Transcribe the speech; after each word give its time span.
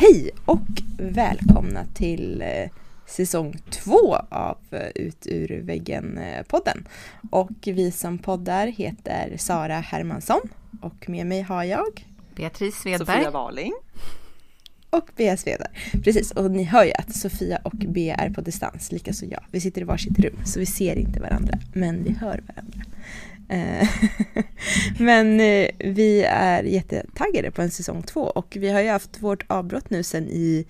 Hej 0.00 0.30
och 0.44 0.82
välkomna 0.98 1.84
till 1.94 2.42
eh, 2.42 2.70
säsong 3.06 3.56
två 3.70 4.16
av 4.28 4.56
eh, 4.70 4.88
Ut 4.94 5.26
ur 5.26 5.60
väggen-podden. 5.62 6.88
Och 7.30 7.50
vi 7.64 7.92
som 7.92 8.18
poddar 8.18 8.66
heter 8.66 9.36
Sara 9.38 9.74
Hermansson 9.74 10.40
och 10.82 11.08
med 11.08 11.26
mig 11.26 11.42
har 11.42 11.64
jag 11.64 12.06
Beatrice 12.36 12.74
Svedberg. 12.74 13.16
Sofia 13.16 13.30
Waling. 13.30 13.72
och 14.90 15.10
Bea 15.16 15.36
Svedberg. 15.36 15.70
Precis, 16.04 16.30
och 16.30 16.50
ni 16.50 16.62
hör 16.64 16.84
ju 16.84 16.92
att 16.92 17.16
Sofia 17.16 17.60
och 17.64 17.76
Bea 17.76 18.14
är 18.14 18.30
på 18.30 18.40
distans, 18.40 18.92
likaså 18.92 19.26
jag. 19.26 19.44
Vi 19.50 19.60
sitter 19.60 19.80
i 19.80 19.84
varsitt 19.84 20.18
rum 20.18 20.36
så 20.44 20.60
vi 20.60 20.66
ser 20.66 20.96
inte 20.96 21.20
varandra, 21.20 21.58
men 21.72 22.04
vi 22.04 22.10
hör 22.10 22.42
varandra. 22.46 22.89
Eh, 23.50 23.88
men 24.98 25.40
eh, 25.40 25.68
vi 25.78 26.22
är 26.22 26.62
jättetaggade 26.62 27.50
på 27.50 27.62
en 27.62 27.70
säsong 27.70 28.02
två 28.02 28.20
och 28.20 28.56
vi 28.60 28.70
har 28.70 28.80
ju 28.80 28.88
haft 28.88 29.22
vårt 29.22 29.44
avbrott 29.46 29.90
nu 29.90 30.02
sen 30.02 30.28
i 30.28 30.66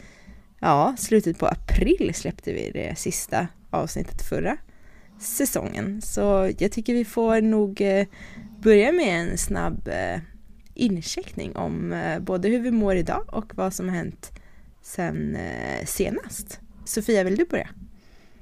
ja, 0.61 0.95
slutet 0.99 1.39
på 1.39 1.47
april 1.47 2.13
släppte 2.15 2.53
vi 2.53 2.71
det 2.71 2.99
sista 2.99 3.49
avsnittet 3.71 4.23
förra 4.23 4.57
säsongen. 5.19 6.03
Så 6.03 6.51
jag 6.59 6.73
tycker 6.73 6.95
vi 6.95 7.05
får 7.05 7.41
nog 7.41 7.81
eh, 7.81 8.07
börja 8.63 8.93
med 8.93 9.21
en 9.21 9.39
snabb 9.39 9.89
incheckning 10.75 11.57
om 11.57 12.03
både 12.21 12.49
hur 12.49 12.61
vi 12.61 12.71
mår 12.71 12.95
idag 12.95 13.25
och 13.29 13.55
vad 13.55 13.75
som 13.75 13.89
har 13.89 13.97
hänt 13.97 14.33
sen 14.83 15.39
senast. 15.85 16.61
Sofia, 16.85 17.25
vill 17.25 17.37
du 17.37 17.45
börja? 17.45 17.69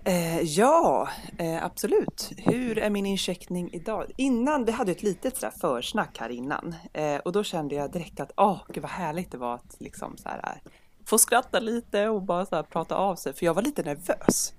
Eh, 0.09 0.41
ja, 0.41 1.09
eh, 1.39 1.65
absolut. 1.65 2.33
Hur 2.37 2.79
är 2.79 2.91
min 2.91 3.07
incheckning 3.07 3.71
idag? 3.73 4.07
Innan, 4.17 4.65
vi 4.65 4.73
hade 4.73 4.93
ett 4.93 5.03
litet 5.03 5.37
sådär 5.37 5.53
försnack 5.61 6.19
här 6.19 6.29
innan 6.29 6.75
eh, 6.93 7.17
och 7.17 7.33
då 7.33 7.45
kände 7.45 7.75
jag 7.75 7.93
direkt 7.93 8.21
att 8.21 8.33
åh, 8.37 8.61
gud 8.69 8.83
vad 8.83 8.91
härligt 8.91 9.33
det 9.33 9.39
var 9.39 9.55
att 9.55 9.77
liksom 9.79 10.17
så 10.17 10.29
här, 10.29 10.63
få 11.05 11.19
skratta 11.19 11.61
lite 11.61 12.09
och 12.09 12.23
bara 12.23 12.47
så 12.47 12.57
här, 12.57 12.63
prata 12.63 12.95
av 12.95 13.17
sig. 13.17 13.33
För 13.33 13.47
jag 13.47 13.55
var 13.55 13.63
lite 13.63 13.83
nervös 13.83 14.53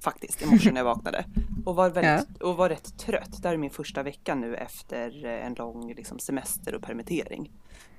faktiskt 0.00 0.42
i 0.42 0.46
morse 0.46 0.70
när 0.70 0.80
jag 0.80 0.84
vaknade 0.84 1.24
och 1.66 1.74
var, 1.74 1.90
väldigt, 1.90 2.42
och 2.42 2.56
var 2.56 2.68
rätt 2.68 2.98
trött. 2.98 3.42
Det 3.42 3.48
här 3.48 3.54
är 3.54 3.58
min 3.58 3.70
första 3.70 4.02
vecka 4.02 4.34
nu 4.34 4.56
efter 4.56 5.24
eh, 5.24 5.46
en 5.46 5.54
lång 5.54 5.94
liksom, 5.94 6.18
semester 6.18 6.74
och 6.74 6.82
permittering. 6.82 7.50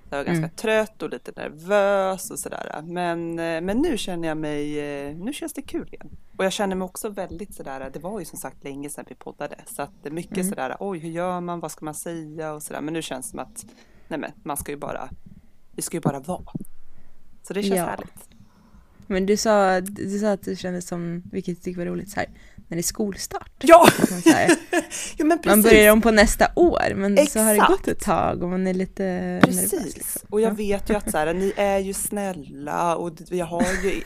Jag 0.10 0.18
var 0.18 0.26
ganska 0.26 0.44
Mm. 0.46 0.56
trött 0.56 1.02
och 1.02 1.10
lite 1.10 1.32
nervös 1.36 2.32
och 2.32 2.40
sådär. 2.40 2.82
Men, 2.84 3.40
eh, 3.40 3.62
men 3.62 3.78
nu 3.78 3.98
känner 3.98 4.28
jag 4.28 4.38
mig, 4.38 4.80
eh, 4.80 5.16
nu 5.18 5.34
känns 5.34 5.54
det 5.54 5.62
kul 5.62 5.88
igen. 5.92 6.10
Och 6.38 6.46
jag 6.46 6.54
känner 6.54 6.76
mig 6.76 6.86
också 6.86 7.10
väldigt 7.10 7.54
sådär, 7.56 7.90
det 7.94 8.00
var 8.00 8.20
ju 8.20 8.26
som 8.26 8.40
sagt 8.40 8.64
länge 8.64 8.90
sedan 8.90 9.06
vi 9.10 9.16
poddade. 9.16 9.56
Så 9.66 9.82
att 9.82 9.92
det 10.04 10.10
är 10.10 10.14
mycket 10.14 10.38
Mm. 10.38 10.50
sådär, 10.50 10.76
oj 10.80 11.00
hur 11.00 11.10
gör 11.10 11.42
man, 11.42 11.60
vad 11.60 11.72
ska 11.72 11.86
man 11.86 11.94
säga 11.96 12.54
och 12.54 12.64
sådär. 12.64 12.82
Men 12.82 12.94
nu 12.94 13.02
känns 13.02 13.26
det 13.26 13.30
som 13.30 13.40
att, 13.40 13.66
nej 14.08 14.20
men 14.20 14.32
man 14.44 14.58
ska 14.58 14.72
ju 14.72 14.78
bara, 14.78 15.10
vi 15.76 15.82
ska 15.82 15.98
ju 15.98 16.02
bara 16.02 16.20
vara. 16.20 16.44
Så 17.44 17.54
det 17.54 17.64
känns 17.64 17.76
Ja. 17.78 17.86
härligt. 17.86 18.30
Men 19.08 19.26
du 19.26 19.38
sa, 19.38 19.82
du 19.82 20.20
sa 20.20 20.32
att 20.32 20.42
det 20.44 20.56
kändes 20.56 20.88
som, 20.88 21.23
vilket 21.32 21.56
jag 21.58 21.64
tycker 21.64 21.80
var 21.80 21.86
roligt, 21.86 22.10
så 22.10 22.20
här, 22.20 22.30
när 22.70 22.75
det 22.75 22.81
är 22.81 22.84
skolstart. 22.84 23.52
Ja! 23.62 23.88
Ja 25.17 25.25
men 25.25 25.38
precis. 25.38 25.50
Man 25.50 25.62
börjar 25.62 25.92
om 25.92 26.02
på 26.02 26.12
nästa 26.12 26.48
år 26.56 26.94
men 26.95 27.28
så 27.28 27.39
har 27.39 27.45
det 27.45 27.52
Exakt. 27.53 27.70
gått 27.72 27.88
ett 27.88 28.00
tag 28.02 28.44
och 28.44 28.50
man 28.50 28.67
är 28.67 28.73
lite 28.73 29.03
nervös. 29.03 29.45
Precis, 29.72 29.95
Liksom. 29.95 30.22
och 30.30 30.42
jag 30.42 30.50
Ja. 30.52 30.53
vet 30.56 30.89
ju 30.89 30.95
att 30.95 31.11
så 31.11 31.17
här, 31.17 31.34
ni 31.34 31.53
är 31.56 31.78
ju 31.78 31.94
snälla 31.94 32.95
och 32.95 33.11
jag 33.30 33.45
har 33.45 33.66
ju 33.84 34.02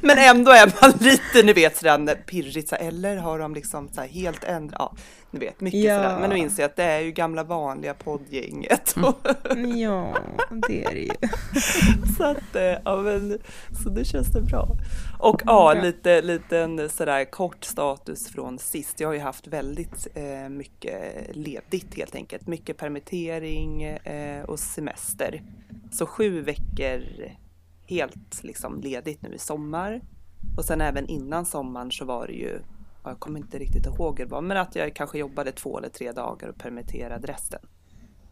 Men 0.00 0.18
ändå 0.18 0.50
är 0.50 0.72
man 0.82 0.92
lite, 1.00 1.42
ni 1.44 1.52
vet 1.52 1.76
sådär 1.76 2.14
pirrigt 2.26 2.68
så 2.68 2.74
här, 2.76 2.88
eller 2.88 3.16
har 3.16 3.38
de 3.38 3.54
liksom 3.54 3.88
så 3.94 4.00
här 4.00 4.08
helt 4.08 4.44
ändrat, 4.44 4.76
ja 4.78 4.96
ni 5.30 5.40
vet 5.40 5.60
mycket 5.60 5.80
Ja. 5.80 5.96
sådär 6.02 6.18
men 6.20 6.30
nu 6.30 6.36
inser 6.38 6.62
jag 6.62 6.68
att 6.70 6.76
det 6.76 6.84
är 6.84 7.00
ju 7.00 7.12
gamla 7.12 7.44
vanliga 7.44 7.94
poddgänget 7.94 8.94
Mm. 8.96 9.76
Ja, 9.80 10.16
det 10.68 10.84
är 10.84 10.90
det 10.94 11.00
ju. 11.00 11.10
så 12.16 12.24
att, 12.24 12.56
eh, 12.56 12.62
ja 12.84 12.96
men 12.96 13.38
så 13.82 13.88
det 13.88 14.04
känns 14.04 14.32
det 14.32 14.40
bra. 14.40 14.68
Och 15.18 15.42
ja, 15.46 15.74
lite 15.82 16.22
liten 16.22 16.88
sådär 16.90 17.24
kort 17.24 17.64
status 17.64 18.28
från 18.28 18.58
sist. 18.58 19.00
Jag 19.00 19.08
har 19.08 19.14
ju 19.14 19.20
haft 19.20 19.46
väldigt 19.46 20.06
eh, 20.14 20.48
mycket 20.48 21.26
ledigt 21.36 21.94
helt 21.96 22.14
enkelt. 22.14 22.46
Mycket 22.46 22.76
permittering 22.76 23.82
eh, 23.82 24.42
och 24.44 24.58
semester. 24.58 25.42
Så 25.92 26.06
sju 26.06 26.40
veckor 26.40 27.02
helt 27.86 28.42
liksom 28.44 28.80
ledigt 28.80 29.22
nu 29.22 29.34
i 29.34 29.38
sommar. 29.38 30.00
Och 30.56 30.64
sen 30.64 30.80
även 30.80 31.06
innan 31.08 31.46
sommaren 31.46 31.90
så 31.90 32.04
var 32.04 32.26
det 32.26 32.32
ju, 32.32 32.58
ja, 33.04 33.10
jag 33.10 33.20
kommer 33.20 33.38
inte 33.38 33.58
riktigt 33.58 33.86
ihåg 33.86 34.18
hur 34.18 34.26
det 34.26 34.30
var, 34.30 34.40
men 34.42 34.56
att 34.56 34.74
jag 34.76 34.94
kanske 34.94 35.18
jobbade 35.18 35.52
två 35.52 35.78
eller 35.78 35.88
tre 35.88 36.12
dagar 36.12 36.48
och 36.48 36.56
permitterade 36.58 37.26
resten. 37.26 37.60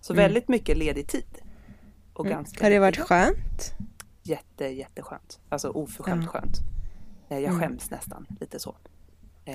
Så 0.01 0.13
Mm. 0.13 0.23
väldigt 0.25 0.49
mycket 0.49 0.77
ledig 0.79 1.09
tid. 1.09 1.39
Och 2.15 2.27
Mm. 2.27 2.37
ganska 2.39 2.65
Har 2.65 2.71
det 2.71 2.79
varit 2.79 2.99
skönt? 2.99 3.73
Jätte, 4.23 4.65
jätteskönt. 4.67 5.41
Alltså 5.49 5.69
oförskämt 5.69 6.23
Ja. 6.25 6.31
skönt. 6.31 6.57
Jag 7.41 7.55
Mm. 7.55 7.61
skäms 7.61 7.91
nästan 7.91 8.27
lite 8.41 8.59
så. 8.59 8.77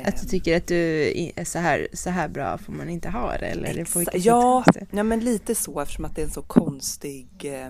Att 0.05 0.21
du 0.21 0.27
tycker 0.27 0.57
att 0.57 0.67
du 0.67 1.11
är 1.35 1.43
så 1.43 1.59
här, 1.59 1.87
så 1.93 2.09
här 2.09 2.27
bra 2.27 2.57
får 2.57 2.73
man 2.73 2.89
inte 2.89 3.09
ha 3.09 3.37
det? 3.37 3.45
Eller 3.47 3.73
exa- 3.73 4.09
ja, 4.13 4.63
ja, 4.91 5.03
men 5.03 5.19
lite 5.19 5.55
så 5.55 5.79
eftersom 5.79 6.05
att 6.05 6.15
det 6.15 6.21
är 6.21 6.25
en 6.25 6.31
så 6.31 6.41
konstig 6.41 7.27
eh, 7.45 7.69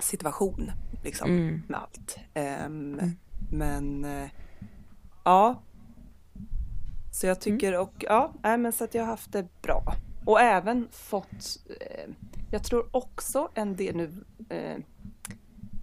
situation 0.00 0.70
liksom 1.04 1.30
Mm. 1.30 1.62
med 1.68 1.80
allt. 1.80 2.16
Ehm, 2.34 2.94
Mm. 2.98 3.10
Men 3.50 4.04
eh, 4.04 4.28
ja. 5.24 5.62
Så 7.12 7.26
jag 7.26 7.40
tycker 7.40 7.78
och 7.78 7.92
ja, 7.98 8.32
nej, 8.42 8.58
men 8.58 8.72
så 8.72 8.84
att 8.84 8.94
jag 8.94 9.02
har 9.02 9.06
haft 9.10 9.32
det 9.32 9.62
bra. 9.62 9.94
Och 10.26 10.40
även 10.40 10.88
fått, 10.90 11.58
eh, 11.80 12.10
jag 12.50 12.64
tror 12.64 12.88
också 12.96 13.48
en 13.54 13.76
del 13.76 13.96
nu, 13.96 14.24
eh, 14.48 14.76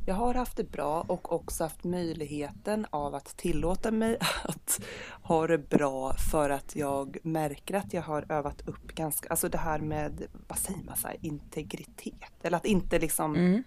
jag 0.09 0.16
har 0.16 0.34
haft 0.34 0.58
det 0.58 0.72
bra 0.72 1.02
och 1.08 1.31
också 1.34 1.64
haft 1.64 1.84
möjligheten 1.84 2.86
av 2.90 3.16
att 3.16 3.38
tillåta 3.38 3.92
mig 3.92 4.18
att 4.44 4.80
ha 5.24 5.47
det 5.47 5.70
bra 5.70 6.14
för 6.31 6.50
att 6.50 6.75
jag 6.75 7.18
märker 7.24 7.74
att 7.75 7.94
jag 7.94 8.02
har 8.02 8.25
övat 8.30 8.68
upp 8.68 8.88
ganska, 8.96 9.30
alltså 9.30 9.50
det 9.50 9.58
här 9.58 9.80
med, 9.80 10.24
vad 10.47 10.58
säger 10.58 10.84
man, 10.84 10.97
så 10.97 11.08
här, 11.08 11.18
integritet. 11.22 12.31
Eller 12.44 12.58
att 12.58 12.66
inte 12.66 13.00
liksom 13.00 13.36
Mm. 13.36 13.64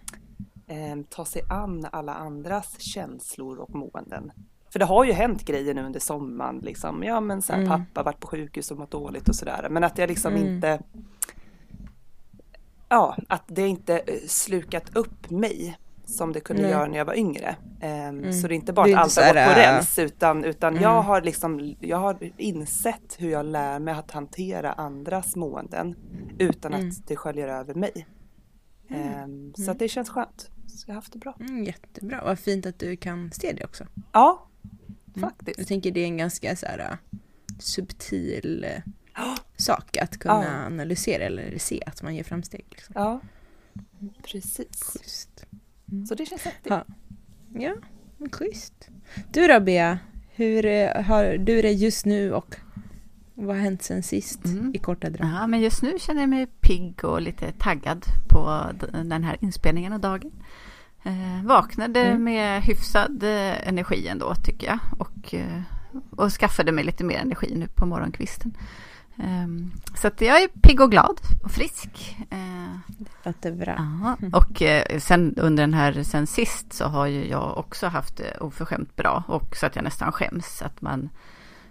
eh, 0.66 1.06
ta 1.10 1.24
sig 1.24 1.42
an 1.50 1.86
alla 1.92 2.14
andras 2.14 2.80
känslor 2.80 3.58
och 3.58 3.74
måenden. 3.74 4.32
För 4.70 4.78
det 4.78 4.84
har 4.84 5.04
ju 5.04 5.12
hänt 5.12 5.44
grejer 5.44 5.74
nu 5.74 5.82
under 5.82 6.00
sommaren, 6.00 6.58
liksom. 6.58 7.02
ja 7.02 7.20
men 7.20 7.42
så 7.42 7.52
här, 7.52 7.60
Mm. 7.62 7.70
pappa 7.86 8.02
varit 8.02 8.20
på 8.20 8.26
sjukhus 8.26 8.70
och 8.70 8.78
mått 8.78 8.90
dåligt 8.90 9.28
och 9.28 9.36
sådär. 9.36 9.66
Men 9.70 9.84
att 9.84 9.98
jag 9.98 10.08
liksom 10.08 10.34
Mm. 10.34 10.54
inte, 10.54 10.82
ja, 12.88 13.16
att 13.28 13.42
det 13.46 13.66
inte 13.68 13.98
eh, 13.98 14.14
slukat 14.26 14.96
upp 14.96 15.30
mig 15.30 15.78
som 16.12 16.32
det 16.32 16.40
kunde 16.40 16.62
Nej. 16.62 16.70
göra 16.70 16.86
när 16.86 16.98
jag 16.98 17.04
var 17.04 17.14
yngre. 17.14 17.56
Ehm, 17.80 18.32
Så 18.32 18.48
det 18.48 18.54
är 18.54 18.56
inte 18.56 18.72
bara 18.72 18.86
att 18.86 18.94
allt 19.02 19.16
har 19.16 19.22
gått 19.24 19.32
på 19.54 19.60
äh, 19.60 19.74
räls 19.74 19.98
utan, 19.98 20.44
utan 20.44 20.72
Mm. 20.72 20.82
jag 20.82 21.02
har 21.02 21.22
liksom, 21.22 21.74
jag 21.80 21.96
har 21.96 22.30
insett 22.36 23.16
hur 23.18 23.30
jag 23.30 23.46
lär 23.46 23.78
mig 23.78 23.94
att 23.94 24.10
hantera 24.10 24.72
andras 24.72 25.36
måenden 25.36 25.96
utan 26.38 26.74
Mm. 26.74 26.88
att 26.88 27.06
det 27.06 27.16
sköljer 27.16 27.48
över 27.48 27.74
mig. 27.74 28.06
Ehm, 28.88 29.54
Så 29.54 29.70
att 29.70 29.78
det 29.78 29.88
känns 29.88 30.08
skönt. 30.10 30.50
Så 30.66 30.84
jag 30.86 30.92
har 30.92 30.94
haft 30.94 31.12
det 31.12 31.18
bra. 31.18 31.36
Mm, 31.40 31.64
jättebra, 31.64 32.20
vad 32.24 32.38
fint 32.38 32.66
att 32.66 32.78
du 32.78 32.96
kan 32.96 33.30
se 33.32 33.52
det 33.52 33.64
också. 33.64 33.84
Ja, 34.12 34.48
Mm. 35.16 35.28
faktiskt. 35.30 35.58
Jag 35.58 35.66
tänker 35.68 35.90
det 35.90 36.00
är 36.00 36.04
en 36.04 36.16
ganska 36.16 36.56
så 36.56 36.66
här, 36.66 36.78
äh, 36.78 37.18
subtil 37.58 38.66
Ja. 39.14 39.36
sak 39.56 39.96
att 39.96 40.18
kunna 40.18 40.44
Ja. 40.44 40.66
analysera 40.66 41.24
eller 41.24 41.58
se 41.58 41.82
att 41.86 42.02
man 42.02 42.14
gör 42.16 42.24
framsteg. 42.24 42.64
Liksom. 42.70 42.92
Ja, 42.98 43.20
precis. 44.22 45.28
Schysst. 46.00 46.08
Så 46.08 46.14
det 46.14 46.26
känns 46.26 46.42
häftigt. 46.44 46.66
Ja. 46.72 46.84
Ja, 47.54 47.74
men 48.18 48.30
schysst. 48.30 48.88
Du 49.32 49.46
då 49.46 49.60
Bea, 49.60 49.98
hur 50.34 50.66
eh, 50.66 51.02
har 51.02 51.24
du 51.24 51.62
det 51.62 51.72
just 51.72 52.06
nu 52.06 52.32
och 52.32 52.56
vad 53.34 53.56
har 53.56 53.62
hänt 53.62 53.82
sen 53.82 54.02
sist 54.02 54.44
Mm. 54.44 54.72
i 54.74 54.78
korta 54.78 55.10
drag? 55.10 55.28
Ja, 55.34 55.46
men 55.46 55.60
just 55.60 55.82
nu 55.82 55.98
känner 55.98 56.20
jag 56.20 56.30
mig 56.30 56.46
pigg 56.46 57.04
och 57.04 57.22
lite 57.22 57.52
taggad 57.52 58.04
på 58.28 58.62
den 59.04 59.24
här 59.24 59.36
inspelningen 59.40 59.92
av 59.92 60.00
dagen. 60.00 60.30
Eh, 61.04 61.44
vaknade 61.44 62.00
Mm. 62.00 62.24
med 62.24 62.62
hyfsad 62.62 63.22
eh, 63.22 63.68
energi 63.68 64.08
ändå 64.08 64.34
tycker 64.34 64.66
jag. 64.66 64.78
Och, 64.98 65.34
eh, 65.34 65.62
och 66.10 66.30
skaffade 66.32 66.72
mig 66.72 66.84
lite 66.84 67.04
mer 67.04 67.18
energi 67.18 67.54
nu 67.56 67.68
på 67.74 67.86
morgonkvisten. 67.86 68.56
Ehm, 69.18 69.72
så 69.94 70.06
att 70.06 70.20
jag 70.20 70.42
är 70.42 70.48
pigg 70.48 70.80
och 70.80 70.90
glad 70.90 71.20
och 71.42 71.50
frisk. 71.50 72.16
Eh, 72.30 72.94
Låter 73.24 73.52
bra. 73.52 73.74
Ja, 74.02 74.16
och 74.38 74.62
eh, 74.62 74.98
sen 74.98 75.34
under 75.36 75.62
den 75.62 75.74
här 75.74 76.02
sen 76.02 76.26
sist 76.26 76.72
så 76.72 76.84
har 76.84 77.06
ju 77.06 77.28
jag 77.28 77.58
också 77.58 77.86
haft 77.86 78.16
det 78.16 78.36
oförskämt 78.40 78.96
bra 78.96 79.22
och 79.26 79.56
så 79.56 79.66
att 79.66 79.76
jag 79.76 79.82
nästan 79.84 80.12
skäms 80.12 80.62
att 80.62 80.80
man 80.82 81.08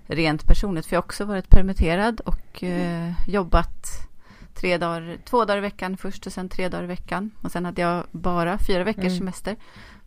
rent 0.07 0.45
personligt, 0.47 0.85
för 0.85 0.95
jag 0.95 1.01
har 1.01 1.05
också 1.05 1.25
varit 1.25 1.49
permitterad 1.49 2.19
och 2.19 2.63
eh, 2.63 3.13
jobbat 3.27 3.85
tre 4.53 4.77
dagar, 4.77 5.17
två 5.25 5.45
dagar 5.45 5.57
i 5.57 5.61
veckan 5.61 5.97
först 5.97 6.25
och 6.27 6.33
sen 6.33 6.49
tre 6.49 6.69
dagar 6.69 6.83
i 6.83 6.87
veckan 6.87 7.31
och 7.41 7.51
sen 7.51 7.65
hade 7.65 7.81
jag 7.81 8.03
bara 8.11 8.57
fyra 8.57 8.83
veckors 8.83 9.03
Mm. 9.05 9.17
semester. 9.17 9.55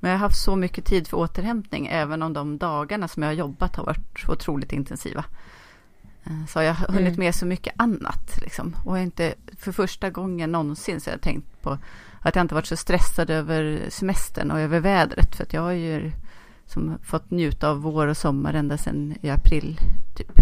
Men 0.00 0.10
jag 0.10 0.18
har 0.18 0.26
haft 0.26 0.44
så 0.44 0.56
mycket 0.56 0.84
tid 0.84 1.08
för 1.08 1.16
återhämtning 1.16 1.86
även 1.86 2.22
om 2.22 2.32
de 2.32 2.58
dagarna 2.58 3.08
som 3.08 3.22
jag 3.22 3.30
har 3.30 3.34
jobbat 3.34 3.76
har 3.76 3.84
varit 3.84 4.28
otroligt 4.28 4.72
intensiva. 4.72 5.24
Eh, 6.24 6.46
så 6.48 6.58
har 6.58 6.64
jag 6.64 6.74
hunnit 6.74 7.00
Mm. 7.08 7.18
med 7.20 7.34
så 7.34 7.46
mycket 7.46 7.74
annat. 7.76 8.38
Liksom. 8.42 8.76
Och 8.84 8.98
inte 8.98 9.34
för 9.58 9.72
första 9.72 10.10
gången 10.10 10.52
någonsin 10.52 11.00
så 11.00 11.10
har 11.10 11.14
jag 11.14 11.20
tänkt 11.22 11.62
på 11.62 11.78
att 12.20 12.34
jag 12.36 12.42
inte 12.44 12.54
varit 12.54 12.66
så 12.66 12.76
stressad 12.76 13.30
över 13.30 13.80
semestern 13.88 14.50
och 14.50 14.60
över 14.60 14.80
vädret. 14.80 15.36
För 15.36 15.42
att 15.44 15.52
jag 15.52 15.60
har 15.62 15.72
ju 15.72 16.12
som 16.66 16.98
fått 17.02 17.30
njuta 17.30 17.68
av 17.68 17.80
vår 17.82 18.06
och 18.06 18.16
sommar 18.16 18.54
ända 18.54 18.78
sedan 18.78 19.14
i 19.20 19.30
april. 19.30 19.78
Typ. 20.16 20.32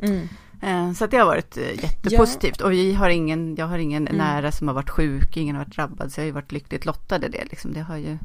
Mm. 0.00 0.28
Eh, 0.62 0.92
Så 0.92 1.04
att 1.04 1.10
det 1.10 1.16
har 1.16 1.26
varit 1.26 1.56
eh, 1.56 1.82
jättepositivt. 1.84 2.60
Och 2.60 2.72
vi 2.72 2.94
har 2.94 3.08
ingen, 3.08 3.56
jag 3.56 3.66
har 3.66 3.78
ingen 3.78 4.08
Mm. 4.08 4.18
nära 4.18 4.52
som 4.52 4.68
har 4.68 4.74
varit 4.74 4.90
sjuk, 4.90 5.36
ingen 5.36 5.56
har 5.56 5.64
varit 5.64 5.74
drabbad. 5.76 6.12
Så 6.12 6.20
jag 6.20 6.22
har 6.22 6.26
ju 6.26 6.32
varit 6.32 6.52
lyckligt 6.52 6.84
lottad 6.86 7.16
i 7.26 7.28
det. 7.28 7.44
Liksom. 7.44 7.72
det 7.72 7.80
har 7.82 7.96
ju... 7.96 8.18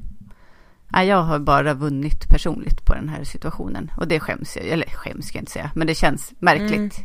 Jag 0.92 1.24
har 1.24 1.40
bara 1.40 1.74
vunnit 1.74 2.30
personligt 2.30 2.86
på 2.86 2.94
den 2.94 3.10
här 3.10 3.24
situationen. 3.24 3.92
Och 3.98 4.08
det 4.08 4.20
skäms 4.20 4.56
jag, 4.56 4.68
eller 4.68 4.86
skäms 4.86 5.28
ska 5.28 5.38
jag 5.38 5.42
inte 5.42 5.52
säga, 5.52 5.72
men 5.76 5.88
det 5.88 5.96
känns 5.96 6.34
märkligt. 6.40 6.98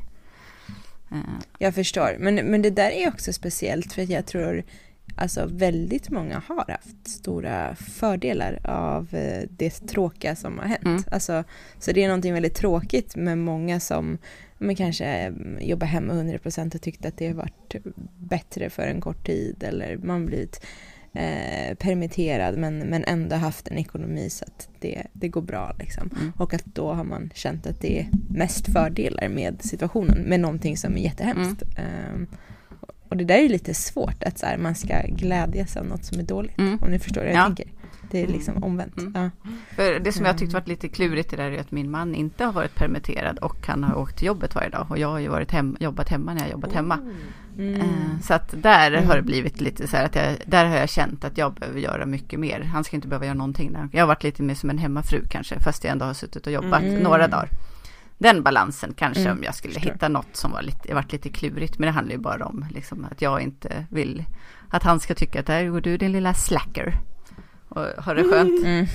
Eh, 1.12 1.18
Jag 1.58 1.74
förstår, 1.74 2.16
men, 2.18 2.34
men 2.34 2.62
det 2.62 2.70
där 2.70 2.90
är 2.90 3.08
också 3.08 3.32
speciellt 3.32 3.92
för 3.92 4.02
att 4.02 4.08
jag 4.08 4.26
tror 4.26 4.64
alltså 5.16 5.46
väldigt 5.50 6.10
många 6.10 6.42
har 6.48 6.64
haft 6.68 7.08
stora 7.08 7.74
fördelar 7.74 8.60
av 8.64 9.14
eh, 9.14 9.48
det 9.50 9.70
tråkiga 9.70 10.36
som 10.36 10.58
har 10.58 10.66
hänt. 10.66 10.84
Mm. 10.84 11.02
Alltså, 11.10 11.44
så 11.78 11.92
det 11.92 12.04
är 12.04 12.08
någonting 12.08 12.34
väldigt 12.34 12.54
tråkigt 12.54 13.16
med 13.16 13.38
många 13.38 13.80
som 13.80 14.18
men 14.58 14.76
kanske 14.76 15.04
mm, 15.04 15.58
jobbar 15.60 15.86
hemma 15.86 16.12
100% 16.12 16.74
och 16.74 16.82
tyckte 16.82 17.08
att 17.08 17.16
det 17.16 17.26
har 17.26 17.34
varit 17.34 17.76
bättre 18.18 18.70
för 18.70 18.82
en 18.82 19.00
kort 19.00 19.26
tid 19.26 19.62
eller 19.62 19.96
man 19.96 20.26
blivit 20.26 20.66
eh, 21.14 21.74
permitterad 21.74 22.58
men, 22.58 22.78
men 22.78 23.04
ändå 23.04 23.36
haft 23.36 23.68
en 23.68 23.78
ekonomi 23.78 24.30
så 24.30 24.44
att 24.44 24.68
det, 24.80 25.02
det 25.12 25.28
går 25.28 25.42
bra. 25.42 25.76
Liksom. 25.78 26.10
Mm. 26.20 26.32
Och 26.36 26.54
att 26.54 26.64
då 26.64 26.92
har 26.92 27.04
man 27.04 27.30
känt 27.34 27.66
att 27.66 27.80
det 27.80 28.00
är 28.00 28.08
mest 28.28 28.72
fördelar 28.72 29.28
med 29.28 29.56
situationen, 29.62 30.18
med 30.18 30.40
någonting 30.40 30.76
som 30.76 30.96
är 30.96 31.00
jättehemskt. 31.00 31.62
Ehm, 31.62 32.26
och 33.08 33.16
det 33.16 33.24
där 33.24 33.38
är 33.44 33.48
lite 33.48 33.74
svårt, 33.74 34.22
att 34.22 34.38
så 34.38 34.46
här, 34.46 34.58
man 34.58 34.74
ska 34.74 35.00
glädjas 35.08 35.76
av 35.76 35.86
något 35.86 36.04
som 36.04 36.18
är 36.18 36.22
dåligt. 36.22 36.58
Mm. 36.58 36.78
Om 36.82 36.90
ni 36.90 36.98
förstår 36.98 37.20
hur 37.20 37.28
jag 37.28 37.36
Ja. 37.36 37.44
tänker. 37.46 37.66
Det 38.12 38.22
är 38.22 38.26
liksom 38.26 38.62
omvänt. 38.64 38.98
Mm. 38.98 39.12
Ja. 39.14 39.50
För 39.76 40.00
det 40.00 40.12
som 40.12 40.24
jag 40.24 40.38
tyckte 40.38 40.52
Mm. 40.52 40.60
varit 40.62 40.68
lite 40.68 40.88
klurigt 40.88 41.32
i 41.32 41.36
det 41.36 41.42
där 41.42 41.50
är 41.50 41.60
att 41.60 41.70
min 41.70 41.90
man 41.90 42.14
inte 42.14 42.44
har 42.44 42.52
varit 42.52 42.74
permitterad 42.74 43.38
och 43.38 43.66
han 43.66 43.84
har 43.84 43.94
åkt 43.98 44.16
till 44.18 44.26
jobbet 44.26 44.54
varje 44.54 44.68
dag. 44.68 44.86
Och 44.90 44.98
jag 44.98 45.08
har 45.08 45.18
ju 45.18 45.28
varit 45.28 45.50
hem, 45.50 45.76
jobbat 45.80 46.08
hemma 46.08 46.34
när 46.34 46.40
jag 46.40 46.50
jobbat 46.50 46.72
hemma. 46.72 46.98
Mm. 47.58 47.80
Eh, 47.80 47.86
Så 48.22 48.34
att 48.34 48.54
där 48.62 48.92
Mm. 48.92 49.08
har 49.08 49.16
det 49.16 49.22
blivit 49.22 49.60
lite 49.60 49.88
så 49.88 49.96
här 49.96 50.04
att 50.04 50.14
jag, 50.16 50.36
där 50.46 50.64
har 50.66 50.76
jag 50.76 50.88
känt 50.88 51.24
att 51.24 51.38
jag 51.38 51.54
behöver 51.54 51.80
göra 51.80 52.06
mycket 52.06 52.40
mer. 52.40 52.60
Han 52.60 52.84
ska 52.84 52.96
inte 52.96 53.08
behöva 53.08 53.24
göra 53.26 53.34
någonting 53.34 53.72
där. 53.72 53.88
Jag 53.92 54.00
har 54.02 54.06
varit 54.06 54.22
lite 54.22 54.42
mer 54.42 54.54
som 54.54 54.70
en 54.70 54.78
hemmafru 54.78 55.20
kanske, 55.30 55.60
fast 55.60 55.84
jag 55.84 55.90
ändå 55.92 56.04
har 56.04 56.14
suttit 56.14 56.46
och 56.46 56.52
jobbat 56.52 56.82
Mm. 56.82 57.02
några 57.02 57.28
dagar. 57.28 57.48
Den 58.18 58.42
balansen 58.42 58.94
kanske 58.96 59.22
Mm, 59.22 59.38
om 59.38 59.44
jag 59.44 59.54
skulle 59.54 59.80
hitta 59.80 60.08
något 60.08 60.36
som 60.36 60.50
var 60.52 60.62
lite, 60.62 60.94
varit 60.94 61.12
lite 61.12 61.28
klurigt. 61.28 61.78
Men 61.78 61.86
det 61.86 61.92
handlar 61.92 62.12
ju 62.14 62.18
bara 62.20 62.46
om 62.46 62.64
liksom, 62.70 63.06
att 63.10 63.22
jag 63.22 63.40
inte 63.42 63.86
vill 63.90 64.24
att 64.70 64.82
han 64.82 65.00
ska 65.00 65.14
tycka 65.14 65.40
att 65.40 65.46
där 65.46 65.66
går 65.68 65.80
du 65.80 65.96
din 65.96 66.12
lilla 66.12 66.34
slacker. 66.34 66.94
Och 67.74 68.04
har 68.04 68.14
det 68.14 68.24
skönt. 68.24 68.64
Mm. 68.64 68.86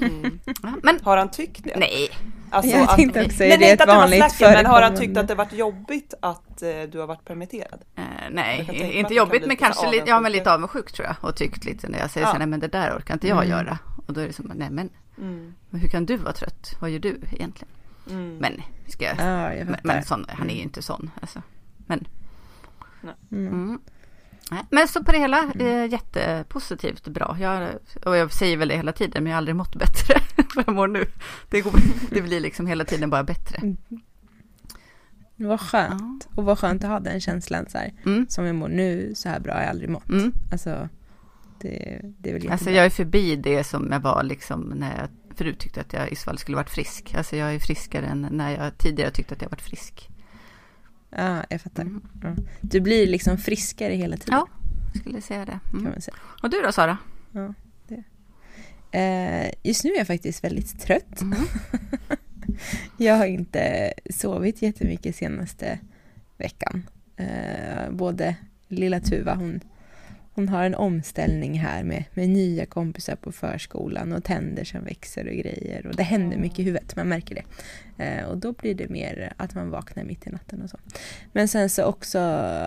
Mm. 0.00 0.38
Ja, 0.62 0.72
Men 0.82 0.98
Har 1.02 1.16
han 1.16 1.30
tyckt 1.30 1.64
det? 1.64 1.76
nej, 1.76 2.08
Alltså 2.50 2.70
Jag 2.76 2.82
att- 2.82 2.96
tänkte 2.96 3.24
också, 3.24 3.44
är 3.44 3.48
men 3.48 3.58
det 3.60 3.70
inte 3.70 3.84
ett 3.84 3.88
att 3.90 3.96
vanligt 3.96 4.32
slacker, 4.32 4.56
men 4.56 4.66
har 4.66 4.82
han 4.82 4.96
tyckt 4.96 5.16
att 5.16 5.28
det 5.28 5.34
varit 5.34 5.52
jobbigt 5.52 6.14
att 6.22 6.62
eh, 6.62 6.68
du 6.92 6.98
har 6.98 7.06
varit 7.06 7.24
permitterad? 7.24 7.80
Eh, 7.96 8.02
nej, 8.30 8.60
att 8.68 8.74
inte 8.94 9.14
jobbigt 9.14 9.40
kan 9.40 9.48
men 9.48 9.56
kanske 9.56 9.90
lite, 9.90 10.04
ja, 10.10 10.20
men 10.20 10.32
lite 10.32 10.54
avundsjuk 10.54 10.92
tror 10.92 11.06
jag. 11.06 11.16
Och 11.20 11.36
tyckt 11.36 11.64
lite 11.64 11.88
när 11.88 11.98
jag 11.98 12.10
säger 12.10 12.26
Ja. 12.26 12.32
så 12.32 12.38
nej 12.38 12.46
men 12.46 12.60
det 12.60 12.68
där 12.68 12.96
orkar 12.96 13.14
inte 13.14 13.28
jag 13.28 13.38
Mm. 13.38 13.50
göra. 13.50 13.78
Och 14.06 14.12
då 14.12 14.20
är 14.20 14.26
det 14.26 14.32
som, 14.32 14.52
nej 14.54 14.70
men, 14.70 14.90
Mm. 15.18 15.54
men 15.70 15.80
hur 15.80 15.88
kan 15.88 16.06
du 16.06 16.16
vara 16.16 16.32
trött? 16.32 16.76
Vad 16.80 16.90
gör 16.90 16.98
du 16.98 17.20
egentligen? 17.32 17.74
Mm. 18.10 18.36
Men, 18.36 18.62
ska 18.88 19.04
jag, 19.04 19.16
Ja, 19.18 19.54
jag 19.54 19.66
men, 19.66 19.76
men 19.82 20.02
sån, 20.04 20.26
han 20.28 20.50
är 20.50 20.54
ju 20.54 20.62
inte 20.62 20.82
sån. 20.82 21.10
Alltså. 21.20 21.42
Men, 21.86 22.06
Mm. 23.32 23.46
mm. 23.46 23.68
Nej, 23.68 23.78
men 24.70 24.88
så 24.88 25.04
på 25.04 25.12
det 25.12 25.18
hela, 25.18 25.52
eh, 25.58 25.86
jättepositivt 25.92 27.08
bra. 27.08 27.36
Jag, 27.40 27.68
och 28.04 28.16
jag 28.16 28.32
säger 28.32 28.56
väl 28.56 28.68
det 28.68 28.76
hela 28.76 28.92
tiden, 28.92 29.22
men 29.22 29.30
jag 29.30 29.34
har 29.34 29.38
aldrig 29.38 29.56
mått 29.56 29.76
bättre 29.76 30.14
än 30.36 30.44
vad 30.56 30.64
jag 30.66 30.74
mår 30.74 30.88
nu. 30.88 31.04
Det, 31.50 31.60
går, 31.60 31.72
det 32.10 32.22
blir 32.22 32.40
liksom 32.40 32.66
hela 32.66 32.84
tiden 32.84 33.10
bara 33.10 33.24
bättre. 33.24 33.58
Vad 35.36 35.60
skönt. 35.60 36.26
Ja. 36.30 36.36
Och 36.36 36.44
vad 36.44 36.58
skönt 36.58 36.84
att 36.84 36.90
ha 36.90 37.00
den 37.00 37.20
känslan 37.20 37.66
så 37.68 37.78
här, 37.78 37.92
Mm, 38.04 38.26
som 38.28 38.44
jag 38.46 38.54
mår 38.54 38.68
nu, 38.68 39.12
så 39.14 39.28
här 39.28 39.40
bra 39.40 39.54
har 39.54 39.60
jag 39.60 39.70
aldrig 39.70 39.90
mått. 39.90 40.08
mm. 40.08 40.32
Alltså, 40.52 40.88
det, 41.60 42.00
det 42.18 42.28
är 42.28 42.32
väl 42.32 42.42
jättebra. 42.42 42.52
Alltså 42.52 42.70
jag 42.70 42.84
är 42.86 42.90
förbi 42.90 43.36
det 43.36 43.64
som 43.64 43.88
jag 43.92 44.00
var 44.00 44.22
liksom 44.22 44.60
när 44.60 44.96
jag 44.98 45.08
förut 45.36 45.58
tyckte 45.58 45.80
att 45.80 45.92
jag 45.92 46.12
i 46.12 46.16
så 46.16 46.24
fall 46.24 46.38
skulle 46.38 46.56
varit 46.56 46.70
frisk. 46.70 47.14
Alltså 47.14 47.36
jag 47.36 47.54
är 47.54 47.58
friskare 47.58 48.06
än 48.06 48.28
när 48.30 48.50
jag 48.50 48.78
tidigare 48.78 49.10
tyckte 49.10 49.34
att 49.34 49.42
jag 49.42 49.50
varit 49.50 49.62
frisk. 49.62 50.08
Ja, 51.16 51.44
jag 51.48 51.60
fattar. 51.60 51.82
Mm. 51.82 52.02
Ja. 52.22 52.36
Du 52.60 52.80
blir 52.80 53.06
liksom 53.06 53.38
friskare 53.38 53.94
hela 53.94 54.16
tiden. 54.16 54.34
Ja, 54.38 54.46
skulle 55.00 55.20
säga 55.20 55.44
det. 55.44 55.58
Kan 55.70 55.80
Mm. 55.80 55.92
man 55.92 56.00
säga. 56.00 56.16
Och 56.42 56.50
du 56.50 56.62
då 56.62 56.72
Sara? 56.72 56.98
Eh, 58.90 59.50
just 59.62 59.84
nu 59.84 59.90
är 59.90 59.98
jag 59.98 60.06
faktiskt 60.06 60.44
väldigt 60.44 60.80
trött. 60.80 61.20
Mm. 61.20 61.38
Jag 62.96 63.14
har 63.16 63.26
inte 63.26 63.92
sovit 64.10 64.62
jättemycket 64.62 65.16
senaste 65.16 65.78
veckan. 66.38 66.88
Eh, 67.16 67.90
både 67.90 68.36
lilla 68.68 69.00
Tuva, 69.00 69.34
hon, 69.34 69.60
hon 70.34 70.48
har 70.48 70.64
en 70.64 70.74
omställning 70.74 71.58
här 71.58 71.84
med, 71.84 72.04
med 72.14 72.28
nya 72.28 72.66
kompisar 72.66 73.16
på 73.16 73.32
förskolan 73.32 74.12
och 74.12 74.24
tänder 74.24 74.64
som 74.64 74.84
växer 74.84 75.26
och 75.26 75.34
grejer. 75.34 75.86
Och 75.86 75.96
det 75.96 76.02
händer 76.02 76.36
mycket 76.36 76.58
i 76.58 76.62
huvudet, 76.62 76.96
man 76.96 77.08
märker 77.08 77.34
det. 77.34 77.44
Eh, 78.04 78.24
och 78.24 78.38
då 78.38 78.52
blir 78.52 78.74
det 78.74 78.88
mer 78.88 79.32
att 79.36 79.54
man 79.54 79.70
vaknar 79.70 80.04
mitt 80.04 80.26
i 80.26 80.30
natten 80.30 80.62
och 80.62 80.70
så. 80.70 80.78
Men 81.32 81.48
sen 81.48 81.70
så 81.70 81.84
också 81.84 82.18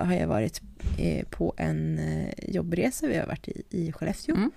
har 0.04 0.14
jag 0.14 0.28
varit 0.28 0.62
eh, 1.00 1.26
på 1.26 1.54
en 1.58 2.00
eh, 2.00 2.54
jobbresa, 2.54 3.08
vi 3.08 3.18
har 3.18 3.26
varit 3.26 3.48
i, 3.48 3.64
i 3.70 3.92
Skellefteå. 3.92 4.36
Mm. 4.36 4.52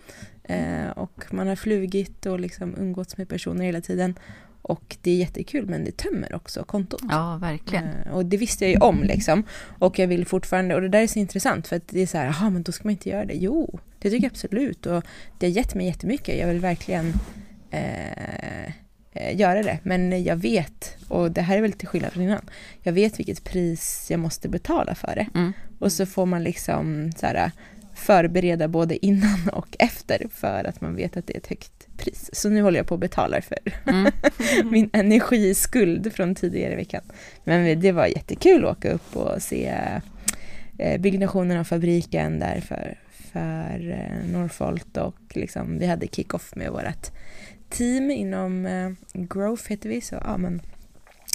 Eh, 0.45 0.91
och 0.91 1.25
man 1.31 1.49
har 1.49 1.57
flugit 1.57 2.27
och 2.27 2.41
liksom 2.41 2.77
umgåtts 2.79 3.17
med 3.17 3.29
personer 3.29 3.65
hela 3.65 3.81
tiden. 3.81 4.15
Och 4.63 4.97
det 5.03 5.11
är 5.11 5.17
jättekul 5.17 5.67
men 5.67 5.85
det 5.85 5.97
tömmer 5.97 6.35
också 6.35 6.65
kontot. 6.65 7.03
Ja, 7.09 7.39
verkligen. 7.41 7.85
Eh, 7.85 8.13
och 8.13 8.27
det 8.27 8.37
visste 8.37 8.65
jag 8.65 8.73
ju 8.73 8.79
om 8.79 9.03
liksom. 9.03 9.45
Och 9.79 9.99
jag 9.99 10.07
vill 10.07 10.27
fortfarande, 10.27 10.75
och 10.75 10.81
det 10.81 10.89
där 10.89 11.03
är 11.03 11.07
så 11.07 11.19
intressant 11.19 11.69
för 11.69 11.77
att 11.77 11.89
det 11.89 12.01
är 12.01 12.07
så 12.07 12.19
här, 12.19 12.27
jaha 12.27 12.51
men 12.51 12.63
då 12.63 12.73
ska 12.73 12.85
man 12.85 12.91
inte 12.91 13.09
göra 13.09 13.25
det. 13.25 13.35
Jo, 13.35 13.79
det 13.99 14.11
tycker 14.11 14.25
jag 14.25 14.31
absolut. 14.31 14.87
Och 14.87 15.05
det 15.39 15.47
har 15.47 15.51
gett 15.51 15.75
mig 15.75 15.87
jättemycket. 15.87 16.39
Jag 16.39 16.47
vill 16.47 16.61
verkligen 16.61 17.13
eh, 17.71 18.65
eh, 19.13 19.37
göra 19.37 19.63
det. 19.63 19.79
Men 19.83 20.25
jag 20.25 20.37
vet, 20.37 20.97
och 21.09 21.31
det 21.31 21.43
här 21.43 21.57
är 21.57 21.63
väl 21.63 21.73
till 21.73 21.89
skillnad 21.89 22.13
från 22.13 22.23
innan, 22.23 22.45
jag 22.83 22.93
vet 22.93 23.19
vilket 23.19 23.45
pris 23.45 24.07
jag 24.11 24.21
måste 24.21 24.49
betala 24.49 24.95
för 24.95 25.15
det. 25.15 25.27
Mm. 25.35 25.53
Och 25.79 25.93
så 25.93 26.07
får 26.07 26.27
man 26.27 26.43
liksom 26.43 27.13
så 27.17 27.27
här, 27.27 27.51
förbereda 27.99 28.69
både 28.69 29.07
innan 29.07 29.49
och 29.53 29.77
efter 29.79 30.27
för 30.35 30.65
att 30.65 30.81
man 30.81 30.97
vet 30.97 31.17
att 31.17 31.27
det 31.27 31.35
är 31.35 31.39
ett 31.39 31.47
högt 31.47 31.97
pris. 31.97 32.31
Så 32.33 32.49
nu 32.49 32.63
håller 32.63 32.79
jag 32.79 32.87
på 32.87 32.95
att 32.95 33.01
betala 33.01 33.41
för 33.43 33.59
Mm. 33.87 34.13
min 34.71 34.91
energiskuld 34.93 36.13
från 36.13 36.35
tidigare 36.35 36.77
veckan. 36.77 37.03
Men 37.45 37.81
det 37.81 37.93
var 37.93 38.07
jättekul 38.07 38.65
att 38.65 38.79
åka 38.79 38.93
upp 38.93 39.17
och 39.17 39.43
se 39.43 39.75
eh, 40.79 41.01
byggnationen 41.01 41.59
av 41.59 41.65
fabriken 41.65 42.39
där 42.39 42.61
för, 42.61 42.99
för 43.33 43.91
eh, 43.91 44.31
Northvolt 44.33 44.97
och 44.97 45.17
liksom, 45.35 45.79
vi 45.79 45.87
hade 45.87 46.07
kick-off 46.07 46.55
med 46.57 46.71
vårt 46.71 47.11
team 47.69 48.11
inom 48.11 48.67
eh, 48.67 48.91
Growth 49.13 49.69
heter 49.69 49.89
vi, 49.89 50.01
så 50.01 50.15
ja 50.25 50.37
men 50.37 50.63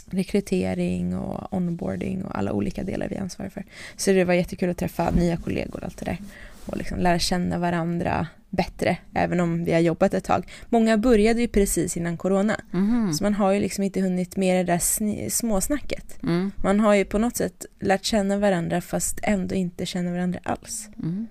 rekrytering 0.05 1.17
och 1.17 1.53
onboarding 1.53 2.23
och 2.23 2.37
alla 2.37 2.53
olika 2.53 2.83
delar 2.83 3.07
vi 3.09 3.17
ansvarar 3.17 3.49
för. 3.49 3.63
Så 3.95 4.11
det 4.11 4.23
var 4.23 4.33
jättekul 4.33 4.69
att 4.69 4.77
träffa 4.77 5.11
nya 5.11 5.37
kollegor 5.37 5.77
och 5.77 5.83
allt 5.83 5.97
det 5.97 6.05
där 6.05 6.17
och 6.65 6.77
liksom 6.77 6.99
lära 6.99 7.19
känna 7.19 7.57
varandra 7.59 8.27
bättre, 8.49 8.97
även 9.13 9.39
om 9.39 9.63
vi 9.63 9.73
har 9.73 9.79
jobbat 9.79 10.13
ett 10.13 10.23
tag. 10.23 10.47
Många 10.69 10.97
började 10.97 11.41
ju 11.41 11.47
precis 11.47 11.97
innan 11.97 12.17
corona, 12.17 12.61
Mhm. 12.71 13.13
så 13.13 13.23
man 13.23 13.33
har 13.33 13.51
ju 13.51 13.59
liksom 13.59 13.83
inte 13.83 14.01
hunnit 14.01 14.37
med 14.37 14.65
det 14.65 14.73
där 14.73 15.29
småsnacket. 15.29 16.23
Mm. 16.23 16.51
Man 16.63 16.79
har 16.79 16.93
ju 16.93 17.05
på 17.05 17.17
något 17.17 17.35
sätt 17.37 17.65
lärt 17.79 18.03
känna 18.03 18.37
varandra 18.37 18.81
fast 18.81 19.19
ändå 19.23 19.55
inte 19.55 19.85
känna 19.85 20.11
varandra 20.11 20.39
alls. 20.43 20.89
Mm. 21.03 21.27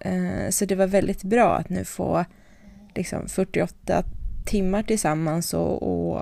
Eh, 0.00 0.50
Så 0.50 0.64
det 0.64 0.74
var 0.74 0.86
väldigt 0.86 1.22
bra 1.22 1.56
att 1.56 1.68
nu 1.68 1.84
få 1.84 2.24
liksom 2.94 3.28
48 3.28 4.04
timmar 4.46 4.82
tillsammans 4.82 5.54
och, 5.54 5.82
och 5.82 6.20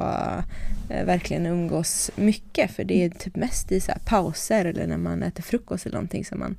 eh, 0.91 1.05
verkligen 1.05 1.47
umgås 1.47 2.11
mycket. 2.17 2.71
För 2.71 2.85
det 2.85 3.05
är 3.05 3.11
typ 3.11 3.37
mest 3.37 3.73
i 3.73 3.81
så 3.81 3.93
pauser 4.05 4.65
eller 4.65 4.87
när 4.87 4.97
man 4.97 5.23
äter 5.23 5.43
frukost 5.43 5.87
eller 5.87 5.95
någonting 5.97 6.25
som 6.25 6.39
man 6.39 6.57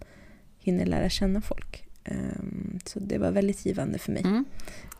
hinner 0.67 0.85
lära 0.85 1.09
känna 1.09 1.41
folk. 1.41 1.83
Ehm, 2.05 2.79
Så 2.85 2.99
det 2.99 3.17
var 3.17 3.31
väldigt 3.31 3.65
givande 3.65 3.99
för 3.99 4.11
mig. 4.11 4.21
Mm. 4.21 4.45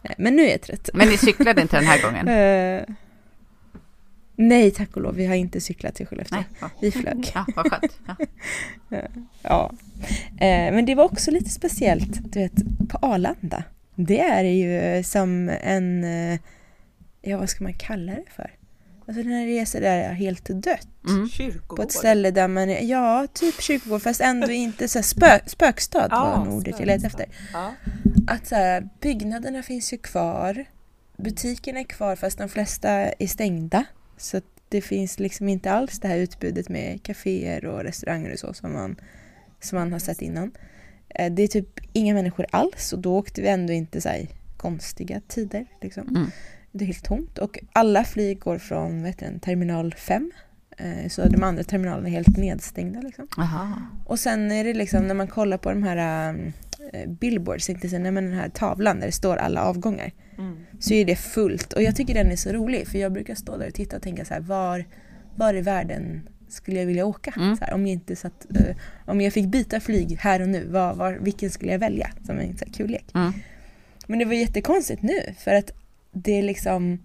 Eh, 0.04 0.12
Men 0.18 0.36
nu 0.36 0.42
är 0.44 0.52
jag 0.52 0.62
trött. 0.62 0.90
Men 0.94 1.08
ni 1.10 1.18
cyklade 1.18 1.62
inte 1.62 1.76
den 1.78 1.86
här 1.86 2.02
gången? 2.02 2.28
Eh, 2.88 2.96
Nej, 4.40 4.72
tack 4.72 4.96
och 4.96 5.02
lov. 5.02 5.16
Vi 5.16 5.26
har 5.26 5.36
inte 5.36 5.62
cyklat 5.62 5.96
till 5.96 6.06
Skellefteå. 6.08 6.38
Nej. 6.38 6.48
Ja. 6.62 6.70
Vi 6.82 6.92
flög. 6.92 7.32
Ja, 7.36 7.46
vad 7.56 7.72
skönt. 7.72 8.00
Ja. 8.08 8.16
Ja. 9.42 9.72
Eh, 10.40 10.74
men 10.74 10.86
det 10.86 10.96
var 10.96 11.04
också 11.04 11.32
lite 11.32 11.50
speciellt, 11.50 12.34
du 12.34 12.40
vet, 12.40 12.54
på 12.90 12.98
Arlanda. 13.02 13.64
Det 13.96 14.20
är 14.20 14.44
ju 14.44 15.04
som 15.04 15.50
en, 15.62 16.06
ja 17.22 17.38
vad 17.38 17.50
ska 17.50 17.64
man 17.64 17.74
kalla 17.74 18.12
det 18.12 18.24
för? 18.36 18.52
Alltså 19.08 19.24
den 19.24 19.32
här 19.32 19.46
resan 19.46 19.82
där 19.82 19.98
är 19.98 20.14
helt 20.14 20.46
dött. 20.46 20.88
Mm. 21.08 21.30
Kyrkogård. 21.30 21.78
På 21.78 21.84
ett 21.84 21.92
ställe 21.92 22.32
där 22.32 22.48
man, 22.48 22.70
är, 22.70 22.82
ja 22.82 23.28
typ 23.34 23.62
kyrkogård 23.62 24.02
fast 24.02 24.22
ändå 24.22 24.52
inte 24.52 24.88
så 24.88 24.98
här 24.98 25.04
spö, 25.04 25.40
spökstad 25.46 26.08
Ja, 26.12 26.38
var 26.38 26.46
nog 26.46 26.54
ordet 26.54 26.80
jag 26.80 26.88
letade 26.88 27.08
efter. 27.08 27.26
Ja. 27.54 27.74
Att 28.28 28.48
så 28.48 28.56
här, 28.56 28.90
byggnaderna 29.02 29.64
finns 29.64 29.94
ju 29.94 29.98
kvar, 29.98 30.66
butikerna 31.18 31.80
är 31.80 31.84
kvar 31.84 32.16
fast 32.16 32.38
de 32.38 32.50
flesta 32.50 32.90
är 32.92 33.28
stängda. 33.28 33.86
Så 34.18 34.42
det 34.70 34.82
finns 34.82 35.20
liksom 35.20 35.50
inte 35.50 35.72
alls 35.72 36.00
det 36.00 36.08
här 36.08 36.18
utbudet 36.18 36.70
med 36.70 37.04
kaféer 37.04 37.66
och 37.66 37.84
restauranger 37.84 38.34
och 38.34 38.40
så 38.40 38.54
som 38.54 38.74
man, 38.74 38.96
som 39.62 39.80
man 39.80 39.92
har 39.92 40.00
sett 40.00 40.22
innan. 40.22 40.52
Eh, 41.10 41.32
Det 41.32 41.44
är 41.44 41.48
typ 41.48 41.80
inga 41.94 42.14
människor 42.14 42.46
alls 42.52 42.94
och 42.94 43.00
då 43.00 43.18
åkte 43.18 43.42
vi 43.42 43.48
ändå 43.48 43.74
inte 43.74 44.02
så 44.02 44.10
här 44.10 44.28
konstiga 44.58 45.22
tider. 45.28 45.66
Liksom. 45.82 46.08
Mm. 46.08 46.32
Det 46.78 46.84
är 46.84 46.86
helt 46.86 47.04
tomt 47.04 47.38
och 47.38 47.60
alla 47.74 48.04
flyg 48.04 48.40
går 48.40 48.58
från 48.58 49.04
vet 49.04 49.20
du, 49.20 49.40
terminal 49.40 49.94
5. 49.94 50.32
Eh, 50.78 51.10
Så 51.10 51.28
de 51.28 51.44
andra 51.44 51.64
terminalerna 51.64 52.08
är 52.08 52.12
helt 52.12 52.38
nedstängda. 52.38 53.02
Liksom. 53.02 53.28
Och 54.06 54.20
sen 54.20 54.52
är 54.52 54.64
det 54.64 54.74
liksom 54.74 55.08
när 55.08 55.16
man 55.16 55.28
kollar 55.28 55.58
på 55.58 55.70
de 55.70 55.84
här 55.84 56.34
äh, 56.94 57.10
billboards, 57.10 57.70
inte 57.70 58.00
nej, 58.00 58.12
men 58.12 58.24
den 58.24 58.34
här 58.34 58.50
tavlan 58.50 59.00
där 59.00 59.06
det 59.06 59.12
står 59.12 59.36
alla 59.38 59.64
avgångar. 59.64 60.12
Mm. 60.38 60.58
Så 60.80 60.94
är 60.94 61.06
det 61.06 61.16
fullt 61.16 61.74
och 61.74 61.82
jag 61.82 61.96
tycker 61.96 62.14
den 62.14 62.32
är 62.32 62.36
så 62.36 62.52
rolig 62.52 62.88
för 62.88 62.98
jag 62.98 63.12
brukar 63.12 63.36
stå 63.36 63.58
där 63.58 63.68
och 63.68 63.74
titta 63.74 63.96
och 63.96 64.02
tänka 64.02 64.26
så 64.26 64.34
här 64.34 64.42
var, 64.42 64.86
var 65.36 65.54
i 65.54 65.62
världen 65.62 66.30
skulle 66.48 66.80
jag 66.80 66.86
vilja 66.86 67.06
åka? 67.06 67.34
Mm. 67.38 67.58
Här, 67.62 67.74
om, 67.74 67.82
jag 67.82 67.94
inte 67.94 68.16
satt, 68.16 68.46
eh, 68.56 68.76
om 69.06 69.22
jag 69.22 69.34
fick 69.34 69.46
byta 69.48 69.80
flyg 69.80 70.18
här 70.20 70.42
och 70.42 70.50
nu, 70.50 70.66
var, 70.66 70.94
var, 70.94 71.14
vilken 71.14 71.50
skulle 71.50 71.72
jag 71.72 71.80
välja? 71.80 72.12
Som 72.26 72.40
en 72.40 72.58
så 72.58 72.66
här, 72.66 72.74
kul 72.74 72.90
lek. 72.90 73.06
Mm. 73.16 73.34
Men 74.08 74.20
det 74.20 74.26
var 74.26 74.34
jättekonstigt 74.34 75.02
nu 75.02 75.34
för 75.38 75.54
att 75.54 75.72
det 76.24 76.32
är 76.40 76.44
liksom 76.44 77.00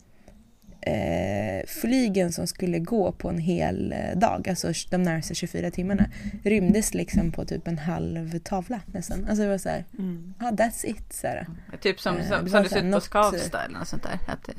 eh, 0.81 1.67
flygen 1.67 2.33
som 2.33 2.47
skulle 2.47 2.79
gå 2.79 3.13
på 3.13 3.29
en 3.29 3.39
hel 3.39 3.93
eh, 3.93 4.19
dag, 4.19 4.49
alltså 4.49 4.73
de 4.91 5.03
närmaste 5.03 5.35
24 5.35 5.71
timmarna, 5.71 6.11
rymdes 6.45 6.95
liksom 6.95 7.33
på 7.33 7.45
typ 7.45 7.69
en 7.69 7.79
halv 7.79 8.39
tavla 8.39 8.81
nästan. 8.87 9.27
Alltså 9.29 9.43
det 9.43 9.49
var 9.51 9.59
så 9.59 9.69
här, 9.69 9.85
Mm. 9.99 10.35
ja 10.41 10.47
that's 10.51 10.87
it. 10.87 11.13
Så 11.13 11.27
här. 11.27 11.47
Typ 11.81 12.01
som, 12.01 12.17
Eh, 12.17 12.29
som, 12.29 12.45
det 12.45 12.51
som 12.51 12.63
det 12.63 12.69
ser 12.69 12.85
ut 12.87 12.95
på 12.95 13.01
Skavsta 13.01 13.65
eller 13.65 13.79
något 13.79 13.89
sånt 13.89 14.03
där. 14.03 14.19
Att 14.29 14.45
det, 14.45 14.53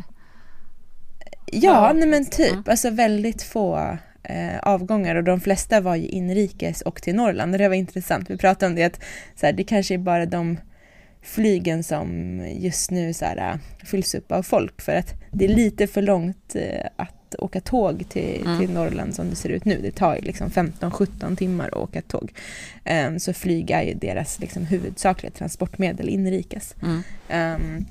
Ja, 1.46 1.60
Ja, 1.88 1.94
nej 1.94 2.08
men 2.08 2.26
precis. 2.26 2.38
typ. 2.38 2.52
Mm. 2.52 2.64
Alltså 2.68 2.90
väldigt 2.90 3.42
få 3.44 3.98
eh, 4.24 4.60
avgångar 4.60 5.16
och 5.16 5.24
de 5.24 5.42
flesta 5.42 5.82
var 5.82 5.96
ju 5.96 6.08
inrikes 6.08 6.82
och 6.82 7.02
till 7.02 7.16
Norrland. 7.16 7.54
Och 7.54 7.60
det 7.60 7.68
var 7.68 7.76
intressant. 7.76 8.30
Vi 8.30 8.38
pratade 8.38 8.70
om 8.70 8.76
det 8.76 8.84
att 8.84 9.00
så 9.36 9.46
här, 9.46 9.54
det 9.54 9.64
kanske 9.64 9.94
är 9.94 9.98
bara 9.98 10.26
de 10.26 10.58
flygen 11.24 11.84
som 11.84 12.40
just 12.60 12.92
nu 12.92 13.14
så 13.14 13.26
här, 13.26 13.38
äh, 13.52 13.86
fylls 13.86 14.16
upp 14.16 14.32
av 14.32 14.44
folk 14.44 14.82
för 14.82 14.96
att 14.96 15.14
det 15.32 15.46
är 15.46 15.50
lite 15.56 15.88
för 15.88 16.02
långt 16.02 16.56
eh, 16.56 16.86
att 16.96 17.36
åka 17.40 17.62
tåg 17.62 18.06
till, 18.10 18.42
Mm. 18.46 18.60
till 18.60 18.70
Norrland 18.74 19.16
som 19.16 19.30
det 19.30 19.36
ser 19.36 19.50
ut 19.50 19.66
nu. 19.66 19.80
Det 19.82 19.92
tar 19.92 20.20
liksom 20.22 20.50
15-17 20.50 21.36
timmar 21.36 21.68
att 21.68 21.74
åka 21.74 22.02
tåg. 22.02 22.34
Ehm, 22.84 23.20
så 23.20 23.34
flyg 23.34 23.72
är 23.72 23.82
ju 23.82 23.94
deras 23.94 24.40
liksom, 24.40 24.66
huvudsakliga 24.66 25.32
transportmedel 25.32 26.10
inrikes. 26.10 26.76
mm. 26.84 27.02
Ehm, 27.30 27.86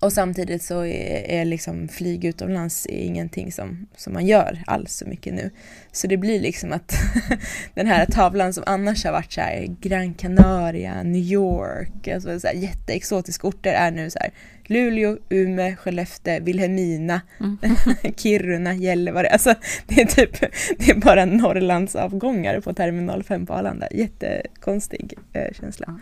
och 0.00 0.12
samtidigt 0.12 0.62
så 0.62 0.84
är, 0.84 1.30
är 1.30 1.44
liksom 1.44 1.88
flyg 1.88 2.24
utomlands 2.24 2.86
ingenting 2.86 3.52
som, 3.52 3.86
som 3.96 4.12
man 4.12 4.26
gör 4.26 4.62
alls 4.66 4.96
så 4.96 5.06
mycket 5.06 5.34
nu. 5.34 5.50
Så 5.92 6.06
det 6.06 6.16
blir 6.16 6.40
liksom 6.40 6.72
att 6.72 6.94
den 7.74 7.86
här 7.86 8.06
tavlan 8.06 8.52
som 8.52 8.64
annars 8.66 9.04
har 9.04 9.12
varit 9.12 9.32
så 9.32 9.40
här 9.40 9.76
Gran 9.80 10.14
Canaria, 10.14 11.02
New 11.02 11.22
York, 11.22 12.08
alltså 12.08 12.40
så 12.40 12.46
här 12.46 12.54
jätteexotiska 12.54 13.48
orter 13.48 13.72
är 13.72 13.90
nu 13.90 14.10
så 14.10 14.18
här 14.18 14.30
Luleå, 14.66 15.18
Umeå, 15.28 15.76
Skellefteå, 15.76 16.40
Vilhelmina, 16.44 17.20
Mm. 17.40 17.58
Kiruna, 18.16 18.74
Gällivare. 18.74 19.26
Alltså 19.26 19.54
det 19.86 20.00
är 20.00 20.06
typ 20.06 20.40
det 20.78 20.90
är 20.90 20.94
bara 20.94 21.24
Norrlands 21.24 21.96
avgångar 21.96 22.60
på 22.60 22.72
terminal 22.74 23.22
5 23.22 23.46
på 23.46 23.54
Arlanda. 23.54 23.88
Jättekonstig 23.90 25.14
eh, 25.32 25.52
känsla. 25.60 26.00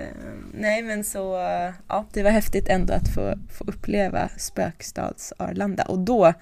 Eh, 0.00 0.06
nej 0.54 0.82
men 0.82 1.04
så, 1.04 1.20
ja 1.88 2.06
det 2.12 2.22
var 2.22 2.30
häftigt 2.30 2.68
ändå 2.68 2.94
att 2.94 3.08
få, 3.14 3.34
få 3.50 3.64
uppleva 3.64 4.28
spökstads 4.36 5.32
Arlanda 5.36 5.82
och 5.84 5.98
då 5.98 6.32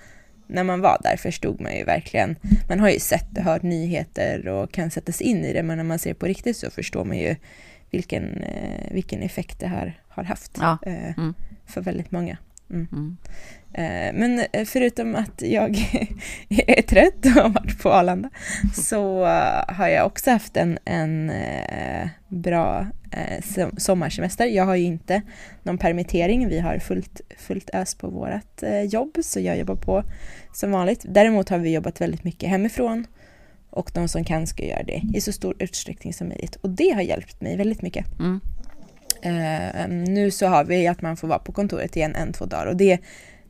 när 0.47 0.65
man 0.65 0.81
var 0.81 0.99
där 1.03 1.17
förstod 1.17 1.61
man 1.61 1.77
ju 1.77 1.85
verkligen, 1.85 2.37
man 2.69 2.81
har 2.81 2.91
ju 2.91 2.99
sett 2.99 3.39
och 3.39 3.45
hört 3.45 3.63
nyheter 3.63 4.49
och 4.49 4.73
kan 4.73 4.91
sätta 4.91 5.13
sig 5.13 5.27
in 5.27 5.45
i 5.45 5.53
det 5.53 5.63
men 5.63 5.77
när 5.77 5.85
man 5.85 5.99
ser 5.99 6.15
på 6.15 6.27
riktigt 6.27 6.57
så 6.57 6.71
förstår 6.71 7.05
man 7.05 7.19
ju 7.19 7.37
vilken, 7.91 8.43
eh, 8.43 8.91
vilken 8.93 9.23
effekt 9.23 9.61
det 9.61 9.67
här 9.67 10.01
har 10.09 10.23
haft 10.25 10.59
Ja. 10.61 10.79
eh, 10.83 11.19
Mm. 11.19 11.35
för 11.67 11.81
väldigt 11.81 12.11
många. 12.11 12.37
Mm. 12.71 13.17
Eh, 13.73 14.15
Men 14.15 14.45
förutom 14.67 15.15
att 15.15 15.43
jag 15.43 15.77
är 16.49 16.83
trött 16.83 17.25
och 17.27 17.31
har 17.43 17.49
varit 17.49 17.83
på 17.83 17.93
Arlanda 17.93 18.31
så 18.75 19.25
har 19.69 19.89
jag 19.89 20.07
också 20.07 20.31
haft 20.31 20.57
en, 20.57 20.79
en 20.85 21.33
bra 22.29 22.87
eh, 23.13 23.43
som- 23.45 23.77
sommarsemester. 23.79 24.47
Jag 24.47 24.65
har 24.65 24.75
ju 24.75 24.85
inte 24.85 25.23
någon 25.63 25.79
permittering. 25.79 26.49
Vi 26.49 26.59
har 26.59 26.79
fullt, 26.79 27.21
fullt 27.39 27.71
ös 27.75 27.95
på 27.95 28.09
vårt 28.11 28.63
eh, 28.63 28.83
jobb 28.83 29.19
så 29.23 29.41
jag 29.41 29.59
jobbar 29.59 29.77
på 29.77 30.05
som 30.53 30.71
vanligt. 30.71 31.05
Däremot 31.09 31.49
har 31.49 31.59
vi 31.59 31.73
jobbat 31.73 32.01
väldigt 32.01 32.25
mycket 32.25 32.49
hemifrån 32.49 33.07
och 33.71 33.91
de 33.95 34.09
som 34.09 34.25
kan 34.25 34.47
ska 34.47 34.65
göra 34.65 34.83
det 34.83 35.03
i 35.15 35.21
så 35.21 35.33
stor 35.33 35.57
utsträckning 35.59 36.13
som 36.13 36.29
möjligt. 36.29 36.57
Och 36.57 36.71
det 36.71 36.91
har 36.91 37.03
hjälpt 37.03 37.41
mig 37.41 37.57
väldigt 37.57 37.83
mycket. 37.83 38.07
Mm. 38.19 38.41
Eh, 39.23 39.89
nu 39.89 40.31
så 40.31 40.47
har 40.47 40.65
vi 40.65 40.87
att 40.87 41.03
man 41.03 41.17
får 41.17 41.29
vara 41.29 41.39
på 41.39 41.53
kontoret 41.53 41.97
igen 41.97 42.15
en, 42.15 42.33
två 42.33 42.45
dagar 42.45 42.67
och 42.67 42.77
det, 42.77 42.99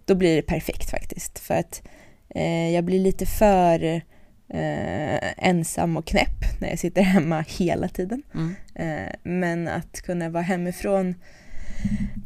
då 0.05 0.15
blir 0.15 0.37
det 0.37 0.43
perfekt 0.43 0.91
faktiskt. 0.91 1.39
För 1.39 1.55
att 1.55 1.83
eh, 2.29 2.71
jag 2.71 2.85
blir 2.85 2.99
lite 3.01 3.27
för 3.27 4.03
eh, 4.49 5.47
ensam 5.49 5.97
och 5.97 6.07
knäpp 6.07 6.61
när 6.61 6.69
jag 6.69 6.79
sitter 6.79 7.03
hemma 7.03 7.45
hela 7.49 7.89
tiden. 7.89 8.23
Mm. 8.35 8.55
Eh, 8.75 9.13
men 9.23 9.69
att 9.69 10.01
kunna 10.01 10.29
vara 10.29 10.43
hemifrån 10.43 11.15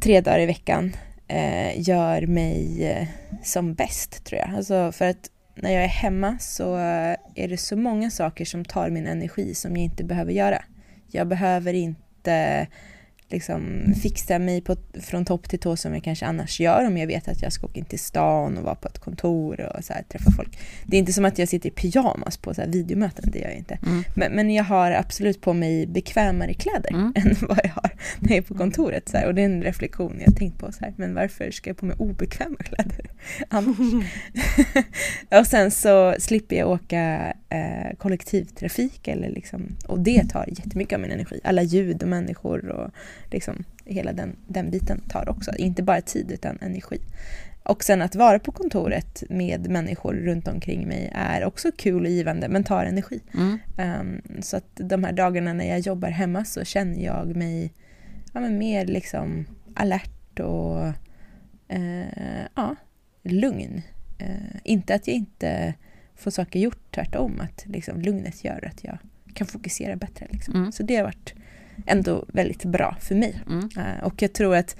tre 0.01 0.21
dagar 0.21 0.39
i 0.39 0.45
veckan 0.45 0.95
eh, 1.27 1.81
gör 1.89 2.27
mig 2.27 2.87
eh, 2.91 3.07
som 3.43 3.73
bäst 3.73 4.23
tror 4.25 4.41
jag. 4.41 4.49
Alltså 4.55 4.91
för 4.91 5.05
att 5.05 5.29
när 5.55 5.71
jag 5.71 5.83
är 5.83 5.87
hemma 5.87 6.37
så 6.39 6.75
är 7.35 7.47
det 7.47 7.57
så 7.57 7.77
många 7.77 8.11
saker 8.11 8.45
som 8.45 8.65
tar 8.65 8.89
min 8.89 9.07
energi 9.07 9.55
som 9.55 9.71
jag 9.71 9.83
inte 9.83 10.03
behöver 10.03 10.31
göra. 10.31 10.63
Jag 11.11 11.27
behöver 11.27 11.73
inte 11.73 12.67
liksom 13.33 13.93
fixa 14.01 14.39
mig 14.39 14.61
på, 14.61 14.75
från 15.01 15.25
topp 15.25 15.49
till 15.49 15.59
tå 15.59 15.75
som 15.75 15.93
jag 15.93 16.03
kanske 16.03 16.25
annars 16.25 16.59
gör 16.59 16.87
om 16.87 16.97
jag 16.97 17.07
vet 17.07 17.27
att 17.27 17.41
jag 17.41 17.53
ska 17.53 17.65
åka 17.67 17.79
in 17.79 17.85
till 17.85 17.99
stan 17.99 18.57
och 18.57 18.63
vara 18.63 18.75
på 18.75 18.87
ett 18.87 18.99
kontor 18.99 19.71
och 19.75 19.83
så 19.83 19.93
här, 19.93 20.03
träffa 20.03 20.31
folk. 20.31 20.59
Det 20.85 20.97
är 20.97 20.99
inte 20.99 21.13
som 21.13 21.25
att 21.25 21.39
jag 21.39 21.49
sitter 21.49 21.69
i 21.69 21.71
pyjamas 21.71 22.37
på 22.37 22.53
så 22.53 22.61
här 22.61 22.67
videomöten, 22.67 23.29
det 23.31 23.39
gör 23.39 23.47
jag 23.47 23.57
inte. 23.57 23.79
Mm. 23.85 24.03
Men, 24.15 24.31
men 24.31 24.53
jag 24.53 24.63
har 24.63 24.91
absolut 24.91 25.41
på 25.41 25.53
mig 25.53 25.87
bekvämare 25.87 26.53
kläder 26.53 26.93
Mm. 26.93 27.13
än 27.15 27.35
vad 27.41 27.59
jag 27.63 27.69
har 27.69 27.91
när 28.19 28.29
jag 28.29 28.37
är 28.37 28.41
på 28.41 28.53
kontoret. 28.53 29.09
Så 29.09 29.17
här. 29.17 29.27
Och 29.27 29.35
det 29.35 29.41
är 29.41 29.45
en 29.45 29.63
reflektion 29.63 30.21
jag 30.25 30.35
tänkt 30.35 30.59
på. 30.59 30.71
Så 30.71 30.85
här. 30.85 30.93
Men 30.97 31.13
varför 31.13 31.51
ska 31.51 31.69
jag 31.69 31.77
på 31.77 31.85
mig 31.85 31.95
obekväma 31.99 32.57
kläder 32.57 33.05
annars? 33.49 33.77
och 35.39 35.47
sen 35.47 35.71
så 35.71 36.15
slipper 36.19 36.55
jag 36.55 36.69
åka 36.69 37.33
eh, 37.53 37.95
kollektivtrafik. 37.97 39.07
Eller 39.07 39.29
liksom, 39.29 39.67
och 39.87 39.99
det 39.99 40.29
tar 40.29 40.45
jättemycket 40.47 40.95
av 40.95 41.01
min 41.01 41.11
energi. 41.11 41.39
Alla 41.43 41.61
ljud 41.61 42.03
och 42.03 42.09
människor 42.09 42.69
och 42.69 42.91
liksom, 43.31 43.63
hela 43.85 44.13
den, 44.13 44.35
den 44.47 44.71
biten 44.71 45.01
tar 45.09 45.29
också. 45.29 45.55
Inte 45.55 45.83
bara 45.83 46.01
tid 46.01 46.31
utan 46.31 46.57
energi. 46.61 46.99
Och 47.63 47.83
sen 47.83 48.01
att 48.01 48.15
vara 48.15 48.39
på 48.39 48.51
kontoret 48.51 49.23
med 49.29 49.69
människor 49.69 50.13
runt 50.13 50.47
omkring 50.47 50.87
mig 50.87 51.11
är 51.15 51.45
också 51.45 51.71
kul 51.77 52.05
och 52.05 52.11
givande 52.11 52.49
men 52.49 52.63
tar 52.63 52.85
energi. 52.85 53.19
Mm. 53.33 53.59
Ehm, 53.77 54.21
så 54.41 54.57
att 54.57 54.69
de 54.75 55.03
här 55.03 55.13
dagarna 55.13 55.53
när 55.53 55.69
jag 55.69 55.79
jobbar 55.79 56.09
hemma 56.09 56.45
så 56.45 56.63
känner 56.63 57.03
jag 57.05 57.35
mig 57.35 57.73
ja, 58.33 58.39
men 58.39 58.57
mer 58.57 58.85
liksom 58.85 59.45
alert 59.75 60.39
och 60.39 60.85
eh, 61.67 62.45
ja, 62.55 62.75
lugn. 63.23 63.81
Eh, 64.19 64.55
inte 64.63 64.95
att 64.95 65.07
jag 65.07 65.15
inte 65.15 65.73
får 66.23 66.31
saker 66.31 66.59
gjort, 66.59 66.91
tvärtom. 66.95 67.39
Att 67.39 67.65
liksom, 67.67 68.01
lugnet 68.01 68.43
gör 68.43 68.65
att 68.67 68.83
jag 68.83 68.97
kan 69.33 69.47
fokusera 69.47 69.95
bättre. 69.95 70.27
Liksom. 70.29 70.55
Mm. 70.55 70.71
Så 70.71 70.83
det 70.83 70.95
har 70.95 71.03
varit 71.03 71.33
ändå 71.85 72.25
väldigt 72.27 72.65
bra 72.65 72.97
för 72.99 73.15
mig. 73.15 73.41
Mm. 73.47 73.69
Eh, 73.77 74.03
och 74.03 74.21
jag 74.21 74.33
tror 74.33 74.55
att 74.55 74.75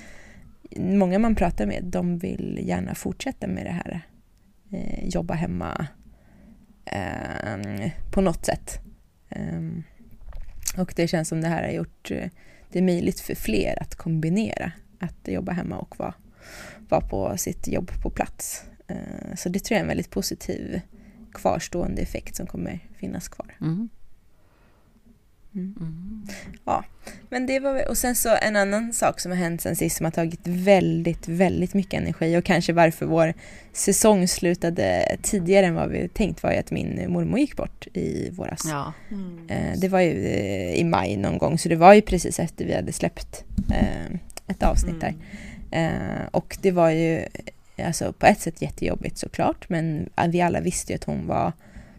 många 0.78 1.20
man 1.20 1.36
pratar 1.36 1.66
med, 1.66 1.84
de 1.84 2.18
vill 2.18 2.60
gärna 2.64 2.96
fortsätta 2.96 3.48
med 3.48 3.66
det 3.66 3.72
här 3.72 4.02
eh, 4.72 5.08
jobba 5.08 5.34
hemma 5.34 5.88
eh, 6.86 7.92
på 8.12 8.22
något 8.22 8.46
sätt. 8.46 8.80
Ehm, 9.30 9.84
och 10.78 10.94
det 10.96 11.08
känns 11.08 11.30
som 11.30 11.42
det 11.42 11.48
här 11.48 11.64
har 11.64 11.72
gjort 11.72 12.12
eh, 12.12 12.30
det 12.72 12.82
möjligt 12.82 13.20
för 13.20 13.36
fler 13.36 13.82
att 13.82 13.96
kombinera 13.96 14.72
att 15.00 15.28
jobba 15.28 15.52
hemma 15.52 15.78
och 15.78 16.00
vara, 16.00 16.14
vara 16.90 17.02
på 17.02 17.38
sitt 17.38 17.68
jobb 17.68 17.92
på 18.02 18.10
plats. 18.10 18.64
Så 19.36 19.50
det 19.50 19.60
tror 19.60 19.76
jag 19.76 19.80
är 19.80 19.84
en 19.84 19.88
väldigt 19.88 20.10
positiv 20.10 20.82
kvarstående 21.34 22.02
effekt 22.02 22.36
som 22.36 22.48
kommer 22.48 22.80
finnas 23.00 23.28
kvar. 23.28 23.58
Mm. 23.62 23.90
Mm. 25.56 25.76
Mm. 25.80 26.84
men 27.30 27.46
det 27.46 27.60
var 27.60 27.90
och 27.90 27.98
sen 27.98 28.16
så 28.16 28.36
en 28.42 28.56
annan 28.56 28.94
sak 28.94 29.20
som 29.20 29.32
har 29.32 29.40
hänt 29.40 29.62
sen 29.62 29.76
sist 29.76 29.98
som 29.98 30.04
har 30.04 30.12
tagit 30.12 30.40
väldigt, 30.44 31.28
väldigt 31.28 31.74
mycket 31.74 32.02
energi 32.02 32.38
och 32.38 32.44
kanske 32.44 32.74
varför 32.74 33.06
vår 33.06 33.34
säsong 33.74 34.28
slutade 34.28 35.18
tidigare 35.22 35.66
än 35.66 35.76
vad 35.76 35.90
vi 35.90 36.08
tänkt 36.08 36.44
var 36.44 36.52
ju 36.52 36.58
att 36.58 36.72
min 36.72 37.12
mormor 37.12 37.40
gick 37.40 37.58
bort 37.58 37.88
i 37.94 38.30
våras. 38.30 38.66
Ja. 38.70 38.94
Mm. 39.12 39.48
Det 39.80 39.88
var 39.88 40.00
ju 40.00 40.26
eh, 40.26 40.74
i 40.74 40.84
maj 40.84 41.18
någon 41.18 41.38
gång 41.38 41.58
så 41.58 41.70
det 41.70 41.76
var 41.76 41.94
ju 41.94 42.02
precis 42.02 42.40
efter 42.40 42.66
vi 42.66 42.76
hade 42.76 42.94
släppt 42.94 43.44
eh, 43.70 44.20
ett 44.48 44.64
avsnitt 44.64 45.02
där. 45.02 45.16
Eh, 45.72 46.28
och 46.32 46.58
det 46.62 46.72
var 46.72 46.90
ju 46.90 47.26
alltså 47.78 48.14
på 48.14 48.26
ett 48.26 48.42
sätt 48.42 48.62
jättejobbigt 48.62 49.18
såklart 49.18 49.70
men 49.70 50.10
vi 50.30 50.42
alla 50.42 50.60
visste 50.60 50.92
ju 50.92 50.96
att 50.96 51.04
hon 51.04 51.28
var 51.28 51.54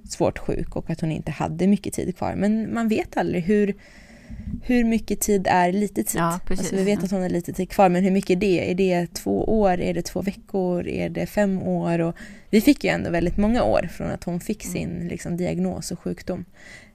svårt 0.09 0.39
sjuk 0.39 0.77
och 0.77 0.91
att 0.91 1.01
hon 1.01 1.13
inte 1.13 1.31
hade 1.31 1.67
mycket 1.67 1.93
tid 1.93 2.17
kvar. 2.17 2.35
Men 2.35 2.75
man 2.75 2.89
vet 2.89 3.17
aldrig 3.17 3.43
hur, 3.43 3.75
hur 4.63 4.85
mycket 4.85 5.21
tid 5.21 5.47
är 5.51 5.73
lite 5.73 6.03
tid. 6.03 6.21
Ja. 6.21 6.41
Alltså 6.51 6.77
vi 6.77 6.85
vet 6.85 7.05
att 7.05 7.11
hon 7.11 7.23
har 7.23 7.29
lite 7.29 7.53
tid 7.53 7.71
kvar 7.71 7.89
men 7.89 8.05
hur 8.05 8.11
mycket 8.11 8.31
är 8.31 8.41
det? 8.41 8.71
Är 8.71 8.75
det 8.75 9.15
två 9.15 9.61
år? 9.61 9.81
Är 9.81 9.95
det 9.95 10.03
två 10.03 10.23
veckor? 10.23 10.89
Är 10.89 11.09
det 11.09 11.27
fem 11.27 11.63
år? 11.63 11.99
Och 11.99 12.15
vi 12.51 12.61
fick 12.61 12.85
ju 12.85 12.91
ändå 12.91 13.11
väldigt 13.11 13.37
många 13.37 13.63
år 13.63 13.89
från 13.93 14.11
att 14.11 14.25
hon 14.25 14.41
fick 14.41 14.63
sin 14.63 15.09
liksom, 15.09 15.37
diagnos 15.37 15.91
och 15.91 16.01
sjukdom. 16.01 16.45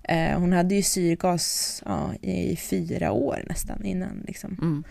Eh, 0.04 0.40
hon 0.40 0.54
hade 0.54 0.76
ju 0.76 0.82
syrgas 0.82 1.84
ja, 1.86 2.14
i 2.22 2.56
fyra 2.56 3.12
år 3.12 3.44
nästan 3.50 3.86
innan 3.86 4.24
liksom, 4.28 4.58
Mm. 4.62 4.84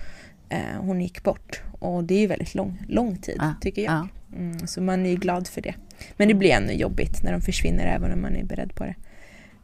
Eh, 0.49 0.81
hon 0.81 1.01
gick 1.01 1.23
bort. 1.23 1.63
Och 1.81 2.05
det 2.05 2.15
är 2.15 2.19
ju 2.21 2.27
väldigt 2.27 2.55
lång, 2.55 2.83
lång 2.89 3.17
tid 3.17 3.37
Ja, 3.39 3.55
tycker 3.61 3.83
jag. 3.83 3.93
ja. 3.93 4.09
Mm, 4.37 4.67
så 4.67 4.81
man 4.81 5.07
är 5.07 5.11
ju 5.11 5.17
glad 5.17 5.49
för 5.49 5.61
det. 5.61 5.75
Men 6.17 6.29
det 6.29 6.35
blir 6.35 6.51
ännu 6.51 6.73
jobbigt 6.73 7.23
när 7.23 7.33
de 7.33 7.41
försvinner 7.41 7.87
även 7.87 8.13
om 8.13 8.23
man 8.23 8.37
är 8.37 8.45
beredd 8.45 8.75
på 8.75 8.85
det. 8.85 8.95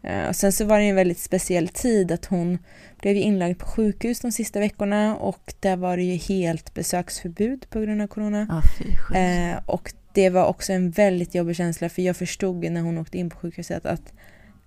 Eh, 0.09 0.29
och 0.29 0.37
sen 0.37 0.53
så 0.53 0.65
var 0.65 0.79
det 0.79 0.85
en 0.85 0.97
väldigt 0.97 1.19
speciell 1.19 1.69
tid 1.69 2.13
att 2.13 2.25
hon 2.25 2.59
blev 3.01 3.17
inlagd 3.17 3.59
på 3.59 3.67
sjukhus 3.67 4.21
de 4.21 4.33
sista 4.33 4.61
veckorna 4.61 5.17
och 5.17 5.55
där 5.61 5.77
var 5.77 5.97
det 5.97 6.03
ju 6.03 6.17
helt 6.17 6.75
besöksförbud 6.75 7.67
på 7.71 7.81
grund 7.81 8.03
av 8.03 8.07
corona. 8.07 8.47
Ja, 8.51 8.63
fy. 8.79 9.19
Eh, 9.19 9.57
och 9.67 9.93
det 10.13 10.31
var 10.31 10.45
också 10.47 10.73
en 10.73 10.91
väldigt 10.91 11.35
jobbig 11.35 11.57
känsla 11.57 11.89
för 11.89 12.03
jag 12.03 12.17
förstod 12.17 12.71
när 12.71 12.81
hon 12.81 12.99
åkte 12.99 13.19
in 13.19 13.31
på 13.31 13.37
sjukhuset 13.37 13.87
att 13.87 14.13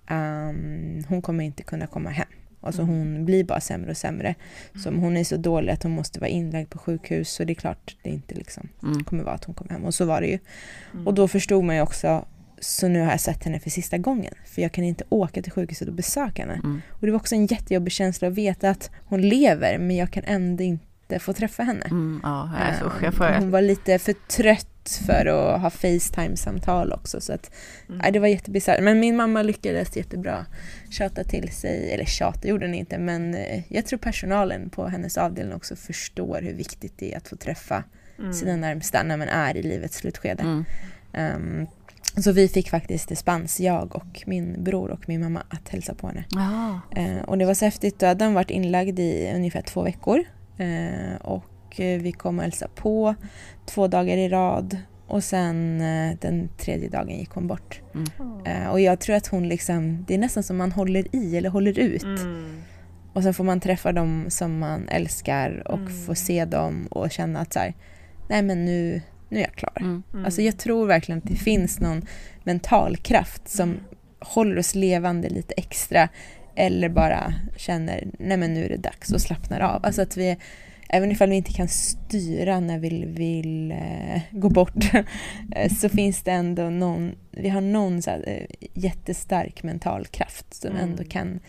ehm, 0.06 1.04
hon 1.08 1.22
kommer 1.22 1.44
inte 1.44 1.62
kunna 1.62 1.86
komma 1.86 2.10
hem. 2.10 2.26
Alltså 2.60 2.82
Mm. 2.82 2.94
hon 2.94 3.24
blir 3.24 3.44
bara 3.44 3.60
sämre 3.60 3.90
och 3.90 3.96
sämre. 3.96 4.34
Så 4.82 4.90
hon 4.90 5.16
är 5.16 5.24
så 5.24 5.36
dålig 5.36 5.72
att 5.72 5.82
hon 5.82 5.92
måste 5.92 6.20
vara 6.20 6.28
inlagd 6.30 6.70
på 6.70 6.78
sjukhus 6.78 7.30
så 7.30 7.44
det 7.44 7.52
är 7.52 7.54
klart 7.54 7.96
det 8.02 8.10
inte 8.10 8.34
liksom 8.34 8.68
Mm. 8.82 9.04
kommer 9.04 9.24
vara 9.24 9.34
att 9.34 9.44
hon 9.44 9.54
kommer 9.54 9.70
hem. 9.70 9.84
Och 9.84 9.94
så 9.94 10.04
var 10.04 10.20
det 10.20 10.26
ju. 10.26 10.38
Mm. 10.92 11.06
Och 11.06 11.14
då 11.14 11.28
förstod 11.28 11.64
man 11.64 11.76
ju 11.76 11.82
också 11.82 12.24
så 12.60 12.88
nu 12.88 13.00
har 13.00 13.10
jag 13.10 13.20
sett 13.20 13.44
henne 13.44 13.60
för 13.60 13.70
sista 13.70 13.98
gången. 13.98 14.34
För 14.46 14.62
jag 14.62 14.72
kan 14.72 14.84
inte 14.84 15.04
åka 15.08 15.42
till 15.42 15.52
sjukhuset 15.52 15.88
och 15.88 15.94
besöka 15.94 16.42
henne. 16.42 16.54
Mm. 16.64 16.80
Och 16.90 17.06
det 17.06 17.12
var 17.12 17.16
också 17.18 17.34
en 17.34 17.46
jättejobbig 17.46 17.92
känsla 17.92 18.28
att 18.28 18.34
veta 18.34 18.70
att 18.70 18.90
hon 19.04 19.20
lever 19.22 19.78
men 19.78 19.96
jag 19.96 20.10
kan 20.10 20.24
ändå 20.26 20.62
inte 20.64 21.18
få 21.18 21.32
träffa 21.32 21.62
henne. 21.62 21.84
Mm, 21.84 22.20
ja, 22.22 22.50
alltså, 22.68 22.84
usch, 22.84 22.98
Eh, 22.98 23.04
jag 23.04 23.14
får... 23.14 23.38
Hon 23.38 23.50
var 23.50 23.62
lite 23.62 23.98
för 23.98 24.12
trött 24.12 24.68
för 24.96 25.26
att 25.26 25.60
ha 25.60 25.70
Facetime-samtal 25.70 26.92
också. 26.92 27.20
Så 27.20 27.32
att, 27.32 27.50
Mm. 27.88 27.98
nej, 27.98 28.12
det 28.12 28.18
var 28.18 28.28
jättebisarrt. 28.28 28.80
Men 28.82 29.00
min 29.00 29.16
mamma 29.16 29.42
lyckades 29.42 29.96
jättebra 29.96 30.46
tjata 30.90 31.24
till 31.24 31.48
sig, 31.52 31.92
eller 31.92 32.04
tjata 32.04 32.48
gjorde 32.48 32.66
hon 32.66 32.74
inte, 32.74 32.98
men 32.98 33.34
eh, 33.34 33.62
jag 33.68 33.86
tror 33.86 33.98
personalen 33.98 34.70
på 34.70 34.86
hennes 34.88 35.18
avdelning 35.18 35.54
också 35.54 35.76
förstår 35.76 36.40
hur 36.42 36.54
viktigt 36.54 36.92
det 36.98 37.12
är 37.12 37.16
att 37.16 37.28
få 37.28 37.36
träffa 37.36 37.84
Mm. 38.18 38.32
sina 38.32 38.56
närmsta 38.56 39.02
när 39.02 39.16
man 39.16 39.28
är 39.28 39.56
i 39.56 39.62
livets 39.62 39.96
slutskede. 39.96 40.42
Mm. 40.42 40.64
Ehm, 41.12 41.66
så 42.22 42.32
vi 42.32 42.48
fick 42.48 42.70
faktiskt 42.70 43.08
dispens, 43.08 43.60
jag 43.60 43.96
och 43.96 44.22
min 44.26 44.64
bror 44.64 44.90
och 44.90 45.08
min 45.08 45.20
mamma, 45.20 45.42
att 45.48 45.68
hälsa 45.68 45.94
på 45.94 46.06
henne. 46.06 46.24
Ja. 46.30 46.80
Eh, 47.02 47.18
och 47.24 47.38
det 47.38 47.44
var 47.44 47.54
så 47.54 47.64
häftigt, 47.64 47.98
då 47.98 48.06
hade 48.06 48.24
han 48.24 48.34
varit 48.34 48.50
inlagd 48.50 48.98
i 48.98 49.32
ungefär 49.34 49.62
två 49.62 49.82
veckor. 49.82 50.24
Eh, 50.58 51.16
och 51.20 51.44
vi 51.80 52.12
kom 52.12 52.38
och 52.38 52.44
hälsade 52.44 52.70
på 52.74 53.14
två 53.66 53.86
dagar 53.88 54.16
i 54.16 54.28
rad. 54.28 54.76
Och 55.06 55.24
sen 55.24 55.80
eh, 55.80 56.16
den 56.20 56.48
tredje 56.58 56.88
dagen 56.88 57.18
gick 57.18 57.30
hon 57.30 57.46
bort. 57.46 57.80
Eh, 58.46 58.68
och 58.68 58.80
jag 58.80 59.00
tror 59.00 59.16
att 59.16 59.26
hon 59.26 59.48
liksom, 59.48 60.04
det 60.08 60.14
är 60.14 60.18
nästan 60.18 60.42
som 60.42 60.56
man 60.56 60.72
håller 60.72 61.16
i 61.16 61.36
eller 61.36 61.50
håller 61.50 61.78
ut. 61.78 62.02
Mm. 62.02 62.62
Och 63.12 63.22
sen 63.22 63.34
får 63.34 63.44
man 63.44 63.60
träffa 63.60 63.92
dem 63.92 64.24
som 64.28 64.58
man 64.58 64.88
älskar 64.88 65.62
och 65.68 65.78
Mm. 65.78 66.02
få 66.06 66.14
se 66.14 66.44
dem 66.44 66.86
och 66.90 67.10
känna 67.10 67.40
att 67.40 67.52
så 67.52 67.58
här, 67.58 67.74
nej 68.28 68.42
men 68.42 68.64
nu, 68.64 69.02
nu 69.28 69.38
är 69.38 69.42
jag 69.42 69.52
klar. 69.54 69.72
Mm. 69.80 70.02
Mm. 70.12 70.24
Alltså 70.24 70.42
jag 70.42 70.58
tror 70.58 70.86
verkligen 70.86 71.18
att 71.18 71.28
det 71.28 71.36
finns 71.36 71.80
någon 71.80 72.02
mental 72.44 72.96
kraft 72.96 73.48
som 73.48 73.68
Mm. 73.70 73.80
håller 74.20 74.58
oss 74.58 74.74
levande 74.74 75.28
lite 75.28 75.54
extra 75.56 76.08
eller 76.54 76.88
bara 76.88 77.34
känner 77.56 78.08
nej 78.18 78.36
men 78.36 78.54
nu 78.54 78.64
är 78.64 78.68
det 78.68 78.76
dags 78.76 79.12
och 79.12 79.20
slappnar 79.20 79.60
av. 79.60 79.84
Alltså 79.84 80.02
att 80.02 80.16
vi, 80.16 80.36
även 80.88 81.12
ifall 81.12 81.28
vi 81.30 81.36
inte 81.36 81.52
kan 81.52 81.68
styra 81.68 82.60
när 82.60 82.78
vi 82.78 83.04
vill 83.06 83.72
eh, 83.72 84.20
gå 84.30 84.48
bort 84.48 84.84
eh, 85.56 85.72
så 85.72 85.88
finns 85.88 86.22
det 86.22 86.32
ändå 86.32 86.70
någon, 86.70 87.14
vi 87.30 87.48
har 87.48 87.60
någon 87.60 88.02
så 88.02 88.10
här, 88.10 88.24
eh, 88.26 88.68
jättestark 88.74 89.62
mental 89.62 90.06
kraft 90.06 90.54
som 90.54 90.70
Mm. 90.70 90.82
ändå 90.90 91.04
kan 91.04 91.40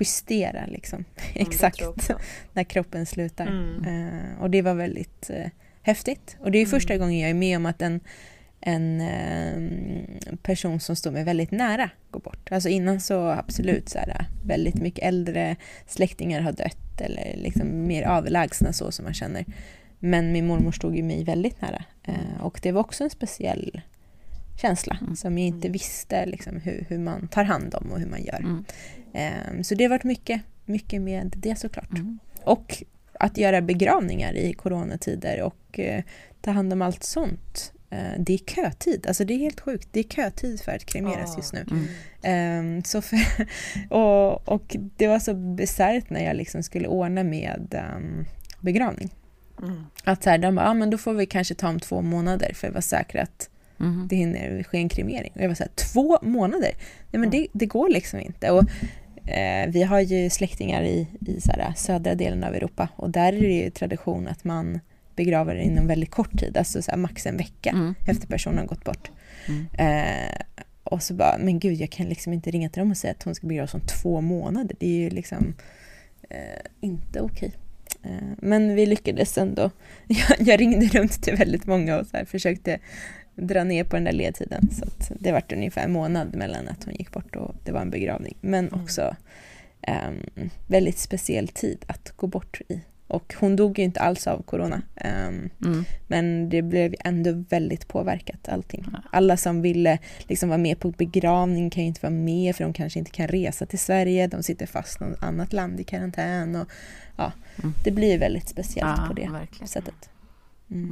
justera 0.00 0.66
liksom 0.66 0.98
Mm, 1.34 1.48
exakt 1.48 2.10
när 2.52 2.64
kroppen 2.64 3.06
slutar. 3.06 3.46
Mm. 3.46 3.84
Eh, 4.08 4.42
och 4.42 4.50
det 4.50 4.62
var 4.62 4.74
väldigt 4.74 5.30
eh, 5.30 5.50
häftigt. 5.82 6.36
Och 6.40 6.50
det 6.50 6.58
är 6.58 6.62
Mm. 6.62 6.70
första 6.70 6.96
gången 6.96 7.18
jag 7.18 7.30
är 7.30 7.34
med 7.34 7.56
om 7.56 7.66
att 7.66 7.82
en, 7.82 8.00
en 8.60 9.00
eh, 9.00 10.36
person 10.42 10.80
som 10.80 10.96
står 10.96 11.10
mig 11.10 11.24
väldigt 11.24 11.50
nära 11.50 11.90
går 12.10 12.20
bort. 12.20 12.52
Alltså 12.52 12.68
innan 12.68 13.00
så 13.00 13.28
absolut 13.28 13.88
så 13.88 13.98
här, 13.98 14.26
väldigt 14.44 14.74
mycket 14.74 15.04
äldre 15.04 15.56
släktingar 15.86 16.40
har 16.40 16.52
dött 16.52 17.00
eller 17.00 17.36
liksom 17.36 17.86
mer 17.86 18.02
avlägsna 18.02 18.72
så 18.72 18.92
som 18.92 19.04
man 19.04 19.14
känner. 19.14 19.44
Men 19.98 20.32
min 20.32 20.46
mormor 20.46 20.72
stod 20.72 20.96
ju 20.96 21.02
mig 21.02 21.24
väldigt 21.24 21.62
nära. 21.62 21.84
Eh, 22.04 22.40
och 22.40 22.60
det 22.62 22.72
var 22.72 22.80
också 22.80 23.04
en 23.04 23.10
speciell 23.10 23.80
känsla 24.60 24.98
Mm. 25.00 25.16
som 25.16 25.38
jag 25.38 25.46
inte 25.46 25.68
visste 25.68 26.26
liksom, 26.26 26.60
hur, 26.60 26.86
hur 26.88 26.98
man 26.98 27.28
tar 27.28 27.44
hand 27.44 27.74
om 27.74 27.92
och 27.92 28.00
hur 28.00 28.06
man 28.06 28.24
gör. 28.24 28.38
Mm. 28.38 28.64
Eh, 29.12 29.62
så 29.62 29.74
det 29.74 29.84
har 29.84 29.88
varit 29.90 30.04
mycket, 30.04 30.42
mycket 30.64 31.02
med 31.02 31.34
det 31.36 31.56
såklart. 31.58 31.90
Mm. 31.90 32.18
Och 32.44 32.82
att 33.20 33.38
göra 33.38 33.60
begravningar 33.60 34.34
i 34.34 34.52
coronatider 34.52 35.42
och 35.42 35.78
eh, 35.80 36.02
ta 36.40 36.50
hand 36.50 36.72
om 36.72 36.82
allt 36.82 37.04
sånt. 37.04 37.72
Eh, 37.90 37.98
det 38.18 38.34
är 38.34 38.38
kötid, 38.38 39.06
alltså 39.06 39.24
det 39.24 39.34
är 39.34 39.38
helt 39.38 39.60
sjukt. 39.60 39.88
Det 39.92 40.00
är 40.00 40.04
kötid 40.04 40.60
för 40.60 40.72
att 40.72 40.84
kremeras 40.84 41.30
Ja. 41.30 41.36
just 41.36 41.52
nu. 41.52 41.64
Mm. 41.70 41.86
Ehm, 42.22 42.82
så 42.82 43.02
för, 43.02 43.18
och, 43.90 44.48
och 44.48 44.76
det 44.96 45.06
var 45.08 45.18
så 45.18 45.34
bisarrt 45.34 46.10
när 46.10 46.24
jag 46.24 46.36
liksom 46.36 46.62
skulle 46.62 46.88
ordna 46.88 47.22
med 47.24 47.74
ehm, 47.74 48.24
begravning. 48.60 49.10
Mm. 49.62 49.84
Att 50.04 50.22
så 50.22 50.30
här, 50.30 50.38
de 50.38 50.54
bara, 50.54 50.68
ah, 50.70 50.74
men 50.74 50.90
då 50.90 50.98
får 50.98 51.14
vi 51.14 51.26
kanske 51.26 51.54
ta 51.54 51.68
om 51.68 51.80
två 51.80 52.02
månader 52.02 52.52
för 52.54 52.66
att 52.68 52.74
vara 52.74 52.82
säkra 52.82 53.22
att 53.22 53.50
Mm. 53.80 54.08
det 54.08 54.16
hinner 54.16 54.62
ske 54.62 54.78
en 54.78 54.88
kremering. 54.88 55.32
Och 55.34 55.40
jag 55.42 55.48
var 55.48 55.54
så 55.54 55.62
här, 55.62 55.72
två 55.92 56.18
månader? 56.22 56.70
Nej 57.10 57.20
men 57.20 57.22
Mm. 57.24 57.30
det, 57.30 57.46
det 57.52 57.66
går 57.66 57.88
liksom 57.88 58.20
inte. 58.20 58.50
Och, 58.50 58.64
eh, 59.30 59.68
vi 59.70 59.82
har 59.82 60.00
ju 60.00 60.30
släktingar 60.30 60.82
i, 60.82 61.06
i 61.26 61.40
så 61.40 61.52
här, 61.52 61.72
södra 61.76 62.14
delen 62.14 62.44
av 62.44 62.54
Europa 62.54 62.88
och 62.96 63.10
där 63.10 63.32
är 63.32 63.40
det 63.40 63.54
ju 63.64 63.70
tradition 63.70 64.28
att 64.28 64.44
man 64.44 64.80
begraver 65.16 65.54
inom 65.56 65.86
väldigt 65.86 66.10
kort 66.10 66.38
tid, 66.38 66.56
alltså 66.56 66.82
så 66.82 66.90
här, 66.90 66.98
max 66.98 67.26
en 67.26 67.36
vecka 67.36 67.70
Mm. 67.70 67.94
efter 68.06 68.26
personen 68.26 68.58
har 68.58 68.66
gått 68.66 68.84
bort. 68.84 69.10
Mm. 69.48 69.66
Eh, 69.78 70.40
och 70.84 71.02
så 71.02 71.14
bara, 71.14 71.38
men 71.38 71.58
gud 71.58 71.74
jag 71.80 71.90
kan 71.90 72.06
liksom 72.06 72.32
inte 72.32 72.50
ringa 72.50 72.68
till 72.68 72.80
dem 72.80 72.90
och 72.90 72.96
säga 72.96 73.10
att 73.10 73.22
hon 73.22 73.34
ska 73.34 73.46
begravas 73.46 73.74
om 73.74 73.80
två 73.80 74.20
månader. 74.20 74.76
Det 74.80 74.86
är 74.86 74.98
ju 75.00 75.10
liksom 75.10 75.54
eh, 76.30 76.38
inte 76.80 77.20
okej. 77.20 77.52
Eh, 78.02 78.10
men 78.38 78.74
vi 78.74 78.86
lyckades 78.86 79.38
ändå. 79.38 79.70
Jag, 80.06 80.48
jag 80.48 80.60
ringde 80.60 80.86
runt 80.86 81.22
till 81.22 81.36
väldigt 81.36 81.66
många 81.66 81.98
och 81.98 82.06
så 82.06 82.16
här 82.16 82.24
försökte 82.24 82.78
dra 83.34 83.64
ner 83.64 83.84
på 83.84 83.96
den 83.96 84.04
där 84.04 84.12
ledtiden. 84.12 84.68
Så 84.72 84.84
att 84.84 85.12
det 85.20 85.32
vart 85.32 85.52
ungefär 85.52 85.84
en 85.84 85.92
månad 85.92 86.34
mellan 86.34 86.68
att 86.68 86.84
hon 86.84 86.94
gick 86.94 87.12
bort 87.12 87.36
och 87.36 87.54
det 87.64 87.72
var 87.72 87.80
en 87.80 87.90
begravning. 87.90 88.36
Men 88.40 88.68
Mm. 88.68 88.80
också 88.82 89.16
ehm, 89.82 90.16
väldigt 90.66 90.98
speciell 90.98 91.48
tid 91.48 91.84
att 91.86 92.10
gå 92.16 92.26
bort 92.26 92.60
i. 92.68 92.80
Och 93.08 93.34
hon 93.40 93.56
dog 93.56 93.78
ju 93.78 93.84
inte 93.84 94.00
alls 94.00 94.26
av 94.26 94.42
corona. 94.42 94.82
Ehm, 94.96 95.50
Mm. 95.64 95.84
men 96.06 96.48
det 96.48 96.62
blev 96.62 96.94
ändå 97.04 97.44
väldigt 97.50 97.88
påverkat 97.88 98.48
allting. 98.48 98.86
Ja. 98.92 98.98
Alla 99.12 99.36
som 99.36 99.62
ville 99.62 99.98
liksom 100.18 100.48
vara 100.48 100.58
med 100.58 100.80
på 100.80 100.90
begravning 100.90 101.70
kan 101.70 101.82
ju 101.82 101.86
inte 101.88 102.00
vara 102.02 102.10
med 102.12 102.56
för 102.56 102.64
de 102.64 102.72
kanske 102.72 102.98
inte 102.98 103.10
kan 103.10 103.28
resa 103.28 103.66
till 103.66 103.78
Sverige. 103.78 104.26
De 104.26 104.42
sitter 104.42 104.66
fast 104.66 105.00
i 105.00 105.04
något 105.04 105.22
annat 105.22 105.52
land 105.52 105.80
i 105.80 105.84
karantän. 105.84 106.56
Och, 106.56 106.68
ja, 107.16 107.32
Mm. 107.58 107.74
Det 107.84 107.90
blir 107.90 108.18
väldigt 108.18 108.48
speciellt 108.48 108.98
Ja, 109.00 109.04
på 109.08 109.12
det 109.12 109.28
verkligen. 109.32 109.68
sättet. 109.68 110.10
Mm. 110.70 110.90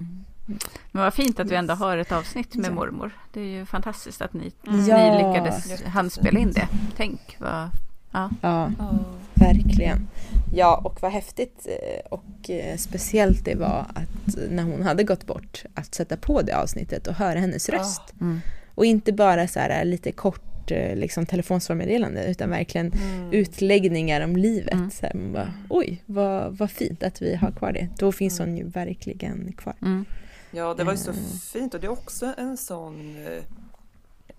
Mm. 0.48 0.58
Men 0.92 1.02
vad 1.02 1.14
fint 1.14 1.40
att 1.40 1.50
vi 1.50 1.54
ändå 1.56 1.74
har 1.74 1.96
ett 1.98 2.12
avsnitt 2.12 2.54
med 2.54 2.66
Ja. 2.70 2.74
mormor. 2.74 3.10
Det 3.32 3.40
är 3.40 3.44
ju 3.58 3.66
fantastiskt 3.66 4.22
att 4.22 4.32
ni, 4.32 4.52
Mm. 4.66 4.80
Ni 4.80 5.16
lyckades 5.16 5.82
handspela 5.82 6.38
in 6.38 6.52
det. 6.52 6.68
Tänk 6.96 7.36
vad... 7.38 7.68
Ja. 8.14 8.30
Ja, 8.42 8.72
Ja. 8.78 8.98
verkligen. 9.34 10.08
Ja, 10.54 10.80
och 10.84 11.02
vad 11.02 11.12
häftigt 11.12 11.66
eh, 11.66 12.06
och 12.10 12.50
eh, 12.50 12.76
speciellt 12.76 13.44
det 13.44 13.54
var 13.54 13.86
att 13.94 14.50
när 14.50 14.62
hon 14.62 14.82
hade 14.82 15.04
gått 15.04 15.26
bort 15.26 15.64
att 15.74 15.94
sätta 15.94 16.16
på 16.16 16.42
det 16.42 16.56
avsnittet 16.56 17.06
och 17.06 17.14
höra 17.14 17.38
hennes 17.38 17.68
röst. 17.68 18.02
Mm. 18.20 18.40
Och 18.74 18.84
inte 18.84 19.12
bara 19.12 19.48
så 19.48 19.60
här 19.60 19.84
lite 19.84 20.12
kort 20.12 20.70
eh, 20.70 20.96
liksom, 20.96 21.26
telefonsvarmeddelande 21.26 22.24
utan 22.26 22.50
verkligen 22.50 22.92
mm. 22.92 23.32
utläggningar 23.32 24.20
om 24.20 24.36
livet. 24.36 24.74
Mm. 24.74 24.90
Så 24.90 25.06
här, 25.06 25.14
man 25.14 25.32
bara, 25.32 25.54
Oj, 25.68 26.02
vad, 26.06 26.56
vad 26.56 26.70
fint 26.70 27.02
att 27.02 27.22
vi 27.22 27.34
har 27.34 27.50
kvar 27.50 27.72
det. 27.72 27.88
Då 27.98 28.12
finns 28.12 28.40
mm. 28.40 28.50
hon 28.50 28.58
ju 28.58 28.64
verkligen 28.64 29.52
kvar. 29.52 29.74
Mm. 29.82 30.04
Ja, 30.50 30.74
det 30.74 30.84
var 30.84 30.92
ju 30.92 30.98
så 30.98 31.10
eh. 31.10 31.16
fint 31.52 31.74
och 31.74 31.80
det 31.80 31.86
är 31.86 31.92
också 31.92 32.34
en 32.38 32.56
sån 32.56 33.16
eh, 33.16 33.42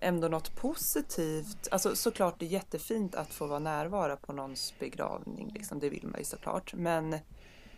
ändå 0.06 0.28
något 0.28 0.56
positivt. 0.56 1.68
Alltså 1.70 1.96
såklart 1.96 2.38
det 2.38 2.46
är 2.46 2.50
jättefint 2.50 3.14
att 3.14 3.34
få 3.34 3.46
vara 3.46 3.58
närvara 3.58 4.16
på 4.16 4.32
någons 4.32 4.74
begravning, 4.78 5.50
liksom, 5.54 5.78
det 5.78 5.88
vill 5.88 6.06
man 6.06 6.18
ju 6.18 6.24
såklart. 6.24 6.74
Men, 6.74 7.16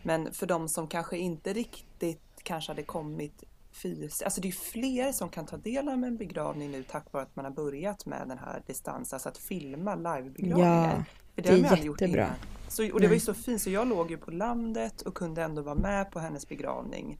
men 0.03 0.33
för 0.33 0.45
de 0.45 0.69
som 0.69 0.87
kanske 0.87 1.17
inte 1.17 1.53
riktigt 1.53 2.21
kanske 2.43 2.71
hade 2.71 2.83
kommit 2.83 3.43
fysiskt, 3.71 4.23
alltså 4.23 4.41
det 4.41 4.47
är 4.47 4.51
fler 4.51 5.11
som 5.11 5.29
kan 5.29 5.45
ta 5.45 5.57
del 5.57 5.87
av 5.89 6.03
en 6.03 6.17
begravning 6.17 6.71
nu 6.71 6.83
tack 6.83 7.13
vare 7.13 7.23
att 7.23 7.35
man 7.35 7.45
har 7.45 7.51
börjat 7.51 8.05
med 8.05 8.27
den 8.27 8.37
här 8.37 8.63
distansen, 8.67 9.15
alltså 9.15 9.29
att 9.29 9.37
filma 9.37 9.95
livebegravningar. 9.95 10.95
Ja, 10.97 11.03
för 11.35 11.41
det, 11.41 11.61
det 11.61 11.67
är 11.67 11.77
jättebra. 11.77 12.29
Så, 12.67 12.93
och 12.93 13.01
det 13.01 13.07
var 13.07 13.13
ju 13.13 13.19
så 13.19 13.33
fint, 13.33 13.61
så 13.61 13.69
jag 13.69 13.87
låg 13.87 14.11
ju 14.11 14.17
på 14.17 14.31
landet 14.31 15.01
och 15.01 15.15
kunde 15.15 15.43
ändå 15.43 15.61
vara 15.61 15.75
med 15.75 16.11
på 16.11 16.19
hennes 16.19 16.47
begravning. 16.47 17.19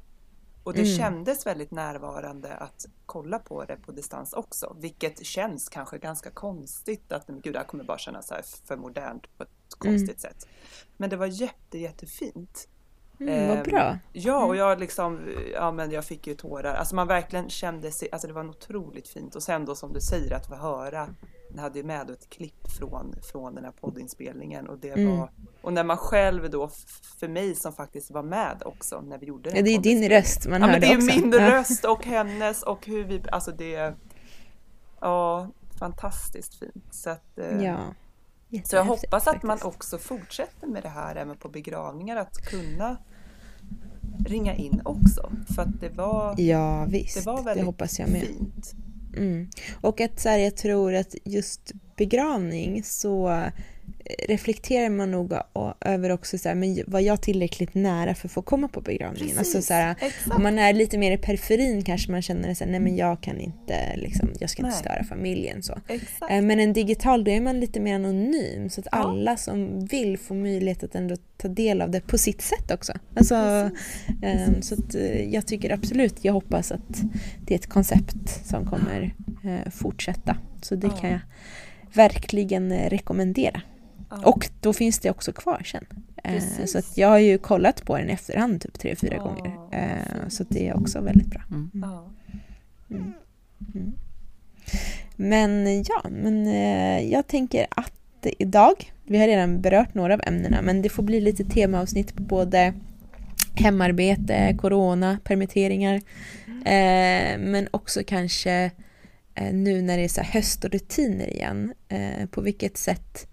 Och 0.70 0.76
det 0.76 0.82
mm. 0.82 0.98
kändes 0.98 1.46
väldigt 1.46 1.72
närvarande 1.72 2.56
att 2.56 2.86
kolla 3.06 3.40
på 3.40 3.66
det 3.66 3.76
på 3.76 3.92
distans 3.92 4.34
också, 4.34 4.76
vilket 4.80 5.26
känns 5.26 5.70
kanske 5.70 5.98
ganska 5.98 6.32
konstigt 6.32 7.12
att 7.12 7.28
gud, 7.28 7.54
det 7.54 7.60
här 7.60 7.66
kommer 7.66 7.84
bara 7.84 7.98
kännas 7.98 8.28
så 8.28 8.34
här 8.34 8.44
för 8.66 8.78
modernt 8.78 9.38
på 9.38 9.44
ett 9.44 9.50
konstigt 9.70 10.10
mm. 10.10 10.20
sätt. 10.20 10.48
Men 10.98 11.10
det 11.10 11.16
var 11.16 11.26
jätte, 11.26 11.78
jättefint. 11.78 12.68
Mm, 13.20 13.48
vad 13.48 13.66
bra. 13.66 13.80
Ehm, 13.80 13.98
ja, 14.14 14.46
och 14.46 14.56
jag 14.56 14.80
liksom, 14.80 15.20
ja 15.54 15.72
men 15.72 15.92
jag 15.92 16.06
fick 16.06 16.28
ju 16.28 16.36
tårar. 16.36 16.74
Alltså 16.74 16.96
man 16.96 17.08
verkligen 17.08 17.50
kände 17.50 17.92
sig, 17.92 18.10
alltså 18.12 18.28
det 18.28 18.34
var 18.34 18.50
otroligt 18.50 19.08
fint. 19.08 19.36
Och 19.36 19.44
sen 19.44 19.66
då 19.66 19.76
som 19.76 19.94
du 19.94 20.02
säger 20.02 20.34
att 20.34 20.48
få 20.48 20.56
höra, 20.56 21.16
hade 21.58 21.80
ju 21.80 21.86
med 21.86 22.10
ett 22.10 22.30
klipp 22.30 22.72
från, 22.78 23.16
från 23.32 23.56
den 23.56 23.64
här 23.64 23.72
poddinspelningen 23.72 24.68
och 24.68 24.78
det 24.78 24.90
mm. 24.90 25.18
var, 25.18 25.32
och 25.62 25.74
när 25.74 25.84
man 25.84 25.98
själv 25.98 26.50
då, 26.50 26.70
för 27.20 27.28
mig 27.28 27.56
som 27.56 27.74
faktiskt 27.74 28.12
var 28.12 28.24
med 28.24 28.62
också 28.66 29.02
när 29.02 29.18
vi 29.18 29.26
gjorde 29.26 29.50
den 29.50 29.58
Ja, 29.58 29.64
det 29.64 29.70
är 29.70 29.80
din 29.80 30.10
röst 30.10 30.48
man 30.48 30.62
ja, 30.62 30.68
hörde 30.68 30.78
också. 30.78 30.92
Ja, 30.92 31.00
det 31.00 31.14
är 31.14 31.22
min 31.22 31.34
röst 31.34 31.86
och 31.86 32.06
hennes 32.06 32.64
och 32.64 32.86
hur 32.86 33.04
vi, 33.04 33.22
alltså 33.32 33.52
det, 33.52 33.94
ja, 35.00 35.48
fantastiskt 35.80 36.56
fint. 36.56 36.94
Så 36.94 37.10
att, 37.10 37.40
eh, 37.40 37.64
ja. 37.64 37.80
Så 38.64 38.76
jag 38.76 38.84
hoppas 38.84 39.28
att 39.28 39.44
man 39.44 39.62
också 39.62 39.98
fortsätter 39.98 40.68
med 40.68 40.84
det 40.84 40.90
här 40.90 41.16
även 41.16 41.38
på 41.38 41.50
begravningar, 41.50 42.18
att 42.18 42.38
kunna 42.46 42.98
ringa 44.26 44.56
in 44.56 44.82
också. 44.86 45.32
För 45.56 45.62
att 45.62 45.82
det 45.82 45.90
var, 45.90 46.36
ja, 46.38 46.86
visst, 46.86 47.18
det 47.18 47.26
var 47.26 47.44
väldigt 47.44 47.56
det 47.56 47.66
hoppas 47.66 48.00
jag 48.00 48.10
med. 48.10 48.22
fint. 48.22 48.76
Mm. 49.18 49.50
Och 49.82 50.02
att 50.02 50.20
så 50.20 50.30
här, 50.30 50.38
jag 50.38 50.58
tror 50.58 50.94
att 50.94 51.16
just 51.26 51.72
begravning 51.98 52.84
så 52.84 53.44
reflekterar 54.28 54.90
man 54.90 55.12
nog 55.12 55.34
över 55.82 56.10
också 56.10 56.38
så 56.38 56.50
här, 56.50 56.56
men 56.56 56.84
var 56.88 57.00
jag 57.00 57.22
tillräckligt 57.22 57.74
nära 57.74 58.16
för 58.16 58.28
att 58.28 58.32
få 58.32 58.42
komma 58.42 58.68
på 58.68 58.82
begravningen? 58.82 59.38
alltså 59.38 59.62
så 59.62 59.74
här, 59.74 59.96
om 60.32 60.44
man 60.44 60.60
är 60.60 60.74
lite 60.74 60.98
mer 60.98 61.12
i 61.12 61.18
periferin 61.18 61.84
kanske 61.84 62.12
man 62.12 62.22
känner 62.22 62.52
att 62.52 62.60
nej 62.60 62.80
men 62.80 62.96
jag 62.96 63.22
kan 63.22 63.40
inte, 63.40 63.96
liksom, 63.96 64.30
jag 64.40 64.50
ska 64.50 64.62
inte 64.62 64.70
nej. 64.70 64.80
störa 64.80 65.04
familjen 65.04 65.64
så. 65.64 65.80
Exakt. 65.88 66.32
Eh, 66.32 66.42
men 66.42 66.60
en 66.60 66.74
digital 66.74 67.24
då 67.24 67.32
är 67.32 67.42
man 67.42 67.60
lite 67.60 67.80
mer 67.80 67.96
anonym 67.96 68.70
så 68.70 68.82
att 68.82 68.88
ja. 68.92 68.98
alla 68.98 69.38
som 69.38 69.86
vill 69.86 70.18
får 70.18 70.36
möjlighet 70.36 70.84
att 70.84 70.96
ändå 70.96 71.16
ta 71.38 71.48
del 71.48 71.82
av 71.82 71.92
det 71.92 72.02
på 72.02 72.18
sitt 72.18 72.42
sätt 72.42 72.72
också. 72.72 72.94
Alltså, 73.16 73.36
um, 74.24 74.62
så 74.62 74.74
att, 74.74 74.96
uh, 74.96 75.34
jag 75.34 75.48
tycker 75.48 75.74
absolut, 75.74 76.26
jag 76.26 76.34
hoppas 76.34 76.72
att 76.72 77.02
det 77.46 77.54
är 77.54 77.60
ett 77.60 77.70
koncept 77.70 78.48
som 78.48 78.66
kommer 78.66 79.16
uh, 79.46 79.70
fortsätta. 79.72 80.38
Så 80.62 80.76
det 80.76 80.88
ja. 80.88 80.98
kan 80.98 81.10
jag 81.10 81.20
verkligen 81.94 82.90
rekommendera. 82.90 83.62
Och 84.10 84.50
då 84.62 84.74
finns 84.74 85.00
det 85.00 85.10
också 85.10 85.32
kvar 85.32 85.62
sen. 85.66 85.86
Eh, 86.24 86.34
Precis. 86.34 86.72
Så 86.72 86.78
att 86.78 86.98
jag 86.98 87.08
har 87.08 87.18
ju 87.18 87.38
kollat 87.38 87.86
på 87.86 87.98
den 87.98 88.10
i 88.10 88.14
efterhand 88.14 88.62
typ 88.62 88.80
tre, 88.80 88.96
fyra 88.96 89.18
oh. 89.18 89.24
gånger. 89.24 89.58
Eh, 89.72 90.28
så 90.30 90.46
det 90.50 90.68
är 90.68 90.78
också 90.78 91.02
väldigt 91.02 91.28
bra. 91.28 91.42
Mm. 91.52 91.72
Mm. 92.90 93.14
Mm. 93.76 93.94
Men 95.16 95.84
ja, 95.84 96.04
men 96.10 96.48
eh, 96.48 97.12
jag 97.12 97.28
tänker 97.28 97.68
att 97.70 97.94
idag, 98.38 98.92
vi 99.06 99.18
har 99.18 99.28
redan 99.28 99.62
berört 99.62 99.94
några 99.94 100.14
av 100.14 100.22
ämnena, 100.24 100.62
men 100.62 100.82
det 100.82 100.90
får 100.90 101.04
bli 101.04 101.22
lite 101.22 101.44
temaavsnitt 101.44 102.16
på 102.16 102.24
både 102.24 102.74
hemarbete, 103.56 104.58
corona, 104.62 105.18
permitteringar, 105.24 106.02
men 107.38 107.68
också 107.72 108.02
kanske 108.08 108.72
nu 109.52 109.82
när 109.82 109.98
det 109.98 110.04
är 110.04 110.08
så 110.08 110.22
höst 110.22 110.66
och 110.66 110.72
rutiner 110.72 111.34
igen, 111.34 111.74
på 112.32 112.42
vilket 112.42 112.78
sätt 112.78 113.28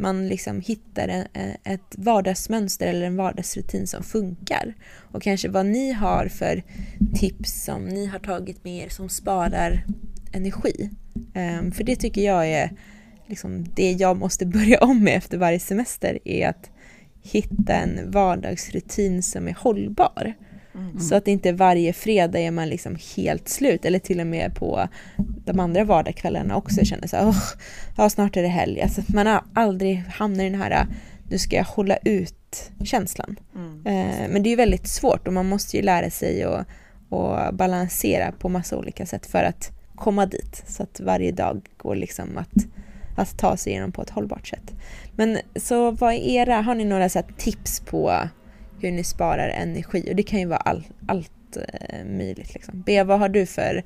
man 0.00 0.28
liksom 0.28 0.60
hittar 0.60 1.08
en, 1.08 1.26
eh, 1.32 1.72
ett 1.72 1.94
vardagsmönster 1.96 2.86
eller 2.86 3.06
en 3.06 3.16
vardagsrutin 3.16 3.86
som 3.86 4.02
funkar. 4.02 4.74
Och 4.96 5.22
kanske 5.22 5.48
vad 5.48 5.66
ni 5.66 5.92
har 5.92 6.28
för 6.28 6.62
tips 7.14 7.64
som 7.64 7.84
ni 7.84 8.06
har 8.06 8.18
tagit 8.18 8.64
med 8.64 8.84
er 8.84 8.88
som 8.88 9.08
sparar 9.08 9.84
energi. 10.32 10.90
Um, 11.34 11.72
för 11.72 11.84
det 11.84 11.96
tycker 11.96 12.20
jag 12.20 12.48
är 12.48 12.70
liksom 13.26 13.64
det 13.74 13.92
jag 13.92 14.16
måste 14.16 14.46
börja 14.56 14.78
om 14.78 15.04
med 15.04 15.16
efter 15.16 15.38
varje 15.38 15.60
semester 15.60 16.18
är 16.24 16.48
att 16.48 16.70
hitta 17.22 17.74
en 17.74 18.10
vardagsrutin 18.10 19.22
som 19.22 19.48
är 19.48 19.54
hållbar. 19.58 20.34
Mm. 20.74 21.00
Så 21.00 21.14
att 21.14 21.28
inte 21.28 21.52
varje 21.52 21.92
fredag 21.92 22.38
är 22.38 22.50
man 22.50 22.68
liksom 22.68 22.96
helt 23.16 23.48
slut 23.48 23.84
eller 23.84 23.98
till 23.98 24.20
och 24.20 24.26
med 24.26 24.54
på 24.54 24.88
de 25.44 25.60
andra 25.60 25.84
vardagskvällarna 25.84 26.56
också 26.56 26.84
känner 26.84 27.08
så 27.08 27.16
här, 27.16 27.34
ja, 27.96 28.10
snart 28.10 28.36
är 28.36 28.42
det 28.42 28.48
helg. 28.48 28.82
Alltså 28.82 29.02
man 29.08 29.26
har 29.26 29.44
aldrig 29.54 29.96
hamnar 29.96 30.44
i 30.44 30.50
den 30.50 30.60
här, 30.60 30.86
nu 31.30 31.38
ska 31.38 31.56
jag 31.56 31.64
hålla 31.64 31.96
ut 31.96 32.70
känslan. 32.84 33.36
Mm. 33.54 33.86
Eh, 33.86 34.28
men 34.30 34.42
det 34.42 34.48
är 34.48 34.50
ju 34.50 34.56
väldigt 34.56 34.88
svårt 34.88 35.26
och 35.26 35.32
man 35.32 35.48
måste 35.48 35.76
ju 35.76 35.82
lära 35.82 36.10
sig 36.10 36.44
att 36.44 36.66
och 37.10 37.54
balansera 37.54 38.32
på 38.32 38.48
massa 38.48 38.76
olika 38.76 39.06
sätt 39.06 39.26
för 39.26 39.44
att 39.44 39.70
komma 39.94 40.26
dit. 40.26 40.62
Så 40.66 40.82
att 40.82 41.00
varje 41.00 41.32
dag 41.32 41.60
går 41.76 41.96
liksom 41.96 42.38
att, 42.38 42.66
att 43.16 43.38
ta 43.38 43.56
sig 43.56 43.72
igenom 43.72 43.92
på 43.92 44.02
ett 44.02 44.10
hållbart 44.10 44.46
sätt. 44.46 44.72
Men 45.16 45.38
så 45.56 45.90
vad 45.90 46.12
är 46.12 46.18
era, 46.18 46.60
har 46.60 46.74
ni 46.74 46.84
några 46.84 47.08
så 47.08 47.22
tips 47.36 47.80
på 47.80 48.28
hur 48.80 48.92
ni 48.92 49.04
sparar 49.04 49.48
energi? 49.48 50.06
Och 50.10 50.16
det 50.16 50.22
kan 50.22 50.40
ju 50.40 50.46
vara 50.46 50.58
all, 50.58 50.84
allt 51.08 51.56
eh, 51.56 52.04
möjligt. 52.04 52.54
Liksom. 52.54 52.82
Bea, 52.82 53.04
vad 53.04 53.18
har 53.18 53.28
du 53.28 53.46
för 53.46 53.82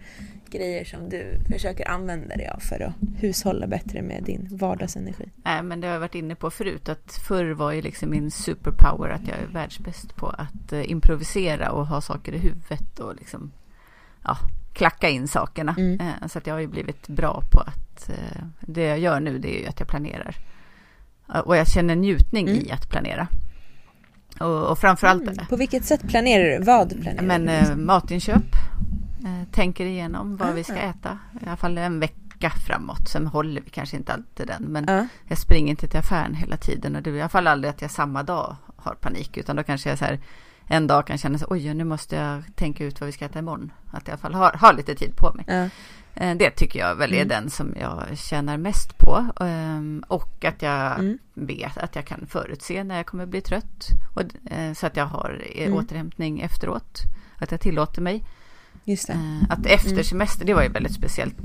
grejer 0.59 0.85
som 0.85 1.09
du 1.09 1.39
försöker 1.53 1.89
använda 1.89 2.37
dig 2.37 2.49
av 2.49 2.59
för 2.59 2.81
att 2.81 2.95
hushålla 3.17 3.67
bättre 3.67 4.03
med 4.03 4.23
din 4.23 4.49
vardagsenergi? 4.51 5.29
Nej, 5.45 5.63
men 5.63 5.81
det 5.81 5.87
har 5.87 5.95
jag 5.95 6.01
varit 6.01 6.15
inne 6.15 6.35
på 6.35 6.51
förut 6.51 6.89
att 6.89 7.13
förr 7.13 7.51
var 7.51 7.73
ju 7.73 7.83
liksom 7.83 8.11
min 8.11 8.31
superpower 8.31 9.09
att 9.09 9.29
jag 9.29 9.39
är 9.39 9.47
världsbäst 9.47 10.17
på 10.17 10.27
att 10.29 10.73
uh, 10.73 10.91
improvisera 10.91 11.71
och 11.71 11.87
ha 11.87 12.01
saker 12.01 12.33
i 12.33 12.39
huvudet 12.39 12.99
och 12.99 13.15
liksom 13.15 13.53
ja, 14.25 14.37
klacka 14.73 15.09
in 15.09 15.29
sakerna. 15.29 15.75
Mm. 15.79 16.01
Uh, 16.01 16.27
så 16.27 16.39
att 16.39 16.47
jag 16.47 16.55
har 16.55 16.61
ju 16.61 16.67
blivit 16.67 17.09
bra 17.09 17.43
på 17.51 17.61
att 17.61 18.11
uh, 18.11 18.45
det 18.61 18.83
jag 18.83 18.99
gör 18.99 19.21
nu 19.21 19.39
det 19.39 19.59
är 19.59 19.61
ju 19.61 19.67
att 19.67 19.81
jag 19.81 19.89
planerar. 19.89 20.37
och 21.45 21.57
jag 21.57 21.69
känner 21.69 21.97
njutning 21.97 22.49
mm. 22.49 22.67
i 22.67 22.71
att 22.71 22.89
planera. 22.89 23.29
Och, 24.41 24.71
och 24.71 24.79
framförallt... 24.79 25.23
Mm. 25.23 25.47
På 25.47 25.57
vilket 25.57 25.85
sätt 25.85 26.09
planerar 26.09 26.45
du? 26.45 26.65
Vad 26.65 26.91
planerar 27.03 27.21
du? 27.21 27.27
Men 27.27 27.49
eh, 27.49 27.77
matinköp. 27.77 28.55
Eh, 29.25 29.49
tänker 29.53 29.87
igenom 29.87 30.37
vad 30.37 30.49
ah. 30.49 30.53
vi 30.53 30.65
ska 30.65 30.77
äta. 30.77 31.19
I 31.41 31.47
alla 31.47 31.57
fall 31.57 31.79
en 31.79 32.01
vecka 32.01 32.51
framåt. 32.67 33.09
Sen 33.09 33.27
håller 33.27 33.61
vi 33.61 33.71
kanske 33.71 33.97
inte 33.97 34.13
alltid 34.13 34.47
den. 34.47 34.63
Men 34.63 34.89
ah. 34.89 35.07
jag 35.29 35.39
springer 35.39 35.71
inte 35.71 35.89
till 35.89 35.99
affären 35.99 36.35
hela 36.35 36.57
tiden. 36.57 36.97
Och 36.97 37.03
det 37.03 37.11
är 37.11 37.15
i 37.15 37.21
alla 37.21 37.29
fall 37.29 37.47
aldrig 37.47 37.71
att 37.71 37.83
jag 37.83 37.91
samma 37.91 38.23
dag 38.23 38.57
har 38.77 38.95
panik. 38.95 39.37
Utan 39.37 39.57
då 39.57 39.63
kanske 39.63 39.89
jag 39.89 39.99
så 39.99 40.05
här 40.05 40.21
en 40.67 40.87
dag 40.87 41.07
kan 41.07 41.19
känna 41.19 41.39
så 41.39 41.47
oj 41.49 41.75
nu 41.75 41.85
måste 41.85 42.17
jag 42.17 42.43
tänka 42.55 42.85
ut 42.85 43.01
vad 43.01 43.07
vi 43.07 43.13
ska 43.13 43.25
äta 43.25 43.39
imorgon. 43.39 43.73
Att 43.91 44.09
jag 44.09 44.09
i 44.09 44.11
alla 44.13 44.19
fall 44.19 44.35
har, 44.35 44.53
har 44.53 44.73
lite 44.73 44.95
tid 44.95 45.17
på 45.17 45.33
mig. 45.35 45.45
Ah. 45.49 45.69
Eh, 46.17 46.37
det 46.37 46.51
tycker 46.51 46.79
jag 46.79 46.95
väl 46.95 47.13
är 47.13 47.17
mm. 47.17 47.29
den 47.29 47.51
som 47.51 47.75
jag 47.81 48.19
tjänar 48.19 48.57
mest 48.57 48.99
på. 48.99 49.27
Ehm, 49.41 50.05
och 50.09 50.45
att 50.45 50.63
jag 50.63 50.99
mm. 50.99 51.19
vet 51.35 51.79
att 51.79 51.97
jag 51.97 52.05
kan 52.05 52.27
förutse 52.27 52.85
när 52.85 52.97
jag 52.97 53.07
kommer 53.07 53.27
bli 53.27 53.41
trött. 53.41 53.89
Och, 54.15 54.53
eh, 54.53 54.73
så 54.73 54.87
att 54.87 54.97
jag 54.97 55.07
har 55.07 55.43
mm. 55.55 55.75
återhämtning 55.75 56.41
efteråt. 56.41 57.01
Att 57.39 57.51
jag 57.51 57.61
tillåter 57.61 58.03
mig. 58.03 58.25
Eh, 58.87 59.43
att 59.49 59.67
efter 59.67 59.93
mm. 59.93 60.05
semester, 60.05 60.45
det 60.45 60.55
var 60.55 60.63
ju 60.63 60.69
väldigt 60.69 60.95
speciellt 60.95 61.37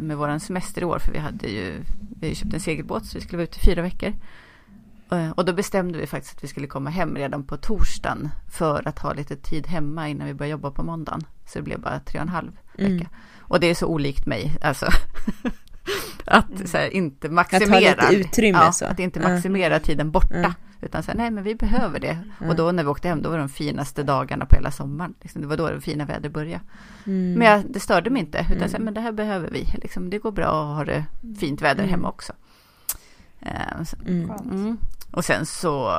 med 0.00 0.16
våran 0.16 0.40
semester 0.40 0.82
i 0.82 0.84
år. 0.84 0.98
För 0.98 1.12
vi 1.12 1.18
hade 1.18 1.48
ju 1.48 1.84
vi 2.20 2.34
köpt 2.34 2.54
en 2.54 2.60
segelbåt 2.60 3.06
så 3.06 3.18
vi 3.18 3.24
skulle 3.24 3.36
vara 3.36 3.44
ute 3.44 3.58
i 3.58 3.64
fyra 3.64 3.82
veckor. 3.82 4.12
Och 5.34 5.44
då 5.44 5.52
bestämde 5.52 5.98
vi 5.98 6.06
faktiskt 6.06 6.36
att 6.36 6.44
vi 6.44 6.48
skulle 6.48 6.66
komma 6.66 6.90
hem 6.90 7.16
redan 7.16 7.44
på 7.44 7.56
torsdagen 7.56 8.28
för 8.50 8.88
att 8.88 8.98
ha 8.98 9.12
lite 9.12 9.36
tid 9.36 9.66
hemma 9.66 10.08
innan 10.08 10.26
vi 10.26 10.34
började 10.34 10.50
jobba 10.50 10.70
på 10.70 10.82
måndagen. 10.82 11.20
Så 11.46 11.58
det 11.58 11.62
blev 11.62 11.80
bara 11.80 12.00
tre 12.00 12.18
och 12.18 12.22
en 12.22 12.28
halv 12.28 12.52
vecka. 12.72 12.92
Mm. 12.92 13.06
Och 13.40 13.60
det 13.60 13.66
är 13.66 13.74
så 13.74 13.86
olikt 13.86 14.26
mig, 14.26 14.56
alltså. 14.60 14.86
att 16.24 16.50
mm. 16.50 16.66
här, 16.72 16.94
inte 16.94 17.28
maximera. 17.28 17.92
Att 17.92 18.00
ha 18.04 18.10
lite 18.10 18.28
utrymme 18.28 18.58
ja, 18.58 18.72
så. 18.72 18.84
Att 18.84 18.98
inte 18.98 19.20
maximera 19.20 19.76
uh. 19.76 19.82
tiden 19.82 20.10
borta. 20.10 20.38
Uh. 20.38 20.52
Utan 20.82 21.02
så 21.02 21.10
här, 21.10 21.18
nej 21.18 21.30
men 21.30 21.44
vi 21.44 21.54
behöver 21.54 22.00
det. 22.00 22.18
Mm. 22.38 22.50
Och 22.50 22.56
då 22.56 22.72
när 22.72 22.82
vi 22.82 22.88
åkte 22.88 23.08
hem, 23.08 23.22
då 23.22 23.30
var 23.30 23.36
det 23.36 23.42
de 23.42 23.48
finaste 23.48 24.02
dagarna 24.02 24.46
på 24.46 24.56
hela 24.56 24.70
sommaren. 24.70 25.14
Liksom, 25.20 25.42
det 25.42 25.48
var 25.48 25.56
då 25.56 25.70
det 25.70 25.80
fina 25.80 26.04
vädret 26.04 26.32
började. 26.32 26.60
Mm. 27.06 27.32
Men 27.32 27.48
jag, 27.48 27.64
det 27.68 27.80
störde 27.80 28.10
mig 28.10 28.20
inte. 28.20 28.38
Utan 28.38 28.56
Mm. 28.56 28.68
så 28.68 28.76
här, 28.76 28.84
men 28.84 28.94
det 28.94 29.00
här 29.00 29.12
behöver 29.12 29.50
vi. 29.50 29.64
Liksom, 29.82 30.10
det 30.10 30.18
går 30.18 30.32
bra 30.32 30.70
att 30.70 30.76
ha 30.76 30.84
det 30.84 31.04
fint 31.38 31.62
väder 31.62 31.82
Mm. 31.82 31.90
hemma 31.90 32.08
också. 32.08 32.32
Eh, 33.40 33.82
Mm. 34.06 34.30
Mm. 34.50 34.78
Och 35.12 35.24
sen 35.24 35.46
så, 35.46 35.92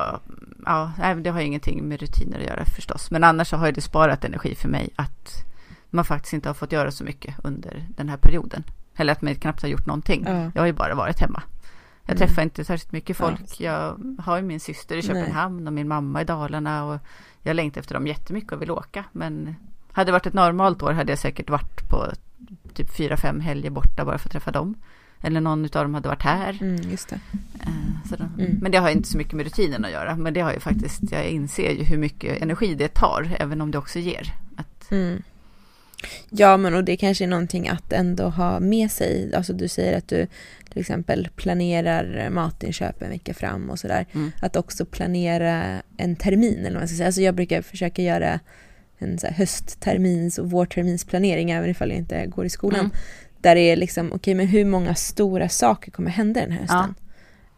ja, 0.66 0.92
nej, 0.98 1.14
det 1.14 1.30
har 1.30 1.40
ju 1.40 1.46
ingenting 1.46 1.88
med 1.88 2.00
rutiner 2.00 2.38
att 2.40 2.46
göra 2.46 2.64
förstås. 2.64 3.10
Men 3.10 3.24
annars 3.24 3.48
så 3.48 3.56
har 3.56 3.66
ju 3.66 3.72
det 3.72 3.80
sparat 3.80 4.24
energi 4.24 4.54
för 4.54 4.68
mig 4.68 4.90
att 4.96 5.44
man 5.90 6.04
faktiskt 6.04 6.32
inte 6.32 6.48
har 6.48 6.54
fått 6.54 6.72
göra 6.72 6.90
så 6.90 7.04
mycket 7.04 7.34
under 7.44 7.86
den 7.96 8.08
här 8.08 8.16
perioden. 8.16 8.64
Eller 8.96 9.12
att 9.12 9.22
man 9.22 9.34
knappt 9.34 9.62
har 9.62 9.68
gjort 9.68 9.86
någonting. 9.86 10.24
Ja. 10.26 10.50
Jag 10.54 10.62
har 10.62 10.66
ju 10.66 10.72
bara 10.72 10.94
varit 10.94 11.20
hemma. 11.20 11.42
Jag 12.06 12.16
Mm. 12.16 12.26
träffar 12.28 12.42
inte 12.42 12.64
särskilt 12.64 12.92
mycket 12.92 13.18
Ja, 13.20 13.26
folk. 13.26 13.60
jag 13.60 13.98
har 14.18 14.36
ju 14.36 14.42
min 14.42 14.60
syster 14.60 14.94
i 14.94 14.98
Nej. 14.98 15.06
Köpenhamn 15.06 15.66
och 15.66 15.72
min 15.72 15.88
mamma 15.88 16.22
i 16.22 16.24
Dalarna. 16.24 16.84
Och 16.84 16.98
jag 17.42 17.56
längtar 17.56 17.80
efter 17.80 17.94
dem 17.94 18.06
jättemycket 18.06 18.52
och 18.52 18.62
vill 18.62 18.70
åka. 18.70 19.04
Men 19.12 19.54
hade 19.92 20.08
det 20.08 20.12
varit 20.12 20.26
ett 20.26 20.34
normalt 20.34 20.82
år 20.82 20.92
hade 20.92 21.12
jag 21.12 21.18
säkert 21.18 21.50
varit 21.50 21.88
på 21.90 22.06
typ 22.74 22.96
fyra, 22.96 23.16
fem 23.16 23.40
helger 23.40 23.70
borta 23.70 24.04
bara 24.04 24.18
för 24.18 24.28
att 24.28 24.32
träffa 24.32 24.50
dem. 24.50 24.74
Eller 25.22 25.40
någon 25.40 25.64
av 25.64 25.70
dem 25.70 25.94
hade 25.94 26.08
varit 26.08 26.22
här. 26.22 26.58
Mm, 26.60 26.90
just 26.90 27.08
det. 27.08 27.20
Eh, 27.60 27.68
då, 28.18 28.24
Mm. 28.42 28.58
Men 28.62 28.72
det 28.72 28.78
har 28.78 28.90
inte 28.90 29.08
så 29.08 29.18
mycket 29.18 29.32
med 29.32 29.44
rutinen 29.46 29.84
att 29.84 29.90
göra. 29.90 30.16
Men 30.16 30.34
det 30.34 30.40
har 30.40 30.52
ju 30.52 30.60
faktiskt, 30.60 31.00
jag 31.10 31.26
inser 31.26 31.70
ju 31.70 31.82
hur 31.84 31.98
mycket 31.98 32.42
energi 32.42 32.74
det 32.74 32.88
tar, 32.94 33.36
även 33.40 33.60
om 33.60 33.70
det 33.70 33.78
också 33.78 33.98
ger. 33.98 34.34
Att, 34.56 34.90
Mm. 34.90 35.22
Ja, 36.30 36.56
men 36.56 36.74
och 36.74 36.84
det 36.84 36.96
kanske 36.96 37.24
är 37.24 37.28
någonting 37.28 37.68
att 37.68 37.92
ändå 37.92 38.28
ha 38.28 38.60
med 38.60 38.90
sig. 38.90 39.34
Alltså 39.34 39.52
du 39.52 39.68
säger 39.68 39.98
att 39.98 40.08
du 40.08 40.26
till 40.70 40.80
exempel 40.80 41.28
planerar 41.36 42.30
matinköp 42.30 43.02
en 43.02 43.10
vecka 43.10 43.34
fram 43.34 43.70
och 43.70 43.78
sådär. 43.78 44.06
mm, 44.12 44.32
Att 44.40 44.56
också 44.56 44.84
planera 44.84 45.82
en 45.96 46.16
termin 46.16 46.58
eller 46.58 46.70
vad 46.70 46.80
man 46.80 46.88
ska 46.88 46.96
säga. 46.96 47.06
Alltså 47.06 47.20
jag 47.20 47.34
brukar 47.34 47.62
försöka 47.62 48.02
göra 48.02 48.40
en 48.98 49.18
så 49.18 49.26
hösttermins 49.26 50.38
och 50.38 50.50
vårterminsplanering 50.50 51.50
även 51.50 51.70
ifall 51.70 51.88
jag 51.88 51.98
inte 51.98 52.26
går 52.26 52.46
i 52.46 52.50
skolan. 52.50 52.80
Mm. 52.80 52.92
Där 53.42 53.54
det 53.54 53.60
är 53.60 53.76
liksom, 53.76 54.12
okej 54.12 54.34
men 54.34 54.46
hur 54.46 54.64
många 54.64 54.94
stora 54.94 55.48
saker 55.48 55.90
kommer 55.90 56.10
hända 56.10 56.40
den 56.40 56.52
här 56.52 56.60
hösten? 56.60 56.94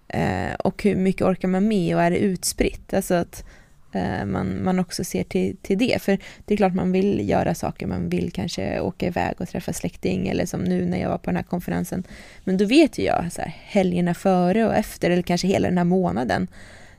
Eh, 0.09 0.55
och 0.55 0.83
hur 0.83 0.97
mycket 0.97 1.23
orkar 1.23 1.49
man 1.49 1.69
med 1.69 1.97
och 1.97 2.03
är 2.03 2.11
det 2.11 2.19
utspritt? 2.19 2.95
Alltså 2.95 3.15
att 3.15 3.45
eh, 3.93 4.25
man, 4.25 4.65
man 4.65 4.79
också 4.79 5.05
ser 5.05 5.25
till, 5.25 5.57
till 5.63 5.79
det. 5.79 6.03
För 6.03 6.19
det 6.45 6.55
är 6.55 6.57
klart 6.57 6.75
man 6.75 6.93
vill 6.93 7.29
göra 7.29 7.55
saker, 7.55 7.87
man 7.87 8.09
vill 8.09 8.33
kanske 8.33 8.81
åka 8.81 9.07
iväg 9.07 9.35
och 9.41 9.49
träffa 9.49 9.73
släkting 9.73 10.29
eller 10.29 10.47
som 10.47 10.61
nu 10.61 10.87
när 10.87 11.01
jag 11.01 11.09
var 11.09 11.19
på 11.19 11.31
den 11.31 11.37
här 11.37 11.43
konferensen. 11.43 12.05
Men 12.45 12.57
då 12.57 12.65
vet 12.65 12.99
ju 12.99 13.03
jag 13.03 13.33
så 13.33 13.43
här, 13.43 13.55
helgerna 13.65 14.15
före 14.15 14.67
och 14.67 14.75
efter 14.75 15.11
eller 15.11 15.23
kanske 15.23 15.47
hela 15.47 15.69
den 15.69 15.79
här 15.79 15.85
månaden, 15.85 16.49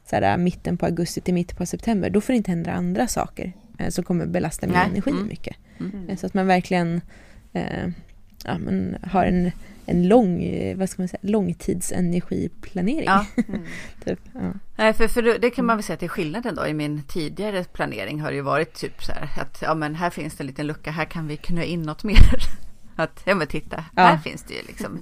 så 0.09 0.15
här, 0.15 0.37
mitten 0.37 0.77
på 0.77 0.85
augusti 0.85 1.21
till 1.21 1.33
mitten 1.33 1.57
på 1.57 1.65
september, 1.65 2.09
då 2.09 2.21
får 2.21 2.33
det 2.33 2.37
inte 2.37 2.51
hända 2.51 2.71
andra 2.71 3.07
saker 3.07 3.53
eh, 3.79 3.89
som 3.89 4.03
kommer 4.03 4.25
belasta 4.25 4.67
min 4.67 4.75
Nej, 4.75 4.89
energi 4.91 5.11
mm. 5.11 5.27
mycket. 5.27 5.55
Mm. 5.79 6.09
Eh, 6.09 6.17
Så 6.17 6.25
att 6.25 6.33
man 6.33 6.47
verkligen 6.47 7.01
eh, 7.53 7.89
ja, 8.45 8.57
men 8.57 8.97
har 9.11 9.25
en, 9.25 9.51
en 9.85 10.07
lång, 10.07 10.43
eh, 10.43 10.77
vad 10.77 10.89
ska 10.89 11.01
man 11.01 11.07
säga, 11.07 11.19
långtidsenergiplanering. 11.23 13.05
ja. 13.05 13.25
Mm. 13.47 13.61
Typ. 14.05 14.19
Ja. 14.33 14.53
Nej, 14.75 14.93
för, 14.93 15.07
för 15.07 15.39
det 15.39 15.49
kan 15.49 15.65
man 15.65 15.77
väl 15.77 15.83
säga 15.83 15.97
till 15.97 16.09
skillnaden 16.09 16.55
då. 16.55 16.67
I 16.67 16.73
min 16.73 17.03
tidigare 17.03 17.63
planering 17.63 18.21
har 18.21 18.29
det 18.29 18.35
ju 18.35 18.41
varit 18.41 18.73
typ 18.73 19.03
så 19.03 19.11
här 19.11 19.41
att 19.41 19.61
ja, 19.61 19.75
men 19.75 19.95
här 19.95 20.09
finns 20.09 20.35
det 20.35 20.41
en 20.43 20.47
liten 20.47 20.67
lucka, 20.67 20.91
här 20.91 21.05
kan 21.05 21.27
vi 21.27 21.37
knö 21.37 21.63
in 21.63 21.81
något 21.81 22.03
mer. 22.03 22.29
Att, 22.95 23.21
ja 23.25 23.35
men 23.35 23.47
titta, 23.47 23.85
Ja. 23.95 24.01
här 24.03 24.17
finns 24.17 24.43
det 24.43 24.53
ju 24.53 24.61
liksom. 24.67 24.99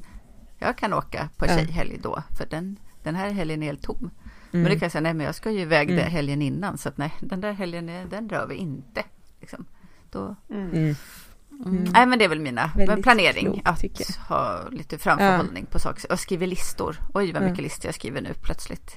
Jag 0.59 0.77
kan 0.77 0.93
åka 0.93 1.29
på 1.37 1.45
tjejhelg 1.47 1.99
då, 2.03 2.23
för 2.37 2.45
den, 2.49 2.75
den 3.03 3.15
här 3.15 3.29
helgen 3.31 3.63
är 3.63 3.67
helt 3.67 3.81
tom. 3.83 3.97
Mm. 3.99 4.09
Men 4.51 4.63
det 4.63 4.69
kan 4.69 4.85
jag 4.85 4.91
säga, 4.91 5.01
nej 5.01 5.13
men 5.13 5.25
jag 5.25 5.35
ska 5.35 5.51
ju 5.51 5.59
iväg 5.59 5.89
Mm. 5.89 5.95
det 6.03 6.09
helgen 6.11 6.41
innan, 6.41 6.77
så 6.77 6.89
att 6.89 6.97
nej, 6.97 7.11
den 7.21 7.41
där 7.41 7.51
helgen, 7.53 7.89
är- 7.89 8.05
den 8.05 8.29
rör 8.29 8.47
vi 8.47 8.55
inte. 8.55 9.03
Liksom. 9.41 9.65
Då, 10.11 10.35
Mm. 10.49 10.95
Mm. 11.65 11.83
Nej 11.83 12.05
men 12.05 12.19
det 12.19 12.25
är 12.25 12.29
väl 12.29 12.39
mina 12.39 12.71
Väldigt 12.75 13.03
planering, 13.03 13.61
klokt, 13.63 13.67
att 13.67 14.15
ha 14.29 14.59
lite 14.71 14.97
framförhållning 14.97 15.65
på 15.65 15.79
saker. 15.79 16.11
Och 16.11 16.19
skriver 16.19 16.47
listor. 16.47 16.97
Oj 17.13 17.31
vad 17.31 17.43
Ja. 17.43 17.47
mycket 17.47 17.63
listor 17.63 17.85
jag 17.87 17.95
skriver 17.95 18.21
nu 18.21 18.33
plötsligt. 18.33 18.95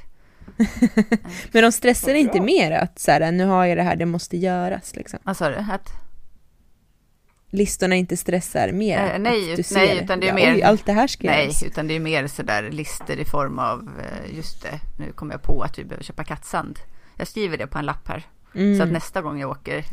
Men 1.52 1.62
de 1.62 1.72
stressar 1.72 2.14
inte 2.14 2.40
mer 2.40 2.72
att 2.72 2.98
så 2.98 3.10
här, 3.10 3.32
nu 3.32 3.44
har 3.46 3.64
jag 3.64 3.76
det 3.78 3.82
här, 3.82 3.96
det 3.96 4.06
måste 4.06 4.36
göras. 4.36 4.96
Liksom. 4.96 5.18
Vad 5.22 5.36
sa 5.36 5.48
du? 5.48 5.56
Att, 5.56 5.88
Listorna 7.50 7.94
inte 7.94 8.16
stressar 8.16 8.72
mer. 8.72 9.12
Eh, 9.14 9.18
nej, 9.18 9.52
ut- 9.60 9.70
nej, 9.70 10.00
utan 10.04 10.20
det 10.20 10.26
är 10.26 10.28
ja, 10.28 10.34
mer- 10.34 10.54
Oj, 10.54 10.62
allt 10.62 10.86
det 10.86 10.92
här 10.92 11.06
ska 11.06 11.26
Nej, 11.26 11.42
göras. 11.42 11.62
utan 11.62 11.88
det 11.88 11.96
är 11.96 12.00
mer 12.00 12.26
sådär 12.26 12.70
listor 12.70 13.16
i 13.16 13.24
form 13.24 13.58
av, 13.58 13.88
eh, 14.00 14.36
just 14.36 14.62
det, 14.62 14.80
nu 14.98 15.12
kommer 15.12 15.34
jag 15.34 15.42
på 15.42 15.62
att 15.62 15.78
vi 15.78 15.84
behöver 15.84 16.04
köpa 16.04 16.24
kattsand. 16.24 16.78
Jag 17.16 17.28
skriver 17.28 17.58
det 17.58 17.66
på 17.66 17.78
en 17.78 17.84
lapp 17.86 18.08
här. 18.08 18.26
Mm. 18.56 18.76
Så 18.76 18.82
att 18.82 18.92
nästa 18.92 19.22
gång 19.22 19.40
jag 19.40 19.50
åker 19.50 19.84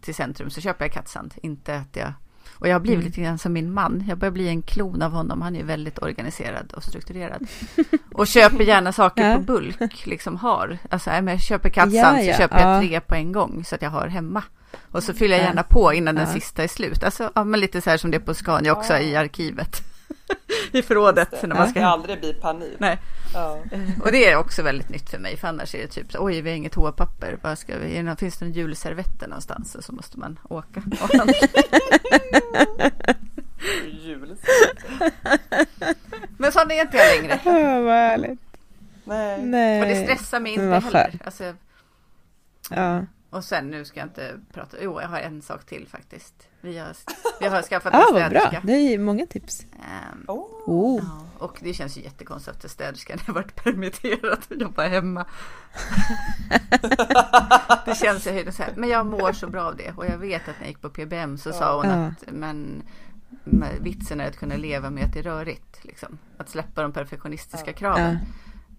till 0.00 0.14
centrum 0.14 0.50
så 0.50 0.60
köper 0.60 0.84
jag 0.84 0.92
kattsand. 0.92 1.34
Inte 1.42 1.76
att 1.76 1.96
jag... 1.96 2.12
Och 2.52 2.68
jag 2.68 2.74
har 2.74 2.80
blivit 2.80 2.98
Mm. 2.98 3.06
lite 3.06 3.20
grann 3.20 3.38
som 3.38 3.52
min 3.52 3.72
man. 3.72 4.04
Jag 4.08 4.18
börjar 4.18 4.32
bli 4.32 4.48
en 4.48 4.62
klon 4.62 5.02
av 5.02 5.12
honom. 5.12 5.42
Han 5.42 5.54
är 5.54 5.60
ju 5.60 5.66
väldigt 5.66 5.98
organiserad 6.02 6.72
och 6.72 6.82
strukturerad. 6.84 7.46
Och 8.12 8.26
köper 8.26 8.64
gärna 8.64 8.92
saker 8.92 9.28
Ja. 9.30 9.36
på 9.36 9.42
bulk. 9.42 10.06
Liksom 10.06 10.36
har. 10.36 10.78
Alltså 10.90 11.10
men 11.10 11.28
jag 11.28 11.40
köper 11.40 11.68
kattsand 11.68 12.18
Ja, 12.18 12.22
ja, 12.22 12.32
så 12.32 12.38
köper 12.38 12.60
jag 12.60 12.76
ja. 12.76 12.80
tre 12.80 13.00
på 13.00 13.14
en 13.14 13.32
gång. 13.32 13.64
Så 13.64 13.74
att 13.74 13.82
jag 13.82 13.90
har 13.90 14.06
hemma. 14.06 14.42
Och 14.90 15.02
så 15.02 15.14
fyller 15.14 15.34
jag 15.36 15.42
Ja. 15.44 15.48
gärna 15.48 15.62
på 15.62 15.92
innan 15.94 16.14
den 16.14 16.26
sista 16.26 16.62
är 16.64 16.68
slut. 16.68 17.04
Alltså 17.04 17.30
ja, 17.34 17.44
men 17.44 17.60
lite 17.60 17.80
så 17.80 17.90
här 17.90 17.96
som 17.96 18.10
det 18.10 18.16
är 18.16 18.20
på 18.20 18.34
Scania 18.34 18.72
också 18.72 18.98
i 18.98 19.16
arkivet. 19.16 19.82
I 20.72 20.82
förrådet. 20.82 21.30
Det. 21.30 21.46
När 21.46 21.54
man 21.54 21.64
Det 21.64 21.70
ska 21.70 21.80
ska 21.80 21.86
aldrig 21.86 22.20
bli 22.20 22.34
panik. 22.34 22.72
Nej. 22.78 22.98
Ja. 23.34 23.58
och 24.04 24.12
det 24.12 24.30
är 24.30 24.36
också 24.36 24.62
väldigt 24.62 24.88
nytt 24.88 25.10
för 25.10 25.18
mig. 25.18 25.36
För 25.36 25.48
annars 25.48 25.74
är 25.74 25.78
det 25.78 25.86
typ 25.88 26.12
så, 26.12 26.24
oj 26.24 26.40
vi 26.40 26.50
har 26.50 26.56
inget 26.56 26.72
toapapper. 26.72 27.38
Vad 27.42 27.58
ska 27.58 27.78
vi, 27.78 28.02
det- 28.02 28.16
finns 28.16 28.38
det 28.38 28.44
en 28.44 28.52
julservetter 28.52 29.28
någonstans? 29.28 29.74
Och 29.74 29.84
så 29.84 29.92
måste 29.92 30.18
man 30.18 30.38
åka. 30.48 30.82
Men 36.38 36.52
sån 36.52 36.70
är 36.70 36.80
inte 36.80 36.96
jag 36.96 37.16
längre. 37.22 37.40
Oh, 37.44 37.82
vad 37.84 37.94
härligt. 37.94 38.40
Nej. 39.04 39.42
Nej. 39.42 39.80
Och 39.82 39.86
det 39.88 40.04
stressar 40.04 40.40
mig 40.40 40.52
inte 40.52 40.64
heller. 40.64 41.18
Alltså, 41.24 41.54
Ja. 42.70 43.06
och 43.30 43.44
sen 43.44 43.70
nu 43.70 43.84
ska 43.84 44.00
jag 44.00 44.06
inte 44.06 44.34
prata. 44.52 44.76
Jo, 44.80 45.00
jag 45.00 45.08
har 45.08 45.18
en 45.20 45.42
sak 45.42 45.64
till 45.66 45.88
faktiskt. 45.90 46.34
Vi 46.64 46.78
har, 46.78 46.96
vi 47.40 47.46
har 47.48 47.62
skaffat 47.62 47.94
Ah, 47.94 47.98
en 47.98 48.04
vad 48.14 48.30
bra. 48.30 48.40
städerska. 48.40 48.60
Det 48.64 48.72
är 48.72 48.98
många 48.98 49.26
tips. 49.26 49.66
Ehm, 49.72 50.24
Oh. 50.28 50.44
Oh. 50.66 51.04
och 51.38 51.58
det 51.60 51.74
känns 51.74 51.98
ju 51.98 52.02
jättekonstigt 52.02 52.56
efter 52.56 52.68
städerskan 52.68 53.18
har 53.26 53.34
varit 53.34 53.54
permitterad 53.64 54.38
och 54.50 54.56
jobbar 54.56 54.88
hemma. 54.88 55.24
det 57.84 57.94
känns 57.94 58.26
ju 58.26 58.52
så 58.52 58.62
här, 58.62 58.72
men 58.76 58.88
jag 58.88 59.06
mår 59.06 59.32
så 59.32 59.46
bra 59.46 59.62
av 59.62 59.76
det. 59.76 59.92
Och 59.96 60.06
jag 60.06 60.18
vet 60.18 60.42
att 60.48 60.54
när 60.58 60.60
jag 60.60 60.68
gick 60.68 60.80
på 60.80 60.90
PBM 60.90 61.38
så 61.38 61.52
sa 61.52 61.76
hon 61.76 61.88
Ja. 61.90 62.06
att 62.06 62.24
men, 62.32 62.82
vitsen 63.80 64.20
är 64.20 64.28
att 64.28 64.36
kunna 64.36 64.56
leva 64.56 64.90
med 64.90 65.04
att 65.04 65.12
det 65.12 65.18
är 65.18 65.22
rörigt. 65.22 65.84
Liksom. 65.84 66.18
Att 66.38 66.48
släppa 66.48 66.82
de 66.82 66.92
perfektionistiska 66.92 67.70
Ja. 67.70 67.76
kraven. 67.76 68.18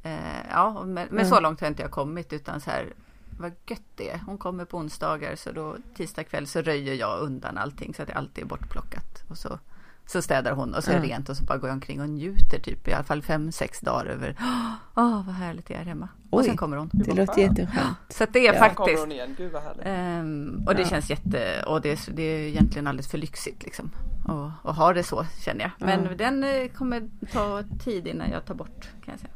Ja. 0.03 0.09
Eh, 0.09 0.17
ja, 0.51 0.83
men, 0.85 1.07
men 1.11 1.25
Ja. 1.25 1.29
så 1.35 1.39
långt 1.39 1.61
har 1.61 1.67
inte 1.67 1.81
jag 1.81 1.91
kommit 1.91 2.33
utan 2.33 2.61
så 2.61 2.69
här 2.69 2.93
vad 3.39 3.51
gött 3.67 3.81
det 3.95 4.09
är. 4.09 4.19
Hon 4.25 4.37
kommer 4.37 4.65
på 4.65 4.77
onsdagar 4.77 5.35
så 5.35 5.51
då 5.51 5.75
tisdag 5.95 6.23
kväll 6.23 6.47
så 6.47 6.61
röjer 6.61 6.93
jag 6.93 7.19
undan 7.19 7.57
allting 7.57 7.93
så 7.93 8.01
att 8.01 8.07
det 8.07 8.13
alltid 8.13 8.43
är 8.43 8.47
bortplockat. 8.47 9.23
Och 9.29 9.37
så, 9.37 9.59
så 10.05 10.21
städar 10.21 10.51
hon 10.51 10.73
och 10.73 10.83
så 10.83 10.91
är 10.91 10.99
det 10.99 11.07
Ja. 11.07 11.13
rent 11.15 11.29
och 11.29 11.37
så 11.37 11.43
bara 11.43 11.57
går 11.57 11.69
jag 11.69 11.73
omkring 11.75 12.01
och 12.01 12.09
njuter 12.09 12.59
typ 12.59 12.87
i 12.87 12.93
alla 12.93 13.03
fall 13.03 13.21
fem, 13.21 13.51
sex 13.51 13.79
dagar 13.79 14.05
över 14.05 14.35
åh 14.95 15.25
vad 15.25 15.35
härligt 15.35 15.65
det 15.67 15.73
är 15.73 15.83
hemma. 15.85 16.09
Och 16.29 16.39
Oj. 16.39 16.45
sen 16.45 16.57
kommer 16.57 16.77
hon. 16.77 16.89
Det 16.93 17.13
låter 17.13 17.41
jätteskönt. 17.41 17.97
Så 18.09 18.25
det 18.33 18.47
är 18.47 18.53
Ja. 18.53 18.59
Sen 18.59 18.59
kommer 18.59 18.75
faktiskt 18.75 18.99
hon 18.99 19.11
igen. 19.11 19.35
Gud 19.37 19.51
vad 19.51 19.63
härligt. 19.63 19.83
ehm, 19.85 20.63
och 20.67 20.75
det 20.75 20.81
Ja. 20.81 20.87
känns 20.87 21.09
jätte 21.09 21.63
och 21.67 21.81
det 21.81 21.91
är, 21.91 22.11
det 22.13 22.23
är 22.23 22.39
egentligen 22.47 22.87
alldeles 22.87 23.07
för 23.11 23.17
lyxigt 23.17 23.63
liksom. 23.63 23.91
Och, 24.27 24.49
och 24.69 24.75
ha 24.75 24.93
det 24.93 25.03
så 25.03 25.25
känner 25.45 25.61
jag. 25.61 25.71
Men 25.87 26.03
Ja. 26.05 26.15
den 26.15 26.43
eh, 26.43 26.67
kommer 26.67 27.09
ta 27.31 27.63
tid 27.83 28.07
innan 28.07 28.29
jag 28.31 28.45
tar 28.45 28.55
bort 28.55 28.89
kan 29.05 29.11
jag 29.13 29.19
säga. 29.19 29.33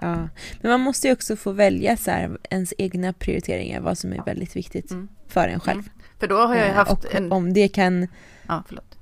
Ja. 0.00 0.28
Men 0.60 0.70
man 0.70 0.80
måste 0.80 1.06
ju 1.06 1.12
också 1.12 1.36
få 1.36 1.52
välja 1.52 1.96
så 1.96 2.10
här, 2.10 2.38
ens 2.50 2.74
egna 2.78 3.12
prioriteringar, 3.12 3.80
vad 3.80 3.98
som 3.98 4.12
är 4.12 4.22
väldigt 4.26 4.56
viktigt 4.56 4.90
Mm. 4.90 5.08
för 5.28 5.48
en 5.48 5.60
själv. 5.60 5.82
För 6.20 6.26
då 6.28 6.34
har 6.36 6.56
jag 6.56 6.68
Eh, 6.68 6.74
haft 6.74 6.90
och 7.04 7.14
en... 7.14 7.32
om 7.32 7.52
det 7.52 7.68
kan, 7.68 8.08
Ja, 8.48 8.62
förlåt. 8.68 8.98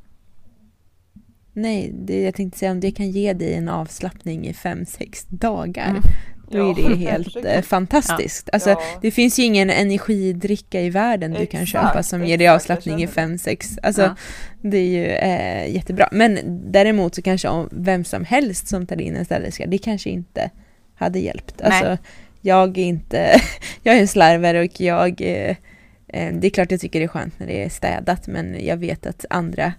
nej, 1.53 1.91
det, 1.95 2.23
jag 2.23 2.35
tänkte 2.35 2.59
säga 2.59 2.71
om 2.73 2.81
det 2.81 2.91
kan 2.91 3.11
ge 3.11 3.33
dig 3.33 3.55
en 3.55 3.69
avslappning 3.69 4.47
i 4.47 4.53
fem, 4.55 4.87
sex 4.87 5.27
dagar, 5.29 5.91
Mm. 5.91 6.03
då 6.51 6.59
är 6.59 6.69
Ja, 6.83 6.89
det 6.89 6.95
helt 6.97 7.37
eh, 7.37 7.63
fantastiskt. 7.63 8.49
Alltså, 8.53 8.71
Ja. 8.71 8.83
det 9.03 9.11
finns 9.11 9.39
ju 9.39 9.43
ingen 9.43 9.71
energidricka 9.71 10.81
i 10.81 10.91
världen 10.91 11.31
du 11.33 11.47
kan 11.47 11.61
Exakt, 11.63 11.85
köpa 11.87 12.03
som 12.03 12.25
ger 12.27 12.39
dig 12.39 12.49
avslappning 12.49 13.03
i 13.03 13.07
fem, 13.07 13.39
sex. 13.39 13.79
Alltså, 13.83 14.03
Ja. 14.03 14.17
det 14.63 14.79
är 14.79 14.89
ju 14.89 15.05
eh, 15.07 15.75
jättebra. 15.75 16.09
Men 16.13 16.39
däremot 16.73 17.15
så 17.15 17.23
kanske 17.23 17.49
om 17.49 17.69
vem 17.73 18.05
som 18.05 18.25
helst 18.25 18.69
som 18.69 18.87
tar 18.87 19.01
in 19.01 19.17
en 19.17 19.25
städerska, 19.25 19.67
det 19.67 19.79
kanske 19.79 20.11
inte 20.11 20.51
hade 20.95 21.19
hjälpt. 21.19 21.55
Nej. 21.59 21.73
Alltså, 21.73 22.05
jag 22.41 22.79
är 22.79 22.85
inte, 22.85 23.41
jag 23.83 23.97
är 23.97 24.01
en 24.01 24.09
slarvare 24.09 24.61
och 24.65 24.81
jag, 24.81 25.21
eh, 25.21 25.57
eh, 26.09 26.35
det 26.35 26.47
är 26.47 26.51
klart 26.51 26.71
jag 26.71 26.81
tycker 26.81 26.99
det 26.99 27.05
är 27.05 27.09
skönt 27.09 27.39
när 27.39 27.47
det 27.47 27.65
är 27.65 27.69
städat, 27.69 28.27
men 28.27 28.67
jag 28.67 28.77
vet 28.77 29.07
att 29.07 29.25
andra 29.31 29.73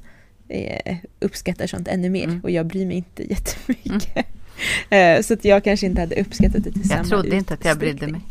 eh, 0.50 0.96
uppskattar 1.20 1.68
sånt 1.68 1.88
ännu 1.88 2.10
mer 2.10 2.24
Mm. 2.24 2.40
och 2.44 2.52
jag 2.52 2.66
bryr 2.66 2.86
mig 2.86 2.98
inte 2.98 3.24
jättemycket. 3.30 4.26
Eh, 4.90 5.22
så 5.22 5.34
att 5.34 5.46
jag 5.46 5.64
kanske 5.64 5.86
inte 5.86 6.02
hade 6.02 6.22
uppskattat 6.22 6.64
det 6.64 6.72
till 6.72 6.90
samma 6.90 7.00
Jag 7.02 7.08
trodde 7.10 7.36
inte 7.36 7.54
att 7.54 7.66
jag 7.66 7.78
brydde 7.78 8.08
mig. 8.08 8.22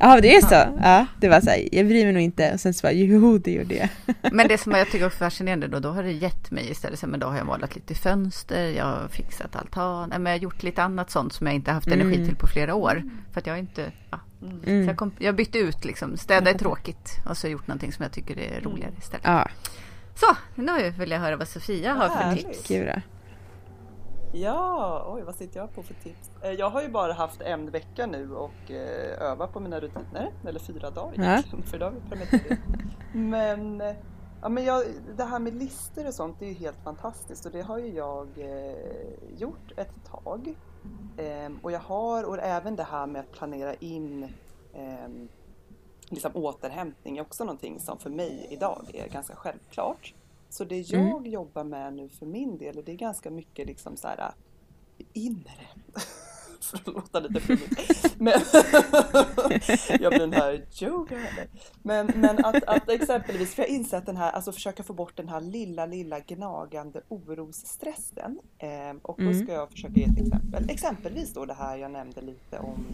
Ja, 0.00 0.20
det 0.20 0.36
är 0.36 0.40
så? 0.40 0.78
Ja, 0.82 1.06
det 1.20 1.28
var 1.28 1.40
så 1.40 1.50
här, 1.50 1.68
jag 1.72 1.86
bryr 1.86 2.04
mig 2.04 2.12
nog 2.12 2.22
inte. 2.22 2.52
Och 2.54 2.60
sen 2.60 2.74
så 2.74 2.82
bara, 2.86 2.92
jo, 2.92 3.38
det 3.38 3.52
gjorde 3.52 3.74
jag. 3.74 3.88
Men 4.32 4.48
det 4.48 4.58
som 4.58 4.72
jag 4.72 4.90
tycker 4.90 5.06
är 5.06 5.10
fascinerande 5.10 5.68
då, 5.68 5.78
då 5.78 5.88
har 5.88 6.02
det 6.02 6.12
gett 6.12 6.50
mig 6.50 6.70
istället, 6.70 6.98
så, 6.98 7.06
men 7.06 7.20
då 7.20 7.26
har 7.26 7.36
jag 7.36 7.46
målat 7.46 7.74
lite 7.74 7.94
fönster, 7.94 8.68
jag 8.70 8.84
har 8.84 9.08
fixat 9.08 9.56
altan, 9.56 10.08
men 10.08 10.26
jag 10.26 10.32
har 10.32 10.36
gjort 10.42 10.62
lite 10.62 10.82
annat 10.82 11.10
sånt 11.10 11.32
som 11.32 11.46
jag 11.46 11.54
inte 11.56 11.72
haft 11.72 11.86
energi 11.86 12.14
Mm. 12.14 12.26
till 12.26 12.36
på 12.36 12.46
flera 12.46 12.74
år. 12.74 13.02
För 13.32 13.40
att 13.40 13.46
jag 13.46 13.58
inte, 13.58 13.92
ja. 14.10 14.20
Mm. 14.42 14.84
Så 14.84 14.90
jag, 14.90 14.96
kom, 14.96 15.12
jag 15.18 15.34
bytte 15.36 15.58
ut 15.58 15.84
liksom, 15.84 16.16
städa 16.16 16.50
är 16.50 16.58
tråkigt 16.58 17.16
och 17.28 17.36
så 17.36 17.48
gjort 17.48 17.66
någonting 17.66 17.92
som 17.92 18.02
jag 18.02 18.12
tycker 18.12 18.38
är 18.38 18.60
roligare 18.60 18.92
istället. 18.98 19.26
Ja, 19.26 19.48
Så, 20.14 20.26
nu 20.54 20.90
vill 20.90 21.10
jag 21.10 21.18
höra 21.18 21.36
vad 21.36 21.48
Sofia 21.48 21.92
har 21.94 22.08
för 22.08 22.14
Härligt. 22.14 22.46
tips. 22.66 22.68
då. 22.68 23.00
Ja, 24.32 25.04
oj 25.14 25.22
vad 25.22 25.34
sitter 25.34 25.60
jag 25.60 25.74
på 25.74 25.82
för 25.82 25.94
tips? 25.94 26.30
Eh, 26.42 26.50
Jag 26.50 26.70
har 26.70 26.82
ju 26.82 26.88
bara 26.88 27.12
haft 27.12 27.40
en 27.40 27.70
vecka 27.70 28.06
nu 28.06 28.34
och 28.34 28.70
eh, 28.70 29.22
övat 29.22 29.52
på 29.52 29.60
mina 29.60 29.80
rutiner, 29.80 30.32
eller 30.46 30.60
fyra 30.60 30.90
dagar 30.90 31.14
egentligen, 31.24 31.64
för 31.66 31.78
då 31.78 31.84
har 31.84 31.92
vi. 31.92 32.00
Men, 33.18 33.80
eh, 33.80 33.94
ja, 34.42 34.48
men 34.48 34.64
jag, 34.64 34.84
det 35.16 35.24
här 35.24 35.38
med 35.38 35.54
listor 35.54 36.06
och 36.06 36.14
sånt 36.14 36.36
det 36.38 36.44
är 36.44 36.48
ju 36.48 36.54
helt 36.54 36.82
fantastiskt 36.84 37.46
och 37.46 37.52
det 37.52 37.62
har 37.62 37.78
ju 37.78 37.86
jag 37.94 38.28
gjort 39.36 39.72
ett 39.76 39.94
tag. 40.04 40.54
Ehm, 41.18 41.58
och 41.62 41.72
jag 41.72 41.80
har, 41.80 42.24
och 42.24 42.38
även 42.38 42.76
det 42.76 42.82
här 42.82 43.06
med 43.06 43.20
att 43.20 43.32
planera 43.32 43.74
in 43.74 44.28
ehm, 44.74 45.28
liksom 46.08 46.30
återhämtning 46.34 47.18
är 47.18 47.22
också 47.22 47.44
någonting 47.44 47.80
som 47.80 47.98
för 47.98 48.10
mig 48.10 48.46
idag 48.50 48.90
är 48.94 49.08
ganska 49.08 49.36
självklart. 49.36 50.14
Så 50.50 50.64
det 50.64 50.78
jag 50.90 51.00
Mm. 51.10 51.26
jobbar 51.26 51.64
med 51.64 51.92
nu 51.94 52.08
för 52.08 52.26
min 52.26 52.58
del, 52.58 52.82
det 52.86 52.92
är 52.92 52.96
ganska 52.96 53.30
mycket 53.30 53.66
liksom 53.66 53.96
så 53.96 54.08
här 54.08 54.30
inre. 55.12 55.66
för 56.60 56.76
att 56.78 56.86
låta 56.86 57.20
lite 57.20 57.40
flummigt. 57.40 58.14
Men 58.18 58.32
jag 60.00 60.12
blir 60.12 60.18
den 60.18 60.32
här 60.32 60.64
yoga. 60.82 61.18
Men, 61.82 62.06
men 62.06 62.44
att, 62.44 62.64
att 62.64 62.88
exempelvis, 62.90 63.54
för 63.54 63.62
jag 63.62 63.68
har 63.68 63.74
insett 63.74 64.06
den 64.06 64.16
här, 64.16 64.32
alltså 64.32 64.52
försöka 64.52 64.82
få 64.82 64.92
bort 64.92 65.16
den 65.16 65.28
här 65.28 65.40
lilla, 65.40 65.86
lilla 65.86 66.20
gnagande 66.20 67.02
orosstressen. 67.08 68.38
Eh, 68.58 68.96
och 69.02 69.16
då 69.18 69.22
Mm. 69.24 69.44
ska 69.44 69.52
jag 69.52 69.70
försöka 69.70 69.94
ge 69.94 70.04
ett 70.04 70.18
exempel. 70.18 70.70
Exempelvis 70.70 71.32
då 71.34 71.44
det 71.44 71.54
här 71.54 71.76
jag 71.76 71.90
nämnde 71.90 72.20
lite 72.20 72.58
om 72.58 72.84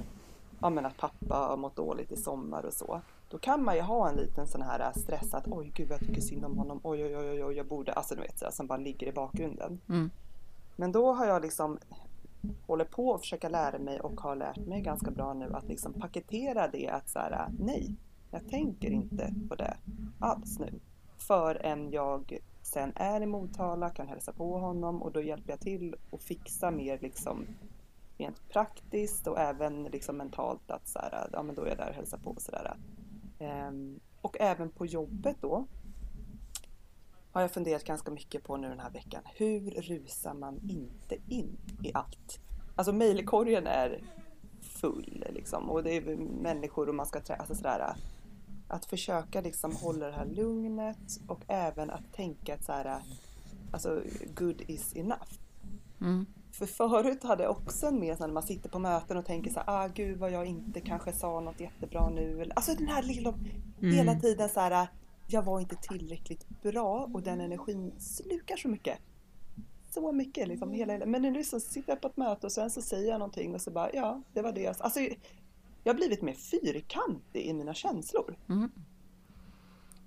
ja, 0.61 0.71
men 0.71 0.87
att 0.87 0.97
pappa 0.97 1.35
har 1.37 1.57
mått 1.57 1.77
dåligt 1.77 2.13
i 2.13 2.17
sommar 2.17 2.63
och 2.67 2.73
så. 2.75 3.01
Då 3.29 3.39
kan 3.39 3.65
man 3.65 3.75
ju 3.75 3.81
ha 3.81 4.09
en 4.09 4.17
liten 4.17 4.47
sån 4.47 4.63
här 4.63 4.93
stress 4.93 5.35
att 5.35 5.49
oj 5.49 5.73
gud 5.75 5.91
jag 5.91 6.01
tycker 6.01 6.21
synd 6.21 6.45
om 6.45 6.59
honom, 6.59 6.81
oj 6.83 7.05
oj 7.05 7.17
oj 7.17 7.31
oj, 7.31 7.45
oj 7.45 7.57
jag 7.57 7.67
borde, 7.67 7.93
alltså 7.93 8.15
du 8.15 8.21
vet 8.21 8.39
så 8.39 8.45
här, 8.45 8.53
som 8.53 8.67
bara 8.67 8.79
ligger 8.79 9.07
i 9.07 9.13
bakgrunden. 9.13 9.81
Mm. 9.89 10.11
Men 10.77 10.93
då 10.93 11.13
har 11.13 11.27
jag 11.27 11.43
liksom 11.43 11.79
håller 12.67 12.85
på 12.85 13.15
att 13.15 13.21
försöka 13.21 13.49
lära 13.49 13.79
mig 13.79 14.01
och 14.01 14.21
har 14.21 14.37
lärt 14.37 14.67
mig 14.67 14.81
ganska 14.81 15.11
bra 15.11 15.35
nu 15.35 15.53
att 15.55 15.69
liksom 15.69 15.93
paketera 15.93 16.69
det 16.69 16.89
att 16.89 17.09
så 17.09 17.19
här, 17.19 17.49
nej, 17.59 17.95
jag 18.31 18.49
tänker 18.49 18.91
inte 18.91 19.35
på 19.49 19.55
det 19.55 19.77
alls 20.19 20.59
nu. 20.59 20.73
Förrän 21.19 21.91
jag 21.91 22.39
sen 22.63 22.93
är 22.95 23.21
i 23.21 23.27
Motala, 23.27 23.91
kan 23.91 24.09
hälsa 24.09 24.33
på 24.33 24.59
honom 24.59 25.03
och 25.03 25.13
då 25.13 25.23
hjälper 25.23 25.51
jag 25.53 25.61
till 25.61 25.95
att 26.13 26.23
fixa 26.23 26.71
mer 26.71 26.99
liksom 26.99 27.47
rent 28.19 28.49
praktiskt 28.49 29.27
och 29.27 29.39
även 29.39 29.85
liksom 29.85 30.17
mentalt 30.17 30.71
att 30.71 30.89
så 30.89 30.99
här, 30.99 31.29
ja 31.33 31.43
men 31.43 31.55
då 31.55 31.63
är 31.63 31.69
jag 31.69 31.79
där 31.79 31.89
och 31.89 31.95
hälsar 31.95 32.19
på 32.19 32.31
och 32.31 32.43
sådär. 32.43 32.77
Ehm, 33.39 34.01
och 34.21 34.37
även 34.41 34.71
på 34.71 34.87
jobbet 34.87 35.37
då 35.41 35.67
har 37.33 37.41
jag 37.41 37.51
funderat 37.51 37.85
ganska 37.85 38.11
mycket 38.11 38.45
på 38.45 38.57
nu 38.57 38.69
den 38.69 38.81
här 38.81 38.91
veckan. 38.91 39.23
Hur 39.35 39.71
rusar 39.71 40.35
man 40.35 40.61
inte 40.69 41.17
in 41.29 41.59
i 41.83 41.93
allt? 41.95 42.41
Alltså 42.77 42.93
mejlkorgen 42.93 43.67
är 43.67 44.03
full 44.61 45.25
liksom 45.31 45.71
och 45.71 45.83
det 45.83 45.97
är 45.97 46.17
människor 46.17 46.89
och 46.89 46.95
man 46.95 47.07
ska 47.07 47.21
träffa, 47.21 47.41
alltså 47.41 47.55
sådär. 47.55 47.97
Att 48.69 48.85
försöka 48.85 49.41
liksom 49.41 49.77
hålla 49.77 50.07
det 50.07 50.13
här 50.13 50.27
lugnet 50.27 51.21
och 51.29 51.41
även 51.47 51.91
att 51.91 52.13
tänka 52.13 52.55
att 52.55 52.65
så 52.65 52.73
här, 52.73 53.03
alltså 53.73 54.03
good 54.35 54.63
is 54.67 54.97
enough. 54.97 55.33
Mm. 56.01 56.27
För 56.59 56.67
förut 56.67 57.23
hade 57.23 57.43
jag 57.43 57.53
också 57.53 57.87
en 57.87 58.01
mer 58.01 58.17
när 58.21 58.29
man 58.29 58.43
sitter 58.43 58.69
på 58.69 58.79
möten 58.79 59.17
och 59.17 59.25
tänker 59.25 59.51
så 59.51 59.61
här, 59.61 59.85
ah 59.85 59.87
gud 59.87 60.19
vad 60.19 60.31
jag 60.31 60.47
inte 60.47 60.81
kanske 60.81 61.13
sa 61.13 61.41
något 61.41 61.61
jättebra 61.61 62.09
nu. 62.09 62.51
Alltså 62.57 62.75
den 62.75 62.89
här 62.89 63.03
lilla, 63.03 63.35
hela 63.81 64.15
tiden 64.15 64.49
så 64.49 64.61
här, 64.61 64.89
jag 65.29 65.43
var 65.43 65.61
inte 65.61 65.77
tillräckligt 65.77 66.63
bra 66.63 67.11
och 67.13 67.23
den 67.23 67.41
energin 67.41 67.93
slukar 67.99 68.57
så 68.57 68.69
mycket. 68.69 68.99
Så 69.91 70.13
mycket 70.13 70.49
liksom. 70.49 70.73
Hela, 70.73 71.07
men 71.07 71.23
nu 71.23 71.45
så 71.45 71.61
sitter 71.61 71.93
jag 71.93 72.01
på 72.01 72.09
ett 72.09 72.17
möte 72.17 72.47
och 72.47 72.53
sen 72.53 72.71
så 72.71 72.83
säger 72.83 73.09
jag 73.11 73.19
någonting 73.19 73.55
och 73.55 73.61
så 73.61 73.71
bara, 73.71 73.93
ja 73.93 74.23
det 74.33 74.43
var 74.43 74.53
det 74.53 74.61
jag 74.61 74.77
sa. 74.77 74.85
Alltså, 74.85 75.01
jag 75.85 75.93
har 75.93 75.95
blivit 75.95 76.23
mer 76.23 76.35
fyrkantig 76.35 77.47
i 77.47 77.53
mina 77.53 77.75
känslor. 77.75 78.37
Mm. 78.49 78.71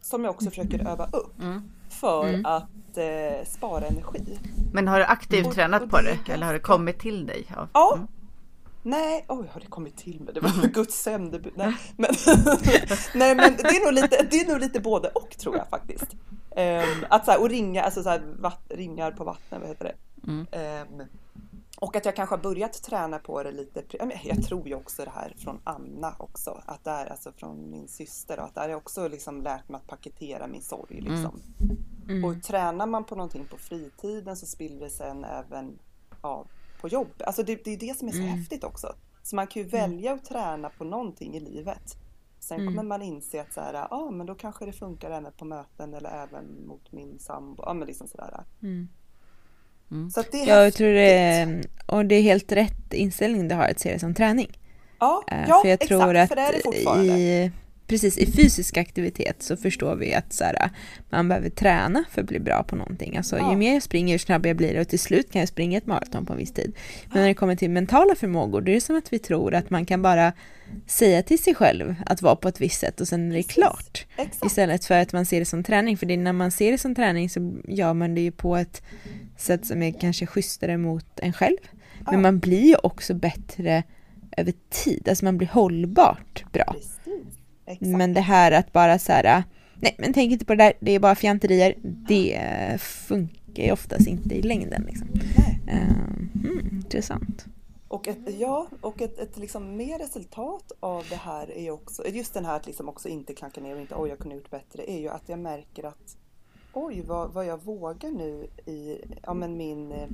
Som 0.02 0.24
jag 0.24 0.32
också 0.32 0.50
försöker 0.50 0.88
öva 0.88 1.06
upp 1.06 1.40
Mm. 1.42 1.62
för 1.90 2.28
Mm. 2.28 2.46
att 2.46 2.98
eh, 2.98 3.46
spara 3.48 3.86
energi. 3.86 4.40
Men 4.74 4.88
har 4.88 5.00
du 5.00 5.06
aktivt 5.06 5.48
Och- 5.48 5.54
tränat 5.54 5.82
och 5.82 5.90
på 5.90 5.98
det 6.02 6.34
Eller 6.34 6.46
har 6.46 6.54
det 6.54 6.60
kommit 6.60 7.00
till 7.00 7.26
dig? 7.26 7.46
Ja. 7.56 7.68
Ja. 7.74 7.94
Mm. 7.96 8.08
Nej, 8.84 9.26
oj 9.28 9.50
har 9.54 9.60
det 9.62 9.68
kommit 9.68 9.98
till 9.98 10.20
mig? 10.22 10.34
Det 10.34 10.40
var 10.40 10.68
Guds 10.68 11.02
sändebud. 11.02 11.54
Nej, 11.56 11.74
men, 11.98 12.10
nej 13.14 13.36
men 13.36 13.56
det 13.58 13.64
är, 13.64 13.86
nog 13.86 13.94
lite, 13.94 14.28
det 14.32 14.40
är 14.42 14.48
nog 14.52 14.60
lite 14.60 14.80
både 14.80 15.08
och 15.10 15.30
tror 15.38 15.58
jag 15.58 15.68
faktiskt. 15.70 16.08
Ehm, 16.56 17.06
att 17.10 17.26
så 17.26 17.32
här, 17.32 17.42
och 17.42 17.50
ringa, 17.50 17.84
alltså 17.84 18.04
så 18.04 18.10
här, 18.10 18.22
vatt, 18.40 18.62
ringar 18.70 19.12
på 19.12 19.24
vattnet, 19.24 19.62
vad 19.62 19.70
heter 19.70 19.86
det? 19.86 19.96
Mm. 20.32 20.48
Och 21.82 21.96
att 21.96 22.06
jag 22.06 22.16
kanske 22.16 22.36
har 22.36 22.44
börjat 22.44 22.74
träna 22.84 23.20
på 23.20 23.44
det 23.44 23.52
lite. 23.52 23.84
Jag 24.24 24.44
tror 24.44 24.68
ju 24.68 24.76
också 24.76 25.06
det 25.06 25.12
här 25.12 25.34
från 25.38 25.60
Anna 25.64 26.16
också. 26.20 26.62
Att 26.66 26.84
där, 26.84 27.06
alltså 27.06 27.32
från 27.32 27.72
min 27.72 27.88
syster. 27.88 28.40
Och 28.40 28.46
att 28.46 28.56
där 28.56 28.62
har 28.62 28.70
jag 28.70 28.78
också 28.78 29.08
liksom 29.08 29.42
lärt 29.42 29.70
mig 29.70 29.78
att 29.82 29.88
paketera 29.88 30.48
min 30.48 30.62
sorg. 30.62 31.02
Liksom. 31.02 31.42
Mm. 32.10 32.26
Och 32.26 32.44
tränar 32.44 32.86
man 32.88 33.04
på 33.04 33.16
någonting 33.16 33.46
på 33.46 33.58
fritiden 33.58 34.38
så 34.38 34.46
spiller 34.46 34.80
det 34.80 34.90
sen 34.90 35.24
även 35.26 35.80
ja, 36.22 36.46
på 36.82 36.88
jobb. 36.88 37.08
Alltså 37.20 37.44
det, 37.44 37.64
det 37.64 37.74
är 37.74 37.78
det 37.78 37.98
som 37.98 38.08
är 38.08 38.12
så 38.12 38.18
Mm. 38.18 38.30
häftigt 38.30 38.64
också. 38.64 38.96
Så 39.24 39.36
man 39.36 39.48
kan 39.48 39.62
ju 39.64 39.68
välja 39.70 40.14
att 40.14 40.26
träna 40.26 40.70
på 40.70 40.84
någonting 40.84 41.36
i 41.36 41.40
livet. 41.40 41.96
Sen 42.40 42.60
Mm. 42.62 42.68
kommer 42.74 42.88
man 42.90 43.02
inse 43.02 43.42
att 43.42 43.54
så 43.54 43.62
här, 43.62 43.74
ja 43.74 44.12
men 44.12 44.26
då 44.28 44.36
kanske 44.36 44.66
det 44.66 44.72
funkar 44.74 45.12
även 45.12 45.32
på 45.32 45.46
möten 45.46 45.94
eller 45.94 46.24
även 46.24 46.68
mot 46.68 46.92
min 46.92 47.20
sambo. 47.20 47.64
Ja 47.66 47.74
men 47.74 47.88
liksom 47.88 48.08
sådär. 48.08 48.44
Mm. 49.92 50.10
Så 50.10 50.24
det 50.32 50.38
är 50.44 50.48
jag 50.48 50.64
häftigt. 50.64 50.78
tror 50.78 50.88
det 50.94 51.12
är, 51.14 51.62
och 51.86 52.06
det 52.06 52.16
är 52.16 52.22
helt 52.22 52.52
rätt 52.52 52.94
inställning 52.94 53.48
du 53.48 53.56
har 53.56 53.64
att 53.68 53.80
se 53.80 53.94
det 53.94 54.00
som 54.00 54.14
träning. 54.14 54.48
Ja, 55.00 55.24
Eh, 55.32 55.38
ja 55.48 55.60
för 55.64 55.70
jag 55.70 55.80
tror 55.80 56.16
exakt, 56.16 56.20
att 56.24 56.30
för 56.30 56.36
det 56.36 56.42
är 56.42 56.52
det 56.54 56.62
fortfarande. 56.64 57.06
i, 57.20 57.52
precis, 57.88 58.18
i 58.18 58.32
fysisk 58.32 58.78
aktivitet 58.78 59.36
så 59.44 59.58
förstår 59.58 59.96
vi 59.96 60.14
att 60.14 60.34
så 60.34 60.44
här, 60.44 60.70
man 61.10 61.28
behöver 61.28 61.50
träna 61.50 62.04
för 62.12 62.22
att 62.22 62.28
bli 62.28 62.40
bra 62.40 62.64
på 62.64 62.76
någonting. 62.76 63.18
Alltså, 63.18 63.38
Ja. 63.38 63.52
Ju 63.52 63.58
mer 63.58 63.74
jag 63.74 63.84
springer, 63.84 64.14
ju 64.14 64.20
snabbare 64.20 64.48
jag 64.50 64.58
blir 64.58 64.74
det 64.74 64.82
och 64.82 64.88
till 64.88 65.00
slut 65.00 65.32
kan 65.32 65.40
jag 65.40 65.50
springa 65.50 65.78
ett 65.78 65.86
maraton 65.86 66.26
på 66.26 66.34
en 66.34 66.40
viss 66.40 66.54
tid. 66.54 66.74
Men 67.12 67.22
när 67.22 67.28
det 67.28 67.34
kommer 67.34 67.56
till 67.56 67.70
mentala 67.70 68.16
förmågor, 68.16 68.62
då 68.62 68.72
är 68.72 68.76
det 68.76 68.82
som 68.82 68.98
att 68.98 69.14
vi 69.14 69.20
tror 69.20 69.54
att 69.54 69.70
man 69.70 69.86
kan 69.86 70.02
bara 70.02 70.34
säga 70.88 71.24
till 71.24 71.40
sig 71.40 71.56
själv 71.56 71.96
att 72.06 72.22
vara 72.22 72.36
på 72.36 72.48
ett 72.48 72.62
visst 72.62 72.80
sätt 72.80 73.02
och 73.02 73.08
sen 73.08 73.32
är 73.32 73.36
det 73.36 73.44
klart. 73.44 74.06
Exakt. 74.18 74.46
Istället 74.46 74.86
för 74.86 75.00
att 75.00 75.14
man 75.14 75.26
ser 75.26 75.40
det 75.40 75.46
som 75.46 75.64
träning, 75.64 75.98
för 75.98 76.06
det 76.06 76.14
är 76.14 76.18
när 76.18 76.34
man 76.34 76.52
ser 76.52 76.72
det 76.72 76.78
som 76.78 76.96
träning 76.96 77.30
så 77.30 77.54
gör 77.68 77.94
man 77.94 78.16
det 78.16 78.22
ju 78.22 78.32
på 78.32 78.56
ett 78.58 78.82
sätt 79.40 79.66
som 79.66 79.84
är 79.84 79.92
kanske 79.92 80.26
schysstare 80.26 80.78
mot 80.78 81.20
en 81.20 81.34
själv. 81.34 81.58
Men 82.06 82.14
Ja. 82.14 82.20
man 82.20 82.40
blir 82.40 82.68
ju 82.68 82.76
också 82.76 83.14
bättre 83.14 83.84
över 84.38 84.54
tid, 84.70 85.10
alltså 85.10 85.26
man 85.26 85.38
blir 85.38 85.48
hållbart 85.48 86.46
bra. 86.52 86.76
Men 87.80 88.14
det 88.14 88.22
här 88.22 88.52
att 88.52 88.74
bara 88.74 89.00
så 89.00 89.12
här, 89.12 89.44
nej 89.76 89.96
men 89.98 90.14
tänk 90.14 90.32
inte 90.32 90.46
på 90.46 90.56
det 90.56 90.64
där, 90.64 90.74
det 90.80 90.92
är 90.92 91.00
bara 91.00 91.16
fjanterier, 91.16 91.74
det 91.84 92.42
funkar 92.82 93.64
ju 93.64 93.72
oftast 93.72 94.08
inte 94.08 94.36
i 94.36 94.42
längden. 94.42 94.84
Liksom. 94.88 95.08
Mm, 95.68 96.70
intressant. 96.72 97.46
Och 97.88 98.08
ett, 98.08 98.18
ja, 98.40 98.68
och 98.82 99.02
ett, 99.02 99.20
ett 99.20 99.38
liksom 99.38 99.76
mer 99.76 100.00
resultat 100.00 100.72
av 100.80 101.06
det 101.10 101.16
här 101.16 101.58
är 101.58 101.72
också, 101.72 102.08
just 102.08 102.34
den 102.34 102.46
här 102.46 102.56
att 102.56 102.66
liksom 102.68 102.90
också 102.90 103.10
inte 103.10 103.34
klanka 103.34 103.62
ner 103.62 103.76
och 103.76 103.82
inte 103.82 103.96
oj 103.96 104.10
jag 104.10 104.20
kunde 104.20 104.36
gjort 104.36 104.52
bättre, 104.52 104.92
är 104.92 105.00
ju 105.00 105.10
att 105.10 105.30
jag 105.30 105.40
märker 105.40 105.84
att 105.84 106.18
oj 106.86 107.02
vad, 107.08 107.34
vad 107.34 107.46
jag 107.46 107.64
vågar 107.64 108.10
nu 108.12 108.48
i, 108.66 108.98
ja 109.24 109.34
men 109.34 109.58
min, 109.58 109.92
eh, 109.92 110.08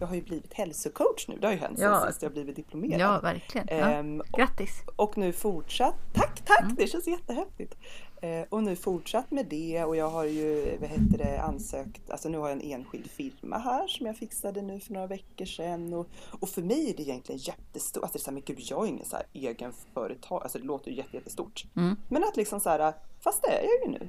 jag 0.00 0.06
har 0.06 0.14
ju 0.14 0.22
blivit 0.22 0.54
hälsocoach 0.54 1.28
nu, 1.28 1.36
det 1.40 1.46
har 1.46 1.52
ju 1.54 1.58
hänt 1.60 1.78
Ja. 1.78 2.00
sen 2.00 2.12
sist 2.12 2.22
jag 2.22 2.32
blivit 2.32 2.56
diplomerad. 2.56 3.00
Ja, 3.00 3.20
verkligen. 3.20 3.66
Ja. 3.70 3.74
Ehm, 3.74 4.20
och, 4.20 4.38
Grattis! 4.38 4.82
och 4.96 5.18
nu 5.18 5.32
fortsatt, 5.32 5.94
tack 6.14 6.44
tack, 6.44 6.62
Mm. 6.62 6.74
det 6.74 6.86
känns 6.86 7.06
jättehäftigt. 7.06 7.74
Eh, 8.22 8.42
och 8.48 8.62
nu 8.62 8.76
fortsatt 8.76 9.30
med 9.30 9.46
det 9.46 9.84
och 9.84 9.96
jag 9.96 10.10
har 10.10 10.24
ju, 10.24 10.76
vad 10.80 10.88
heter 10.90 11.18
det, 11.18 11.40
ansökt, 11.42 12.10
alltså 12.10 12.28
nu 12.28 12.38
har 12.38 12.48
jag 12.48 12.62
en 12.62 12.70
enskild 12.72 13.10
firma 13.10 13.58
här 13.58 13.86
som 13.86 14.06
jag 14.06 14.16
fixade 14.16 14.62
nu 14.62 14.80
för 14.80 14.92
några 14.92 15.06
veckor 15.06 15.44
sedan. 15.44 15.94
Och, 15.94 16.06
och 16.40 16.48
för 16.48 16.62
mig 16.62 16.90
är 16.90 16.96
det 16.96 17.02
egentligen 17.02 17.38
jättestort, 17.38 18.02
alltså 18.02 18.18
det 18.18 18.20
är 18.20 18.24
så 18.24 18.30
här, 18.30 18.34
men 18.34 18.42
gud 18.46 18.58
jag 18.60 18.84
är 18.84 18.88
ingen 18.88 19.04
så 19.04 19.16
här 19.16 19.26
egen 19.32 19.72
företag, 19.94 20.42
alltså 20.42 20.58
det 20.58 20.64
låter 20.64 20.90
ju 20.90 20.96
jätte, 20.96 21.16
jättestort. 21.16 21.64
Mm. 21.76 21.96
Men 22.08 22.24
att 22.24 22.36
liksom 22.36 22.60
så 22.60 22.68
här, 22.70 22.92
fast 23.20 23.42
det 23.42 23.48
är 23.48 23.62
jag 23.64 23.84
ju 23.92 23.98
nu. 23.98 24.08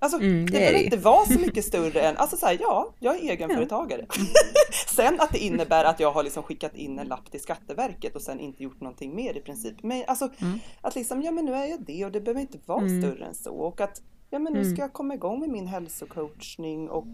Alltså 0.00 0.18
Mm, 0.18 0.46
det, 0.46 0.52
behöver 0.52 0.78
inte 0.78 0.96
vara 0.96 1.24
så 1.26 1.38
mycket 1.46 1.64
större 1.64 2.00
än, 2.00 2.16
alltså 2.16 2.36
så 2.36 2.46
här, 2.46 2.56
ja, 2.60 2.94
jag 2.98 3.16
är 3.16 3.30
egenföretagare. 3.30 4.06
sen 4.94 5.20
att 5.20 5.32
det 5.32 5.38
innebär 5.38 5.84
att 5.84 6.00
jag 6.00 6.12
har 6.12 6.22
liksom 6.22 6.42
skickat 6.42 6.76
in 6.76 6.98
en 6.98 7.06
lapp 7.08 7.30
till 7.30 7.40
Skatteverket 7.40 8.16
och 8.16 8.22
sen 8.22 8.40
inte 8.40 8.62
gjort 8.62 8.80
någonting 8.80 9.14
mer 9.16 9.36
i 9.36 9.40
princip. 9.40 9.82
Men 9.82 10.04
alltså 10.06 10.28
Mm. 10.40 10.58
att 10.80 10.94
liksom, 10.94 11.22
ja 11.22 11.30
men 11.30 11.44
nu 11.44 11.54
är 11.54 11.64
jag 11.66 11.80
det 11.82 12.04
och 12.04 12.12
det 12.12 12.20
behöver 12.20 12.40
inte 12.40 12.58
vara 12.66 12.80
Mm. 12.82 13.02
större 13.02 13.24
än 13.24 13.34
så. 13.34 13.54
Och 13.54 13.80
att, 13.80 14.02
ja 14.30 14.38
men 14.38 14.52
nu 14.52 14.60
Mm. 14.60 14.72
ska 14.74 14.82
jag 14.82 14.92
komma 14.92 15.14
igång 15.14 15.40
med 15.40 15.48
min 15.48 15.66
hälsocoachning 15.66 16.90
och 16.90 17.06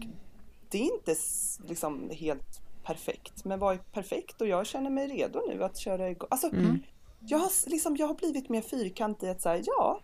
det 0.69 0.77
är 0.77 0.93
inte 0.93 1.15
liksom 1.67 2.09
helt 2.13 2.61
perfekt. 2.83 3.45
Men 3.45 3.59
vad 3.59 3.73
är 3.75 3.77
perfekt? 3.77 4.41
Och 4.41 4.47
jag 4.47 4.65
känner 4.67 4.89
mig 4.89 5.07
redo 5.07 5.41
nu 5.47 5.63
att 5.63 5.77
köra 5.77 6.09
igång. 6.09 6.27
Alltså, 6.31 6.47
Mm. 6.47 6.79
jag, 7.19 7.37
har, 7.37 7.69
liksom, 7.69 7.95
jag 7.97 8.07
har 8.07 8.13
blivit 8.15 8.49
mer 8.49 8.61
fyrkantig 8.61 9.27
att 9.29 9.41
säga 9.41 9.63
ja, 9.65 9.99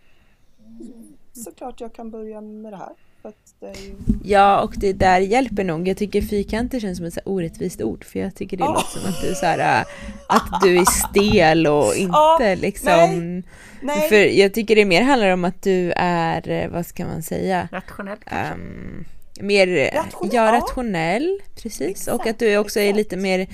såklart 1.32 1.80
jag 1.80 1.94
kan 1.94 2.10
börja 2.10 2.40
med 2.40 2.72
det 2.72 2.76
här. 2.76 2.92
För 3.22 3.28
att 3.28 3.54
det 3.60 3.66
är 3.66 3.74
ju... 3.86 3.94
Ja, 4.24 4.60
och 4.62 4.74
det 4.76 4.92
där 4.92 5.20
hjälper 5.20 5.64
nog. 5.64 5.88
Jag 5.88 5.96
tycker 5.96 6.22
fyrkanter 6.22 6.80
känns 6.80 6.98
som 6.98 7.06
ett 7.06 7.14
så 7.14 7.20
orättvist 7.24 7.82
ord, 7.82 8.04
för 8.04 8.18
jag 8.18 8.34
tycker 8.34 8.56
det 8.56 8.64
Ja. 8.64 8.72
låter 8.72 8.98
som 9.00 9.08
att 9.10 9.20
du 9.22 9.28
är 9.30 9.34
så 9.34 9.46
här, 9.46 9.80
äh, 9.80 9.86
att 10.28 10.60
du 10.62 10.78
är 10.78 10.84
stel 10.84 11.66
och 11.66 11.94
inte 11.94 12.12
Ja, 12.12 12.54
liksom... 12.60 13.42
Nej, 13.82 14.08
För 14.08 14.38
jag 14.38 14.54
tycker 14.54 14.76
det 14.76 14.84
mer 14.84 15.02
handlar 15.02 15.30
om 15.30 15.44
att 15.44 15.62
du 15.62 15.92
är, 15.96 16.48
eh, 16.50 16.68
vad 16.68 16.86
ska 16.86 17.06
man 17.06 17.22
säga, 17.22 17.68
Rationellt 17.72 18.24
kanske. 18.24 18.54
Ehm, 18.54 19.04
mer 19.40 19.66
Rationell, 19.94 20.34
ja, 20.34 20.46
ja. 20.46 20.52
rationell, 20.52 21.38
precis. 21.62 21.80
Exakt, 21.80 22.14
och 22.20 22.26
att 22.26 22.38
du 22.38 22.56
också 22.56 22.80
är 22.80 22.84
exakt. 22.84 22.96
lite 22.96 23.16
mer 23.16 23.46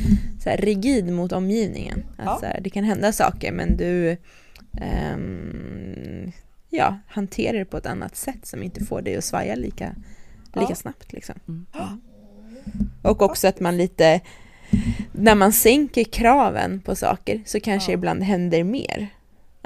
så 0.42 0.50
här, 0.50 0.56
rigid 0.56 1.12
mot 1.12 1.32
omgivningen. 1.32 2.04
Att, 2.18 2.24
Ja. 2.24 2.36
så 2.40 2.46
här, 2.46 2.60
det 2.60 2.70
kan 2.70 2.84
hända 2.84 3.12
saker 3.12 3.52
men 3.52 3.76
du 3.76 4.16
ehm, 4.80 6.32
ja, 6.78 6.98
hanterar 7.06 7.58
det 7.58 7.64
på 7.64 7.76
ett 7.76 7.86
annat 7.86 8.16
sätt 8.16 8.46
som 8.46 8.62
inte 8.62 8.84
får 8.84 9.02
dig 9.02 9.16
att 9.16 9.24
svaja 9.24 9.54
lika, 9.54 9.94
lika 10.54 10.66
Ja. 10.68 10.74
snabbt. 10.74 11.12
Liksom. 11.12 11.34
Mm. 11.48 11.66
Och 13.02 13.22
också 13.22 13.48
att 13.48 13.60
man 13.60 13.76
lite, 13.76 14.20
när 15.12 15.34
man 15.34 15.52
sänker 15.52 16.04
kraven 16.04 16.80
på 16.80 16.94
saker 16.96 17.42
så 17.46 17.60
kanske 17.60 17.92
Ja. 17.92 17.94
ibland 17.98 18.22
händer 18.22 18.64
mer. 18.64 19.08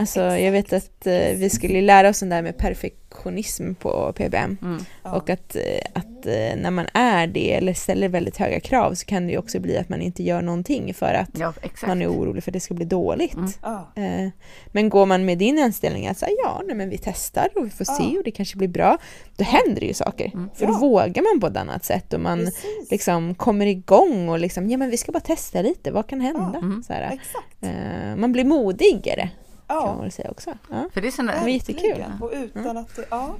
Alltså 0.02 0.20
jag 0.20 0.52
vet 0.52 0.72
Exakt. 0.72 0.92
att 1.00 1.06
eh, 1.06 1.36
vi 1.36 1.50
skulle 1.50 1.80
lära 1.82 2.08
oss 2.08 2.20
den 2.20 2.28
där 2.28 2.42
med 2.42 2.58
perfektionism 2.58 3.74
på 3.74 4.12
PBM. 4.12 4.56
Mm. 4.62 4.84
ja. 5.02 5.12
Och 5.16 5.30
att, 5.30 5.56
eh, 5.56 5.62
att 5.94 6.26
eh, 6.26 6.56
när 6.62 6.70
man 6.70 6.86
är 6.94 7.26
det 7.26 7.54
eller 7.54 7.74
ställer 7.74 8.08
väldigt 8.08 8.36
höga 8.36 8.60
krav 8.60 8.94
så 8.94 9.06
kan 9.06 9.26
det 9.26 9.32
ju 9.32 9.38
också 9.38 9.60
bli 9.60 9.78
att 9.78 9.88
man 9.88 10.00
inte 10.02 10.22
gör 10.22 10.42
någonting 10.42 10.94
för 10.94 11.14
att 11.14 11.30
Ja, 11.38 11.52
exakt. 11.62 11.86
man 11.86 12.02
är 12.02 12.08
orolig 12.10 12.44
för 12.44 12.50
att 12.50 12.52
det 12.52 12.60
ska 12.60 12.74
bli 12.74 12.84
dåligt. 12.84 13.34
Mm. 13.34 13.50
ja. 13.62 13.92
Eh, 13.96 14.28
Men 14.66 14.88
går 14.88 15.06
man 15.06 15.24
med 15.24 15.38
din 15.38 15.58
inställning 15.58 16.06
att 16.08 16.18
säga 16.18 16.32
ja, 16.44 16.62
nej, 16.66 16.76
men 16.76 16.88
vi 16.90 16.98
testar 16.98 17.48
och 17.54 17.66
vi 17.66 17.70
får 17.70 17.84
se 17.84 17.92
Ja. 18.12 18.18
och 18.18 18.24
det 18.24 18.30
kanske 18.30 18.56
blir 18.56 18.68
bra, 18.68 18.98
då 19.36 19.44
händer 19.44 19.80
det 19.80 19.86
ju 19.86 19.94
saker. 19.94 20.30
Mm. 20.34 20.50
För 20.54 20.66
då 20.66 20.72
Ja. 20.72 20.78
vågar 20.78 21.32
man 21.32 21.40
på 21.40 21.46
ett 21.46 21.56
annat 21.56 21.84
sätt 21.84 22.12
och 22.12 22.20
man 22.20 22.38
Precis. 22.38 22.90
liksom 22.90 23.34
kommer 23.34 23.66
igång 23.66 24.28
och 24.28 24.38
liksom, 24.38 24.70
ja 24.70 24.78
men 24.78 24.90
vi 24.90 24.96
ska 24.96 25.12
bara 25.12 25.20
testa 25.20 25.62
lite, 25.62 25.90
vad 25.90 26.06
kan 26.06 26.20
hända? 26.20 26.50
Ja. 26.54 26.58
Mm. 26.58 26.82
Så 26.82 26.92
här, 26.92 27.02
Exakt. 27.02 27.62
eh, 27.62 28.16
man 28.16 28.32
blir 28.32 28.44
modigare 28.44 29.30
kan 29.66 29.76
man 29.76 29.86
Ja, 29.96 30.00
väl 30.02 30.12
säga 30.12 30.30
också. 30.30 30.50
Ja. 30.70 30.88
För 30.94 31.00
det 31.00 31.06
är 31.06 31.12
såna, 31.12 31.40
var 31.40 31.48
jättekul. 31.48 32.04
Och 32.20 32.30
utan 32.34 32.76
att 32.76 32.96
det, 32.96 33.04
ja. 33.10 33.34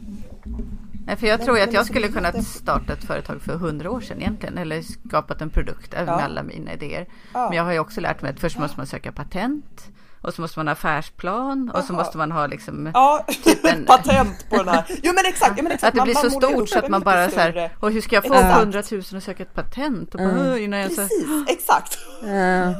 Nej, 1.06 1.16
för 1.16 1.26
jag 1.26 1.38
Men- 1.38 1.44
tror 1.46 1.56
ju 1.58 1.62
att 1.64 1.72
jag 1.72 1.86
skulle 1.86 2.08
kunnat 2.08 2.44
starta 2.44 2.92
ett 2.92 3.04
företag 3.04 3.42
för 3.42 3.54
hundra 3.56 3.90
år 3.90 4.00
sedan 4.00 4.20
egentligen. 4.20 4.58
Eller 4.58 4.82
skapat 5.08 5.40
en 5.42 5.50
produkt 5.50 5.92
med 5.92 6.08
Ja. 6.08 6.12
alla 6.12 6.42
mina 6.42 6.72
idéer. 6.72 7.06
ja. 7.34 7.48
Men 7.48 7.56
jag 7.56 7.64
har 7.64 7.72
ju 7.72 7.78
också 7.78 8.00
lärt 8.00 8.22
mig 8.22 8.30
att 8.30 8.40
först 8.40 8.58
måste 8.58 8.76
man 8.76 8.86
söka 8.86 9.12
patent. 9.12 9.88
Och 10.22 10.34
så 10.34 10.40
måste 10.42 10.58
man 10.58 10.66
ha 10.68 10.72
affärsplan. 10.72 11.70
Och 11.74 11.84
så 11.84 11.92
Jaha. 11.92 11.98
måste 12.02 12.18
man 12.18 12.32
ha 12.32 12.46
liksom 12.46 12.90
Ja, 12.94 13.24
en- 13.64 13.84
patent 13.86 14.46
på 14.50 14.56
den 14.56 14.68
här. 14.68 14.84
Jo 15.02 15.12
men 15.14 15.24
exakt. 15.26 15.52
Ja, 15.56 15.62
men 15.62 15.72
exakt. 15.72 15.98
Att 15.98 16.06
det 16.06 16.12
blir 16.12 16.30
så 16.30 16.30
stort 16.30 16.68
så 16.68 16.78
att 16.78 16.88
man 16.88 17.00
bara 17.00 17.30
så 17.30 17.40
här, 17.40 17.70
och 17.80 17.90
hur 17.92 18.00
ska 18.00 18.14
jag 18.16 18.24
få 18.26 18.34
Exakt. 18.34 18.58
hundratusen 18.58 19.16
och 19.16 19.22
söka 19.22 19.42
ett 19.42 19.54
patent? 19.54 20.14
Och 20.14 20.20
bara, 20.20 20.30
Mm. 20.30 20.58
Innan 20.58 20.80
jag 20.80 20.90
så, 20.92 20.96
Precis, 21.00 21.26
exakt. 21.48 21.98
Ja. 22.22 22.28
ja, 22.28 22.74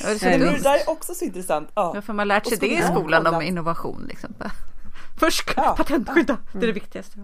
det 0.00 0.10
är 0.12 0.18
så 0.18 0.24
det 0.24 0.62
där 0.62 0.74
är 0.76 0.88
också 0.90 1.14
så 1.14 1.24
intressant. 1.24 1.70
Ja. 1.74 1.92
Ja, 1.94 2.02
för 2.02 2.12
man 2.12 2.18
har 2.18 2.26
lärt 2.36 2.46
sig 2.46 2.58
det 2.58 2.66
i 2.66 2.78
jag 2.78 2.90
skolan 2.90 3.26
om 3.26 3.42
innovation. 3.42 4.04
Liksom. 4.08 4.34
Först 5.20 5.52
Ja. 5.56 5.74
patentskydda, 5.76 6.36
det 6.52 6.58
är 6.58 6.66
det 6.66 6.72
viktigaste. 6.72 7.18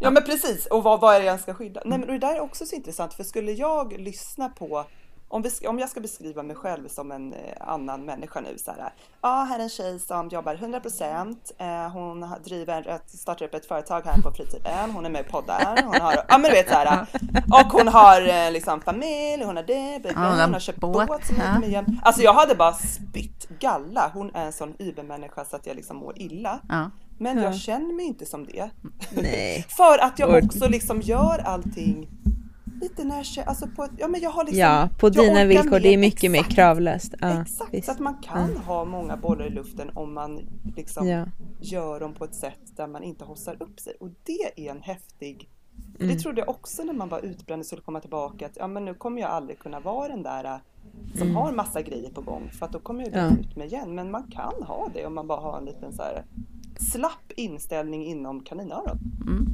Ja 0.00 0.10
men 0.10 0.24
precis, 0.24 0.66
och 0.66 0.82
vad, 0.82 1.00
vad 1.00 1.14
är 1.16 1.20
det 1.20 1.26
jag 1.26 1.40
ska 1.40 1.54
skydda? 1.54 1.80
Nej 1.84 1.98
men 1.98 2.08
det 2.08 2.18
där 2.18 2.34
är 2.34 2.40
också 2.40 2.66
så 2.66 2.74
intressant 2.76 3.14
för 3.14 3.24
skulle 3.24 3.52
jag 3.52 3.92
lyssna 3.98 4.48
på 4.48 4.84
om, 5.32 5.44
om 5.68 5.78
jag 5.78 5.88
ska 5.88 6.00
beskriva 6.00 6.42
mig 6.42 6.56
själv 6.56 6.88
som 6.88 7.12
en 7.12 7.32
eh, 7.32 7.38
annan 7.60 8.04
människa 8.04 8.40
nu 8.40 8.58
så 8.58 8.70
här. 8.70 8.92
Ja, 9.20 9.46
här 9.48 9.58
är 9.58 9.62
en 9.62 9.68
tjej 9.68 9.98
som 9.98 10.28
jobbar 10.28 10.54
100%. 10.54 11.36
Eh, 11.58 11.92
hon 11.92 12.26
driver 12.44 12.98
startar 13.06 13.46
upp 13.46 13.54
ett 13.54 13.66
företag 13.66 14.02
här 14.04 14.22
på 14.22 14.30
fritiden. 14.30 14.90
Hon 14.90 15.06
är 15.06 15.10
med 15.10 15.20
i 15.20 15.30
poddar. 15.30 15.82
Hon 15.84 16.00
har, 16.00 16.14
ja 16.28 16.38
men 16.38 16.42
du 16.42 16.50
vet 16.50 16.68
så 16.68 16.74
här. 16.74 17.06
Och 17.52 17.72
hon 17.72 17.88
har 17.88 18.28
eh, 18.28 18.52
liksom 18.52 18.80
familj, 18.80 19.44
hon 19.44 19.56
har 19.56 19.62
det, 19.62 20.00
hon 20.14 20.24
har 20.24 20.42
hon 20.44 20.52
har 20.52 20.60
köpt 20.60 20.78
båt, 20.78 21.08
båt, 21.08 21.26
som 21.26 21.36
ja. 21.66 21.84
Alltså 22.02 22.22
jag 22.22 22.34
hade 22.34 22.54
bara 22.54 22.72
spytt 22.72 23.48
galla. 23.58 24.10
Hon 24.14 24.34
är 24.34 24.46
en 24.46 24.52
sån 24.52 24.74
übermänniska 24.78 25.44
så 25.44 25.56
att 25.56 25.66
jag 25.66 25.76
liksom 25.76 25.96
mår 25.96 26.18
illa. 26.18 26.60
Ja. 26.68 26.90
Men 27.18 27.38
Ja. 27.38 27.44
jag 27.44 27.56
känner 27.56 27.94
mig 27.94 28.06
inte 28.06 28.26
som 28.26 28.46
det. 28.46 28.70
Nej. 29.10 29.66
För 29.76 29.98
att 29.98 30.18
jag 30.18 30.44
också 30.44 30.68
liksom 30.68 31.00
gör 31.00 31.38
allting 31.38 32.08
lite 32.82 33.04
när 33.04 33.26
jag 33.36 33.48
alltså 33.48 33.66
på 33.76 33.84
ett, 33.84 33.90
ja 33.98 34.08
men 34.08 34.20
jag 34.20 34.30
har 34.30 34.44
liksom 34.44 34.60
ja, 34.60 34.88
på 34.98 35.08
dina 35.08 35.44
villkor, 35.44 35.80
det 35.80 35.88
är 35.94 35.98
mycket 35.98 36.30
mer 36.30 36.38
exakt, 36.38 36.54
kravlöst. 36.54 37.14
Ja, 37.20 37.42
Exakt, 37.42 37.74
visst. 37.74 37.86
så 37.86 37.92
att 37.92 37.98
man 37.98 38.14
kan 38.22 38.56
ha 38.56 38.84
många 38.84 39.16
bollar 39.16 39.46
i 39.46 39.50
luften 39.50 39.90
om 39.94 40.14
man 40.14 40.40
liksom 40.76 41.08
Ja. 41.08 41.24
gör 41.60 42.00
dem 42.00 42.14
på 42.14 42.24
ett 42.24 42.34
sätt 42.34 42.76
där 42.76 42.86
man 42.86 43.02
inte 43.02 43.24
hossar 43.24 43.56
upp 43.62 43.80
sig. 43.80 43.94
Och 44.00 44.08
det 44.24 44.66
är 44.66 44.70
en 44.70 44.82
häftig 44.82 45.48
Mm. 46.00 46.08
Det 46.14 46.20
trodde 46.22 46.40
jag 46.40 46.48
också 46.48 46.82
när 46.82 46.92
man 46.92 47.08
var 47.08 47.20
utbränd 47.20 47.60
och 47.60 47.66
skulle 47.66 47.82
komma 47.82 48.00
tillbaka 48.00 48.46
att 48.46 48.52
ja 48.56 48.66
men 48.66 48.84
nu 48.84 48.94
kommer 48.94 49.20
jag 49.20 49.30
aldrig 49.30 49.58
kunna 49.58 49.80
vara 49.80 50.08
den 50.08 50.22
där 50.22 50.44
äh, 50.44 50.56
som 51.18 51.36
har 51.36 51.52
massa 51.52 51.82
grejer 51.82 52.10
på 52.10 52.20
gång 52.20 52.50
för 52.58 52.66
att 52.66 52.72
då 52.72 52.78
kommer 52.78 53.04
jag 53.04 53.14
Mm. 53.14 53.24
Ja. 53.40 53.40
ut 53.50 53.56
med 53.56 53.66
igen. 53.66 53.94
Men 53.94 54.10
man 54.10 54.22
kan 54.30 54.62
ha 54.62 54.88
det 54.94 55.06
om 55.06 55.14
man 55.14 55.26
bara 55.26 55.40
har 55.40 55.58
en 55.58 55.64
liten 55.64 55.92
så 55.92 56.02
här 56.02 56.24
slapp 56.90 57.32
inställning 57.36 58.06
inom 58.06 58.40
kaninöron. 58.44 58.98
Mm. 59.26 59.46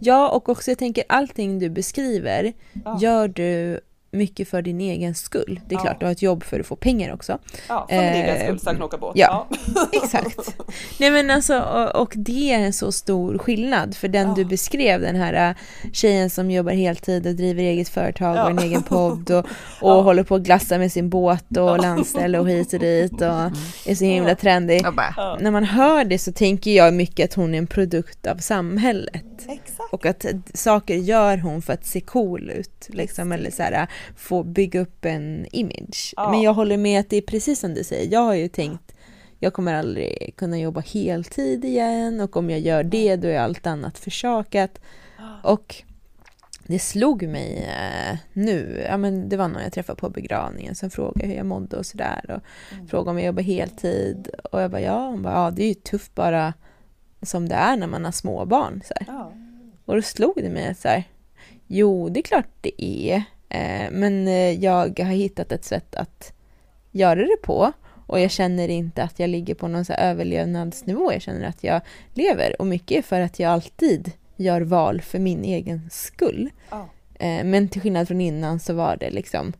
Ja, 0.00 0.28
och 0.30 0.48
också 0.48 0.70
jag 0.70 0.78
tänker 0.78 1.04
allting 1.08 1.58
du 1.58 1.70
beskriver 1.70 2.52
Ja. 2.84 2.98
gör 3.00 3.28
du 3.28 3.80
mycket 4.14 4.48
för 4.48 4.62
din 4.62 4.80
egen 4.80 5.14
skull. 5.14 5.60
Det 5.68 5.74
är 5.74 5.78
Ja. 5.78 5.82
klart, 5.82 6.00
du 6.00 6.06
har 6.06 6.12
ett 6.12 6.22
jobb 6.22 6.44
för 6.44 6.60
att 6.60 6.66
få 6.66 6.76
pengar 6.76 7.14
också. 7.14 7.38
Ja, 7.68 7.86
för 7.88 7.96
Eh, 7.96 8.20
egen 8.20 8.44
skull 8.44 8.58
så 8.60 8.68
jag 8.68 8.74
kan 8.76 8.82
åka 8.82 8.98
båt. 8.98 9.12
ja. 9.16 9.48
Exakt. 9.92 10.56
Nej 11.00 11.10
men 11.10 11.30
alltså, 11.30 11.60
och, 11.60 11.96
och 12.02 12.12
det 12.16 12.52
är 12.52 12.58
en 12.58 12.72
så 12.72 12.92
stor 12.92 13.38
skillnad 13.38 13.96
för 13.96 14.08
den 14.08 14.28
Ja. 14.28 14.34
du 14.34 14.44
beskrev, 14.44 15.00
den 15.00 15.16
här 15.16 15.48
äh, 15.50 15.56
tjejen 15.92 16.30
som 16.30 16.50
jobbar 16.50 16.72
heltid 16.72 17.26
och 17.26 17.34
driver 17.34 17.62
eget 17.62 17.88
företag 17.88 18.36
Ja. 18.36 18.44
och 18.44 18.50
en 18.50 18.58
egen 18.58 18.82
podd 18.82 19.30
och, 19.30 19.38
och 19.80 19.90
Ja. 19.90 20.00
håller 20.00 20.22
på 20.22 20.34
att 20.34 20.42
glassa 20.42 20.78
med 20.78 20.92
sin 20.92 21.10
båt 21.10 21.56
och 21.56 21.78
landställe 21.78 22.38
och 22.38 22.48
hit 22.50 22.72
och 22.72 22.80
dit 22.80 23.12
och 23.12 23.50
är 23.86 23.94
så 23.94 24.04
himla 24.04 24.28
Ja. 24.30 24.34
trendig. 24.36 24.82
Bara, 24.84 25.14
Ja. 25.16 25.38
När 25.40 25.50
man 25.50 25.64
hör 25.64 26.04
det 26.04 26.18
så 26.18 26.32
tänker 26.32 26.70
jag 26.70 26.94
mycket 26.94 27.30
att 27.30 27.34
hon 27.34 27.54
är 27.54 27.58
en 27.58 27.66
produkt 27.66 28.26
av 28.26 28.36
samhället. 28.36 29.22
Exakt. 29.48 29.92
Och 29.92 30.06
att 30.06 30.24
saker 30.54 30.94
gör 30.94 31.36
hon 31.36 31.62
för 31.62 31.72
att 31.72 31.86
se 31.86 32.00
cool 32.00 32.50
ut, 32.50 32.86
liksom, 32.88 33.32
eller 33.32 33.50
så 33.50 33.62
här, 33.62 33.86
få 34.16 34.42
bygga 34.42 34.80
upp 34.80 35.04
en 35.04 35.46
image. 35.52 36.14
Ja. 36.16 36.30
Men 36.30 36.42
jag 36.42 36.54
håller 36.54 36.76
med 36.76 37.00
att 37.00 37.10
det 37.10 37.16
är 37.16 37.22
precis 37.22 37.60
som 37.60 37.74
du 37.74 37.84
säger, 37.84 38.12
jag 38.12 38.20
har 38.20 38.34
ju 38.34 38.48
tänkt 38.48 38.94
jag 39.38 39.52
kommer 39.52 39.74
aldrig 39.74 40.34
kunna 40.36 40.58
jobba 40.58 40.80
heltid 40.80 41.64
igen 41.64 42.20
och 42.20 42.36
om 42.36 42.50
jag 42.50 42.60
gör 42.60 42.84
det 42.84 43.16
då 43.16 43.28
är 43.28 43.38
allt 43.38 43.66
annat 43.66 43.98
försakat. 43.98 44.80
Och 45.42 45.82
det 46.66 46.78
slog 46.78 47.22
mig 47.22 47.68
eh, 47.68 48.18
nu, 48.32 48.86
ja 48.88 48.96
men 48.96 49.28
det 49.28 49.36
var 49.36 49.48
någon 49.48 49.62
jag 49.62 49.72
träffade 49.72 50.00
på 50.00 50.10
begravningen 50.10 50.74
som 50.74 50.90
frågade 50.90 51.26
hur 51.26 51.34
jag 51.34 51.46
mådde 51.46 51.76
och 51.76 51.86
sådär 51.86 52.24
och 52.28 52.40
Mm. 52.74 52.88
frågade 52.88 53.10
om 53.10 53.18
jag 53.18 53.26
jobbar 53.26 53.42
heltid 53.42 54.28
och 54.52 54.62
jag 54.62 54.70
bara 54.70 54.80
ja, 54.80 55.06
hon 55.08 55.22
bara, 55.22 55.34
ja 55.34 55.50
det 55.50 55.64
är 55.64 55.68
ju 55.68 55.74
tufft 55.74 56.14
bara 56.14 56.54
som 57.22 57.48
det 57.48 57.54
är 57.54 57.76
när 57.76 57.86
man 57.86 58.04
har 58.04 58.12
småbarn. 58.12 58.82
Så. 58.84 58.94
Ja. 59.06 59.32
Och 59.84 59.94
då 59.94 60.02
slog 60.02 60.34
det 60.36 60.50
mig 60.50 60.74
så 60.74 60.88
här, 60.88 61.04
jo 61.66 62.08
det 62.08 62.20
är 62.20 62.22
klart 62.22 62.48
det 62.60 62.84
är, 62.84 63.24
men 63.90 64.28
eh, 64.28 64.64
jag 64.64 64.98
har 65.00 65.12
hittat 65.12 65.52
ett 65.52 65.64
sätt 65.64 65.94
att 65.94 66.32
göra 66.90 67.20
det 67.20 67.36
på 67.42 67.72
och 68.06 68.20
jag 68.20 68.30
känner 68.30 68.68
inte 68.68 69.02
att 69.02 69.18
jag 69.18 69.30
ligger 69.30 69.54
på 69.54 69.68
någon 69.68 69.84
så 69.84 69.92
överlevnadsnivå, 69.92 71.12
jag 71.12 71.22
känner 71.22 71.48
att 71.48 71.64
jag 71.64 71.80
lever 72.14 72.60
och 72.60 72.66
mycket 72.66 72.98
är 72.98 73.02
för 73.02 73.20
att 73.20 73.38
jag 73.38 73.52
alltid 73.52 74.12
gör 74.36 74.60
val 74.60 75.00
för 75.00 75.18
min 75.18 75.44
egen 75.44 75.90
skull. 75.90 76.50
Eh, 77.14 77.44
men 77.44 77.68
till 77.68 77.80
skillnad 77.80 78.08
från 78.08 78.20
innan 78.20 78.60
så 78.60 78.74
var 78.74 78.96
det 78.96 79.10
liksom 79.10 79.52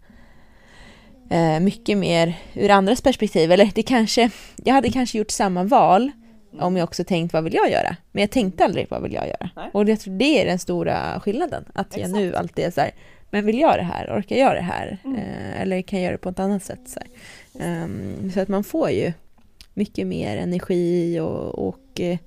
eh, 1.30 1.60
mycket 1.60 1.98
mer 1.98 2.38
ur 2.54 2.70
andras 2.70 3.00
perspektiv, 3.00 3.52
eller 3.52 3.70
det 3.74 3.82
kanske, 3.82 4.30
jag 4.64 4.74
hade 4.74 4.92
kanske 4.92 5.18
gjort 5.18 5.30
samma 5.30 5.64
val 5.64 6.10
om 6.60 6.76
jag 6.76 6.84
också 6.84 7.04
tänkt 7.04 7.32
vad 7.32 7.44
vill 7.44 7.54
jag 7.54 7.70
göra? 7.70 7.96
Men 8.12 8.20
jag 8.20 8.30
tänkte 8.30 8.64
aldrig 8.64 8.86
vad 8.90 9.02
vill 9.02 9.12
jag 9.12 9.26
göra? 9.26 9.50
Nej. 9.56 9.70
Och 9.72 9.88
jag 9.88 10.00
tror 10.00 10.18
det 10.18 10.42
är 10.42 10.46
den 10.46 10.58
stora 10.58 11.20
skillnaden. 11.20 11.64
Att 11.74 11.96
jag 11.96 12.10
nu 12.10 12.36
alltid 12.36 12.64
är 12.64 12.70
så 12.70 12.80
här, 12.80 12.90
men 13.32 13.46
vill 13.46 13.58
jag 13.58 13.78
det 13.78 13.82
här? 13.82 14.18
Orkar 14.18 14.36
jag 14.36 14.54
det 14.54 14.60
här? 14.60 14.98
Mm. 15.04 15.16
Eh, 15.18 15.60
eller 15.60 15.82
kan 15.82 15.98
jag 15.98 16.04
göra 16.04 16.12
det 16.12 16.18
på 16.18 16.28
ett 16.28 16.38
annat 16.40 16.64
sätt? 16.64 16.80
Så. 16.86 17.00
Ehm, 17.58 18.30
så 18.32 18.40
att 18.40 18.48
man 18.48 18.64
får 18.64 18.90
ju 18.90 19.12
mycket 19.74 20.06
mer 20.06 20.36
energi 20.36 21.20
och, 21.20 21.68
och 21.68 22.00
eh, 22.00 22.18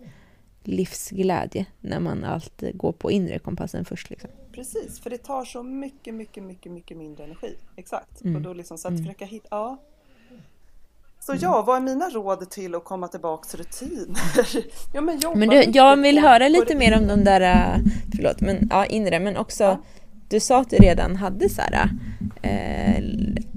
livsglädje 0.64 1.66
när 1.82 2.00
man 2.00 2.24
alltid 2.24 2.78
går 2.78 2.92
på 2.92 3.12
inre 3.12 3.40
kompassen 3.40 3.86
först. 3.86 4.10
Liksom. 4.10 4.30
Precis, 4.52 5.00
för 5.00 5.10
det 5.10 5.18
tar 5.18 5.46
så 5.46 5.64
mycket, 5.64 6.14
mycket, 6.14 6.44
mycket, 6.44 6.72
mycket 6.72 6.98
mindre 6.98 7.24
energi. 7.24 7.56
Exakt. 7.76 8.22
Mm. 8.24 8.36
Och 8.36 8.42
då 8.42 8.54
liksom 8.54 8.78
så 8.78 8.88
att 8.88 8.92
Mm. 8.92 9.04
försöka 9.06 9.26
hitta, 9.26 9.48
ja. 9.52 9.78
Så 11.20 11.36
ja, 11.42 11.64
vad 11.68 11.78
är 11.78 11.82
mina 11.82 12.10
råd 12.10 12.50
till 12.50 12.76
att 12.76 12.84
komma 12.84 13.08
tillbaks 13.08 13.48
till 13.48 13.60
rutiner? 13.60 14.20
ja, 14.94 15.02
men 15.02 15.20
Men 15.36 15.50
du, 15.50 15.64
jag 15.64 15.98
vill 15.98 16.20
höra 16.20 16.48
lite 16.48 16.76
mer 16.76 16.98
om 16.98 17.08
de 17.08 17.24
där, 17.24 17.42
äh, 17.42 17.82
förlåt, 18.16 18.42
men 18.42 18.68
ja, 18.70 18.86
inre, 18.86 19.20
men 19.20 19.38
också 19.38 19.64
Ja. 19.64 19.78
Du 20.28 20.40
sa 20.40 20.62
att 20.62 20.70
du 20.70 20.76
redan 20.78 21.16
hade 21.16 21.50
så 21.50 21.62
här, 21.62 21.90
äh, 22.42 23.04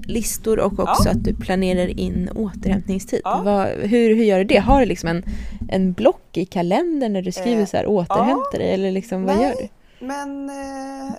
listor 0.07 0.59
och 0.59 0.79
också 0.79 1.03
Ja. 1.05 1.11
att 1.11 1.23
du 1.23 1.35
planerar 1.35 1.99
in 1.99 2.29
återhämtningstid. 2.35 3.21
Ja. 3.23 3.41
Vad, 3.45 3.67
hur, 3.67 4.15
hur 4.15 4.23
gör 4.23 4.37
du 4.37 4.43
det? 4.43 4.57
Har 4.57 4.79
du 4.79 4.85
liksom 4.85 5.09
en, 5.09 5.23
en 5.69 5.93
block 5.93 6.37
i 6.37 6.45
kalendern 6.45 7.13
när 7.13 7.21
du 7.21 7.31
skriver 7.31 7.61
Eh, 7.61 7.65
så 7.67 7.77
här 7.77 7.87
återhämta 7.87 8.57
dig 8.57 8.73
eller 8.73 8.91
liksom 8.91 9.25
vad 9.25 9.35
Nej, 9.35 9.45
gör 9.45 9.55
du? 9.61 9.67
Men 10.05 10.49
eh, 10.49 11.11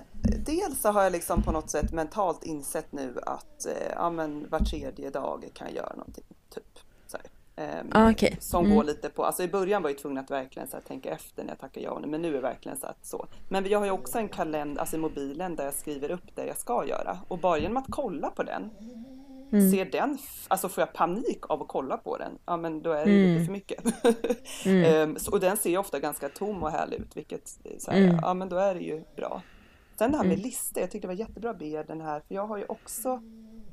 dels 0.45 0.81
så 0.81 0.89
har 0.91 1.03
jag 1.03 1.11
liksom 1.11 1.43
på 1.43 1.51
något 1.51 1.69
sätt 1.69 1.91
mentalt 1.91 2.43
insett 2.43 2.91
nu 2.91 3.13
att 3.25 3.65
eh, 3.65 3.91
ja, 3.95 4.09
men 4.09 4.45
var 4.49 4.59
tredje 4.59 5.09
dag 5.09 5.45
kan 5.53 5.67
jag 5.67 5.75
göra 5.75 5.93
någonting. 5.97 6.23
Typ. 6.55 6.63
Så 7.07 7.17
här. 7.17 7.25
Ehm, 7.25 7.50
Ah, 7.91 8.11
okej. 8.11 8.37
Som 8.39 8.65
Mm. 8.65 8.77
går 8.77 8.83
lite 8.83 9.09
på, 9.09 9.23
alltså 9.25 9.43
i 9.43 9.47
början 9.47 9.81
var 9.83 9.89
jag 9.89 9.97
tvungen 9.99 10.17
att 10.23 10.31
verkligen 10.31 10.67
så 10.67 10.77
tänka 10.87 11.09
efter 11.11 11.43
när 11.43 11.49
jag 11.51 11.59
tackar 11.59 11.81
ja 11.81 11.91
och 11.91 12.07
men 12.07 12.21
nu 12.21 12.27
är 12.27 12.33
det 12.33 12.41
verkligen 12.41 12.77
så 12.77 12.87
att 12.87 13.05
så. 13.05 13.27
Men 13.49 13.69
jag 13.69 13.79
har 13.79 13.85
ju 13.85 13.91
också 13.91 14.17
en 14.17 14.29
kalender, 14.29 14.81
alltså 14.81 14.95
i 14.95 14.99
mobilen 14.99 15.55
där 15.55 15.63
jag 15.65 15.73
skriver 15.73 16.11
upp 16.11 16.35
det 16.35 16.45
jag 16.45 16.57
ska 16.57 16.85
göra 16.85 17.17
och 17.27 17.37
bara 17.37 17.57
genom 17.57 17.77
att 17.77 17.85
kolla 17.89 18.29
på 18.29 18.43
den 18.43 18.69
Mm. 19.53 19.71
Ser 19.71 19.85
den, 19.85 20.17
alltså 20.47 20.69
får 20.69 20.81
jag 20.81 20.93
panik 20.93 21.49
av 21.49 21.61
att 21.61 21.67
kolla 21.67 21.97
på 21.97 22.17
den, 22.17 22.31
ja 22.45 22.57
men 22.57 22.81
då 22.81 22.91
är 22.91 23.05
det 23.05 23.11
Mm. 23.11 23.33
lite 23.33 23.45
för 23.45 23.51
mycket. 23.51 23.83
Mm. 24.65 24.83
Ehm, 25.09 25.19
så, 25.19 25.31
och 25.31 25.39
den 25.39 25.57
ser 25.57 25.69
ju 25.69 25.77
ofta 25.77 25.99
ganska 25.99 26.29
tom 26.29 26.63
och 26.63 26.71
härlig 26.71 26.97
ut, 26.99 27.17
vilket 27.17 27.47
så 27.79 27.91
här, 27.91 27.97
Mm. 28.03 28.19
ja 28.21 28.33
men 28.33 28.49
då 28.49 28.57
är 28.57 28.73
det 28.75 28.81
ju 28.81 29.03
bra. 29.15 29.41
Sen 29.97 30.11
det 30.11 30.17
här 30.17 30.23
med 30.23 30.33
Mm. 30.33 30.43
listor, 30.43 30.81
jag 30.81 30.91
tyckte 30.91 31.07
det 31.07 31.13
var 31.13 31.19
jättebra 31.19 31.53
Bea 31.53 31.83
den 31.83 32.01
här, 32.01 32.19
för 32.27 32.35
jag 32.35 32.47
har 32.47 32.57
ju 32.57 32.65
också 32.65 33.21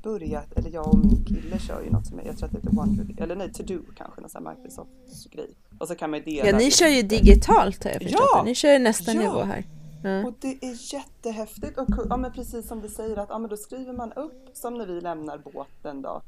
börjat, 0.03 0.53
eller 0.53 0.71
jag 0.71 0.87
och 0.89 0.99
min 0.99 1.25
kille 1.25 1.59
kör 1.59 1.83
ju 1.83 1.91
något 1.91 2.07
som 2.07 2.21
jag 2.25 2.37
tror 2.39 2.47
att 2.47 2.53
det 2.53 2.59
heter 2.59 2.77
Wonder, 2.77 3.23
eller 3.23 3.37
nej 3.37 3.53
To 3.53 3.63
Do 3.63 3.79
kanske, 3.97 4.21
någon 4.21 4.31
sån 4.31 4.47
här 4.47 4.55
Microsoft 4.57 4.91
grej. 5.31 5.51
Och 5.79 5.89
så 5.89 5.95
kan 5.95 6.11
man 6.11 6.19
ju 6.19 6.25
dela. 6.25 6.49
Ja, 6.49 6.59
ni 6.59 6.71
kör 6.71 6.89
ju 6.89 7.03
digitalt 7.03 7.85
har 7.85 7.91
jag 7.91 8.03
förstått 8.03 8.21
Ja! 8.35 8.43
Ni 8.45 8.55
kör 8.55 8.73
ju 8.73 8.79
nästa 8.79 9.13
Ja! 9.13 9.21
nivå 9.21 9.43
här. 9.43 9.65
Ja. 10.03 10.27
Och 10.27 10.35
det 10.41 10.59
är 10.61 10.95
jättehäftigt. 10.95 11.79
Och 11.79 11.89
ja, 12.11 12.17
men 12.17 12.33
precis 12.33 12.69
som 12.69 12.81
du 12.81 12.89
säger 12.89 13.17
att 13.17 13.29
ja, 13.29 13.39
men 13.39 13.51
då 13.51 13.57
skriver 13.57 13.93
man 13.93 14.13
upp 14.13 14.49
som 14.53 14.79
när 14.79 14.87
vi 14.87 15.01
lämnar 15.01 15.39
båten 15.39 16.03
då 16.03 16.23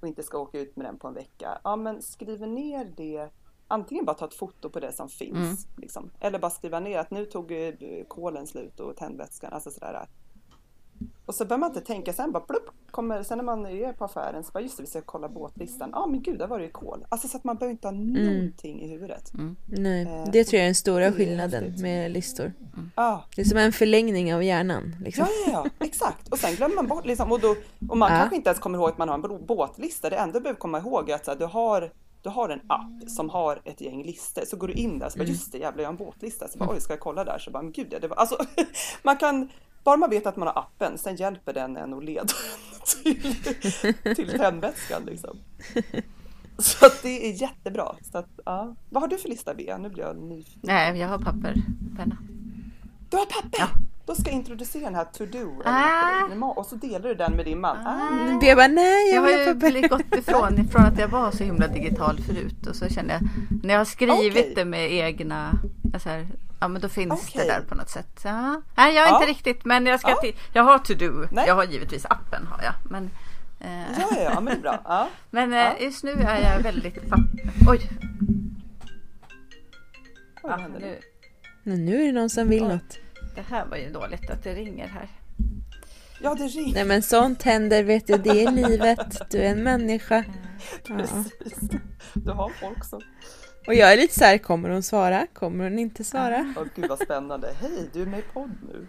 och 0.00 0.08
inte 0.08 0.22
ska 0.22 0.38
åka 0.38 0.58
ut 0.58 0.76
med 0.76 0.86
den 0.86 0.98
på 0.98 1.08
en 1.08 1.14
vecka. 1.14 1.58
Ja, 1.64 1.76
men 1.76 2.02
skriver 2.02 2.46
ner 2.46 2.92
det. 2.96 3.28
Antingen 3.68 4.04
bara 4.04 4.14
ta 4.14 4.24
ett 4.24 4.34
foto 4.34 4.70
på 4.70 4.80
det 4.80 4.92
som 4.92 5.08
finns. 5.08 5.36
Mm. 5.36 5.56
Liksom. 5.76 6.10
Eller 6.20 6.38
bara 6.38 6.50
skriva 6.50 6.80
ner 6.80 6.98
att 6.98 7.10
nu 7.10 7.24
tog 7.24 7.52
eh, 7.52 7.74
kolen 8.08 8.46
slut 8.46 8.80
och 8.80 8.96
tändvätskan. 8.96 9.52
Alltså 9.52 9.70
sådär. 9.70 10.06
Och 11.26 11.34
så 11.34 11.44
behöver 11.44 11.60
man 11.60 11.70
inte 11.70 11.80
tänka 11.80 12.12
sen 12.12 12.32
bara 12.32 12.42
plupp, 12.42 12.70
kommer, 12.90 13.22
sen 13.22 13.38
när 13.38 13.44
man 13.44 13.66
är 13.66 13.92
på 13.92 14.04
affären 14.04 14.44
så 14.44 14.52
bara 14.52 14.60
just 14.60 14.76
det, 14.76 14.82
vi 14.82 14.86
ska 14.88 15.00
kolla 15.02 15.28
båtlistan. 15.28 15.90
Ja 15.92 16.06
men 16.06 16.22
gud, 16.22 16.38
där 16.38 16.46
var 16.46 16.58
det 16.58 16.64
ju 16.64 16.70
kol. 16.70 17.06
Alltså 17.08 17.28
så 17.28 17.36
att 17.36 17.44
man 17.44 17.56
behöver 17.56 17.70
inte 17.72 17.86
ha 17.88 17.92
någonting 17.92 18.80
i 18.82 18.88
huvudet. 18.88 19.32
Nej, 19.66 20.02
Eh, 20.02 20.24
det 20.32 20.44
tror 20.44 20.58
jag 20.58 20.62
är 20.62 20.64
den 20.66 20.74
stora 20.74 21.12
skillnaden 21.12 21.64
häftigt. 21.64 21.82
med 21.82 22.10
listor. 22.10 22.52
Ja, 22.96 23.24
Det 23.36 23.40
är 23.42 23.46
som 23.46 23.58
en 23.58 23.72
förlängning 23.72 24.34
av 24.34 24.42
hjärnan. 24.44 24.96
Liksom. 25.04 25.26
Ja, 25.46 25.52
ja, 25.52 25.64
ja, 25.78 25.86
exakt. 25.86 26.28
Och 26.28 26.38
sen 26.38 26.54
glömmer 26.54 26.74
man 26.74 26.86
bort 26.86 27.06
liksom, 27.06 27.32
och, 27.32 27.40
då, 27.40 27.56
och 27.90 27.98
man 27.98 28.12
Ja. 28.12 28.18
kanske 28.18 28.36
inte 28.36 28.48
ens 28.50 28.60
kommer 28.60 28.78
ihåg 28.78 28.88
att 28.88 28.98
man 28.98 29.08
har 29.08 29.14
en 29.14 29.46
båtlista. 29.46 30.10
Det 30.10 30.16
enda 30.16 30.32
du 30.38 30.40
behöver 30.42 30.60
komma 30.60 30.78
ihåg 30.78 31.10
är 31.10 31.14
att 31.14 31.24
så 31.24 31.30
här, 31.30 31.38
du, 31.38 31.44
har, 31.44 31.92
du 32.22 32.28
har 32.28 32.48
en 32.48 32.60
app 32.66 33.10
som 33.10 33.30
har 33.30 33.60
ett 33.64 33.80
gäng 33.80 34.02
listor. 34.02 34.42
Så 34.46 34.56
går 34.56 34.68
du 34.68 34.74
in 34.74 34.98
där 34.98 35.08
så 35.08 35.18
bara, 35.18 35.22
Mm. 35.24 35.32
just 35.32 35.52
det, 35.52 35.58
jävlar 35.58 35.82
jag 35.82 35.88
har 35.88 35.92
en 35.92 35.96
båtlista. 35.96 36.48
Så 36.48 36.58
bara, 36.58 36.70
oj, 36.70 36.80
ska 36.80 36.92
jag 36.92 37.00
kolla 37.00 37.24
där? 37.24 37.38
Så 37.38 37.50
bara, 37.50 37.62
men 37.62 37.72
gud, 37.72 37.86
ja, 37.90 37.98
det 37.98 38.08
var, 38.08 38.16
alltså, 38.16 38.36
man 39.02 39.16
kan, 39.16 39.48
bara 39.84 39.96
man 39.96 40.10
vet 40.10 40.26
att 40.26 40.36
man 40.36 40.48
har 40.48 40.58
appen, 40.58 40.98
sen 40.98 41.16
hjälper 41.16 41.52
den 41.52 41.76
en 41.76 41.94
att 41.94 42.04
leda 42.04 42.26
till, 43.02 43.34
till 44.16 44.28
tändvätskan 44.38 45.02
liksom. 45.04 45.38
Så 46.58 46.86
att 46.86 47.02
det 47.02 47.28
är 47.28 47.42
jättebra. 47.42 47.96
Så 48.12 48.18
att, 48.18 48.28
ja. 48.44 48.74
Vad 48.90 49.02
har 49.02 49.08
du 49.08 49.18
för 49.18 49.28
lista, 49.28 49.54
Bea? 49.54 49.78
Nu 49.78 49.88
blir 49.88 50.04
jag 50.04 50.16
nyfiken. 50.16 50.60
Nej, 50.62 50.98
jag 50.98 51.08
har 51.08 51.18
papper, 51.18 51.54
penna. 51.96 52.16
Du 53.10 53.16
har 53.16 53.26
papper! 53.26 53.58
Ja. 53.58 53.68
Då 54.06 54.14
ska 54.14 54.24
jag 54.24 54.32
introducera 54.32 54.84
den 54.84 54.94
här 54.94 55.04
to 55.04 55.26
do 55.26 55.62
Ah. 55.64 56.44
och 56.56 56.66
så 56.66 56.76
delar 56.76 57.08
du 57.08 57.14
den 57.14 57.32
med 57.32 57.44
din 57.44 57.60
man. 57.60 57.86
Ah. 57.86 58.44
Jag 58.46 58.56
bara, 58.56 58.66
nej 58.66 59.14
Jag 59.14 59.30
jag 59.30 59.54
har 59.62 59.70
ju 59.70 59.88
gått 59.88 60.14
ifrån, 60.14 60.58
ifrån 60.58 60.82
att 60.84 60.98
jag 60.98 61.08
var 61.08 61.30
så 61.30 61.44
himla 61.44 61.66
digital 61.68 62.18
förut 62.26 62.66
och 62.66 62.76
så 62.76 62.88
känner 62.88 63.14
jag 63.14 63.22
när 63.64 63.74
jag 63.74 63.80
har 63.80 63.84
skrivit 63.84 64.32
Okej. 64.36 64.52
det 64.56 64.64
med 64.64 64.92
egna, 64.92 65.52
så 66.02 66.08
här, 66.08 66.28
ja 66.60 66.68
men 66.68 66.82
då 66.82 66.88
finns 66.88 67.12
Okej. 67.12 67.46
det 67.46 67.52
där 67.52 67.60
på 67.68 67.74
något 67.74 67.88
sätt. 67.90 68.20
Ja. 68.24 68.62
Nej 68.76 68.94
jag 68.94 69.04
är 69.06 69.10
Ja. 69.10 69.14
inte 69.20 69.30
riktigt 69.30 69.64
men 69.64 69.86
jag 69.86 70.00
ska 70.00 70.10
Ja. 70.10 70.16
till, 70.20 70.34
jag 70.52 70.62
har 70.62 70.78
to 70.78 70.94
do, 70.94 71.26
Nej. 71.32 71.44
jag 71.46 71.54
har 71.54 71.64
givetvis 71.64 72.04
appen 72.04 72.46
har 72.46 72.62
jag. 72.62 72.74
Men, 72.90 73.10
eh, 73.60 74.00
Ja, 74.00 74.08
ja, 74.10 74.22
ja, 74.34 74.40
men 74.40 74.44
det 74.44 74.58
är 74.58 74.62
bra. 74.62 74.80
Ja. 74.84 75.08
men 75.30 75.52
eh, 75.52 75.58
Ja. 75.58 75.72
just 75.80 76.04
nu 76.04 76.10
är 76.12 76.52
jag 76.54 76.62
väldigt. 76.62 76.96
Oj! 76.98 77.10
Oj, 77.68 77.90
Ja, 80.42 80.48
vad 80.48 80.60
händer 80.60 80.80
nu? 80.80 80.86
nu, 80.86 80.98
Men 81.62 81.84
nu 81.84 82.02
är 82.02 82.06
det 82.06 82.12
någon 82.12 82.30
som 82.30 82.48
vill 82.48 82.62
Oj. 82.62 82.68
något. 82.68 82.98
Det 83.34 83.44
här 83.50 83.66
var 83.66 83.76
ju 83.76 83.90
dåligt 83.90 84.30
att 84.30 84.42
det 84.42 84.54
ringer 84.54 84.86
här. 84.86 85.08
Ja, 86.20 86.34
det 86.34 86.46
ringer. 86.46 86.74
Nej 86.74 86.84
men 86.84 87.02
sånt 87.02 87.42
händer 87.42 87.82
vet 87.82 88.06
du, 88.06 88.16
det 88.16 88.44
är 88.44 88.52
livet. 88.52 89.30
Du 89.30 89.38
är 89.38 89.50
en 89.50 89.62
människa. 89.62 90.24
Ja. 90.88 90.96
Precis. 90.96 91.70
Du 92.14 92.30
har 92.30 92.52
folk 92.60 92.84
som... 92.84 93.00
Och 93.66 93.74
jag 93.74 93.92
är 93.92 93.96
lite 93.96 94.14
så 94.14 94.24
här, 94.24 94.38
kommer 94.38 94.68
hon 94.68 94.82
svara? 94.82 95.26
Kommer 95.32 95.64
hon 95.64 95.78
inte 95.78 96.04
svara? 96.04 96.54
Åh 96.56 96.64
gud 96.74 96.88
vad 96.88 96.98
spännande. 96.98 97.54
Hej, 97.60 97.90
du 97.92 98.02
är 98.02 98.06
med 98.06 98.18
i 98.18 98.24
podd 98.32 98.50
nu. 98.62 98.86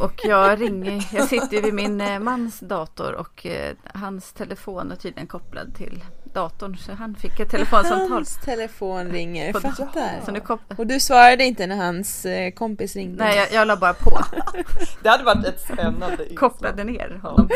Och 0.00 0.20
jag 0.24 0.60
ringer, 0.60 1.08
jag 1.12 1.28
sitter 1.28 1.62
vid 1.62 1.74
min 1.74 2.00
eh, 2.00 2.18
mans 2.18 2.60
dator 2.60 3.12
och 3.12 3.46
eh, 3.46 3.76
hans 3.94 4.32
telefon 4.32 4.92
är 4.92 4.96
tydligen 4.96 5.26
kopplad 5.26 5.74
till 5.74 6.04
datorn 6.36 6.76
så 6.76 6.92
han 6.92 7.14
fick 7.14 7.40
ett 7.40 7.50
telefonsamtal. 7.50 8.10
Hans 8.12 8.36
telefon 8.44 9.08
ringer, 9.10 9.52
På- 9.52 9.60
fattar. 9.60 10.20
Så 10.24 10.30
nu 10.32 10.40
kop- 10.40 10.78
Och 10.78 10.86
du 10.86 11.00
svarade 11.00 11.44
inte 11.44 11.66
när 11.66 11.76
hans 11.76 12.26
eh, 12.26 12.50
kompis 12.50 12.96
ringde? 12.96 13.24
Nej, 13.24 13.36
jag, 13.36 13.52
jag 13.52 13.66
la 13.68 13.76
bara 13.76 13.94
på. 13.94 14.18
Det 15.02 15.08
hade 15.08 15.24
varit 15.24 15.46
ett 15.46 15.60
spännande. 15.60 16.24
Kopplade 16.36 16.84
ner 16.84 17.18
honom. 17.22 17.48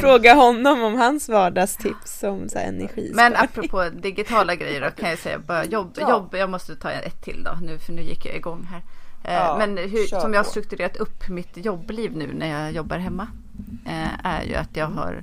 Fråga 0.00 0.34
honom 0.34 0.82
om 0.82 0.94
hans 0.94 1.28
vardagstips 1.28 2.22
om 2.22 2.48
så 2.48 2.58
här. 2.58 2.88
Men 3.14 3.36
apropå 3.36 3.88
digitala 3.92 4.54
grejer 4.54 4.80
då 4.80 4.90
kan 4.90 5.10
jag 5.10 5.18
säga 5.18 5.38
bara 5.38 5.64
jobb, 5.64 5.96
Ja. 6.00 6.10
jobb 6.10 6.34
jag 6.34 6.50
måste 6.50 6.76
ta 6.76 6.90
ett 6.90 7.22
till 7.24 7.42
då 7.44 7.50
nu 7.62 7.78
för 7.78 7.92
nu 7.92 8.02
gick 8.02 8.26
jag 8.26 8.36
igång 8.36 8.68
här. 8.70 8.82
Eh, 9.24 9.34
Ja, 9.34 9.56
Men 9.58 9.78
hur, 9.78 10.06
som 10.20 10.32
jag 10.34 10.38
har 10.38 10.50
strukturerat 10.50 10.96
upp 10.96 11.28
mitt 11.28 11.56
jobbliv 11.56 12.16
nu 12.16 12.32
när 12.34 12.62
jag 12.62 12.72
jobbar 12.72 12.96
hemma 12.98 13.28
eh, 13.86 14.26
är 14.26 14.42
ju 14.42 14.54
att 14.54 14.76
jag 14.76 14.86
har 14.86 15.22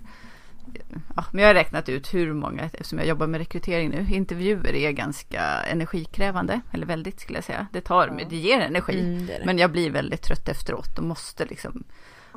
Ja, 1.15 1.25
men 1.31 1.41
jag 1.41 1.49
har 1.49 1.53
räknat 1.53 1.89
ut 1.89 2.13
hur 2.13 2.33
många, 2.33 2.63
eftersom 2.63 2.97
jag 2.99 3.07
jobbar 3.07 3.27
med 3.27 3.37
rekrytering 3.37 3.89
nu, 3.89 4.07
intervjuer 4.15 4.75
är 4.75 4.91
ganska 4.91 5.41
energikrävande, 5.45 6.61
eller 6.71 6.85
väldigt 6.85 7.19
skulle 7.19 7.37
jag 7.37 7.43
säga. 7.43 7.67
Det 7.73 7.81
tar, 7.81 8.07
Ja. 8.19 8.25
det 8.29 8.35
ger 8.35 8.59
energi, 8.59 8.99
Mm, 8.99 9.25
det 9.25 9.37
det. 9.37 9.45
men 9.45 9.57
jag 9.57 9.71
blir 9.71 9.91
väldigt 9.91 10.21
trött 10.21 10.49
efteråt 10.49 10.97
och 10.97 11.03
måste 11.03 11.45
liksom 11.45 11.83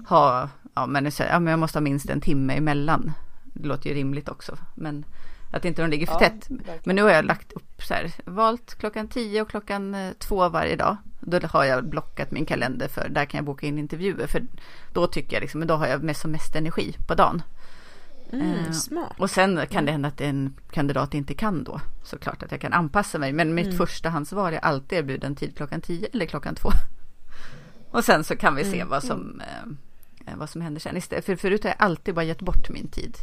ha, 0.08 0.48
ja 0.74 0.86
men, 0.86 1.10
ja 1.18 1.38
men 1.40 1.46
jag 1.50 1.58
måste 1.58 1.78
ha 1.78 1.82
minst 1.82 2.10
en 2.10 2.20
timme 2.20 2.54
emellan. 2.56 3.12
Det 3.44 3.68
låter 3.68 3.88
ju 3.90 3.94
rimligt 3.96 4.28
också, 4.28 4.56
men 4.74 5.04
att 5.52 5.64
inte 5.64 5.82
de 5.82 5.90
ligger 5.90 6.06
för 6.06 6.12
Ja, 6.14 6.18
tätt. 6.18 6.50
verkligen. 6.50 6.80
Men 6.84 6.96
nu 6.96 7.02
har 7.02 7.10
jag 7.10 7.24
lagt 7.24 7.52
upp 7.52 7.82
så 7.82 7.94
här, 7.94 8.10
valt 8.24 8.74
klockan 8.74 9.08
10 9.08 9.42
och 9.42 9.48
klockan 9.50 9.94
eh, 9.94 10.12
2 10.18 10.48
varje 10.48 10.76
dag. 10.76 10.96
Då 11.20 11.40
har 11.44 11.64
jag 11.64 11.84
blockat 11.88 12.30
min 12.30 12.46
kalender 12.46 12.88
för 12.88 13.08
där 13.08 13.24
kan 13.24 13.38
jag 13.38 13.44
boka 13.44 13.66
in 13.66 13.78
intervjuer. 13.78 14.26
För 14.26 14.42
då 14.92 15.06
tycker 15.06 15.36
jag 15.36 15.40
liksom, 15.40 15.66
då 15.66 15.74
har 15.74 15.86
jag 15.86 16.02
mest 16.02 16.20
som 16.20 16.30
mest 16.30 16.56
energi 16.56 16.96
på 17.06 17.14
dagen. 17.14 17.42
Mm, 18.40 18.64
Eh, 18.64 18.72
smart. 18.72 19.12
Och 19.18 19.30
sen 19.30 19.60
kan 19.70 19.84
det 19.84 19.92
hända 19.92 20.08
att 20.08 20.20
en 20.20 20.54
kandidat 20.70 21.14
inte 21.14 21.34
kan 21.34 21.64
då. 21.64 21.80
Såklart 22.04 22.42
att 22.42 22.50
jag 22.52 22.60
kan 22.60 22.72
anpassa 22.72 23.18
mig. 23.18 23.32
Men 23.32 23.54
mitt 23.54 23.66
Mm. 23.66 23.76
förstahandsval 23.78 24.52
är 24.54 24.58
alltid 24.58 24.98
erbjuden 24.98 25.36
tid 25.36 25.56
klockan 25.56 25.80
10 25.80 26.08
eller 26.12 26.26
klockan 26.26 26.54
2. 26.54 26.70
Och 27.90 28.04
sen 28.04 28.24
så 28.24 28.36
kan 28.36 28.54
vi 28.54 28.64
se 28.64 28.76
Mm. 28.76 28.88
vad 28.88 29.02
som, 29.04 29.40
eh, 30.26 30.34
vad 30.36 30.50
som 30.50 30.60
händer 30.60 30.80
sen. 30.80 30.96
Istället, 30.96 31.24
för 31.24 31.36
förut 31.36 31.62
har 31.62 31.70
jag 31.70 31.76
alltid 31.78 32.14
bara 32.14 32.24
gett 32.24 32.40
bort 32.42 32.68
min 32.70 32.88
tid. 32.88 33.16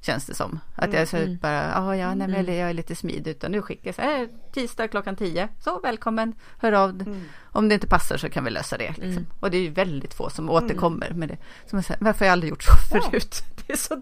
Känns 0.00 0.26
det 0.26 0.34
som. 0.34 0.60
Att 0.74 0.92
jag 0.92 1.08
så 1.08 1.16
Mm. 1.16 1.38
bara, 1.42 1.74
ah, 1.78 1.96
ja, 1.96 2.14
nej, 2.14 2.28
men 2.28 2.36
Mm. 2.40 2.56
jag 2.58 2.70
är 2.70 2.74
lite 2.74 2.96
smidig. 2.96 3.30
Utan 3.30 3.52
nu 3.52 3.62
skickar 3.62 3.86
jag 3.88 3.94
så 3.94 4.02
här, 4.02 4.28
tisdag 4.52 4.88
klockan 4.88 5.16
10. 5.16 5.48
Så 5.60 5.80
välkommen, 5.80 6.32
hör 6.58 6.72
av. 6.72 6.90
Mm. 6.90 7.24
Om 7.42 7.68
det 7.68 7.74
inte 7.74 7.86
passar 7.86 8.16
så 8.16 8.28
kan 8.28 8.44
vi 8.44 8.50
lösa 8.50 8.78
det. 8.78 8.88
Liksom. 8.88 9.02
Mm. 9.12 9.26
Och 9.40 9.50
det 9.50 9.56
är 9.56 9.62
ju 9.62 9.70
väldigt 9.70 10.14
få 10.14 10.30
som 10.30 10.50
återkommer 10.50 11.10
med 11.10 11.28
det. 11.28 11.36
Som 11.66 11.78
jag 11.78 11.84
säger, 11.84 12.04
varför 12.04 12.18
har 12.18 12.26
jag 12.26 12.32
aldrig 12.32 12.50
gjort 12.50 12.62
så 12.62 12.70
Ja. 12.92 13.00
förut? 13.10 13.42
Det 13.66 13.72
är 13.72 13.76
så, 13.76 13.94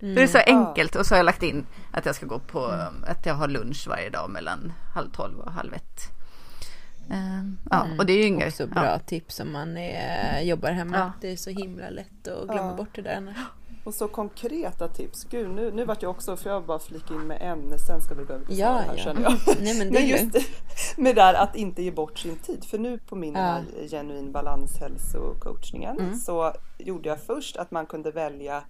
Mm. 0.00 0.14
det 0.14 0.22
är 0.22 0.26
så 0.26 0.38
Ja. 0.38 0.42
enkelt. 0.46 0.96
Och 0.96 1.06
så 1.06 1.14
har 1.14 1.16
jag 1.18 1.24
lagt 1.26 1.42
in 1.42 1.66
att 1.92 2.06
jag 2.06 2.14
ska 2.14 2.26
gå 2.26 2.38
på, 2.38 2.64
att 3.06 3.26
jag 3.26 3.34
har 3.34 3.48
lunch 3.48 3.86
varje 3.88 4.10
dag 4.10 4.30
mellan 4.30 4.72
halv 4.94 5.10
tolv 5.10 5.38
och 5.38 5.52
halv 5.52 5.74
ett. 5.74 6.00
Ehm, 7.10 7.58
ja, 7.70 7.84
Mm. 7.84 7.98
och 7.98 8.06
det 8.06 8.12
är 8.12 8.16
ju 8.16 8.24
inget. 8.24 8.48
Också 8.48 8.66
bra 8.66 8.98
tips 8.98 9.40
om 9.40 9.52
man 9.52 9.76
är, 9.76 10.40
jobbar 10.40 10.70
hemma. 10.70 10.96
Ja. 10.96 11.12
Det 11.20 11.32
är 11.32 11.36
så 11.36 11.50
himla 11.50 11.90
lätt 11.90 12.28
att 12.28 12.48
glömma 12.48 12.70
Ja. 12.70 12.74
bort 12.76 12.88
det 12.94 13.02
där 13.02 13.16
annars. 13.16 13.36
Och 13.88 13.94
så 13.94 14.08
konkreta 14.08 14.88
tips. 14.88 15.24
Gud, 15.24 15.50
nu, 15.50 15.70
nu 15.72 15.84
vart 15.84 16.02
jag 16.02 16.10
också, 16.10 16.36
för 16.36 16.50
jag 16.50 16.64
bara 16.64 16.78
flika 16.78 17.14
in 17.14 17.20
med 17.20 17.38
ämne, 17.52 17.78
sen 17.78 18.02
ska 18.02 18.14
vi 18.14 18.24
gå 18.24 18.32
över 18.32 18.44
till 18.46 18.58
Ja, 18.58 18.68
här 18.72 18.94
ja. 18.96 19.02
känner 19.02 19.22
jag. 19.22 19.32
Nej, 19.60 19.78
men 19.78 19.86
det 19.92 19.92
Men 20.00 20.08
just 20.08 20.32
det, 20.32 20.42
med 21.02 21.16
där 21.16 21.34
att 21.34 21.56
inte 21.56 21.82
ge 21.82 21.90
bort 21.90 22.18
sin 22.18 22.36
tid. 22.36 22.64
För 22.64 22.78
nu 22.78 22.98
på 22.98 23.16
min 23.16 23.34
Ja. 23.34 23.60
genuin 23.90 24.32
balans 24.32 24.76
hälsocoachningen 24.80 25.98
Mm. 25.98 26.14
så 26.18 26.52
gjorde 26.78 27.08
jag 27.08 27.20
först 27.22 27.56
att 27.56 27.70
man 27.70 27.86
kunde 27.86 28.10
välja 28.10 28.62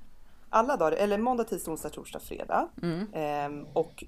alla 0.50 0.76
dagar, 0.76 0.92
eller 0.92 1.18
måndag, 1.18 1.44
tisdag, 1.44 1.70
onsdag, 1.70 1.88
torsdag, 1.90 2.18
fredag. 2.20 2.68
Mm. 2.82 3.06
Ehm, 3.12 3.66
och 3.72 4.04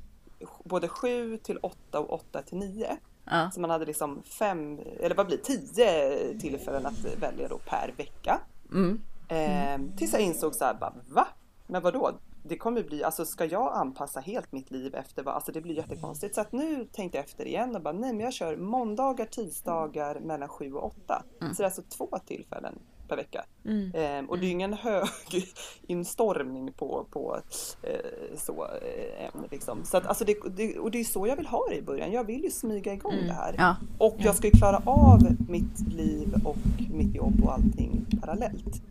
både 0.64 0.88
7 0.88 1.36
till 1.36 1.58
8 1.62 1.98
och 2.00 2.12
8 2.12 2.42
till 2.42 2.58
9. 2.58 2.96
Ja. 3.24 3.50
Så 3.54 3.60
man 3.60 3.70
hade 3.70 3.84
liksom 3.86 4.22
fem, 4.38 4.78
eller 5.00 5.14
vad 5.14 5.26
blir 5.26 5.38
10 5.38 6.40
tillfällen 6.40 6.86
att 6.86 7.04
välja 7.22 7.48
då 7.48 7.58
per 7.58 7.94
vecka. 7.96 8.40
Mm. 8.72 9.00
Ehm, 9.30 9.96
tills 9.96 10.12
jag 10.12 10.22
insåg 10.22 10.54
så 10.54 10.64
här, 10.64 10.74
bara, 10.74 10.94
va? 11.08 11.26
Men 11.66 11.82
vadå? 11.82 12.10
Det 12.42 12.56
kommer 12.56 12.82
bli, 12.82 13.04
alltså 13.04 13.24
ska 13.24 13.44
jag 13.44 13.72
anpassa 13.74 14.20
helt 14.20 14.52
mitt 14.52 14.70
liv 14.70 14.94
efter 14.94 15.22
vad, 15.22 15.34
alltså 15.34 15.52
det 15.52 15.60
blir 15.60 15.74
jättekonstigt. 15.74 16.34
Så 16.34 16.40
att 16.40 16.52
nu 16.52 16.84
tänkte 16.92 17.18
jag 17.18 17.24
efter 17.24 17.46
igen 17.46 17.76
och 17.76 17.82
bara, 17.82 17.94
nej 17.94 18.12
men 18.12 18.20
jag 18.20 18.32
kör 18.32 18.56
måndagar, 18.56 19.26
tisdagar 19.26 20.20
mellan 20.20 20.48
7 20.48 20.72
och 20.72 20.84
8. 20.84 21.22
Så 21.38 21.46
det 21.56 21.62
är 21.62 21.64
alltså 21.64 21.82
två 21.82 22.18
tillfällen 22.26 22.78
per 23.10 23.16
vecka. 23.16 23.44
Mm. 23.64 23.92
Ehm, 23.94 24.30
och 24.30 24.38
det 24.38 24.44
är 24.44 24.46
ju 24.46 24.52
ingen 24.52 24.72
hög 24.72 25.08
instormning 25.86 26.72
på, 26.72 27.06
på 27.10 27.40
eh, 27.82 28.36
så 28.36 28.64
eh, 28.64 29.30
liksom. 29.50 29.84
Så 29.84 29.96
att, 29.96 30.06
alltså 30.06 30.24
det, 30.24 30.36
det, 30.56 30.78
och 30.78 30.90
det 30.90 31.00
är 31.00 31.04
så 31.04 31.26
jag 31.26 31.36
vill 31.36 31.46
ha 31.46 31.66
det 31.68 31.76
i 31.76 31.82
början. 31.82 32.12
Jag 32.12 32.24
vill 32.24 32.44
ju 32.44 32.50
smyga 32.50 32.92
igång 32.92 33.16
det 33.26 33.32
här. 33.32 33.54
Ja. 33.58 33.76
Och 33.98 34.16
jag 34.18 34.34
ska 34.34 34.46
ju 34.46 34.52
klara 34.52 34.82
av 34.84 35.18
mitt 35.48 35.80
liv 35.92 36.34
och 36.44 36.56
mitt 36.90 37.14
jobb 37.14 37.44
och 37.44 37.52
allting 37.52 38.06
parallellt. 38.20 38.82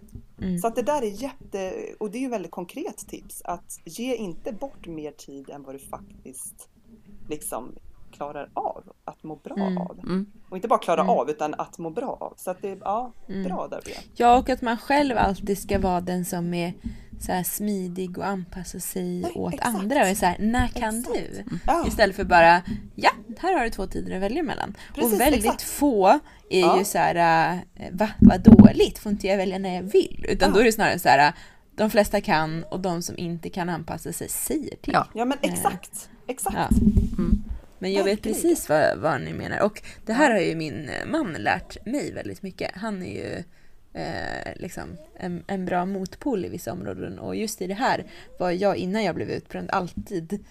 Mm. 0.41 0.57
Så 0.57 0.67
att 0.67 0.75
det 0.75 0.81
där 0.81 1.01
är 1.01 1.23
jätte, 1.23 1.73
och 1.99 2.11
det 2.11 2.17
är 2.17 2.21
ju 2.21 2.29
väldigt 2.29 2.51
konkret 2.51 2.97
tips 2.97 3.41
att 3.41 3.79
ge 3.85 4.15
inte 4.15 4.51
bort 4.51 4.87
mer 4.87 5.11
tid 5.11 5.49
än 5.49 5.63
vad 5.63 5.75
du 5.75 5.79
faktiskt 5.79 6.69
liksom 7.29 7.75
klarar 8.19 8.49
av 8.53 8.83
att 9.05 9.23
må 9.23 9.35
bra 9.35 9.55
Mm. 9.55 9.77
av. 9.77 9.99
Mm. 10.03 10.25
Och 10.49 10.55
inte 10.57 10.67
bara 10.67 10.79
klara 10.79 11.01
Mm. 11.01 11.09
av 11.09 11.29
utan 11.29 11.53
att 11.53 11.77
må 11.77 11.89
bra 11.89 12.17
av. 12.19 12.33
Så 12.37 12.51
att 12.51 12.61
det 12.61 12.69
är 12.69 12.77
ja, 12.81 13.13
Mm. 13.29 13.43
bra 13.43 13.67
där 13.67 13.81
Bea. 13.85 13.95
Ja, 14.15 14.37
och 14.37 14.49
att 14.49 14.61
man 14.61 14.77
själv 14.77 15.17
alltid 15.17 15.57
ska 15.57 15.79
vara 15.79 16.01
den 16.01 16.25
som 16.25 16.53
är 16.53 16.73
så 17.19 17.41
smidig 17.45 18.17
och 18.17 18.25
anpassar 18.25 18.79
sig 18.79 19.21
Nej, 19.21 19.31
åt 19.35 19.53
exakt. 19.53 19.75
andra. 19.75 19.95
Och 20.01 20.07
är 20.07 20.15
så 20.15 20.25
här, 20.25 20.37
när 20.39 20.67
kan 20.67 20.99
Exakt. 20.99 21.17
du? 21.19 21.43
Ja. 21.67 21.85
Istället 21.87 22.15
för 22.15 22.23
bara, 22.23 22.61
ja, 22.95 23.09
här 23.39 23.57
har 23.57 23.63
du 23.63 23.69
två 23.69 23.87
tider 23.87 24.15
att 24.15 24.21
välja 24.21 24.43
mellan. 24.43 24.75
Precis, 24.95 25.13
och 25.13 25.19
väldigt 25.19 25.43
exakt. 25.45 25.61
få 25.61 26.07
är 26.49 26.59
Ja. 26.61 26.77
ju 26.79 26.85
så 26.85 26.97
här, 26.97 27.15
äh, 27.75 27.85
va, 27.91 28.09
vad 28.19 28.41
dåligt, 28.41 28.99
får 28.99 29.11
inte 29.11 29.27
jag 29.27 29.37
välja 29.37 29.59
när 29.59 29.75
jag 29.75 29.83
vill? 29.83 30.25
Utan 30.29 30.49
Ja. 30.49 30.53
då 30.55 30.59
är 30.61 30.63
det 30.65 30.71
snarare 30.71 30.99
så 30.99 31.09
här, 31.09 31.33
de 31.75 31.89
flesta 31.89 32.21
kan 32.21 32.63
och 32.63 32.79
de 32.79 33.01
som 33.01 33.17
inte 33.17 33.49
kan 33.49 33.69
anpassa 33.69 34.13
sig 34.13 34.29
säger 34.29 34.75
till. 34.75 34.93
Ja. 34.93 35.07
Ja 35.13 35.25
men 35.25 35.37
exakt, 35.41 36.09
exakt. 36.27 36.55
Ja. 36.57 36.69
Men 37.79 37.93
jag 37.93 38.03
vet 38.03 38.21
precis 38.21 38.69
vad, 38.69 38.97
vad 38.97 39.21
ni 39.21 39.33
menar. 39.33 39.59
Och 39.61 39.81
det 40.05 40.13
här 40.13 40.31
har 40.31 40.39
ju 40.39 40.55
min 40.55 40.89
man 41.07 41.33
lärt 41.33 41.85
mig 41.85 42.13
väldigt 42.13 42.41
mycket. 42.41 42.71
Han 42.75 43.03
är 43.03 43.13
ju 43.13 43.43
eh, 43.93 44.53
liksom 44.55 44.97
en, 45.19 45.43
en 45.47 45.65
bra 45.65 45.85
motpol 45.85 46.45
i 46.45 46.49
vissa 46.49 46.71
områden. 46.71 47.19
Och 47.19 47.35
just 47.35 47.61
i 47.61 47.67
det 47.67 47.73
här 47.73 48.03
var 48.39 48.51
jag 48.51 48.77
innan 48.77 49.03
jag 49.03 49.15
blev 49.15 49.29
utbränd 49.29 49.69
alltid 49.71 50.45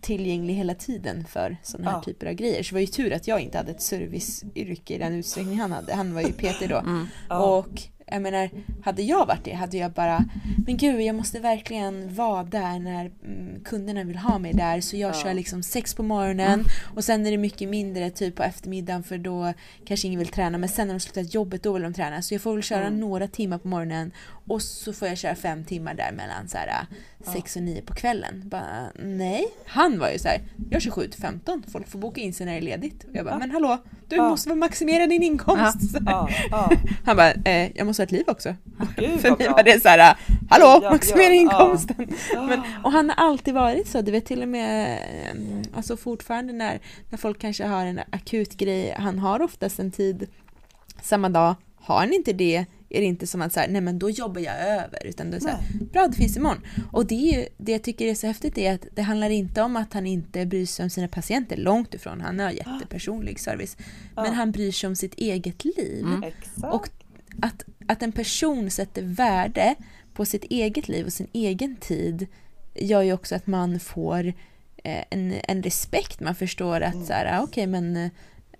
tillgänglig 0.00 0.54
hela 0.54 0.74
tiden 0.74 1.24
för 1.24 1.56
sådana 1.62 1.90
här 1.90 1.96
Ja. 1.98 2.02
typer 2.02 2.26
av 2.26 2.32
grejer. 2.32 2.62
Så 2.62 2.68
det 2.68 2.74
var 2.74 2.80
ju 2.80 2.86
tur 2.86 3.12
att 3.12 3.28
jag 3.28 3.40
inte 3.40 3.58
hade 3.58 3.70
ett 3.70 3.82
serviceyrke 3.82 4.94
i 4.94 4.98
den 4.98 5.14
utsträckning 5.14 5.60
han 5.60 5.72
hade. 5.72 5.94
Han 5.94 6.14
var 6.14 6.20
ju 6.22 6.32
PT 6.32 6.68
då. 6.68 6.76
Mm. 6.78 7.06
Ja. 7.28 7.58
Och 7.58 7.82
jag 8.12 8.22
menar, 8.22 8.50
hade 8.84 9.02
jag 9.02 9.26
varit 9.26 9.44
det 9.44 9.52
hade 9.52 9.76
jag 9.76 9.92
bara, 9.92 10.24
men 10.66 10.76
gud 10.76 11.00
jag 11.00 11.14
måste 11.16 11.40
verkligen 11.40 12.14
vara 12.14 12.44
där 12.44 12.78
när 12.78 13.10
mm, 13.24 13.64
kunderna 13.64 14.04
vill 14.04 14.16
ha 14.16 14.38
mig 14.38 14.52
där. 14.52 14.80
Så 14.80 14.96
jag 14.96 15.08
Ja. 15.14 15.14
kör 15.22 15.34
liksom 15.34 15.62
sex 15.62 15.94
på 15.94 16.02
morgonen 16.02 16.64
och 16.96 17.04
sen 17.04 17.26
är 17.26 17.30
det 17.30 17.36
mycket 17.38 17.68
mindre 17.68 18.10
typ 18.10 18.36
på 18.36 18.42
eftermiddagen 18.42 19.02
för 19.02 19.18
då 19.18 19.52
kanske 19.86 20.06
ingen 20.06 20.18
vill 20.18 20.28
träna. 20.28 20.58
Men 20.58 20.68
sen 20.68 20.86
när 20.86 20.94
de 20.94 21.00
slutat 21.00 21.34
jobbet 21.34 21.62
då 21.62 21.72
vill 21.72 21.82
de 21.82 21.94
träna. 21.94 22.22
Så 22.22 22.34
jag 22.34 22.40
får 22.42 22.54
väl 22.54 22.62
köra 22.62 22.86
Mm. 22.86 23.00
några 23.00 23.28
timmar 23.28 23.58
på 23.58 23.68
morgonen 23.68 24.12
och 24.46 24.62
så 24.62 24.92
får 24.92 25.08
jag 25.08 25.18
köra 25.18 25.34
fem 25.34 25.64
timmar 25.64 25.94
där 25.94 26.12
mellan 26.12 26.48
så 26.48 26.58
här, 26.58 26.86
sex 27.32 27.56
och 27.56 27.62
nio 27.62 27.82
på 27.82 27.94
kvällen. 27.94 28.42
Bara, 28.44 28.86
nej. 29.02 29.44
Han 29.66 29.98
var 29.98 30.10
ju 30.10 30.18
så 30.18 30.28
här, 30.28 30.40
jag 30.70 30.82
kör 30.82 30.90
7 30.90 31.08
till 31.08 31.20
15, 31.20 31.62
folk 31.68 31.88
får 31.88 31.98
boka 31.98 32.20
in 32.20 32.34
sig 32.34 32.46
när 32.46 32.52
det 32.52 32.58
är 32.58 32.62
ledigt. 32.62 33.04
Och 33.04 33.10
jag 33.16 33.24
bara, 33.24 33.38
men 33.38 33.50
hallå, 33.50 33.78
du 34.08 34.16
måste 34.16 34.48
väl 34.48 34.58
maximera 34.58 35.06
din 35.06 35.22
inkomst. 35.22 35.96
Han 37.04 37.16
bara, 37.16 37.32
eh, 37.32 37.70
jag 37.76 37.86
måste 37.86 38.01
ett 38.02 38.12
liv 38.12 38.24
också. 38.26 38.54
Gud, 38.96 39.20
För 39.20 39.36
mig 39.38 39.48
var 39.48 39.62
det 39.62 39.82
så 39.82 39.88
här, 39.88 40.16
hallå, 40.50 40.90
maximera 40.90 41.32
inkomsten. 41.32 42.08
Ja. 42.32 42.42
Men, 42.42 42.60
och 42.84 42.92
han 42.92 43.10
har 43.10 43.16
alltid 43.16 43.54
varit 43.54 43.88
så, 43.88 44.00
du 44.00 44.12
vet 44.12 44.26
till 44.26 44.42
och 44.42 44.48
med, 44.48 44.98
eh, 45.32 45.76
alltså 45.76 45.96
fortfarande 45.96 46.52
när, 46.52 46.80
när 47.10 47.18
folk 47.18 47.38
kanske 47.38 47.64
har 47.64 47.86
en 47.86 48.00
akut 48.10 48.56
grej, 48.56 48.94
han 48.98 49.18
har 49.18 49.42
oftast 49.42 49.78
en 49.78 49.90
tid 49.90 50.26
samma 51.02 51.28
dag, 51.28 51.54
har 51.76 51.98
han 51.98 52.12
inte 52.12 52.32
det 52.32 52.66
är 52.94 53.00
det 53.00 53.06
inte 53.06 53.26
som 53.26 53.42
att 53.42 53.52
så 53.52 53.60
här, 53.60 53.68
nej 53.68 53.80
men 53.80 53.98
då 53.98 54.10
jobbar 54.10 54.40
jag 54.40 54.60
över, 54.60 55.06
utan 55.06 55.30
då 55.30 55.36
är 55.36 55.40
det 55.40 55.46
så 55.46 55.48
här, 55.48 55.60
bra 55.92 56.08
det 56.08 56.16
finns 56.16 56.36
imorgon. 56.36 56.60
Och 56.90 57.06
det, 57.06 57.14
är 57.14 57.38
ju, 57.38 57.46
det 57.56 57.72
jag 57.72 57.82
tycker 57.82 58.06
är 58.06 58.14
så 58.14 58.26
häftigt 58.26 58.58
är 58.58 58.74
att 58.74 58.86
det 58.92 59.02
handlar 59.02 59.30
inte 59.30 59.62
om 59.62 59.76
att 59.76 59.92
han 59.92 60.06
inte 60.06 60.46
bryr 60.46 60.66
sig 60.66 60.82
om 60.82 60.90
sina 60.90 61.08
patienter, 61.08 61.56
långt 61.56 61.94
ifrån, 61.94 62.20
han 62.20 62.38
har 62.38 62.50
jättepersonlig 62.50 63.40
service. 63.40 63.76
Men 64.14 64.24
Ja. 64.24 64.32
han 64.32 64.52
bryr 64.52 64.72
sig 64.72 64.86
om 64.88 64.96
sitt 64.96 65.14
eget 65.14 65.64
liv. 65.64 66.04
Mm. 66.04 66.24
Och 66.62 66.88
att, 67.42 67.64
att 67.88 68.02
en 68.02 68.12
person 68.12 68.70
sätter 68.70 69.02
värde 69.02 69.74
på 70.14 70.24
sitt 70.24 70.44
eget 70.44 70.88
liv 70.88 71.06
och 71.06 71.12
sin 71.12 71.28
egen 71.32 71.76
tid 71.76 72.26
gör 72.74 73.02
ju 73.02 73.12
också 73.12 73.34
att 73.34 73.46
man 73.46 73.80
får 73.80 74.26
eh, 74.84 75.04
en, 75.10 75.34
en 75.48 75.62
respekt. 75.62 76.20
Man 76.20 76.34
förstår 76.34 76.80
att 76.80 76.94
Mm. 76.94 77.06
så 77.06 77.12
här, 77.12 77.38
ah, 77.38 77.42
okej 77.42 77.66
men 77.66 78.10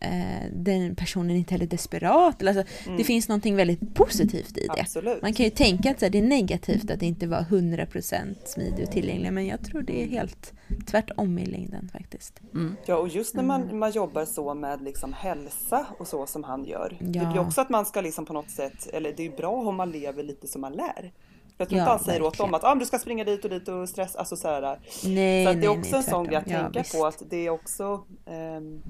eh, 0.02 0.48
den 0.52 0.94
personen 0.94 1.30
är 1.30 1.34
inte 1.36 1.54
heller 1.54 1.66
desperat. 1.66 2.42
Eller, 2.42 2.58
alltså, 2.58 2.74
Mm. 2.86 2.98
Det 2.98 3.04
finns 3.04 3.28
någonting 3.28 3.56
väldigt 3.56 3.94
positivt 3.94 4.58
i 4.58 4.66
det. 4.74 4.80
Absolut. 4.80 5.22
Man 5.22 5.32
kan 5.34 5.44
ju 5.44 5.50
tänka 5.50 5.90
att 5.90 5.98
så 5.98 6.04
här, 6.04 6.10
det 6.10 6.18
är 6.18 6.22
negativt 6.22 6.90
att 6.90 7.00
det 7.00 7.06
inte 7.06 7.26
var 7.26 7.40
100% 7.40 8.34
smidig 8.44 8.84
och 8.86 8.92
tillgänglig 8.92 9.32
men 9.32 9.46
jag 9.46 9.64
tror 9.64 9.82
det 9.82 10.02
är 10.02 10.06
helt 10.06 10.52
tvärtom 10.86 11.38
i 11.38 11.46
längden 11.46 11.88
faktiskt. 11.92 12.40
Mm. 12.54 12.76
Ja, 12.86 12.96
och 12.96 13.08
just 13.08 13.34
när 13.34 13.42
man, 13.42 13.78
man 13.78 13.90
jobbar 13.90 14.24
så 14.24 14.54
med 14.54 14.82
liksom 14.82 15.12
hälsa 15.12 15.86
och 15.98 16.06
så 16.08 16.26
som 16.26 16.44
han 16.44 16.64
gör. 16.64 16.96
Det 17.00 17.18
Ja. 17.18 17.30
blir 17.32 17.40
också 17.40 17.60
att 17.60 17.70
man 17.70 17.86
ska 17.86 18.00
liksom 18.00 18.24
på 18.26 18.32
något 18.32 18.50
sätt, 18.50 18.88
eller 18.92 19.12
det 19.16 19.26
är 19.26 19.30
bra 19.30 19.50
om 19.52 19.76
man 19.76 19.90
lever 19.90 20.22
lite 20.22 20.46
som 20.48 20.60
man 20.60 20.72
lär. 20.72 21.12
Jag 21.58 21.68
tror 21.68 21.78
Ja, 21.78 21.84
inte 21.84 21.90
han 21.90 22.04
säger 22.04 22.22
åt 22.22 22.26
verkligen. 22.26 22.50
dem 22.50 22.54
att 22.54 22.64
ah, 22.64 22.74
du 22.74 22.86
ska 22.86 22.98
springa 22.98 23.24
dit 23.24 23.44
och 23.44 23.50
dit 23.50 23.68
och 23.68 23.88
stress, 23.88 24.16
alltså 24.16 24.36
så 24.36 24.48
här. 24.48 24.78
Nej, 25.04 25.44
så 25.44 25.50
att 25.50 25.54
det 25.56 25.60
nej, 25.60 25.64
är 25.66 25.78
också 25.78 25.90
nej, 25.90 25.98
en 26.06 26.10
sån 26.10 26.24
grej 26.26 26.36
att. 26.36 26.50
Ja, 26.50 26.58
tänka 26.62 26.78
visst. 26.78 26.92
på 26.98 27.06
att 27.06 27.22
det 27.30 27.46
är 27.46 27.50
också 27.50 28.04
ehm, 28.26 28.82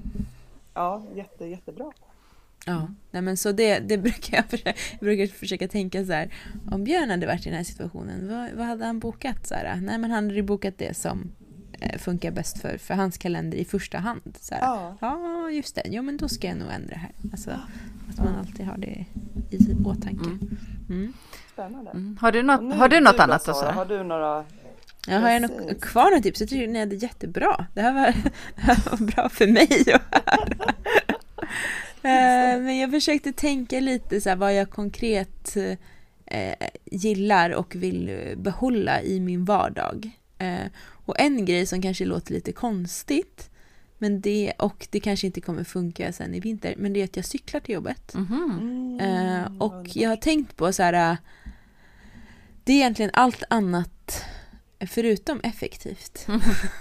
Ja, 0.73 1.03
jätte, 1.15 1.45
jättebra. 1.45 1.91
Ja, 2.65 2.87
nej 3.11 3.21
men 3.21 3.37
så 3.37 3.51
det, 3.51 3.79
det 3.79 3.97
brukar 4.07 4.37
jag 4.37 4.45
försöka, 4.45 4.73
jag 4.91 4.99
brukar 4.99 5.27
försöka 5.27 5.67
tänka 5.67 6.05
så 6.05 6.11
här. 6.11 6.33
Om 6.71 6.83
Björn 6.83 7.09
hade 7.09 7.27
varit 7.27 7.41
i 7.45 7.49
den 7.49 7.57
här 7.57 7.63
situationen, 7.63 8.27
vad, 8.29 8.51
vad 8.51 8.65
hade 8.65 8.85
han 8.85 8.99
bokat? 8.99 9.47
Så 9.47 9.55
här, 9.55 9.75
nej 9.81 9.97
men 9.97 10.11
han 10.11 10.23
hade 10.23 10.35
ju 10.35 10.41
bokat 10.41 10.73
det 10.77 10.97
som 10.97 11.31
eh, 11.79 11.97
funkar 11.99 12.31
bäst 12.31 12.61
för, 12.61 12.77
för 12.77 12.93
hans 12.93 13.17
kalender 13.17 13.57
i 13.57 13.65
första 13.65 13.97
hand. 13.97 14.37
Så 14.39 14.55
här, 14.55 14.61
Ja. 14.61 14.97
ja, 15.01 15.49
just 15.49 15.75
det. 15.75 15.81
Jo 15.85 16.01
men 16.01 16.17
då 16.17 16.27
ska 16.27 16.47
jag 16.47 16.57
nog 16.57 16.71
ändra 16.71 16.95
här. 16.95 17.11
Alltså, 17.31 17.51
att 18.09 18.17
man 18.17 18.35
alltid 18.35 18.65
har 18.65 18.77
det 18.77 19.05
i 19.49 19.75
åtanke. 19.85 20.25
Mm. 20.25 20.57
Mm. 20.89 21.13
Spännande. 21.53 21.91
Mm. 21.91 22.17
Har 22.21 22.31
du 22.31 22.43
något, 22.43 22.75
har 22.75 22.89
du 22.89 22.99
något 22.99 23.17
då, 23.17 23.23
annat 23.23 23.47
att 23.49 23.57
Sara, 23.57 23.71
Har 23.71 23.85
du 23.85 24.03
några? 24.03 24.45
Jag 25.07 25.19
har 25.19 25.29
jag 25.29 25.41
något 25.41 25.81
kvar 25.81 26.11
något 26.11 26.23
tips? 26.23 26.39
Jag 26.39 26.49
tycker 26.49 26.67
ni 26.67 26.79
hade 26.79 26.95
jättebra. 26.95 27.65
Det 27.73 27.81
här 27.81 27.93
var, 27.93 28.01
det 28.55 28.61
här 28.61 28.77
var 28.91 28.97
bra 29.07 29.29
för 29.29 29.47
mig 29.47 29.93
att 29.93 30.01
höra. 30.15 30.73
Eh, 32.05 32.59
Men 32.61 32.77
jag 32.77 32.91
försökte 32.91 33.33
tänka 33.33 33.79
lite 33.79 34.21
så 34.21 34.29
här 34.29 34.35
vad 34.35 34.55
jag 34.55 34.69
konkret 34.69 35.57
eh, 36.25 36.67
gillar 36.85 37.49
och 37.49 37.75
vill 37.75 38.09
eh, 38.09 38.37
behålla 38.37 39.01
i 39.01 39.19
min 39.19 39.45
vardag. 39.45 40.11
Eh, 40.37 40.65
och 41.05 41.19
en 41.19 41.45
grej 41.45 41.65
som 41.65 41.81
kanske 41.81 42.05
låter 42.05 42.33
lite 42.33 42.51
konstigt 42.51 43.49
men 43.97 44.21
det, 44.21 44.53
och 44.59 44.87
det 44.91 44.99
kanske 44.99 45.27
inte 45.27 45.41
kommer 45.41 45.63
funka 45.63 46.13
sen 46.13 46.33
i 46.33 46.39
vinter, 46.39 46.73
men 46.77 46.93
det 46.93 46.99
är 46.99 47.03
att 47.03 47.15
jag 47.15 47.25
cyklar 47.25 47.59
till 47.59 47.73
jobbet. 47.75 48.13
Mhm. 48.13 48.59
Mm, 48.61 48.83
Eh, 48.99 49.57
och 49.61 49.87
jag 49.95 50.09
har 50.09 50.15
tänkt 50.15 50.55
på 50.57 50.73
så 50.73 50.83
här. 50.83 51.17
Det 52.63 52.73
är 52.73 52.75
egentligen 52.75 53.11
allt 53.13 53.43
annat 53.49 53.92
förutom 54.87 55.39
effektivt. 55.43 56.27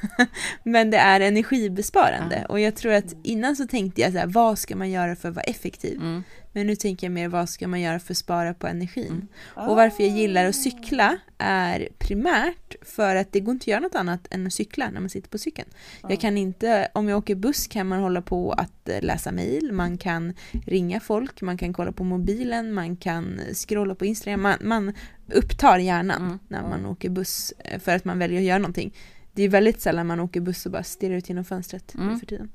Men 0.62 0.90
det 0.90 0.96
är 0.96 1.20
energibesparande. 1.20 2.38
Ja. 2.40 2.46
Och 2.46 2.60
jag 2.60 2.76
tror 2.76 2.92
att 2.92 3.14
innan 3.22 3.56
så 3.56 3.66
tänkte 3.66 4.00
jag 4.00 4.12
så 4.12 4.18
här, 4.18 4.26
vad 4.26 4.58
ska 4.58 4.76
man 4.76 4.90
göra 4.90 5.16
för 5.16 5.28
att 5.28 5.34
vara 5.34 5.44
effektiv? 5.44 5.96
Mm. 5.96 6.22
Men 6.52 6.66
nu 6.66 6.76
tänker 6.76 7.06
jag 7.06 7.12
mer 7.12 7.28
vad 7.28 7.48
ska 7.48 7.68
man 7.68 7.80
göra 7.80 7.98
för 7.98 8.14
att 8.14 8.18
spara 8.18 8.54
på 8.54 8.66
energin? 8.66 9.28
Mm. 9.56 9.68
Och 9.68 9.76
varför 9.76 10.02
jag 10.02 10.12
gillar 10.12 10.44
att 10.44 10.54
cykla 10.54 11.18
är 11.38 11.88
primärt 11.98 12.74
för 12.82 13.16
att 13.16 13.32
det 13.32 13.40
går 13.40 13.52
inte 13.52 13.62
att 13.62 13.66
göra 13.66 13.80
något 13.80 13.94
annat 13.94 14.26
än 14.30 14.46
att 14.46 14.52
cykla 14.52 14.90
när 14.90 15.00
man 15.00 15.10
sitter 15.10 15.28
på 15.28 15.38
cykeln. 15.38 15.68
Mm. 16.00 16.10
Jag 16.10 16.20
kan 16.20 16.38
inte, 16.38 16.88
om 16.94 17.08
jag 17.08 17.18
åker 17.18 17.34
buss 17.34 17.66
kan 17.66 17.86
man 17.86 18.00
hålla 18.00 18.22
på 18.22 18.52
att 18.52 18.88
eh, 18.88 19.02
läsa 19.02 19.32
mail, 19.32 19.72
man 19.72 19.98
kan 19.98 20.34
ringa 20.66 21.00
folk, 21.00 21.42
man 21.42 21.58
kan 21.58 21.72
kolla 21.72 21.92
på 21.92 22.04
mobilen, 22.04 22.72
man 22.72 22.96
kan 22.96 23.40
scrolla 23.54 23.94
på 23.94 24.04
Instagram, 24.04 24.42
man, 24.42 24.58
man 24.60 24.92
upptar 25.32 25.78
hjärnan 25.78 26.22
mm. 26.22 26.38
när 26.48 26.62
man 26.62 26.86
åker 26.86 27.10
buss 27.10 27.52
eh, 27.58 27.80
för 27.80 27.96
att 27.96 28.04
man 28.04 28.18
väljer 28.18 28.38
att 28.38 28.44
göra 28.44 28.58
någonting. 28.58 28.94
Det 29.32 29.42
är 29.42 29.48
väldigt 29.48 29.80
sällan 29.80 30.06
man 30.06 30.20
åker 30.20 30.40
buss 30.40 30.66
och 30.66 30.72
bara 30.72 30.82
stirrar 30.82 31.14
ut 31.14 31.28
genom 31.28 31.44
fönstret 31.44 31.94
mm. 31.94 32.18
för 32.18 32.26
tiden. 32.26 32.50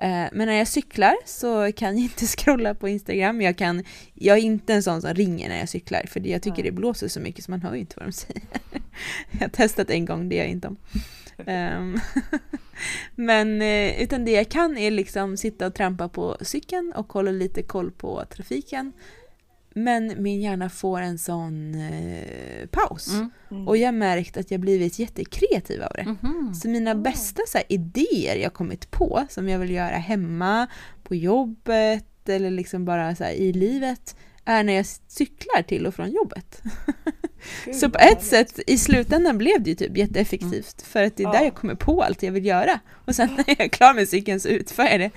Eh, 0.00 0.26
men 0.32 0.48
när 0.48 0.52
jag 0.54 0.68
cyklar 0.68 1.16
så 1.24 1.72
kan 1.72 1.96
jag 1.96 2.04
inte 2.04 2.26
scrolla 2.26 2.74
på 2.74 2.88
Instagram. 2.88 3.40
Jag, 3.40 3.58
kan, 3.58 3.84
jag 4.14 4.38
är 4.38 4.42
inte 4.42 4.74
en 4.74 4.82
sån 4.82 5.02
som 5.02 5.14
ringer 5.14 5.48
när 5.48 5.58
jag 5.58 5.68
cyklar 5.68 6.04
för 6.08 6.26
jag 6.26 6.42
tycker 6.42 6.62
det 6.62 6.72
blåser 6.72 7.08
så 7.08 7.20
mycket 7.20 7.44
så 7.44 7.50
man 7.50 7.62
hör 7.62 7.74
ju 7.74 7.80
inte 7.80 7.94
vad 7.96 8.06
de 8.08 8.12
säger. 8.12 8.42
Jag 9.30 9.40
har 9.40 9.48
testat 9.48 9.90
en 9.90 10.04
gång, 10.04 10.28
det 10.28 10.36
gör 10.36 10.42
jag 10.42 10.50
inte 10.50 10.68
om. 10.68 10.76
Um, 11.46 12.00
men 13.14 13.62
eh, 13.62 14.02
utan 14.02 14.24
det 14.24 14.30
jag 14.30 14.48
kan 14.48 14.78
är 14.78 14.90
liksom 14.90 15.36
sitta 15.36 15.66
och 15.66 15.74
trampa 15.74 16.08
på 16.08 16.36
cykeln 16.40 16.92
och 16.96 17.12
hålla 17.12 17.30
lite 17.30 17.62
koll 17.62 17.90
på 17.90 18.24
trafiken 18.24 18.92
men 19.74 20.22
min 20.22 20.40
hjärna 20.40 20.68
får 20.68 21.00
en 21.00 21.18
sån 21.18 21.74
eh, 21.74 22.66
paus. 22.66 23.12
Mm. 23.12 23.30
Mm. 23.50 23.68
Och 23.68 23.76
jag 23.76 23.86
har 23.86 23.92
märkt 23.92 24.36
att 24.36 24.50
jag 24.50 24.60
blivit 24.60 24.98
jättekreativ 24.98 25.82
av 25.82 25.92
det. 25.94 26.16
Mm. 26.22 26.54
Så 26.54 26.68
mina 26.68 26.94
bästa 26.94 27.42
så 27.46 27.58
här, 27.58 27.64
idéer 27.68 28.36
jag 28.36 28.54
kommit 28.54 28.90
på 28.90 29.26
som 29.28 29.48
jag 29.48 29.58
vill 29.58 29.70
göra 29.70 29.96
hemma, 29.96 30.66
på 31.02 31.14
jobbet 31.14 32.28
eller 32.28 32.50
liksom 32.50 32.84
bara 32.84 33.14
så 33.14 33.24
här, 33.24 33.32
i 33.32 33.52
livet 33.52 34.16
är 34.44 34.64
när 34.64 34.72
jag 34.72 34.86
cyklar 34.86 35.62
till 35.62 35.86
och 35.86 35.94
från 35.94 36.10
jobbet. 36.10 36.62
Så 37.74 37.90
på 37.90 37.98
ett 37.98 38.22
sätt, 38.22 38.60
i 38.66 38.78
slutändan 38.78 39.38
blev 39.38 39.62
det 39.62 39.70
ju 39.70 39.76
typ 39.76 39.96
jätteeffektivt 39.96 40.52
mm. 40.52 40.90
för 40.92 41.02
att 41.02 41.16
det 41.16 41.22
är 41.22 41.32
där 41.32 41.42
jag 41.42 41.54
kommer 41.54 41.74
på 41.74 42.02
allt 42.02 42.22
jag 42.22 42.32
vill 42.32 42.46
göra. 42.46 42.80
Och 43.04 43.14
sen 43.14 43.28
när 43.36 43.44
jag 43.46 43.60
är 43.60 43.68
klar 43.68 43.94
med 43.94 44.08
cykeln 44.08 44.40
så 44.40 44.48
utför 44.48 44.82
jag 44.82 45.00
det. 45.00 45.10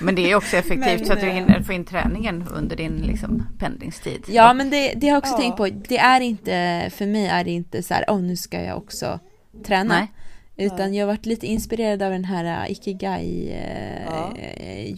Men 0.00 0.14
det 0.14 0.30
är 0.30 0.34
också 0.34 0.56
effektivt 0.56 0.98
men, 0.98 1.06
så 1.06 1.12
att 1.12 1.20
du 1.20 1.26
eh, 1.26 1.34
hinner 1.34 1.62
få 1.62 1.72
in 1.72 1.84
träningen 1.84 2.44
under 2.54 2.76
din 2.76 2.96
liksom, 2.96 3.46
pendlingstid. 3.58 4.24
Ja, 4.26 4.54
men 4.54 4.70
det, 4.70 4.92
det 4.96 5.06
har 5.06 5.14
jag 5.14 5.18
också 5.18 5.32
ja. 5.32 5.38
tänkt 5.38 5.56
på. 5.56 5.68
Det 5.88 5.98
är 5.98 6.20
inte, 6.20 6.90
för 6.94 7.06
mig 7.06 7.26
är 7.26 7.44
det 7.44 7.50
inte 7.50 7.82
så 7.82 7.94
här, 7.94 8.04
åh 8.08 8.16
oh, 8.16 8.22
nu 8.22 8.36
ska 8.36 8.62
jag 8.62 8.78
också 8.78 9.20
träna. 9.64 9.98
Nej. 9.98 10.12
Utan 10.56 10.94
jag 10.94 11.06
har 11.06 11.12
varit 11.12 11.26
lite 11.26 11.46
inspirerad 11.46 12.02
av 12.02 12.10
den 12.10 12.24
här 12.24 12.64
uh, 12.64 12.72
Ikigai 12.72 13.50
uh, 13.50 14.04
ja. 14.06 14.34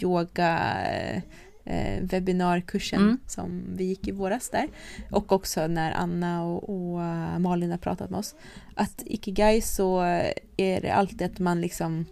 yoga 0.03 0.59
eh, 0.93 1.23
webbinarkursen 2.01 3.01
mm. 3.01 3.19
som 3.27 3.63
vi 3.77 3.85
gick 3.85 4.09
i 4.09 4.11
våras 4.11 4.51
där. 4.51 4.69
Och 5.11 5.33
också 5.33 5.67
när 5.67 5.93
Anna 5.93 6.45
och, 6.45 6.69
och 6.69 6.99
uh, 7.01 7.39
Malin 7.39 7.71
har 7.71 7.79
pratat 7.79 8.11
med 8.11 8.19
oss. 8.19 8.35
Att 8.75 9.03
Ikigai 9.07 9.61
så 9.61 10.01
är 10.57 10.81
det 10.81 10.91
alltid 10.91 11.23
att 11.23 11.39
man 11.39 11.61
liksom 11.61 12.07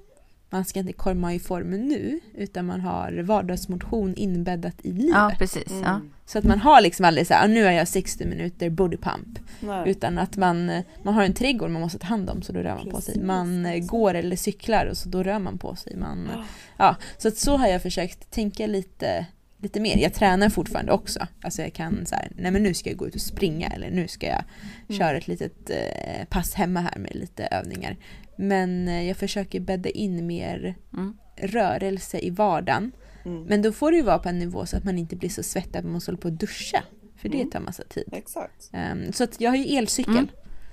man 0.51 0.65
ska 0.65 0.81
inte 0.81 0.93
komma 0.93 1.35
i 1.35 1.39
formen 1.39 1.89
nu 1.89 2.21
utan 2.35 2.67
man 2.67 2.81
har 2.81 3.23
vardagsmotion 3.23 4.15
inbäddat 4.15 4.75
i 4.83 4.93
livet. 4.93 5.15
Ja, 5.15 5.33
precis. 5.39 5.71
Mm. 5.71 5.83
Ja. 5.83 6.01
Så 6.27 6.39
att 6.39 6.45
man 6.45 6.61
har 6.61 6.81
liksom 6.81 7.05
aldrig 7.05 7.27
så 7.27 7.35
här, 7.35 7.45
ah, 7.45 7.49
nu 7.49 7.67
är 7.67 7.73
jag 7.73 7.89
60 7.89 8.27
minuter 8.27 8.71
body 8.71 8.97
pump. 8.97 9.39
Nej. 9.61 9.91
Utan 9.91 10.19
att 10.19 10.37
man, 10.37 10.83
man 11.03 11.15
har 11.15 11.23
en 11.23 11.35
trädgård 11.35 11.71
man 11.71 11.83
måste 11.83 11.99
ta 11.99 12.07
hand 12.07 12.31
om 12.31 12.43
så 12.43 12.53
då 12.53 12.61
rör 12.61 12.75
man 12.75 12.85
precis. 12.85 12.93
på 12.95 13.01
sig. 13.01 13.23
Man 13.23 13.67
eh, 13.67 13.85
går 13.85 14.15
eller 14.15 14.37
cyklar 14.37 14.87
och 14.87 14.97
så 14.97 15.09
då 15.09 15.23
rör 15.23 15.39
man 15.39 15.59
på 15.59 15.77
sig. 15.77 15.97
Man, 15.97 16.27
oh. 16.27 16.45
ja, 16.77 16.97
så 17.19 17.29
att 17.29 17.37
så 17.37 17.57
har 17.57 17.67
jag 17.67 17.83
försökt 17.83 18.31
tänka 18.31 18.67
lite 18.67 19.27
lite 19.59 19.81
mer. 19.81 19.97
Jag 19.97 20.15
tränar 20.15 20.49
fortfarande 20.49 20.93
också. 20.93 21.27
Alltså 21.43 21.63
jag 21.63 21.73
kan 21.73 22.07
så 22.07 22.15
här, 22.15 22.29
nej 22.37 22.51
men 22.51 22.63
nu 22.63 22.75
ska 22.75 22.91
jag 22.91 22.99
gå 22.99 23.09
ut 23.09 23.15
och 23.15 23.21
springa 23.21 23.69
eller 23.69 23.91
nu 23.91 24.09
ska 24.09 24.27
jag 24.27 24.45
mm. 24.89 24.99
köra 24.99 25.17
ett 25.17 25.29
litet 25.29 25.71
eh, 25.71 26.25
pass 26.29 26.55
hemma 26.55 26.81
här 26.81 26.99
med 26.99 27.15
lite 27.15 27.47
övningar. 27.47 27.97
Men 28.37 28.89
eh, 28.89 29.09
jag 29.09 29.17
försöker 29.17 29.61
bädda 29.61 29.89
in 29.89 30.27
mer 30.27 30.75
mm. 30.93 31.17
rörelse 31.37 32.19
i 32.19 32.31
vardagen. 32.31 32.93
Mm. 33.25 33.43
Men 33.43 33.63
då 33.63 33.73
får 33.73 33.91
det 33.91 33.97
ju 33.97 34.03
vara 34.03 34.19
på 34.19 34.29
en 34.29 34.39
nivå 34.39 34.67
så 34.67 34.77
att 34.77 34.85
man 34.85 34.99
inte 34.99 35.17
blir 35.17 35.29
så 35.29 35.43
svettig 35.43 35.79
att 35.79 35.85
man 35.85 35.93
måste 35.93 36.11
hålla 36.11 36.21
på 36.21 36.29
att 36.29 36.41
duscha. 36.41 36.83
För 37.17 37.29
det 37.29 37.37
mm. 37.37 37.51
tar 37.51 37.61
massa 37.61 37.85
tid. 37.85 38.05
Exakt. 38.13 38.71
Um, 38.73 39.13
så 39.13 39.25
att 39.25 39.41
jag 39.41 39.51
har 39.51 39.57
ju 39.57 39.77
elcykel. 39.77 40.29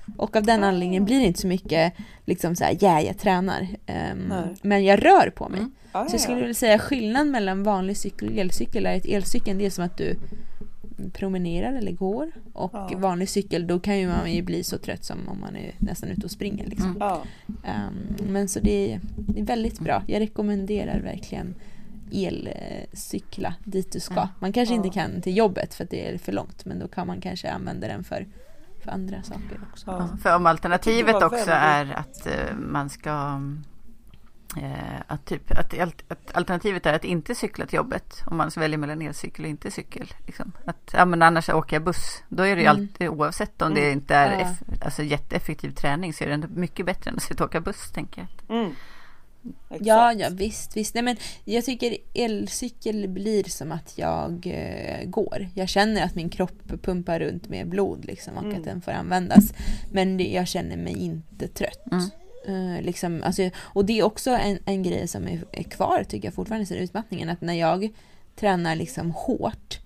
Mm. 0.08 0.20
Och 0.20 0.36
av 0.36 0.44
den 0.44 0.64
anledningen 0.64 1.06
blir 1.06 1.20
det 1.20 1.26
inte 1.26 1.42
så 1.42 1.48
mycket 1.48 1.94
liksom 2.26 2.56
så 2.56 2.64
här, 2.64 2.78
ja, 2.80 3.02
jag 3.02 3.18
tränar. 3.18 3.68
Um, 4.12 4.34
men 4.62 4.84
jag 4.84 5.06
rör 5.06 5.30
på 5.30 5.50
mig. 5.50 5.60
Mm. 5.60 5.72
Ah, 5.92 6.06
så 6.08 6.14
jag 6.14 6.22
skulle 6.22 6.40
vilja 6.40 6.54
säga 6.54 6.80
skillnaden 6.80 7.32
mellan 7.32 7.64
vanlig 7.64 7.98
cykel 7.98 8.30
och 8.30 8.38
elcykel 8.38 8.86
är 8.86 8.98
att 8.98 9.06
elcykeln 9.06 9.58
det 9.58 9.66
är 9.66 9.70
som 9.70 9.86
att 9.86 9.98
du 9.98 10.16
promenerar 11.14 11.74
eller 11.74 11.92
går. 11.92 12.32
Och 12.54 12.72
ja. 12.74 12.90
vanlig 12.98 13.30
cykel 13.30 13.68
då 13.68 13.80
kan 13.80 14.00
ju 14.00 14.08
man 14.08 14.34
ju 14.34 14.42
bli 14.42 14.64
så 14.64 14.78
trött 14.78 15.04
som 15.04 15.28
om 15.28 15.40
man 15.40 15.56
är 15.56 15.72
nästan 15.80 16.10
ute 16.10 16.26
och 16.26 16.32
springer. 16.32 16.66
Liksom. 16.66 16.90
Mm. 16.90 16.98
Ja. 17.00 17.24
Um, 17.48 18.32
men 18.32 18.48
så 18.48 18.60
det 18.60 18.94
är, 18.94 19.00
det 19.18 19.40
är 19.40 19.46
väldigt 19.46 19.80
bra. 19.80 20.04
Jag 20.08 20.20
rekommenderar 20.20 21.00
verkligen 21.00 21.56
elcykla 22.12 23.56
dit 23.64 23.92
du 23.92 24.00
ska. 24.00 24.28
Man 24.40 24.54
kanske 24.54 24.76
ja. 24.76 24.78
inte 24.78 24.90
kan 24.90 25.22
till 25.22 25.38
jobbet 25.38 25.74
för 25.74 25.84
att 25.84 25.90
det 25.90 26.08
är 26.08 26.18
för 26.18 26.32
långt 26.32 26.66
men 26.66 26.80
då 26.80 26.88
kan 26.88 27.08
man 27.08 27.22
kanske 27.22 27.52
använda 27.52 27.88
den 27.88 28.04
för 28.04 28.28
för 28.86 28.92
andra 28.92 29.24
saker 29.24 29.60
också. 29.72 29.86
Ja. 29.88 30.10
För 30.22 30.36
om 30.36 30.46
alternativet 30.46 31.16
också 31.16 31.30
väldigt... 31.30 31.48
är 31.48 31.94
att 31.94 32.28
uh, 32.28 32.58
man 32.58 32.90
ska 32.90 33.42
uh, 34.58 35.02
att, 35.08 35.26
typ, 35.26 35.52
att, 35.52 35.80
att, 35.80 36.36
alternativet 36.36 36.86
är 36.86 36.94
att 36.94 37.04
inte 37.04 37.36
cykla 37.36 37.66
till 37.66 37.78
jobbet 37.78 38.24
om 38.26 38.38
man 38.38 38.52
väljer 38.56 38.78
mellan 38.78 39.02
elcykel 39.02 39.46
och 39.46 39.50
inte 39.50 39.72
cykel. 39.72 40.14
Liksom. 40.26 40.52
Att, 40.66 40.94
ja, 40.94 41.06
men 41.06 41.22
annars 41.22 41.50
åker 41.50 41.76
jag 41.76 41.84
buss. 41.84 42.24
Då 42.30 42.44
är 42.44 42.56
det 42.56 42.62
ju 42.62 42.68
mm. 42.68 42.82
alltid 42.82 43.10
oavsett 43.10 43.62
om 43.62 43.72
mm. 43.72 43.84
det 43.84 43.92
inte 43.92 44.16
är 44.16 44.42
eff, 44.42 44.58
alltså, 44.82 45.04
jätteeffektiv 45.04 45.72
träning 45.72 46.14
så 46.14 46.24
är 46.24 46.28
det 46.28 46.34
ändå 46.34 46.48
mycket 46.48 46.86
bättre 46.86 47.10
än 47.10 47.16
att 47.18 47.24
sitta 47.24 47.44
och 47.44 47.50
åka 47.50 47.62
buss 47.62 47.92
tänker 47.92 48.28
jag. 48.48 48.58
Mm. 48.58 48.72
Ja, 49.80 50.14
ja 50.14 50.30
visst, 50.32 50.78
visst. 50.78 50.94
Nej, 50.94 51.04
men 51.04 51.18
jag 51.44 51.66
tycker 51.66 51.98
elcykel 52.14 53.08
blir 53.08 53.44
som 53.44 53.72
att 53.72 53.98
jag 53.98 54.48
eh, 54.48 55.10
går. 55.10 55.48
Jag 55.54 55.70
känner 55.70 56.04
att 56.04 56.16
min 56.16 56.30
kropp 56.30 56.82
pumpar 56.82 57.20
runt 57.20 57.50
med 57.50 57.70
blod 57.70 58.06
liksom, 58.06 58.38
och 58.38 58.44
mm. 58.44 58.58
att 58.58 58.64
den 58.64 58.82
får 58.82 58.92
användas. 58.92 59.54
Men 59.92 60.18
det, 60.18 60.24
jag 60.24 60.48
känner 60.48 60.78
mig 60.78 60.98
inte 60.98 61.48
trött. 61.48 61.86
Mm. 61.92 62.10
Uh, 62.50 62.82
liksom, 62.82 63.24
alltså, 63.24 63.50
och 63.58 63.86
det 63.86 64.00
är 64.00 64.04
också 64.04 64.32
en, 64.32 64.60
en 64.66 64.84
grej 64.84 65.08
som 65.08 65.28
är, 65.28 65.46
är 65.52 65.64
kvar 65.64 66.04
tycker 66.10 66.28
jag 66.28 66.34
fortfarande 66.34 66.76
i 66.76 66.78
utmattningen. 66.78 67.30
Att 67.30 67.42
när 67.42 67.54
jag 67.54 67.90
tränar 68.36 68.76
liksom 68.76 69.12
hårt 69.12 69.80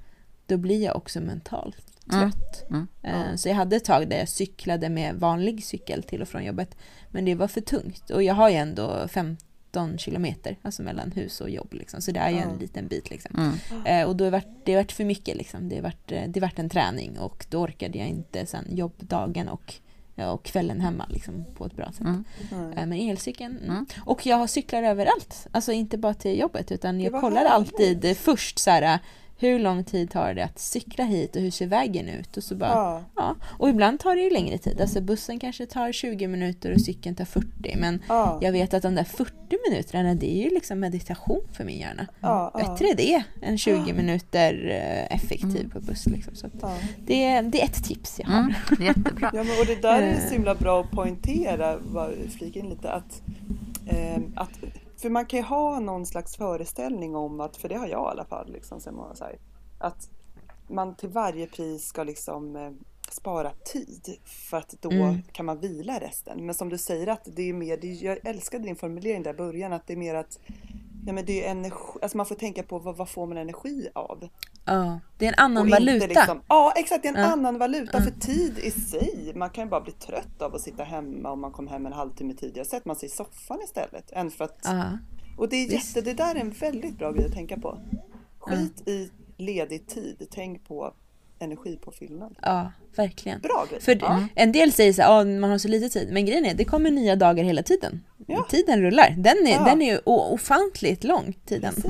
då 0.46 0.58
blir 0.58 0.84
jag 0.84 0.96
också 0.96 1.22
mentalt 1.22 1.78
mm. 2.12 2.32
trött. 2.32 2.70
Mm. 2.70 2.88
Mm. 3.04 3.30
Uh, 3.30 3.36
så 3.36 3.50
jag 3.50 3.56
hade 3.56 3.76
ett 3.76 3.86
tag 3.86 4.10
där 4.10 4.18
jag 4.18 4.30
cyklade 4.30 4.90
med 4.90 5.16
vanlig 5.16 5.64
cykel 5.64 6.04
till 6.04 6.22
och 6.22 6.28
från 6.28 6.46
jobbet. 6.46 6.78
Men 7.10 7.26
det 7.26 7.36
var 7.36 7.48
för 7.48 7.62
tungt 7.62 8.10
och 8.10 8.24
jag 8.24 8.34
har 8.34 8.50
ju 8.50 8.56
ändå 8.56 9.08
50 9.08 9.49
13 9.72 9.98
kilometer, 9.98 10.58
alltså 10.62 10.84
mellan 10.84 11.12
hus 11.12 11.42
och 11.42 11.50
jobb. 11.50 11.74
Liksom. 11.74 12.02
Så 12.02 12.12
det 12.12 12.20
är 12.20 12.30
ju 12.30 12.38
en 12.38 12.58
liten 12.58 12.88
bit. 12.88 13.10
Liksom. 13.10 13.36
Mm. 13.72 13.86
Eh, 13.86 14.08
och 14.08 14.16
då 14.16 14.26
har 14.26 14.42
det 14.64 14.76
varit 14.76 14.92
för 14.92 15.04
mycket. 15.04 15.38
Liksom. 15.38 15.70
Det, 15.70 15.76
har 15.76 15.84
varit, 15.84 16.12
eh, 16.12 16.22
det 16.28 16.40
har 16.40 16.48
varit 16.48 16.60
en 16.60 16.70
träning 16.70 17.20
och 17.20 17.46
då 17.50 17.60
orkade 17.60 17.98
jag 17.98 18.08
inte 18.08 18.46
sen 18.46 18.66
jobbdagen 18.70 19.50
och, 19.50 19.74
och 20.16 20.44
kvällen 20.44 20.82
hemma 20.82 21.06
liksom, 21.10 21.46
på 21.58 21.66
ett 21.66 21.76
bra 21.76 21.92
sätt. 21.92 22.02
Mm. 22.02 22.24
Eh, 22.52 22.86
men 22.86 22.94
elcykeln. 22.94 23.58
Mm. 23.58 23.70
mm. 23.70 23.86
Och 24.06 24.26
jag 24.26 24.50
cyklar 24.50 24.84
överallt. 24.84 25.48
Alltså 25.52 25.72
inte 25.72 25.98
bara 25.98 26.14
till 26.14 26.40
jobbet 26.40 26.72
utan 26.72 27.02
jag 27.02 27.22
kollar 27.22 27.46
alltid 27.46 28.18
först 28.18 28.60
så 28.60 28.72
här 28.72 29.00
hur 29.40 29.60
lång 29.60 29.84
tid 29.84 30.12
tar 30.12 30.34
det 30.34 30.44
att 30.44 30.60
cykla 30.60 31.04
hit 31.06 31.36
och 31.36 31.42
hur 31.42 31.52
ser 31.52 31.68
vägen 31.68 32.10
ut? 32.10 32.38
Och 32.38 32.44
så 32.44 32.56
bara, 32.56 32.70
ja. 32.70 33.04
ja. 33.16 33.36
Och 33.44 33.70
ibland 33.70 34.00
tar 34.00 34.16
det 34.16 34.22
ju 34.22 34.30
längre 34.30 34.58
tid. 34.58 34.82
Alltså 34.82 35.02
bussen 35.02 35.40
kanske 35.40 35.66
tar 35.66 35.92
20 35.92 36.28
minuter 36.28 36.74
och 36.74 36.82
cykeln 36.82 37.16
tar 37.16 37.26
40. 37.26 37.76
Men 37.78 38.04
ja. 38.08 38.40
jag 38.42 38.52
vet 38.52 38.74
att 38.74 38.84
de 38.84 38.96
där 38.96 39.04
40 39.04 39.34
minuterna 39.70 40.16
det 40.16 40.32
är 40.32 40.44
ju 40.44 40.50
liksom 40.50 40.80
meditation 40.80 41.42
för 41.52 41.64
min 41.64 41.80
hjärna. 41.80 42.08
Ja, 42.20 42.52
Bättre 42.56 42.88
ja. 42.88 42.96
det 42.98 43.24
än 43.42 43.58
20 43.58 43.94
minuter 43.94 44.70
eh, 44.70 45.16
effektiv 45.16 45.60
mm. 45.60 45.70
på 45.70 45.80
buss. 45.80 46.06
Liksom. 46.06 46.36
Så 46.36 46.48
det, 47.06 47.42
det 47.42 47.62
är 47.62 47.66
ett 47.66 47.84
tips 47.84 48.20
jag 48.20 48.28
har. 48.28 48.40
Mm, 48.40 48.54
jättebra. 48.80 49.32
ja, 49.34 49.44
men, 49.44 49.60
och 49.60 49.66
det 49.66 49.82
där 49.82 50.02
är 50.02 50.14
eh. 50.14 50.28
så 50.28 50.34
himla 50.34 50.56
bra 50.56 50.82
att 50.82 50.92
poängtera, 50.92 51.80
flika 52.38 52.60
in 52.60 52.70
lite, 52.70 52.92
att, 52.92 53.22
eh, 53.86 54.22
att 54.36 54.60
för 55.02 55.10
man 55.10 55.26
kan 55.26 55.40
ju 55.40 55.46
ha 55.46 55.80
någon 55.80 56.06
slags 56.06 56.36
föreställning 56.36 57.16
om 57.16 57.40
att, 57.40 57.58
för 57.58 57.70
det 57.70 57.76
har 57.76 57.88
jag 57.88 58.08
i 58.08 58.12
alla 58.12 58.26
fall, 58.26 58.52
liksom, 58.52 58.82
sen 58.82 58.96
man, 58.96 59.16
så 59.16 59.24
här, 59.24 59.38
att 59.80 60.10
man 60.68 60.96
till 60.96 61.10
varje 61.10 61.48
pris 61.48 61.86
ska 61.86 62.04
liksom 62.04 62.56
eh, 62.56 62.72
spara 63.12 63.52
tid 63.52 64.18
för 64.24 64.58
att 64.58 64.76
då 64.82 64.92
mm. 64.92 65.22
kan 65.32 65.46
man 65.46 65.60
vila 65.60 66.00
resten. 66.00 66.46
Men 66.46 66.56
som 66.56 66.70
du 66.70 66.78
säger 66.78 67.08
att 67.08 67.28
det 67.36 67.50
är 67.50 67.54
mer, 67.54 67.78
det, 67.78 67.88
jag 67.88 68.18
älskade 68.24 68.64
din 68.64 68.76
formulering 68.76 69.24
där 69.24 69.34
i 69.34 69.38
början, 69.38 69.74
att 69.74 69.88
det 69.88 69.94
är 69.94 69.98
mer 69.98 70.16
att 70.16 70.40
Ja, 71.06 71.14
men 71.14 71.26
det 71.26 71.46
är 71.46 71.52
energi, 71.52 72.00
alltså 72.02 72.18
man 72.18 72.26
får 72.26 72.36
tänka 72.36 72.64
på 72.64 72.80
vad, 72.80 72.98
vad 72.98 73.10
får 73.10 73.28
man 73.28 73.38
energi 73.38 73.90
av? 73.96 74.30
Ja, 74.66 75.00
det 75.18 75.26
är 75.26 75.30
en 75.30 75.40
annan 75.40 75.70
valuta. 75.70 76.08
Liksom, 76.08 76.42
ja, 76.48 76.74
exakt, 76.76 77.04
det 77.04 77.10
är 77.10 77.14
en 77.14 77.22
ja. 77.22 77.28
annan 77.28 77.58
valuta 77.58 77.92
ja. 77.98 78.02
för 78.04 78.12
tid 78.12 78.60
i 78.60 78.72
sig. 78.72 79.32
Man 79.36 79.50
kan 79.50 79.64
ju 79.64 79.70
bara 79.70 79.82
bli 79.82 79.92
trött 79.92 80.42
av 80.42 80.56
att 80.56 80.62
sitta 80.62 80.84
hemma 80.84 81.32
om 81.32 81.42
man 81.42 81.52
kommer 81.52 81.72
hem 81.72 81.86
en 81.86 81.94
halvtimme 81.94 82.34
tidigare. 82.34 82.68
Sätter 82.68 82.88
man 82.88 82.96
sig 82.96 83.10
i 83.10 83.12
soffan 83.12 83.60
istället. 83.64 84.12
Än 84.12 84.32
för 84.32 84.46
att, 84.46 84.60
ja. 84.64 84.98
Och 85.38 85.50
det 85.50 85.56
är 85.56 85.72
jätte, 85.72 86.02
det 86.02 86.14
där 86.14 86.36
är 86.36 86.40
en 86.40 86.52
väldigt 86.52 86.98
bra 86.98 87.12
grej 87.12 87.26
att 87.26 87.34
tänka 87.34 87.58
på. 87.60 87.78
Skit 88.40 88.88
i 88.88 89.12
ledig 89.38 89.88
tid, 89.88 90.28
tänk 90.32 90.68
på 90.68 90.94
energipåfyllnad. 91.40 92.36
Ja, 92.42 92.72
verkligen. 92.96 93.42
Bra 93.42 93.66
grej. 93.70 93.82
För 93.82 93.98
ja. 94.02 94.28
en 94.36 94.52
del 94.52 94.72
säger 94.72 94.94
så 94.94 95.02
här, 95.02 95.22
"Ah, 95.22 95.24
man 95.26 95.50
har 95.50 95.58
så 95.58 95.68
lite 95.68 95.90
tid. 96.00 96.14
Men 96.14 96.26
grejen 96.26 96.46
är, 96.46 96.54
det 96.54 96.66
kommer 96.66 96.92
nya 96.92 97.16
dagar 97.16 97.44
hela 97.44 97.64
tiden. 97.64 98.04
Ja. 98.30 98.46
Tiden 98.50 98.82
rullar. 98.82 99.14
Den 99.18 99.48
är, 99.48 99.52
Ja. 99.52 99.64
den 99.66 99.82
är 99.82 100.00
ofantligt 100.06 101.04
lång, 101.04 101.34
tiden. 101.46 101.74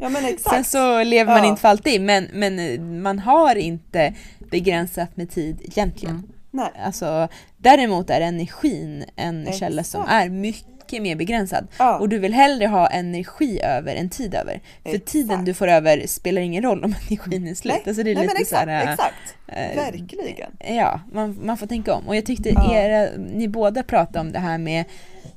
ja 0.00 0.08
men 0.08 0.22
Sen 0.22 0.24
exakt. 0.24 0.68
så 0.70 1.02
lever 1.04 1.32
man 1.34 1.42
Ja. 1.44 1.48
inte 1.50 1.60
för 1.60 1.68
alltid, 1.68 2.00
men, 2.00 2.28
men 2.32 2.58
eh, 2.58 2.80
man 2.80 3.18
har 3.18 3.56
inte 3.56 4.14
begränsat 4.50 5.16
med 5.16 5.30
tid 5.30 5.56
egentligen. 5.64 6.14
Mm. 6.14 6.28
Nej. 6.50 6.70
Alltså, 6.84 7.28
däremot 7.56 8.10
är 8.10 8.20
energin 8.20 9.04
en 9.16 9.52
källa 9.52 9.84
som 9.84 10.00
Exakt. 10.02 10.24
är 10.24 10.28
mycket 10.30 10.75
mer 10.92 11.16
begränsad. 11.16 11.66
Ja. 11.78 11.98
Och 11.98 12.08
du 12.08 12.18
vill 12.18 12.32
hellre 12.34 12.66
ha 12.66 12.86
energi 12.86 13.60
över 13.62 13.94
än 13.96 14.10
tid 14.10 14.34
över. 14.34 14.60
För 14.82 14.90
Exakt. 14.90 15.06
tiden 15.12 15.44
du 15.44 15.54
får 15.54 15.68
över 15.68 16.06
spelar 16.06 16.42
ingen 16.42 16.62
roll 16.62 16.84
om 16.84 16.94
energin 17.08 17.46
är 17.48 17.54
slut. 17.54 17.72
Nej, 17.74 17.82
Alltså 17.86 18.02
det 18.02 18.10
är 18.10 18.14
Nej 18.14 18.22
lite 18.26 18.40
exakt, 18.40 18.62
så 18.64 18.70
här, 18.70 18.92
exakt. 18.92 19.34
eh, 19.48 19.76
Verkligen. 19.76 20.50
Ja, 20.76 21.00
man, 21.12 21.38
man 21.42 21.56
får 21.56 21.66
tänka 21.66 21.94
om. 21.94 22.08
Och 22.08 22.16
jag 22.16 22.26
tyckte 22.26 22.48
Ja. 22.48 22.74
era, 22.74 23.08
ni 23.34 23.48
båda 23.48 23.82
pratade 23.82 24.20
om 24.20 24.32
det 24.32 24.38
här 24.38 24.58
med 24.58 24.84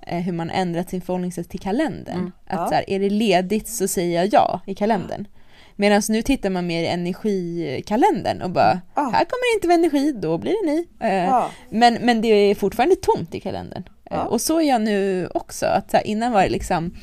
eh, 0.07 0.17
hur 0.19 0.31
man 0.33 0.49
ändrat 0.49 0.89
sin 0.89 1.01
förhållningssätt 1.01 1.49
till 1.49 1.59
kalendern. 1.59 2.15
Mm. 2.19 2.31
Att 2.47 2.59
Ja. 2.59 2.67
så 2.67 2.73
här, 2.73 2.89
är 2.89 2.99
det 2.99 3.09
ledigt 3.09 3.67
så 3.67 3.87
säger 3.87 4.15
jag 4.21 4.29
ja 4.33 4.59
i 4.65 4.75
kalendern. 4.75 5.27
Medan 5.75 6.01
nu 6.09 6.21
tittar 6.21 6.49
man 6.49 6.67
mer 6.67 6.83
i 6.83 6.87
energikalendern 6.87 8.41
och 8.41 8.49
bara, 8.49 8.81
Ja. 8.95 9.01
här 9.01 9.25
kommer 9.25 9.53
det 9.53 9.55
inte 9.57 9.67
vara 9.67 9.75
energi, 9.77 10.11
då 10.21 10.37
blir 10.37 10.65
det 10.65 10.71
ni. 10.71 10.87
Eh, 11.09 11.23
Ja. 11.25 11.49
men, 11.69 11.93
men 11.93 12.21
det 12.21 12.27
är 12.27 12.55
fortfarande 12.55 12.95
tomt 12.95 13.35
i 13.35 13.39
kalendern. 13.39 13.83
Eh, 14.09 14.17
Ja. 14.17 14.23
Och 14.25 14.41
så 14.41 14.59
är 14.59 14.63
jag 14.67 14.81
nu 14.81 15.27
också. 15.33 15.65
Att 15.65 15.93
här, 15.93 16.07
innan 16.07 16.31
var 16.31 16.43
det 16.43 16.49
liksom, 16.49 16.95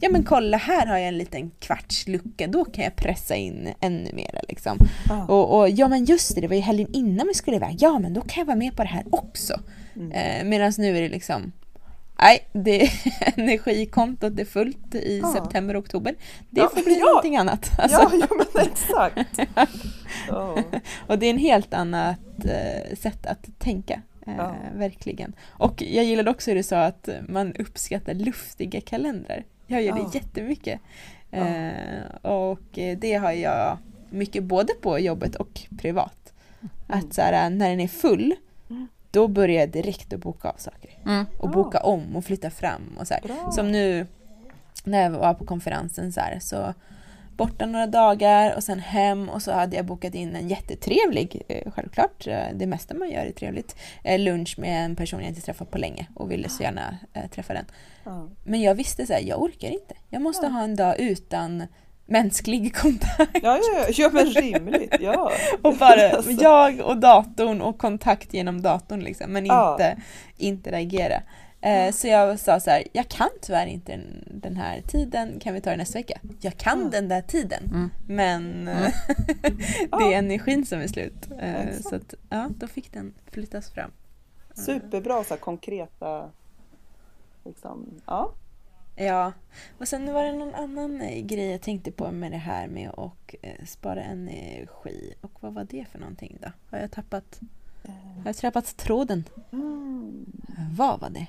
ja 0.00 0.08
men 0.10 0.22
kolla 0.24 0.56
här 0.56 0.86
har 0.86 0.98
jag 0.98 1.08
en 1.08 1.18
liten 1.18 1.50
kvarts 1.60 2.06
lucka, 2.08 2.46
då 2.46 2.64
kan 2.64 2.84
jag 2.84 2.96
pressa 2.96 3.34
in 3.34 3.68
ännu 3.80 4.10
mer. 4.12 4.40
Liksom. 4.48 4.78
Ja. 5.08 5.26
Och, 5.26 5.58
och 5.58 5.68
ja 5.70 5.88
men 5.88 6.04
just 6.04 6.34
det, 6.34 6.40
det 6.40 6.48
var 6.48 6.54
ju 6.56 6.60
helgen 6.62 6.88
innan 6.92 7.26
vi 7.26 7.34
skulle 7.34 7.56
iväg. 7.56 7.76
Ja 7.80 7.98
men 7.98 8.14
då 8.14 8.20
kan 8.20 8.40
jag 8.40 8.46
vara 8.46 8.56
med 8.56 8.76
på 8.76 8.82
det 8.82 8.88
här 8.88 9.04
också. 9.10 9.60
Mm. 9.96 10.12
Eh, 10.12 10.44
Medan 10.44 10.72
nu 10.78 10.96
är 10.96 11.02
det 11.02 11.08
liksom 11.08 11.52
Nej, 12.20 12.48
det, 12.52 12.90
energikontot 13.36 14.38
är 14.38 14.44
fullt 14.44 14.94
i 14.94 15.20
Ja. 15.22 15.32
september 15.32 15.76
och 15.76 15.82
oktober. 15.84 16.14
Det 16.50 16.60
Ja, 16.60 16.70
får 16.74 16.82
bli 16.82 16.98
ja. 17.00 17.06
någonting 17.06 17.36
annat. 17.36 17.70
Alltså, 17.78 18.00
Ja, 18.02 18.10
ja 18.20 18.26
men 18.54 18.66
exakt. 18.66 19.38
Ja. 20.28 20.58
Och 21.06 21.18
det 21.18 21.26
är 21.26 21.30
en 21.30 21.38
helt 21.38 21.74
annat 21.74 22.18
eh, 22.44 22.96
sätt 22.96 23.26
att 23.26 23.58
tänka. 23.58 24.02
Eh, 24.26 24.34
Ja. 24.36 24.54
Verkligen. 24.74 25.32
Och 25.48 25.82
jag 25.82 26.04
gillade 26.04 26.30
också 26.30 26.50
hur 26.50 26.56
du 26.56 26.62
sa 26.62 26.84
att 26.84 27.08
man 27.28 27.52
uppskattar 27.56 28.14
luftiga 28.14 28.80
kalendrar. 28.80 29.44
Jag 29.66 29.82
gör 29.82 29.96
Ja. 29.98 30.08
det 30.12 30.18
jättemycket. 30.18 30.80
Ja. 31.30 31.38
Eh, 31.46 32.30
och 32.32 32.60
det 32.98 33.14
har 33.14 33.32
jag 33.32 33.78
mycket 34.10 34.42
både 34.44 34.72
på 34.74 34.98
jobbet 34.98 35.34
och 35.36 35.60
privat. 35.78 36.32
Mm. 36.60 36.70
Att 36.86 37.14
så 37.14 37.22
här, 37.22 37.50
när 37.50 37.70
den 37.70 37.80
är 37.80 37.88
full, 37.88 38.34
Mm. 38.70 38.88
då 39.10 39.28
börjar 39.28 39.60
jag 39.60 39.70
direkt 39.70 40.12
att 40.12 40.20
boka 40.20 40.48
av 40.50 40.56
saker. 40.56 40.90
Mm. 41.04 41.24
Och 41.38 41.48
Ja. 41.48 41.52
boka 41.52 41.78
om 41.80 42.16
och 42.16 42.24
flytta 42.24 42.50
fram. 42.50 42.82
Och 42.98 43.06
så. 43.08 43.14
Som 43.52 43.72
nu 43.72 44.06
när 44.84 45.02
jag 45.02 45.10
var 45.10 45.34
på 45.34 45.44
konferensen 45.46 46.12
så 46.12 46.20
här, 46.20 46.38
så 46.38 46.74
borta 47.36 47.66
några 47.66 47.86
dagar 47.86 48.54
och 48.56 48.62
sen 48.64 48.78
hem 48.78 49.28
och 49.28 49.42
så 49.42 49.52
hade 49.52 49.76
jag 49.76 49.84
bokat 49.86 50.14
in 50.14 50.36
en 50.36 50.48
jättetrevlig, 50.48 51.42
eh, 51.48 51.72
självklart, 51.72 52.26
eh, 52.26 52.42
det 52.54 52.66
mesta 52.66 52.94
man 52.94 53.10
gör 53.10 53.26
är 53.26 53.32
trevligt, 53.32 53.76
eh, 54.04 54.18
lunch 54.20 54.54
med 54.58 54.84
en 54.84 54.96
person 54.96 55.20
jag 55.20 55.28
inte 55.28 55.40
träffat 55.40 55.70
på 55.70 55.78
länge 55.78 56.06
och 56.14 56.30
ville 56.30 56.48
så 56.48 56.62
gärna 56.62 56.98
träffa 57.30 57.52
den. 57.54 57.64
Men 58.44 58.60
jag 58.62 58.74
visste 58.74 59.06
så 59.06 59.12
här, 59.12 59.20
jag 59.20 59.42
orkar 59.42 59.68
inte. 59.68 59.94
Jag 60.10 60.22
måste 60.22 60.46
Ja. 60.46 60.50
ha 60.52 60.62
en 60.64 60.76
dag 60.76 61.00
utan 61.00 61.66
mänsklig 62.06 62.74
kontakt. 62.76 63.38
Ja, 63.42 63.58
ja, 63.74 63.86
ja, 63.92 64.10
men 64.12 64.26
rimligt. 64.26 64.94
Ja. 65.00 65.32
Och 65.62 65.76
bara 65.76 66.10
Alltså. 66.16 66.30
jag 66.30 66.80
och 66.80 66.96
datorn 67.00 67.60
och 67.60 67.78
kontakt 67.78 68.34
genom 68.34 68.62
datorn 68.62 69.00
liksom, 69.00 69.32
men 69.32 69.46
Ja. 69.46 69.72
inte 69.72 69.96
interagera. 70.36 71.22
Eh, 71.64 71.92
så 71.92 72.06
jag 72.08 72.38
sa 72.38 72.60
så 72.60 72.70
här, 72.70 72.84
jag 72.92 73.08
kan 73.08 73.28
tyvärr 73.42 73.66
inte 73.66 74.00
den, 74.26 74.56
här 74.56 74.80
tiden, 74.80 75.40
kan 75.40 75.54
vi 75.54 75.60
ta 75.60 75.70
det 75.70 75.76
nästa 75.76 75.98
vecka? 75.98 76.20
Jag 76.40 76.56
kan 76.56 76.80
Ja. 76.82 76.88
den 76.90 77.08
där 77.08 77.22
tiden, 77.22 77.64
Mm. 77.64 77.90
men 78.06 78.68
Mm. 78.68 78.92
det 79.90 80.14
är 80.14 80.18
energin 80.18 80.66
som 80.66 80.80
är 80.80 80.86
slut. 80.86 81.28
Eh, 81.40 81.70
så 81.90 81.96
att, 81.96 82.14
ja, 82.30 82.50
då 82.58 82.66
fick 82.66 82.92
den 82.92 83.14
flyttas 83.30 83.70
fram. 83.70 83.90
Superbra 84.54 85.24
så 85.24 85.34
här, 85.34 85.40
konkreta 85.40 86.30
liksom, 87.44 88.00
ja. 88.06 88.32
Ja, 88.96 89.32
och 89.78 89.88
sen 89.88 90.12
var 90.12 90.24
det 90.24 90.32
någon 90.32 90.54
annan 90.54 91.00
eh, 91.00 91.20
grej 91.26 91.50
jag 91.50 91.60
tänkte 91.62 91.92
på 91.92 92.10
med 92.12 92.32
det 92.32 92.36
här 92.38 92.66
med 92.68 92.90
att 92.90 93.34
eh, 93.42 93.64
spara 93.66 94.02
energi. 94.02 95.14
Och 95.20 95.32
vad 95.40 95.54
var 95.54 95.64
det 95.70 95.84
för 95.92 95.98
någonting 95.98 96.38
då? 96.40 96.48
Har 96.70 96.78
jag 96.78 96.90
tappat, 96.90 97.40
har 97.88 98.24
jag 98.24 98.36
tappat 98.36 98.76
tråden? 98.76 99.24
Mm. 99.52 100.26
Vad 100.76 101.00
var 101.00 101.10
det? 101.10 101.26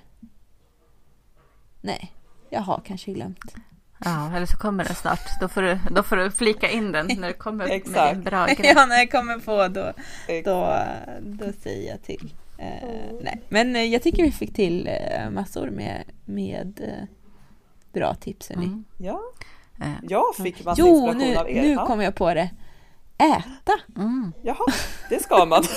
Nej, 1.82 2.12
jag 2.50 2.62
har 2.62 2.82
kanske 2.86 3.14
glömt. 3.14 3.56
Ja, 4.04 4.36
eller 4.36 4.46
så 4.46 4.58
kommer 4.58 4.84
den 4.84 4.96
snart. 4.96 5.40
Då 5.42 5.48
får 5.48 5.62
du, 5.62 5.80
då 5.92 6.04
får 6.04 6.16
du 6.16 6.32
flika 6.32 6.70
in 6.70 6.92
den 6.92 7.08
när 7.18 7.28
det 7.28 7.34
kommer 7.34 7.68
med 7.68 7.82
din 8.14 8.24
bra 8.24 8.46
grej. 8.46 8.72
ja, 8.76 8.86
när 8.86 8.98
jag 8.98 9.12
kommer 9.12 9.40
på 9.40 9.68
då, 9.68 9.94
då, 10.44 10.80
då 11.22 11.52
säger 11.62 11.92
jag 11.92 12.02
till. 12.02 12.34
Eh, 12.58 13.16
nej. 13.22 13.42
Men 13.50 13.76
eh, 13.76 13.84
jag 13.84 14.02
tycker 14.02 14.24
vi 14.24 14.32
fick 14.32 14.54
till 14.54 14.88
eh, 14.88 15.30
massor 15.30 15.70
med, 15.70 16.04
med 16.26 16.82
eh, 16.84 17.08
bra 17.94 18.16
tips. 18.16 18.52
Mm. 18.52 18.86
Ja, 18.98 19.22
jag 20.02 20.36
fick 20.36 20.66
massa 20.66 20.82
Jo, 20.82 20.88
inspiration 20.88 21.18
nu, 21.18 21.36
av 21.36 21.50
er. 21.50 21.62
nu 21.62 21.72
ja. 21.72 21.86
kom 21.86 22.02
jag 22.02 22.16
på 22.16 22.34
det. 22.34 22.50
Äta! 23.18 23.74
Mm. 23.98 24.34
Jaha, 24.44 24.66
det 25.10 25.20
ska 25.24 25.46
man. 25.46 25.64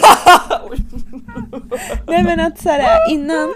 Nej 2.07 2.25
men 2.25 2.41
att 2.41 2.59
så 2.61 2.69
här, 2.69 3.13
innan, 3.13 3.55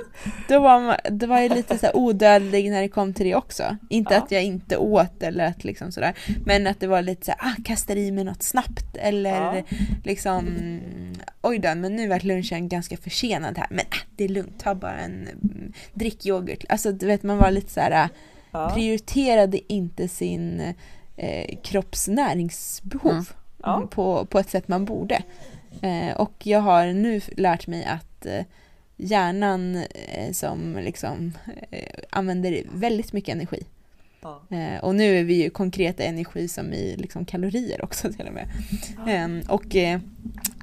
då 0.48 0.60
var, 0.60 0.80
man, 0.80 0.96
då 1.10 1.26
var 1.26 1.38
jag 1.38 1.54
lite 1.54 1.78
så 1.78 1.86
här 1.86 1.96
odödlig 1.96 2.70
när 2.70 2.82
det 2.82 2.88
kom 2.88 3.14
till 3.14 3.26
det 3.26 3.34
också. 3.34 3.76
Inte 3.90 4.14
Ja. 4.14 4.20
att 4.20 4.30
jag 4.30 4.44
inte 4.44 4.76
åt 4.76 5.22
eller 5.22 5.46
att 5.46 5.64
liksom 5.64 5.92
sådär. 5.92 6.14
Men 6.46 6.66
att 6.66 6.80
det 6.80 6.86
var 6.86 7.02
lite 7.02 7.24
så 7.26 7.32
här, 7.38 7.50
ah, 7.50 7.54
kastar 7.64 7.96
i 7.96 8.10
mig 8.12 8.24
något 8.24 8.42
snabbt 8.42 8.96
eller 8.96 9.54
Ja. 9.56 9.62
liksom 10.04 10.46
oj 11.42 11.58
då, 11.58 11.74
men 11.74 11.96
nu 11.96 12.08
vart 12.08 12.24
lunchen 12.24 12.68
ganska 12.68 12.96
försenad 12.96 13.58
här. 13.58 13.66
Men 13.70 13.78
äh, 13.80 13.98
det 14.16 14.24
är 14.24 14.28
lugnt, 14.28 14.60
ta 14.60 14.74
bara 14.74 14.98
en 14.98 15.28
mm, 15.28 15.72
drick 15.94 16.26
yoghurt. 16.26 16.64
Alltså 16.68 16.92
du 16.92 17.06
vet 17.06 17.22
man 17.22 17.38
var 17.38 17.50
lite 17.50 17.72
så 17.72 17.80
här 17.80 18.08
Ja. 18.50 18.70
prioriterade 18.74 19.72
inte 19.72 20.08
sin 20.08 20.74
eh, 21.16 21.56
kropps 21.64 22.08
näringsbehov 22.08 23.12
Mm. 23.12 23.24
Ja. 23.62 23.88
på, 23.90 24.24
på 24.24 24.38
ett 24.38 24.50
sätt 24.50 24.68
man 24.68 24.84
borde. 24.84 25.22
Eh, 25.82 26.16
och 26.16 26.46
jag 26.46 26.60
har 26.60 26.86
nu 26.86 27.20
lärt 27.36 27.66
mig 27.66 27.84
att 27.84 28.26
eh, 28.26 28.44
hjärnan 28.96 29.76
eh, 29.76 30.32
som 30.32 30.78
liksom 30.82 31.32
eh, 31.70 31.98
använder 32.10 32.62
väldigt 32.74 33.12
mycket 33.12 33.34
energi. 33.34 33.64
Ja. 34.22 34.42
Eh, 34.50 34.84
och 34.84 34.94
nu 34.94 35.18
är 35.18 35.24
vi 35.24 35.42
ju 35.42 35.50
konkreta 35.50 36.02
energi 36.02 36.48
som 36.48 36.72
i 36.72 36.96
liksom 36.96 37.24
kalorier 37.24 37.84
också 37.84 38.12
till 38.12 38.26
och 38.26 38.34
med. 38.34 38.48
Eh, 39.08 39.50
och 39.50 39.76
eh, 39.76 40.00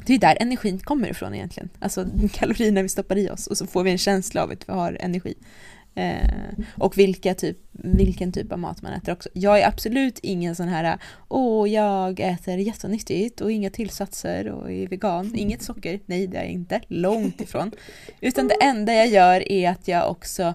det 0.06 0.14
är 0.14 0.20
där 0.20 0.38
energin 0.40 0.80
kommer 0.80 1.10
ifrån 1.10 1.36
egentligen. 1.36 1.70
Alltså 1.80 2.06
kalorierna 2.34 2.82
vi 2.82 2.90
stoppar 2.90 3.18
i 3.18 3.30
oss 3.30 3.48
och 3.48 3.58
så 3.58 3.68
får 3.68 3.84
vi 3.84 3.92
en 3.92 3.98
känsla 3.98 4.44
av 4.44 4.52
att 4.52 4.70
vi 4.70 4.74
har 4.74 4.98
energi. 5.00 5.34
Eh, 6.00 6.66
och 6.78 6.98
vilka 6.98 7.36
typ, 7.36 7.58
vilken 7.72 8.32
typ 8.32 8.52
av 8.52 8.60
mat 8.60 8.82
man 8.82 8.94
äter 8.94 9.14
också. 9.14 9.30
Jag 9.34 9.60
är 9.60 9.68
absolut 9.68 10.20
ingen 10.20 10.56
sån 10.56 10.68
här 10.68 10.98
åh 11.28 11.70
jag 11.70 12.20
äter 12.20 12.58
jättenyttigt 12.58 13.42
och 13.42 13.52
inga 13.52 13.70
tillsatser 13.70 14.48
och 14.48 14.72
är 14.72 14.88
vegan, 14.88 15.36
inget 15.36 15.62
socker. 15.62 16.00
Nej 16.06 16.28
det 16.28 16.38
är 16.38 16.42
jag 16.42 16.52
inte, 16.52 16.82
långt 16.88 17.42
ifrån. 17.42 17.72
Utan 18.22 18.48
det 18.48 18.64
enda 18.64 18.94
jag 18.94 19.08
gör 19.08 19.52
är 19.52 19.70
att 19.70 19.88
jag 19.88 20.12
också 20.12 20.54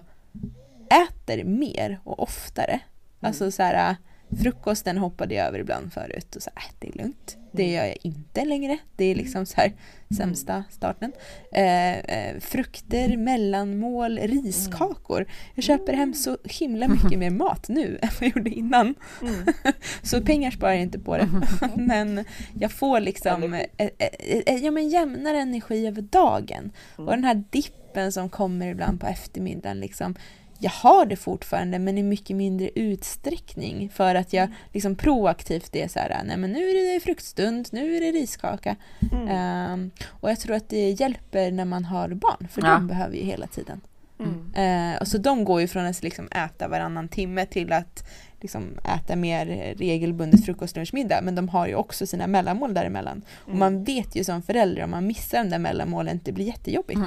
äter 0.89 1.43
mer 1.43 1.99
och 2.03 2.23
oftare. 2.23 2.79
Alltså 3.19 3.51
så 3.51 3.63
här 3.63 3.95
frukosten 4.43 4.97
hoppade 4.97 5.35
jag 5.35 5.47
över 5.47 5.59
ibland 5.59 5.93
förut 5.93 6.35
och 6.35 6.41
så 6.41 6.49
äh, 6.49 6.73
det 6.79 6.87
är 6.87 6.97
lugnt. 7.03 7.37
Det 7.51 7.71
gör 7.71 7.85
jag 7.85 7.97
inte 8.01 8.45
längre. 8.45 8.77
Det 8.95 9.05
är 9.05 9.15
liksom 9.15 9.45
så 9.45 9.55
här 9.57 9.73
sämsta 10.17 10.63
starten. 10.69 11.11
Eh, 11.51 11.97
eh, 11.99 12.39
frukter, 12.39 13.17
mellanmål, 13.17 14.19
riskakor. 14.19 15.25
Jag 15.55 15.63
köper 15.63 15.93
hem 15.93 16.13
så 16.13 16.37
himla 16.43 16.87
mycket 16.87 17.19
mer 17.19 17.29
mat 17.29 17.69
nu 17.69 17.99
än 18.01 18.09
vad 18.19 18.27
jag 18.27 18.35
gjorde 18.37 18.49
innan. 18.49 18.95
Mm. 19.21 19.45
Så 20.03 20.21
pengar 20.21 20.51
sparar 20.51 20.73
jag 20.73 20.81
inte 20.81 20.99
på 20.99 21.17
det. 21.17 21.29
Men 21.75 22.25
jag 22.59 22.71
får 22.71 22.99
liksom 22.99 23.43
Energi. 23.43 23.67
eh, 23.77 23.89
eh, 23.97 24.09
eh, 24.45 24.55
ja, 24.65 24.71
men 24.71 24.89
jämnare 24.89 25.37
energi 25.37 25.87
över 25.87 26.01
dagen. 26.01 26.71
Mm. 26.97 27.07
Och 27.07 27.15
den 27.15 27.23
här 27.23 27.43
dippen 27.49 28.11
som 28.11 28.29
kommer 28.29 28.67
ibland 28.67 28.99
på 28.99 29.07
eftermiddagen. 29.07 29.79
Liksom, 29.79 30.15
jag 30.59 30.71
har 30.71 31.05
det 31.05 31.15
fortfarande 31.15 31.79
men 31.79 31.97
i 31.97 32.03
mycket 32.03 32.35
mindre 32.35 32.69
utsträckning 32.75 33.89
för 33.89 34.15
att 34.15 34.33
jag 34.33 34.49
liksom 34.73 34.95
proaktivt 34.95 35.75
är 35.75 35.87
så 35.87 35.99
här, 35.99 36.21
nej 36.25 36.37
men 36.37 36.51
nu 36.51 36.59
är 36.59 36.93
det 36.93 36.99
fruktstund, 36.99 37.67
nu 37.71 37.95
är 37.95 38.01
det 38.01 38.11
riskaka. 38.11 38.75
Mm. 39.11 39.27
Ehm, 39.27 39.91
och 40.07 40.29
jag 40.29 40.39
tror 40.39 40.55
att 40.55 40.69
det 40.69 40.89
hjälper 40.89 41.51
när 41.51 41.65
man 41.65 41.85
har 41.85 42.09
barn 42.09 42.47
för 42.51 42.61
Ja. 42.61 42.67
de 42.67 42.87
behöver 42.87 43.15
ju 43.15 43.23
hela 43.23 43.47
tiden. 43.47 43.81
Mm. 44.19 44.93
Eh, 44.93 45.01
och 45.01 45.07
så 45.07 45.17
de 45.17 45.43
går 45.43 45.61
ju 45.61 45.67
från 45.67 45.85
att 45.85 46.03
liksom 46.03 46.27
äta 46.27 46.67
varannan 46.67 47.07
timme 47.07 47.45
till 47.45 47.71
att 47.71 48.07
liksom 48.45 48.77
äta 48.95 49.15
mer 49.15 49.73
regelbundet 49.77 50.45
frukost, 50.45 50.75
lunch, 50.75 50.93
middag 50.93 51.21
men 51.21 51.35
de 51.35 51.49
har 51.49 51.67
ju 51.67 51.75
också 51.75 52.07
sina 52.07 52.27
mellanmål 52.27 52.73
däremellan. 52.73 53.21
Och 53.43 53.47
Mm. 53.47 53.59
man 53.59 53.83
vet 53.83 54.15
ju 54.15 54.23
som 54.23 54.41
förälder 54.41 54.83
om 54.83 54.91
man 54.91 55.07
missar 55.07 55.37
de 55.43 55.49
där 55.49 55.59
mellanmålen 55.59 56.19
det 56.23 56.31
blir 56.31 56.45
jättejobbigt. 56.45 56.97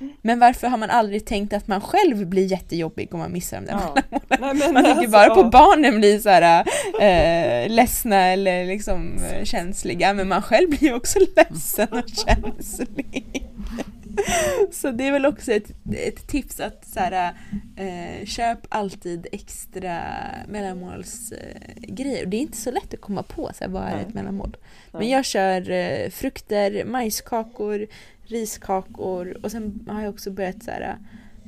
Mm. 0.00 0.12
Men 0.22 0.38
varför 0.38 0.66
har 0.68 0.78
man 0.78 0.90
aldrig 0.90 1.24
tänkt 1.26 1.52
att 1.52 1.68
man 1.68 1.80
själv 1.80 2.26
blir 2.26 2.46
jättejobbig 2.46 3.14
om 3.14 3.18
man 3.20 3.32
missar 3.32 3.60
de 3.60 3.66
där 3.66 3.72
Ja. 3.72 4.02
mellanmålen? 4.28 4.58
Nej, 4.58 4.72
Man 4.72 4.84
tänker 4.84 4.90
alltså, 5.00 5.10
bara 5.10 5.34
på 5.34 5.44
barnen 5.50 5.96
blir 5.98 6.18
så 6.18 6.28
här 6.28 6.64
eh, 7.00 7.70
ledsna 7.70 8.16
eller 8.26 8.64
liksom 8.66 9.12
eh, 9.32 9.44
känsliga 9.44 10.14
men 10.14 10.28
man 10.28 10.42
själv 10.42 10.68
blir 10.70 10.82
ju 10.84 10.94
också 10.94 11.18
ledsen 11.36 11.88
och 11.90 12.08
känslig. 12.26 13.46
Så 14.72 14.90
det 14.90 15.08
är 15.08 15.12
väl 15.12 15.26
också 15.26 15.52
ett, 15.52 15.70
ett 15.92 16.26
tips 16.26 16.60
att 16.60 16.86
så 16.86 17.00
här, 17.00 17.34
eh, 17.76 18.26
köp 18.26 18.58
alltid 18.68 19.26
extra 19.32 20.02
mellanmålsgrejer. 20.48 22.22
Och 22.24 22.28
det 22.28 22.36
är 22.36 22.40
inte 22.40 22.56
så 22.56 22.70
lätt 22.70 22.94
att 22.94 23.00
komma 23.00 23.22
på 23.22 23.50
så 23.54 23.64
här, 23.64 23.70
vad 23.70 23.82
är 23.82 23.94
Nej. 23.94 24.04
ett 24.08 24.14
mellanmål. 24.14 24.56
Men 24.92 25.00
Nej. 25.00 25.10
jag 25.10 25.24
kör 25.24 25.70
eh, 25.70 26.10
frukter, 26.10 26.84
majskakor, 26.84 27.86
riskakor 28.24 29.38
och 29.42 29.50
sen 29.50 29.88
har 29.90 30.02
jag 30.02 30.14
också 30.14 30.30
börjat 30.30 30.62
så 30.62 30.70
här, 30.70 30.96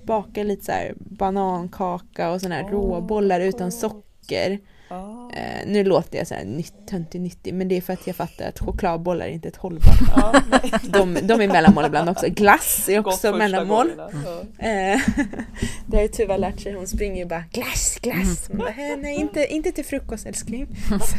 baka 0.04 0.42
lite 0.42 0.64
så 0.64 0.72
här 0.72 0.94
banankaka 0.96 2.30
och 2.30 2.40
såna 2.40 2.54
här 2.54 2.64
Åh, 2.64 2.70
råbollar 2.70 3.40
utan 3.40 3.72
socker. 3.72 4.58
Ja. 4.90 5.30
Eh, 5.34 5.66
nu 5.66 5.84
låter 5.84 6.18
jag 6.18 6.26
så 6.26 6.34
här 6.34 6.64
töntig 6.86 7.20
nyttig 7.20 7.54
men 7.54 7.68
det 7.68 7.76
är 7.76 7.80
för 7.80 7.92
att 7.92 8.06
jag 8.06 8.16
fattar 8.16 8.48
att 8.48 8.58
chokladbollar 8.58 9.26
är 9.26 9.30
inte 9.30 9.48
ett 9.48 9.56
hållbart 9.56 10.00
Ja, 10.16 10.32
de, 10.82 11.14
de 11.22 11.40
är 11.40 11.48
mellanmål 11.48 11.84
ibland 11.86 12.08
också. 12.08 12.26
Glass 12.28 12.88
är 12.88 12.98
också 13.06 13.36
mellanmål. 13.36 13.92
Ja. 13.98 14.40
Eh, 14.66 15.00
det 15.86 15.96
har 15.96 16.02
ju 16.02 16.08
Tuva 16.08 16.36
lärt 16.36 16.60
sig. 16.60 16.72
Hon 16.74 16.86
springer 16.86 17.16
ju 17.16 17.24
bara 17.28 17.44
glass, 17.52 17.98
glass. 18.02 18.48
Man 18.48 18.58
bara, 18.58 18.68
"Eh, 18.68 18.96
nej, 18.98 19.16
inte, 19.20 19.46
inte 19.46 19.72
till 19.72 19.84
frukost 19.84 20.26
älskling. 20.26 20.66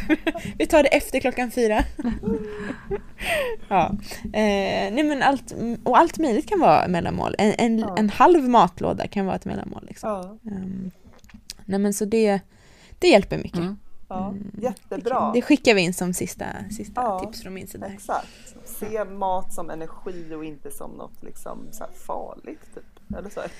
Vi 0.58 0.66
tar 0.66 0.82
det 0.82 0.88
efter 0.88 1.20
klockan 1.20 1.50
fyra. 1.50 1.84
ja. 3.68 3.90
eh, 4.24 4.92
nej 4.92 5.02
men 5.02 5.22
allt, 5.22 5.54
och 5.84 5.98
allt 5.98 6.18
möjligt 6.18 6.48
kan 6.48 6.60
vara 6.60 6.88
mellanmål. 6.88 7.34
En, 7.38 7.54
en, 7.58 7.78
Ja. 7.78 7.96
en 7.98 8.10
halv 8.10 8.48
matlåda 8.48 9.06
kan 9.06 9.26
vara 9.26 9.36
ett 9.36 9.44
mellanmål. 9.44 9.84
Liksom. 9.88 10.10
Ja, 10.10 10.50
Ehm, 10.52 10.90
nej 11.64 11.78
men 11.78 11.94
så 11.94 12.04
det, 12.04 12.40
det 13.02 13.08
hjälper 13.08 13.38
mycket. 13.38 13.58
Mm. 13.58 13.76
ja. 14.08 14.28
Mm. 14.28 14.50
Jättebra. 14.62 15.30
Det 15.34 15.42
skickar 15.42 15.74
vi 15.74 15.80
in 15.80 15.94
som 15.94 16.12
sista, 16.12 16.44
sista 16.76 17.00
Ja. 17.02 17.20
tips 17.20 17.42
från 17.42 17.54
min 17.54 17.66
sida. 17.66 17.86
Exakt. 17.86 18.26
Se 18.64 19.04
mat 19.04 19.52
som 19.54 19.70
energi 19.70 20.34
och 20.34 20.44
inte 20.44 20.70
som 20.70 20.90
något 20.90 21.22
liksom 21.22 21.58
så 21.72 21.84
här 21.84 21.92
farligt. 22.06 22.74
Typ. 22.74 22.84
Eller 23.18 23.30
så. 23.30 23.40
här. 23.40 23.50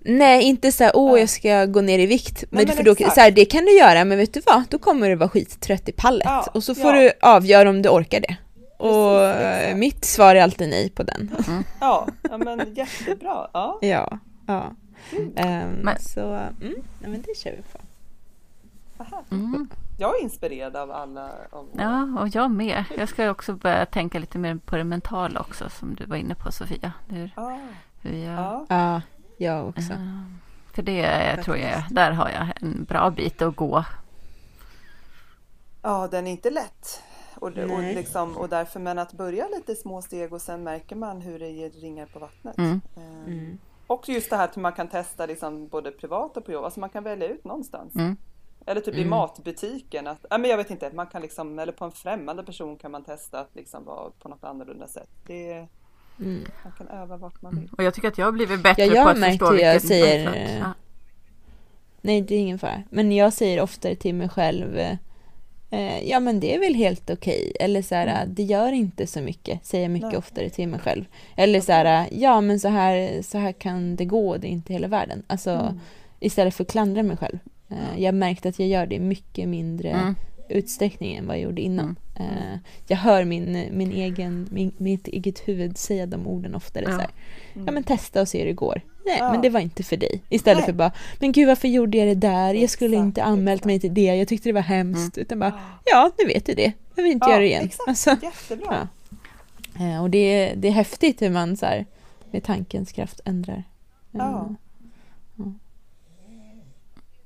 Nej, 0.00 0.42
inte 0.44 0.72
så 0.72 0.84
här, 0.84 0.92
åh 0.94 1.12
Ja. 1.12 1.18
jag 1.18 1.28
ska 1.28 1.64
gå 1.66 1.80
ner 1.80 1.98
i 1.98 2.06
vikt. 2.06 2.44
Men, 2.50 2.64
men 2.66 2.76
för 2.76 2.82
då, 2.82 2.92
exakt. 2.92 3.14
så 3.14 3.20
här, 3.20 3.30
det 3.30 3.44
kan 3.44 3.64
du 3.64 3.78
göra, 3.78 4.04
men 4.04 4.18
vet 4.18 4.34
du 4.34 4.40
vad? 4.46 4.62
Då 4.68 4.78
kommer 4.78 5.08
du 5.08 5.14
vara 5.14 5.28
skittrött 5.28 5.88
i 5.88 5.92
pallet. 5.92 6.22
Ja, 6.24 6.46
och 6.54 6.64
så 6.64 6.74
får 6.74 6.94
ja. 6.94 7.00
du 7.02 7.10
avgöra 7.20 7.70
om 7.70 7.82
du 7.82 7.88
orkar 7.88 8.20
det. 8.20 8.36
Och 8.78 9.24
eh, 9.24 9.76
mitt 9.76 10.04
svar 10.04 10.34
är 10.34 10.42
alltid 10.42 10.68
nej 10.68 10.90
på 10.90 11.02
den. 11.02 11.30
Ja, 11.80 12.08
ja, 12.30 12.38
men 12.38 12.74
jättebra. 12.74 13.50
Ja. 13.52 13.78
ja, 13.82 14.18
ja. 14.46 14.70
Ehm, 15.36 15.70
Men- 15.70 15.98
Så, 16.00 16.20
mm, 16.60 16.74
men 17.00 17.22
det 17.26 17.36
kör 17.38 17.50
vi 17.50 17.62
på. 17.72 17.78
Mm. 19.30 19.68
Jag 19.98 20.16
är 20.18 20.22
inspirerad 20.22 20.76
av 20.76 20.90
alla. 20.90 21.30
Av 21.50 21.68
Ja, 21.72 22.20
och 22.20 22.28
jag 22.28 22.50
med. 22.50 22.84
Jag 22.98 23.08
ska 23.08 23.30
också 23.30 23.52
börja 23.54 23.86
tänka 23.86 24.18
lite 24.18 24.38
mer 24.38 24.56
på 24.66 24.76
det 24.76 24.84
mentala 24.84 25.40
också 25.40 25.68
som 25.70 25.94
du 25.94 26.04
var 26.06 26.16
inne 26.16 26.34
på 26.34 26.52
Sofia. 26.52 26.92
Hur, 27.08 27.30
Ja, 27.36 27.58
hur 28.02 28.24
jag, 28.24 28.38
ja. 28.38 28.66
Ja, 28.68 29.02
jag 29.38 29.68
också. 29.68 29.92
Eh, 29.92 30.22
För 30.74 30.82
det 30.82 30.96
jag 31.36 31.44
tror 31.44 31.56
jag, 31.56 31.82
där 31.90 32.10
har 32.12 32.28
jag 32.30 32.62
en 32.62 32.84
bra 32.84 33.10
bit 33.10 33.42
att 33.42 33.56
gå. 33.56 33.84
ja, 35.82 36.08
den 36.10 36.26
är 36.26 36.30
inte 36.30 36.50
lätt. 36.50 37.02
Och, 37.34 37.48
och, 37.48 37.82
liksom, 37.82 38.36
och 38.36 38.48
därför, 38.48 38.80
men 38.80 38.98
att 38.98 39.12
börja 39.12 39.48
lite 39.48 39.72
i 39.72 39.76
små 39.76 40.02
steg 40.02 40.32
och 40.32 40.40
sen 40.42 40.62
märker 40.64 40.96
man 40.96 41.20
hur 41.20 41.38
det 41.38 41.48
ger 41.48 41.70
ringar 41.70 42.06
på 42.06 42.18
vattnet. 42.18 42.58
Mm. 42.58 42.80
Ehm, 42.96 43.24
Mm. 43.26 43.58
Och 43.86 44.08
just 44.08 44.30
det 44.30 44.36
här 44.36 44.44
att 44.44 44.56
man 44.56 44.72
kan 44.72 44.88
testa 44.88 45.26
liksom 45.26 45.68
både 45.68 45.90
privat 45.90 46.36
och 46.36 46.44
på 46.44 46.52
jobb, 46.52 46.64
alltså 46.64 46.80
man 46.80 46.88
kan 46.90 47.04
välja 47.04 47.28
ut 47.28 47.44
någonstans. 47.44 47.94
Mm. 47.94 48.16
Eller 48.66 48.80
typ 48.80 48.94
i 48.94 48.98
Mm. 48.98 49.10
matbutiken, 49.10 50.06
att, 50.06 50.26
ja, 50.30 50.38
men 50.38 50.50
jag 50.50 50.56
vet 50.56 50.70
inte, 50.70 50.90
man 50.94 51.06
kan 51.06 51.22
liksom, 51.22 51.58
eller 51.58 51.72
på 51.72 51.84
en 51.84 51.92
främmande 51.92 52.42
person 52.44 52.76
kan 52.76 52.90
man 52.90 53.04
testa 53.04 53.40
att 53.40 53.50
liksom 53.54 53.84
vara 53.84 54.10
på 54.10 54.28
något 54.28 54.44
annorlunda 54.44 54.86
sätt. 54.86 55.08
Det, 55.26 55.66
Mm. 56.20 56.44
man 56.64 56.72
kan 56.78 56.88
öva 56.88 57.16
vart 57.16 57.42
man 57.42 57.56
vill. 57.60 57.70
Och 57.78 57.82
jag 57.84 57.94
tycker 57.94 58.08
att 58.08 58.18
jag 58.18 58.24
har 58.26 58.32
blivit 58.32 58.62
bättre 58.62 58.84
Ja, 58.84 58.94
jag 58.94 59.04
på 59.04 59.10
att 59.10 59.24
förstå 59.24 59.50
hur 59.50 59.58
jag 59.58 59.82
säger, 59.82 60.34
eh, 60.34 60.58
Ja. 60.58 60.72
Nej, 62.00 62.20
det 62.20 62.34
är 62.34 62.38
ingen 62.38 62.58
fara. 62.58 62.82
Men 62.90 63.12
jag 63.12 63.32
säger 63.32 63.60
oftare 63.60 63.94
till 63.94 64.14
mig 64.14 64.28
själv 64.28 64.78
eh, 65.70 66.08
Ja 66.08 66.20
men 66.20 66.40
det 66.40 66.54
är 66.54 66.58
väl 66.60 66.74
helt 66.74 67.10
okej. 67.10 67.52
Eller 67.60 67.82
så 67.82 67.94
här, 67.94 68.26
det 68.26 68.42
gör 68.42 68.72
inte 68.72 69.06
så 69.06 69.20
mycket. 69.20 69.66
Säger 69.66 69.84
jag 69.84 69.90
mycket 69.90 70.08
Nej. 70.08 70.18
oftare 70.18 70.50
till 70.50 70.68
mig 70.68 70.80
själv. 70.80 71.04
Eller 71.36 71.60
så 71.60 71.72
här, 71.72 72.08
ja 72.12 72.40
men 72.40 72.60
så 72.60 72.68
här, 72.68 73.22
så 73.22 73.38
här 73.38 73.52
kan 73.52 73.96
det 73.96 74.04
gå. 74.04 74.36
Det 74.36 74.46
är 74.46 74.50
inte 74.50 74.72
hela 74.72 74.88
världen. 74.88 75.22
Alltså 75.26 75.50
Mm. 75.50 75.80
istället 76.20 76.54
för 76.54 76.64
att 76.64 76.70
klandra 76.70 77.02
mig 77.02 77.16
själv. 77.16 77.38
Eh, 77.70 77.98
jag 78.00 78.06
har 78.06 78.12
märkt 78.12 78.46
att 78.46 78.58
jag 78.58 78.68
gör 78.68 78.86
det 78.86 78.94
i 78.94 79.00
mycket 79.00 79.48
mindre 79.48 79.90
Mm. 79.90 80.14
utsträckning 80.48 81.16
än 81.16 81.26
vad 81.26 81.36
jag 81.36 81.42
gjorde 81.42 81.62
innan. 81.62 81.96
Eh, 82.16 82.58
jag 82.88 82.96
hör 82.96 83.24
min, 83.24 83.68
min 83.72 83.92
egen, 83.92 84.48
min, 84.50 84.72
mitt 84.76 85.08
eget 85.08 85.38
huvud 85.48 85.78
säga 85.78 86.06
de 86.06 86.26
orden 86.26 86.54
oftare. 86.54 86.84
Ja. 86.84 86.90
Så 86.92 86.98
här, 87.00 87.10
ja 87.66 87.72
men 87.72 87.84
testa 87.84 88.20
och 88.20 88.28
se 88.28 88.38
hur 88.38 88.46
det 88.46 88.52
går. 88.52 88.80
Nej 89.06 89.16
Ja. 89.18 89.32
men 89.32 89.42
det 89.42 89.48
var 89.48 89.60
inte 89.60 89.82
för 89.82 89.96
dig. 89.96 90.22
Istället 90.28 90.58
Nej. 90.58 90.66
för 90.66 90.72
bara, 90.72 90.92
men 91.20 91.32
gud 91.32 91.48
varför 91.48 91.68
gjorde 91.68 91.98
jag 91.98 92.06
det 92.08 92.14
där? 92.14 92.54
Jag 92.54 92.70
skulle 92.70 92.96
Exakt, 92.96 93.06
inte 93.06 93.22
anmält 93.22 93.64
mig 93.64 93.80
till 93.80 93.94
det. 93.94 94.00
Jag 94.16 94.28
tyckte 94.28 94.48
det 94.48 94.52
var 94.52 94.60
hemskt. 94.60 95.18
Utan 95.18 95.38
bara, 95.38 95.50
Ah. 95.52 95.80
ja 95.84 96.10
nu 96.18 96.24
vet 96.26 96.46
du 96.46 96.54
det. 96.54 96.72
Jag 96.94 97.02
vill 97.02 97.12
inte 97.12 97.26
Ja, 97.26 97.30
göra 97.30 97.40
det 97.40 97.46
igen. 97.46 97.64
Exakt, 97.64 97.88
Alltså, 97.88 98.10
jättebra. 98.22 98.88
ja. 99.78 99.84
Eh, 99.86 100.02
och 100.02 100.10
det 100.10 100.18
är, 100.18 100.56
det 100.56 100.68
är 100.68 100.72
häftigt 100.72 101.22
hur 101.22 101.30
man 101.30 101.56
så 101.56 101.66
här, 101.66 101.86
med 102.30 102.42
tankens 102.44 102.92
kraft 102.92 103.20
ändrar. 103.24 103.64
Ja. 104.10 104.54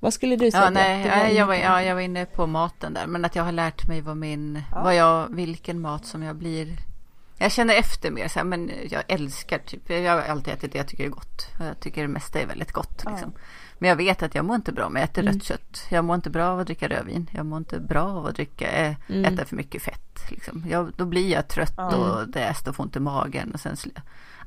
Vad 0.00 0.14
skulle 0.14 0.36
du 0.36 0.50
säga? 0.50 0.64
Ja, 0.64 0.70
nej, 0.70 1.00
inne 1.00 1.32
jag, 1.32 1.46
var, 1.46 1.54
ja, 1.54 1.82
jag 1.82 1.94
var 1.94 2.02
inne 2.02 2.26
på 2.26 2.46
maten 2.46 2.94
där. 2.94 3.06
Men 3.06 3.24
att 3.24 3.36
jag 3.36 3.42
har 3.44 3.52
lärt 3.52 3.86
mig 3.88 4.00
vad 4.00 4.16
min, 4.16 4.62
Ja. 4.72 4.82
vad 4.84 4.94
jag, 4.96 5.34
vilken 5.34 5.80
mat 5.80 6.06
som 6.06 6.22
jag 6.22 6.36
blir. 6.36 6.76
Jag 7.38 7.52
känner 7.52 7.74
efter 7.74 8.10
mer 8.10 8.28
så 8.28 8.38
här, 8.38 8.46
men 8.46 8.70
jag 8.90 9.02
älskar 9.08 9.58
typ, 9.58 9.90
jag 9.90 10.12
har 10.12 10.22
alltid 10.22 10.54
ätit 10.54 10.72
det 10.72 10.78
jag 10.78 10.88
tycker 10.88 11.04
är 11.04 11.08
gott. 11.08 11.46
Jag 11.60 11.80
tycker 11.80 12.02
det 12.02 12.08
mesta 12.08 12.40
är 12.40 12.46
väldigt 12.46 12.72
gott 12.72 13.02
Ja. 13.04 13.10
liksom. 13.10 13.32
Men 13.78 13.88
jag 13.88 13.96
vet 13.96 14.22
att 14.22 14.34
jag 14.34 14.44
mår 14.44 14.56
inte 14.56 14.72
bra 14.72 14.86
om 14.86 14.96
jag 14.96 15.04
äter 15.04 15.22
Mm. 15.22 15.34
rött 15.34 15.42
kött. 15.42 15.86
Jag 15.90 16.04
mår 16.04 16.14
inte 16.16 16.30
bra 16.30 16.46
av 16.48 16.60
att 16.60 16.66
dricka 16.66 16.88
rödvin. 16.88 17.30
Jag 17.32 17.46
mår 17.46 17.58
inte 17.58 17.80
bra 17.80 18.02
av 18.02 18.26
att 18.26 18.34
dricka, 18.34 18.68
äh, 18.72 18.94
Mm. 19.08 19.34
äta 19.34 19.44
för 19.44 19.56
mycket 19.56 19.82
fett. 19.82 20.30
Liksom. 20.30 20.64
Jag, 20.70 20.92
då 20.96 21.04
blir 21.04 21.32
jag 21.32 21.48
trött 21.48 21.78
och 21.78 22.28
däst 22.28 22.68
och 22.68 22.76
får 22.76 22.84
ont 22.84 22.96
i 22.96 23.00
magen. 23.00 23.50
Och 23.54 23.60
sen 23.60 23.76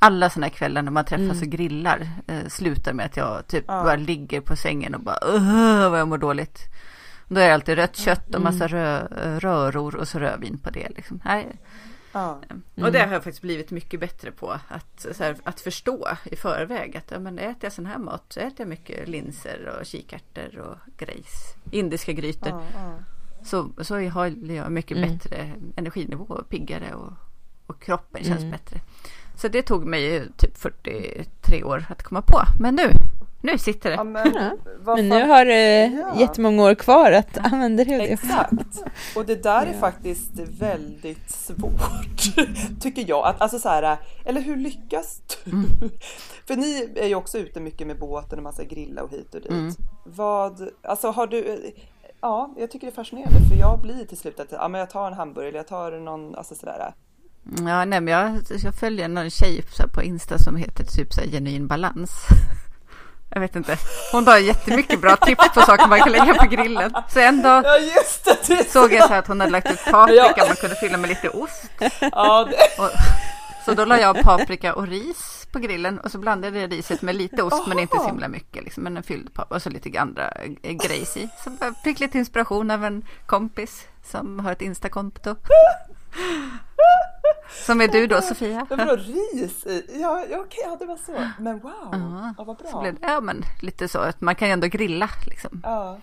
alla 0.04 0.30
sådana 0.30 0.46
här 0.46 0.54
kvällar 0.54 0.82
när 0.82 0.92
man 0.92 1.06
träffas 1.06 1.24
Mm. 1.38 1.42
och 1.42 1.48
grillar 1.48 2.10
eh, 2.28 2.48
slutar 2.48 2.94
med 2.94 3.06
att 3.06 3.18
jag 3.18 3.48
typ 3.48 3.64
Ja. 3.68 3.84
bara 3.84 3.96
ligger 3.96 4.42
på 4.42 4.56
sängen 4.56 4.96
och 4.96 5.02
bara 5.02 5.18
"Ugh, 5.36 5.90
vad 5.90 6.00
jag 6.00 6.08
mår 6.08 6.18
dåligt. 6.18 6.60
Då 7.28 7.40
är 7.40 7.48
det 7.48 7.54
alltid 7.54 7.76
rött 7.76 7.96
kött 7.96 8.36
och 8.36 8.42
massa 8.42 8.68
rö, 8.68 9.08
röror 9.40 9.96
och 9.96 10.08
så 10.08 10.20
rödvin 10.20 10.58
på 10.58 10.70
det. 10.70 10.90
Liksom. 10.96 11.22
Nej. 11.26 11.48
Ja. 12.12 12.42
Och 12.82 12.92
det 12.92 13.00
har 13.00 13.14
jag 13.14 13.24
faktiskt 13.24 13.42
blivit 13.42 13.72
mycket 13.72 14.00
bättre 14.00 14.32
på. 14.32 14.52
Att, 14.68 15.06
så 15.16 15.24
här, 15.24 15.36
att 15.44 15.60
förstå 15.62 16.08
i 16.24 16.36
förväg 16.36 16.98
att 16.98 17.12
ja, 17.12 17.20
men 17.20 17.40
äter 17.40 17.56
jag 17.62 17.74
sån 17.74 17.86
här 17.86 17.98
mat 17.98 18.24
så 18.30 18.40
äter 18.40 18.56
jag 18.58 18.68
mycket 18.68 19.08
linser 19.10 19.78
och 19.80 19.86
kikärtor 19.86 20.60
och 20.60 20.78
grejs. 20.98 21.56
Indiska 21.72 22.12
grytor. 22.12 22.50
Ja, 22.50 22.62
ja. 22.76 22.94
Så, 23.44 23.70
så 23.84 23.96
har 24.10 24.26
jag 24.52 24.72
mycket 24.72 24.98
Mm. 24.98 25.10
bättre 25.14 25.52
energinivå 25.76 26.24
och 26.24 26.50
piggare 26.50 26.94
och, 26.94 27.14
och 27.68 27.82
kroppen 27.82 28.24
känns 28.24 28.40
Mm. 28.40 28.52
bättre. 28.52 28.80
Så 29.36 29.48
det 29.48 29.62
tog 29.62 29.86
mig 29.86 30.28
typ 30.38 30.58
43 30.58 31.64
år 31.64 31.86
att 31.90 32.04
komma 32.04 32.22
på. 32.22 32.40
Men 32.60 32.76
nu, 32.76 32.90
nu 33.42 33.58
sitter 33.58 33.90
det. 33.90 33.96
Ja, 33.96 34.04
men, 34.04 34.34
Ja. 34.36 34.52
vad 34.80 34.98
Men 35.00 35.10
fan- 35.10 35.20
nu 35.20 35.28
har 35.28 35.46
du 35.46 35.54
Ja. 36.02 36.20
jättemånga 36.20 36.64
år 36.64 36.76
kvar 36.76 37.12
att 37.12 37.38
använda 37.38 37.84
det. 37.84 37.94
Exakt. 38.12 38.52
Och 39.16 39.26
det 39.26 39.44
där 39.44 39.66
är 39.66 39.74
faktiskt 39.80 40.32
väldigt 40.60 41.30
svårt, 41.32 42.36
tycker 42.82 43.06
jag. 43.10 43.26
Att, 43.28 43.42
alltså 43.42 43.60
så 43.60 43.70
här, 43.70 43.98
eller 44.26 44.42
hur 44.42 44.56
lyckas 44.58 45.22
du? 45.44 45.52
Mm. 45.52 45.66
För 46.48 46.56
ni 46.56 46.90
är 46.96 47.08
ju 47.08 47.16
också 47.16 47.38
ute 47.38 47.60
mycket 47.60 47.88
med 47.88 48.00
båten 48.00 48.40
och 48.40 48.44
man 48.44 48.54
ska 48.54 48.64
grilla 48.64 49.04
och 49.04 49.12
hit 49.12 49.36
och 49.36 49.42
dit. 49.42 49.52
Mm. 49.52 49.74
Vad, 50.06 50.70
alltså 50.84 51.12
har 51.12 51.28
du, 51.28 51.72
ja, 52.22 52.54
jag 52.58 52.72
tycker 52.72 52.88
det 52.88 52.92
är 52.92 52.96
fascinerande 52.96 53.40
för 53.50 53.60
jag 53.60 53.80
blir 53.82 54.06
till 54.06 54.18
slut 54.18 54.40
att 54.40 54.52
ja, 54.52 54.68
men 54.68 54.80
jag 54.80 54.90
tar 54.90 55.08
en 55.08 55.14
hamburgare 55.14 55.48
eller 55.50 55.60
jag 55.60 55.68
tar 55.68 55.92
någon, 55.92 56.36
alltså 56.36 56.56
sådär. 56.56 56.94
Ja, 57.44 57.86
nej, 57.86 58.02
men 58.02 58.08
jag, 58.08 58.42
jag 58.50 58.76
följer 58.76 59.08
någon 59.08 59.30
tjej 59.30 59.64
på 59.94 60.04
Insta 60.04 60.38
som 60.38 60.56
heter 60.56 60.84
typ 60.84 61.14
så 61.14 61.22
här 61.22 61.28
genuin 61.28 61.68
balans. 61.68 62.12
Jag 63.36 63.40
vet 63.40 63.56
inte. 63.56 63.78
Hon 64.12 64.28
har 64.28 64.38
jättemycket 64.38 65.02
bra 65.02 65.16
tips 65.16 65.50
på 65.54 65.62
saker 65.62 65.88
man 65.88 66.00
kan 66.00 66.12
lägga 66.12 66.34
på 66.34 66.46
grillen. 66.48 66.94
Så 67.10 67.20
en 67.20 67.42
dag 67.42 67.64
Ja 67.66 67.80
det! 68.26 68.48
det 68.48 68.72
såg 68.72 68.94
jag 68.94 69.08
så 69.08 69.14
att 69.14 69.28
hon 69.28 69.40
hade 69.40 69.52
lagt 69.52 69.72
ut 69.72 69.86
paprika 69.92 70.34
Ja. 70.38 70.46
man 70.48 70.56
kunde 70.56 70.76
fylla 70.76 70.98
med 70.98 71.10
lite 71.10 71.30
ost. 71.30 71.70
Ja, 72.00 72.48
Och 72.78 72.90
Så 73.66 73.74
då 73.74 73.86
la 73.86 74.00
jag 74.00 74.22
paprika 74.22 74.74
och 74.76 74.88
ris 74.88 75.48
på 75.52 75.60
grillen 75.60 76.00
och 76.00 76.12
så 76.12 76.18
blandade 76.18 76.60
jag 76.60 76.72
riset 76.72 77.02
med 77.02 77.16
lite 77.16 77.44
ost 77.44 77.68
men 77.68 77.80
inte 77.80 77.98
så 77.98 78.06
himla 78.08 78.28
mycket. 78.28 78.64
Liksom, 78.64 78.84
men 78.84 78.98
en 78.98 79.04
fylld 79.04 79.34
paprika 79.34 79.56
och 79.56 79.62
så 79.62 79.70
lite 79.70 80.00
andra 80.00 80.32
eh, 80.62 80.72
grejs 80.72 81.18
i. 81.18 81.30
Så 81.44 81.52
jag 81.60 81.76
fick 81.84 82.00
lite 82.00 82.18
inspiration 82.18 82.72
av 82.72 82.86
en 82.86 83.06
kompis 83.26 83.88
som 84.12 84.40
har 84.40 84.52
ett 84.52 84.62
instakonto. 84.62 85.36
Som 87.66 87.82
är 87.82 87.88
du 87.88 88.08
då 88.08 88.22
Sofia? 88.22 88.66
Vadå 88.70 88.96
ris 88.96 89.66
i? 89.66 89.84
Ja, 90.02 90.26
ja 90.32 90.38
okej, 90.40 90.60
ja 90.64 90.76
det 90.80 90.86
var 90.86 90.98
så. 91.06 91.30
Men 91.40 91.60
wow, 91.60 91.72
Ja. 91.92 92.34
ja, 92.38 92.44
vad 92.44 92.58
bra. 92.58 92.68
Så 92.72 92.82
blev, 92.82 92.94
det- 92.94 93.08
ja 93.08 93.22
men 93.22 93.44
lite 93.62 93.88
så 93.88 94.00
att 94.00 94.22
man 94.22 94.36
kan 94.36 94.48
ju 94.48 94.52
ändå 94.52 94.68
grilla 94.68 95.10
liksom. 95.28 95.62
Ja, 95.64 95.98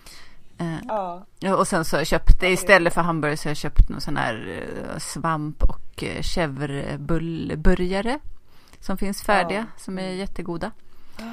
Eh, 0.57 0.75
ja. 0.87 1.25
Ja, 1.39 1.55
och 1.55 1.67
sen 1.67 1.85
så 1.85 1.95
har 1.95 1.99
jag 1.99 2.07
köpt, 2.07 2.43
istället 2.43 2.93
för 2.93 3.01
hamburgare 3.01 3.37
så 3.37 3.45
har 3.45 3.49
jag 3.49 3.57
köpt 3.57 3.89
någon 3.89 4.01
sån 4.01 4.17
här 4.17 4.63
eh, 4.93 4.97
svamp 4.97 5.63
och 5.63 6.03
eh, 6.03 6.21
chèvrebullburgare 6.21 8.19
som 8.79 8.97
finns 8.97 9.21
färdiga, 9.21 9.65
som 9.77 9.99
är 9.99 10.09
jättegoda. 10.09 10.71
Ja. 11.17 11.23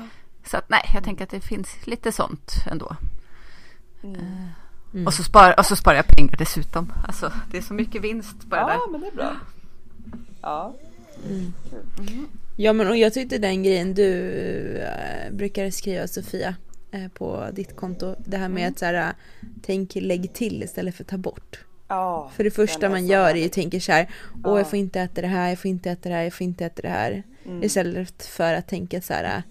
Så 0.44 0.56
att 0.56 0.68
nej, 0.70 0.90
jag 0.94 1.04
tänker 1.04 1.24
att 1.24 1.30
det 1.30 1.40
finns 1.40 1.86
lite 1.86 2.12
sånt 2.12 2.52
ändå. 2.70 2.96
Mm. 4.02 4.16
Mm. 4.94 5.06
Och, 5.06 5.14
så 5.14 5.22
spar, 5.22 5.54
och 5.58 5.66
så 5.66 5.76
sparar 5.76 5.96
jag 5.96 6.06
pengar 6.06 6.36
dessutom. 6.38 6.92
Alltså 7.06 7.32
det 7.50 7.58
är 7.58 7.62
så 7.62 7.74
mycket 7.74 8.02
vinst 8.02 8.44
bara 8.44 8.66
där. 8.66 8.72
Ja, 8.74 8.86
men 8.90 9.00
det 9.00 9.06
är 9.06 9.12
bra. 9.12 9.32
Ja, 10.48 10.74
Ja 12.56 12.72
men 12.72 12.88
och 12.88 12.96
jag 12.96 13.12
tyckte 13.12 13.38
den 13.38 13.62
grejen 13.62 13.94
du 13.94 14.30
äh, 14.78 15.32
brukar 15.32 15.70
skriva 15.70 16.06
Sofia 16.08 16.54
äh, 16.90 17.08
på 17.08 17.46
ditt 17.52 17.76
konto. 17.76 18.14
Det 18.26 18.36
här 18.36 18.48
med 18.48 18.60
Mm. 18.62 18.72
att 18.72 18.78
så 18.78 18.84
här, 18.84 18.94
äh, 18.94 19.14
tänk 19.62 19.94
lägg 19.94 20.32
till 20.32 20.62
istället 20.62 20.94
för 20.94 21.04
ta 21.04 21.16
bort. 21.16 21.58
ja. 21.88 22.30
För 22.36 22.44
det 22.44 22.50
första 22.50 22.88
man 22.88 23.06
gör 23.06 23.30
är 23.30 23.34
ju 23.42 23.48
tänker 23.48 23.80
så 23.80 23.92
här, 23.92 24.08
åh 24.34 24.40
Ja. 24.44 24.58
jag 24.58 24.70
får 24.70 24.78
inte 24.78 25.00
äta 25.00 25.20
det 25.20 25.26
här, 25.26 25.48
jag 25.48 25.58
får 25.58 25.68
inte 25.68 25.90
äta 25.90 26.08
det 26.08 26.14
här, 26.14 26.22
jag 26.22 26.32
får 26.32 26.44
inte 26.44 26.64
äta 26.66 26.82
det 26.82 26.88
här. 26.88 27.22
Mm. 27.46 27.62
Istället 27.62 28.26
för 28.26 28.54
att 28.54 28.68
tänka 28.68 29.00
så 29.02 29.12
här, 29.12 29.42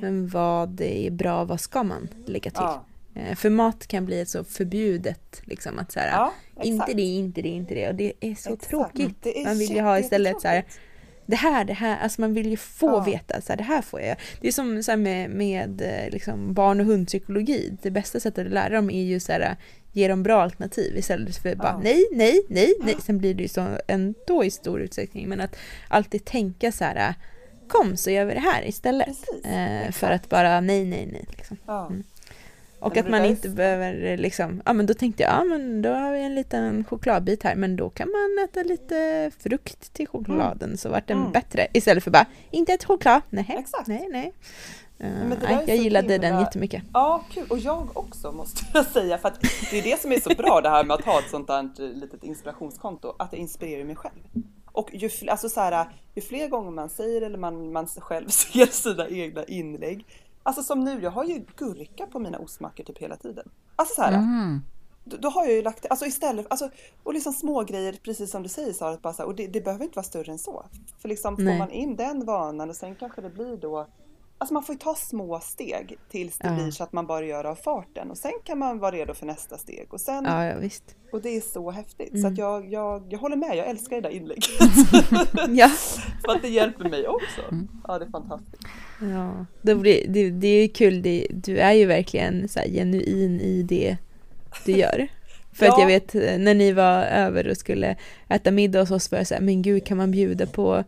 men 0.00 0.28
vad 0.28 0.80
är 0.80 1.10
bra, 1.10 1.44
vad 1.44 1.60
ska 1.60 1.82
man 1.82 2.08
lägga 2.26 2.50
till? 2.50 2.62
Eh, 2.62 2.80
För 3.36 3.50
mat 3.50 3.86
kan 3.86 4.04
bli 4.06 4.26
så 4.26 4.44
förbjudet, 4.44 5.42
liksom 5.44 5.78
att 5.78 5.92
så 5.92 6.00
här, 6.00 6.10
ja 6.10 6.32
inte 6.62 6.92
det, 6.94 7.02
inte 7.02 7.42
det, 7.42 7.48
inte 7.48 7.74
det. 7.74 7.88
Och 7.88 7.94
det 7.94 8.12
är 8.20 8.34
så 8.34 8.52
Exakt. 8.52 8.70
tråkigt. 8.70 9.26
Är 9.26 9.44
man 9.44 9.58
vill 9.58 9.70
ju 9.74 9.80
ha 9.80 9.98
istället 9.98 10.40
så 10.40 10.48
här, 10.48 10.64
det 11.26 11.36
här, 11.36 11.64
det 11.64 11.72
här, 11.72 11.98
alltså 11.98 12.20
man 12.20 12.34
vill 12.34 12.50
ju 12.50 12.56
få 12.56 12.86
Ja. 12.86 13.00
veta, 13.00 13.40
så 13.40 13.52
här, 13.52 13.56
det 13.56 13.62
här 13.64 13.82
får 13.82 14.00
jag. 14.00 14.16
Det 14.40 14.48
är 14.48 14.52
som 14.52 14.82
så 14.82 14.96
med, 14.96 15.30
med 15.30 15.80
eh, 15.82 16.10
liksom 16.12 16.54
barn 16.54 16.80
och 16.80 16.86
hundpsykologi. 16.86 17.76
Det 17.82 17.90
bästa 17.90 18.20
sättet 18.20 18.46
att 18.46 18.52
lära 18.52 18.74
dem 18.74 18.90
är 18.90 19.02
ju 19.02 19.20
så 19.20 19.32
här, 19.32 19.56
ge 19.92 20.08
dem 20.08 20.22
bra 20.22 20.42
alternativ 20.42 20.96
istället 20.98 21.36
för 21.36 21.54
bara 21.56 21.68
Ja. 21.68 21.80
nej, 21.82 22.04
nej, 22.12 22.42
nej, 22.48 22.74
nej. 22.80 22.96
Sen 23.02 23.18
blir 23.18 23.34
det 23.34 23.42
ju 23.42 23.48
så 23.48 23.66
ändå 23.88 24.44
i 24.44 24.50
stor 24.50 24.80
utsträckning. 24.80 25.28
Men 25.28 25.40
att 25.40 25.56
alltid 25.88 26.24
tänka 26.24 26.72
så 26.72 26.84
här, 26.84 27.14
kom 27.68 27.96
så 27.96 28.10
gör 28.10 28.24
vi 28.24 28.34
det 28.34 28.40
här 28.40 28.68
istället. 28.68 29.06
Precis, 29.06 29.44
Eh, 29.44 29.90
för 29.90 30.10
att 30.10 30.28
bara 30.28 30.60
nej, 30.60 30.84
nej, 30.84 31.08
nej. 31.12 31.26
Liksom. 31.36 31.56
Mm. 31.68 32.04
Och 32.84 32.96
att 32.96 33.08
man 33.10 33.24
inte 33.24 33.48
behöver 33.48 34.04
eh, 34.04 34.16
liksom, 34.16 34.62
ja 34.64 34.72
men 34.72 34.86
då 34.86 34.94
tänkte 34.94 35.22
jag, 35.22 35.32
ja 35.32 35.44
men 35.44 35.82
då 35.82 35.90
har 35.90 36.12
vi 36.12 36.22
en 36.22 36.34
liten 36.34 36.84
chokladbit 36.84 37.42
här 37.42 37.54
men 37.54 37.76
då 37.76 37.90
kan 37.90 38.08
man 38.08 38.44
äta 38.44 38.62
lite 38.62 39.30
frukt 39.38 39.92
till 39.92 40.08
chokladen 40.08 40.76
så 40.78 40.88
vart 40.88 41.06
den 41.08 41.18
Mm. 41.18 41.32
bättre 41.32 41.66
istället 41.72 42.04
för 42.04 42.10
bara, 42.10 42.26
inte 42.50 42.72
ett 42.72 42.84
choklad, 42.84 43.22
nej, 43.30 43.56
Exakt. 43.58 43.86
nej, 43.88 44.08
nej. 44.10 44.32
Eh, 44.98 45.06
där 45.08 45.36
nej 45.42 45.54
är 45.54 45.68
jag 45.68 45.76
gillade 45.76 46.18
den 46.18 46.22
himla- 46.32 46.40
jättemycket. 46.40 46.82
Ja, 46.92 47.24
kul. 47.30 47.44
Och 47.50 47.58
jag 47.58 47.88
också 47.96 48.32
måste 48.32 48.64
jag 48.74 48.86
säga. 48.86 49.18
För 49.18 49.28
att 49.28 49.40
det 49.70 49.78
är 49.78 49.82
det 49.82 50.00
som 50.00 50.12
är 50.12 50.20
så 50.20 50.30
bra 50.34 50.60
det 50.60 50.68
här 50.68 50.84
med 50.84 50.94
att 50.94 51.04
ha 51.04 51.18
ett 51.18 51.30
sånt 51.30 51.46
där 51.46 51.68
litet 51.94 52.24
inspirationskonto. 52.24 53.14
Att 53.18 53.30
det 53.30 53.36
inspirerar 53.36 53.84
mig 53.84 53.96
själv. 53.96 54.14
Och 54.72 54.90
ju, 54.92 55.10
alltså 55.28 55.48
så 55.48 55.60
här, 55.60 55.86
ju 56.14 56.22
fler 56.22 56.48
gånger 56.48 56.70
man 56.70 56.88
säger 56.88 57.22
eller 57.22 57.38
man, 57.38 57.72
man 57.72 57.86
själv 57.86 58.28
ser 58.28 58.66
sina 58.66 59.08
egna 59.08 59.44
inlägg. 59.44 60.06
Alltså 60.46 60.62
som 60.62 60.80
nu, 60.84 61.00
jag 61.02 61.10
har 61.10 61.24
ju 61.24 61.44
gurka 61.56 62.06
på 62.06 62.18
mina 62.18 62.38
ostmackor 62.38 62.84
typ 62.84 62.98
hela 62.98 63.16
tiden. 63.16 63.50
Alltså 63.76 63.94
så 63.94 64.02
här, 64.02 64.12
Mm. 64.12 64.60
då, 65.04 65.16
då 65.16 65.28
har 65.28 65.44
jag 65.44 65.52
ju 65.52 65.62
lagt, 65.62 65.86
alltså 65.90 66.06
istället, 66.06 66.46
alltså, 66.50 66.70
och 67.02 67.14
liksom 67.14 67.32
små 67.32 67.62
grejer 67.62 67.92
precis 68.02 68.30
som 68.30 68.42
du 68.42 68.48
säger 68.48 68.72
Sara, 68.72 68.98
bara 69.02 69.12
så 69.12 69.22
här, 69.22 69.28
och 69.28 69.34
det, 69.34 69.46
det 69.46 69.60
behöver 69.60 69.84
inte 69.84 69.96
vara 69.96 70.04
större 70.04 70.32
än 70.32 70.38
så. 70.38 70.66
För 70.98 71.08
liksom 71.08 71.36
får 71.36 71.42
Nej. 71.42 71.58
man 71.58 71.70
in 71.70 71.96
den 71.96 72.24
vanan 72.26 72.70
och 72.70 72.76
sen 72.76 72.94
kanske 72.94 73.20
det 73.20 73.30
blir 73.30 73.56
då, 73.56 73.86
alltså 74.38 74.54
man 74.54 74.62
får 74.62 74.74
ju 74.74 74.78
ta 74.78 74.94
små 74.94 75.40
steg 75.40 75.96
tills 76.10 76.38
det 76.38 76.48
Ja. 76.48 76.54
blir 76.54 76.70
så 76.70 76.84
att 76.84 76.92
man 76.92 77.06
bara 77.06 77.24
gör 77.24 77.44
av 77.44 77.54
farten 77.54 78.10
och 78.10 78.18
sen 78.18 78.32
kan 78.44 78.58
man 78.58 78.78
vara 78.78 78.96
redo 78.96 79.14
för 79.14 79.26
nästa 79.26 79.58
steg 79.58 79.86
och 79.90 80.00
sen, 80.00 80.24
Ja, 80.24 80.44
ja 80.46 80.56
visst. 80.58 80.96
och 81.12 81.22
det 81.22 81.28
är 81.36 81.40
så 81.40 81.70
häftigt. 81.70 82.10
Så 82.10 82.16
Mm. 82.18 82.32
att 82.32 82.38
jag, 82.38 82.72
jag, 82.72 83.06
jag 83.12 83.18
håller 83.18 83.36
med, 83.36 83.56
jag 83.56 83.66
älskar 83.66 83.96
det 83.96 84.02
där 84.02 84.10
inlägget. 84.10 84.44
Ja, 85.48 85.68
för 86.24 86.32
att 86.36 86.42
det 86.42 86.48
hjälper 86.48 86.88
mig 86.88 87.08
också. 87.08 87.40
Mm. 87.50 87.68
Ja, 87.88 87.98
det 87.98 88.04
är 88.04 88.10
fantastiskt. 88.10 88.62
ja. 89.00 89.46
Det, 89.62 89.74
blir, 89.74 90.08
det, 90.08 90.30
det 90.30 90.48
är 90.48 90.62
ju 90.62 90.68
kul, 90.68 91.02
det, 91.02 91.26
du 91.30 91.58
är 91.58 91.72
ju 91.72 91.86
verkligen 91.86 92.48
så 92.48 92.60
genuin 92.60 93.40
i 93.40 93.62
det 93.62 93.96
du 94.64 94.72
gör. 94.72 95.08
För 95.52 95.66
att 95.66 95.72
Ja. 95.72 95.80
jag 95.80 95.86
vet 95.86 96.14
eh, 96.14 96.38
när 96.38 96.54
ni 96.54 96.72
var 96.72 97.02
över 97.02 97.48
och 97.48 97.56
skulle 97.56 97.96
äta 98.28 98.50
middag 98.50 98.80
hos 98.80 98.90
oss 98.90 99.10
var 99.10 99.18
jag 99.18 99.26
så 99.26 99.34
här, 99.34 99.40
men 99.40 99.62
gud 99.62 99.86
kan 99.86 99.96
man 99.96 100.10
bjuda 100.10 100.46
på, 100.46 100.84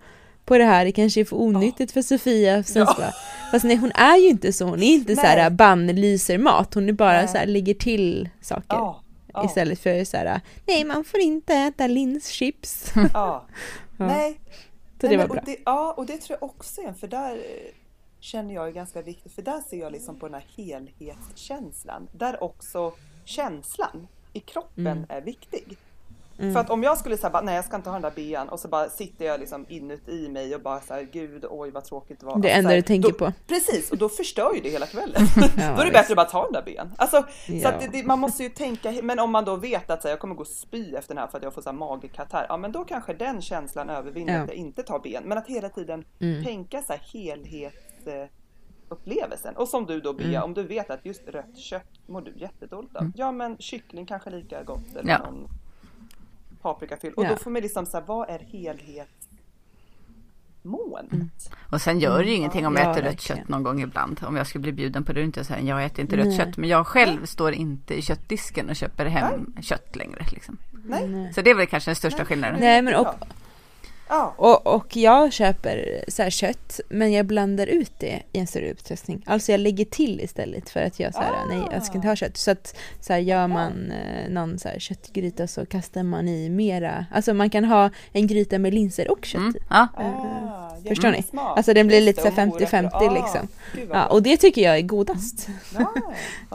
på 0.46 0.58
det 0.58 0.64
här? 0.64 0.84
Det 0.84 0.92
kanske 0.92 1.20
är 1.20 1.24
för 1.24 1.36
onyttigt 1.36 1.92
för 1.92 2.02
Sofia. 2.02 2.62
Sen 2.62 2.80
Ja. 2.82 2.86
så 2.94 3.00
bara, 3.00 3.12
fast 3.50 3.64
nej 3.64 3.76
hon 3.76 3.92
är 3.92 4.16
ju 4.16 4.28
inte 4.28 4.52
så, 4.52 4.64
hon 4.64 4.82
är 4.82 4.92
inte 4.94 5.14
så 5.16 5.22
här 5.22 5.36
Nej. 5.36 5.50
bannlyser 5.50 6.38
mat, 6.38 6.74
hon 6.74 6.88
är 6.88 6.92
bara 6.92 7.12
Nej. 7.12 7.28
så 7.28 7.38
här 7.38 7.46
lägger 7.46 7.74
till 7.74 8.28
saker. 8.40 8.64
Ja, 8.68 9.02
ja, 9.32 9.44
Istället 9.46 9.80
för 9.80 10.04
så 10.04 10.16
här, 10.16 10.40
nej 10.66 10.84
man 10.84 11.04
får 11.04 11.20
inte 11.20 11.54
äta 11.54 11.86
linschips. 11.86 12.92
ja. 13.14 13.46
Nej, 13.96 14.40
Så 15.00 15.06
Nej, 15.06 15.10
det 15.10 15.16
var 15.16 15.16
men, 15.16 15.28
bra. 15.28 15.38
Och 15.40 15.46
det, 15.46 15.56
ja, 15.64 15.94
och 15.96 16.06
det 16.06 16.16
tror 16.18 16.38
jag 16.40 16.50
också 16.50 16.80
är, 16.80 16.92
för 16.92 17.06
där 17.08 17.34
eh, 17.34 17.72
känner 18.20 18.54
jag 18.54 18.66
är 18.68 18.72
ganska 18.72 19.02
viktigt, 19.02 19.32
för 19.32 19.42
där 19.42 19.60
ser 19.70 19.76
jag 19.76 19.92
liksom 19.92 20.18
på 20.18 20.26
den 20.28 20.34
här 20.34 20.46
helhetskänslan, 20.56 22.08
där 22.12 22.42
också 22.42 22.92
känslan 23.24 24.08
i 24.32 24.40
kroppen 24.40 24.86
Mm. 24.86 25.06
är 25.08 25.20
viktig. 25.20 25.76
Mm. 26.38 26.52
För 26.52 26.60
att 26.60 26.70
om 26.70 26.82
jag 26.82 26.98
skulle 26.98 27.16
säga 27.16 27.30
bara, 27.30 27.42
nej 27.42 27.54
jag 27.54 27.64
ska 27.64 27.76
inte 27.76 27.90
ha 27.90 28.00
den 28.00 28.02
där 28.02 28.12
bean 28.30 28.48
och 28.48 28.60
så 28.60 28.68
bara 28.68 28.88
sitter 28.88 29.24
jag 29.24 29.40
liksom 29.40 29.66
inuti 29.68 30.28
mig 30.28 30.54
och 30.54 30.60
bara 30.60 30.80
så 30.80 30.94
här, 30.94 31.02
gud 31.12 31.44
oj 31.50 31.70
vad 31.70 31.84
tråkigt 31.84 32.20
det 32.20 32.26
var. 32.26 32.32
Det 32.38 32.38
Alltså, 32.38 32.58
enda 32.58 32.70
så 32.70 32.74
du 32.76 32.82
tänker 32.82 33.08
då, 33.08 33.14
på. 33.14 33.32
Precis, 33.46 33.90
och 33.90 33.98
då 33.98 34.08
förstör 34.08 34.54
ju 34.54 34.60
det 34.60 34.68
hela 34.70 34.86
kvällen. 34.86 35.22
Ja, 35.36 35.46
då 35.56 35.62
är 35.62 35.76
det 35.76 35.82
visst. 35.84 35.92
bättre 35.92 36.12
att 36.12 36.16
bara 36.16 36.26
ta 36.26 36.42
den 36.44 36.52
där 36.52 36.62
ben. 36.62 36.92
Alltså, 36.98 37.22
så 37.22 37.28
Ja. 37.52 37.68
att 37.68 37.80
det, 37.80 37.88
det, 37.92 38.06
man 38.06 38.18
måste 38.18 38.42
ju 38.42 38.48
tänka, 38.48 38.92
men 39.02 39.18
om 39.18 39.30
man 39.30 39.44
då 39.44 39.56
vet 39.56 39.90
att 39.90 40.02
så 40.02 40.08
här, 40.08 40.12
jag 40.12 40.20
kommer 40.20 40.34
gå 40.34 40.40
och 40.40 40.46
spy 40.46 40.94
efter 40.94 41.14
den 41.14 41.22
här 41.22 41.28
för 41.30 41.38
att 41.38 41.44
jag 41.44 41.54
får 41.54 41.62
så 41.62 41.70
här 41.70 41.76
magkatarr, 41.76 42.46
ja 42.48 42.56
men 42.56 42.72
då 42.72 42.84
kanske 42.84 43.14
den 43.14 43.42
känslan 43.42 43.90
övervinner 43.90 44.34
Ja. 44.34 44.40
att 44.42 44.48
jag 44.48 44.56
inte 44.56 44.82
tar 44.82 44.98
ben. 44.98 45.22
Men 45.26 45.38
att 45.38 45.46
hela 45.46 45.68
tiden 45.68 46.04
Mm. 46.20 46.44
tänka 46.44 46.82
så 46.82 46.92
här 46.92 47.02
helhetsupplevelsen. 47.12 49.56
Och 49.56 49.68
som 49.68 49.86
du 49.86 50.00
då 50.00 50.12
Bea, 50.12 50.26
Mm. 50.28 50.42
om 50.42 50.54
du 50.54 50.62
vet 50.62 50.90
att 50.90 51.06
just 51.06 51.28
rött 51.28 51.56
kött 51.58 51.90
mår 52.06 52.20
du 52.20 52.34
jättedåligt 52.36 52.96
av. 52.96 53.10
Ja 53.16 53.32
men 53.32 53.56
kyckling 53.58 54.06
kanske 54.06 54.30
lika 54.30 54.62
gott 54.62 54.96
eller 54.96 55.10
Ja. 55.12 55.18
någon 55.18 55.48
paprikafyll. 56.66 57.12
Och 57.12 57.24
Ja. 57.24 57.28
då 57.28 57.36
får 57.36 57.50
man 57.50 57.62
liksom 57.62 57.86
så 57.86 57.96
här, 57.96 58.04
vad 58.06 58.30
är 58.30 58.38
helhetsmålet? 58.38 61.06
Och 61.72 61.80
sen 61.80 62.00
gör 62.00 62.18
det 62.18 62.24
ju 62.28 62.34
ingenting 62.34 62.66
om 62.66 62.76
jag 62.76 62.86
Ja, 62.86 62.92
äter 62.92 63.02
rött 63.02 63.20
kött 63.20 63.48
någon 63.48 63.62
gång 63.62 63.82
ibland. 63.82 64.20
Om 64.26 64.36
jag 64.36 64.46
skulle 64.46 64.62
bli 64.62 64.72
bjuden 64.72 65.04
på 65.04 65.12
det, 65.12 65.22
inte 65.22 65.44
här, 65.48 65.60
jag 65.60 65.84
äter 65.84 66.00
inte 66.00 66.16
rött 66.16 66.26
Nej. 66.26 66.36
kött. 66.36 66.56
Men 66.56 66.68
jag 66.68 66.86
själv 66.86 67.26
står 67.26 67.52
inte 67.52 67.94
i 67.94 68.02
köttdisken 68.02 68.70
och 68.70 68.76
köper 68.76 69.06
hem 69.06 69.54
kött 69.62 69.96
längre. 69.96 70.24
Liksom. 70.32 70.58
Nej. 70.84 71.08
Nej. 71.08 71.32
Så 71.32 71.42
det 71.42 71.50
är 71.50 71.54
väl 71.54 71.66
kanske 71.66 71.90
den 71.90 71.96
största 71.96 72.24
skillnaden. 72.24 72.60
Nej 72.60 72.82
men 72.82 72.94
och, 72.94 73.06
Ja. 74.08 74.34
och, 74.36 74.66
och 74.66 74.96
jag 74.96 75.32
köper 75.32 76.04
så 76.08 76.22
här 76.22 76.30
kött 76.30 76.80
men 76.88 77.12
jag 77.12 77.26
blandar 77.26 77.66
ut 77.66 77.92
det 77.98 78.22
i 78.32 78.38
en 78.38 78.46
större 78.46 78.68
utsträckning. 78.68 79.22
Alltså 79.26 79.52
jag 79.52 79.60
lägger 79.60 79.84
till 79.84 80.20
istället 80.20 80.70
för 80.70 80.80
att 80.82 81.00
jag 81.00 81.14
så 81.14 81.20
här, 81.20 81.32
Ah. 81.32 81.44
nej 81.48 81.62
jag 81.72 81.82
ska 81.84 81.94
inte 81.94 82.08
ha 82.08 82.16
kött. 82.16 82.36
Så 82.36 82.50
att 82.50 82.76
så 83.00 83.12
här, 83.12 83.20
gör 83.20 83.46
man 83.48 83.90
eh, 83.90 84.30
någon 84.30 84.58
så 84.58 84.68
här 84.68 84.78
köttgryta 84.78 85.46
så 85.46 85.66
kastar 85.66 86.02
man 86.02 86.28
i 86.28 86.50
mera, 86.50 87.06
alltså 87.12 87.34
man 87.34 87.50
kan 87.50 87.64
ha 87.64 87.90
en 88.12 88.26
gryta 88.26 88.58
med 88.58 88.74
linser 88.74 89.10
och 89.10 89.24
kött 89.24 89.40
Mm. 89.40 89.54
Ja. 89.70 89.88
Ah, 89.96 90.76
Förstår 90.88 91.10
ni? 91.10 91.16
jättesmart. 91.16 91.56
Alltså 91.56 91.74
den 91.74 91.86
blir 91.86 92.00
lite 92.00 92.22
så 92.22 92.28
det, 92.28 92.34
här 92.36 92.42
och 92.42 92.48
morötter. 92.48 92.82
50-50 92.82 92.90
Ah, 92.92 93.14
liksom. 93.14 93.48
Ja, 93.92 94.06
och 94.06 94.22
det 94.22 94.36
tycker 94.36 94.62
jag 94.62 94.76
är 94.78 94.82
godast. 94.82 95.48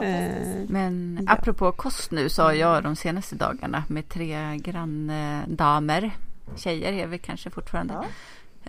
Eh, 0.02 0.12
Men 0.68 1.18
Ja. 1.26 1.32
apropå 1.32 1.72
kost 1.72 2.10
nu 2.10 2.28
så 2.28 2.42
har 2.42 2.52
jag 2.52 2.82
de 2.82 2.96
senaste 2.96 3.34
dagarna 3.34 3.84
med 3.88 4.08
tre 4.08 4.56
granndamer, 4.56 6.10
tjejer 6.56 6.92
är 6.92 7.06
vi 7.06 7.18
kanske 7.18 7.50
fortfarande, 7.50 7.94
Ja. 7.94 8.04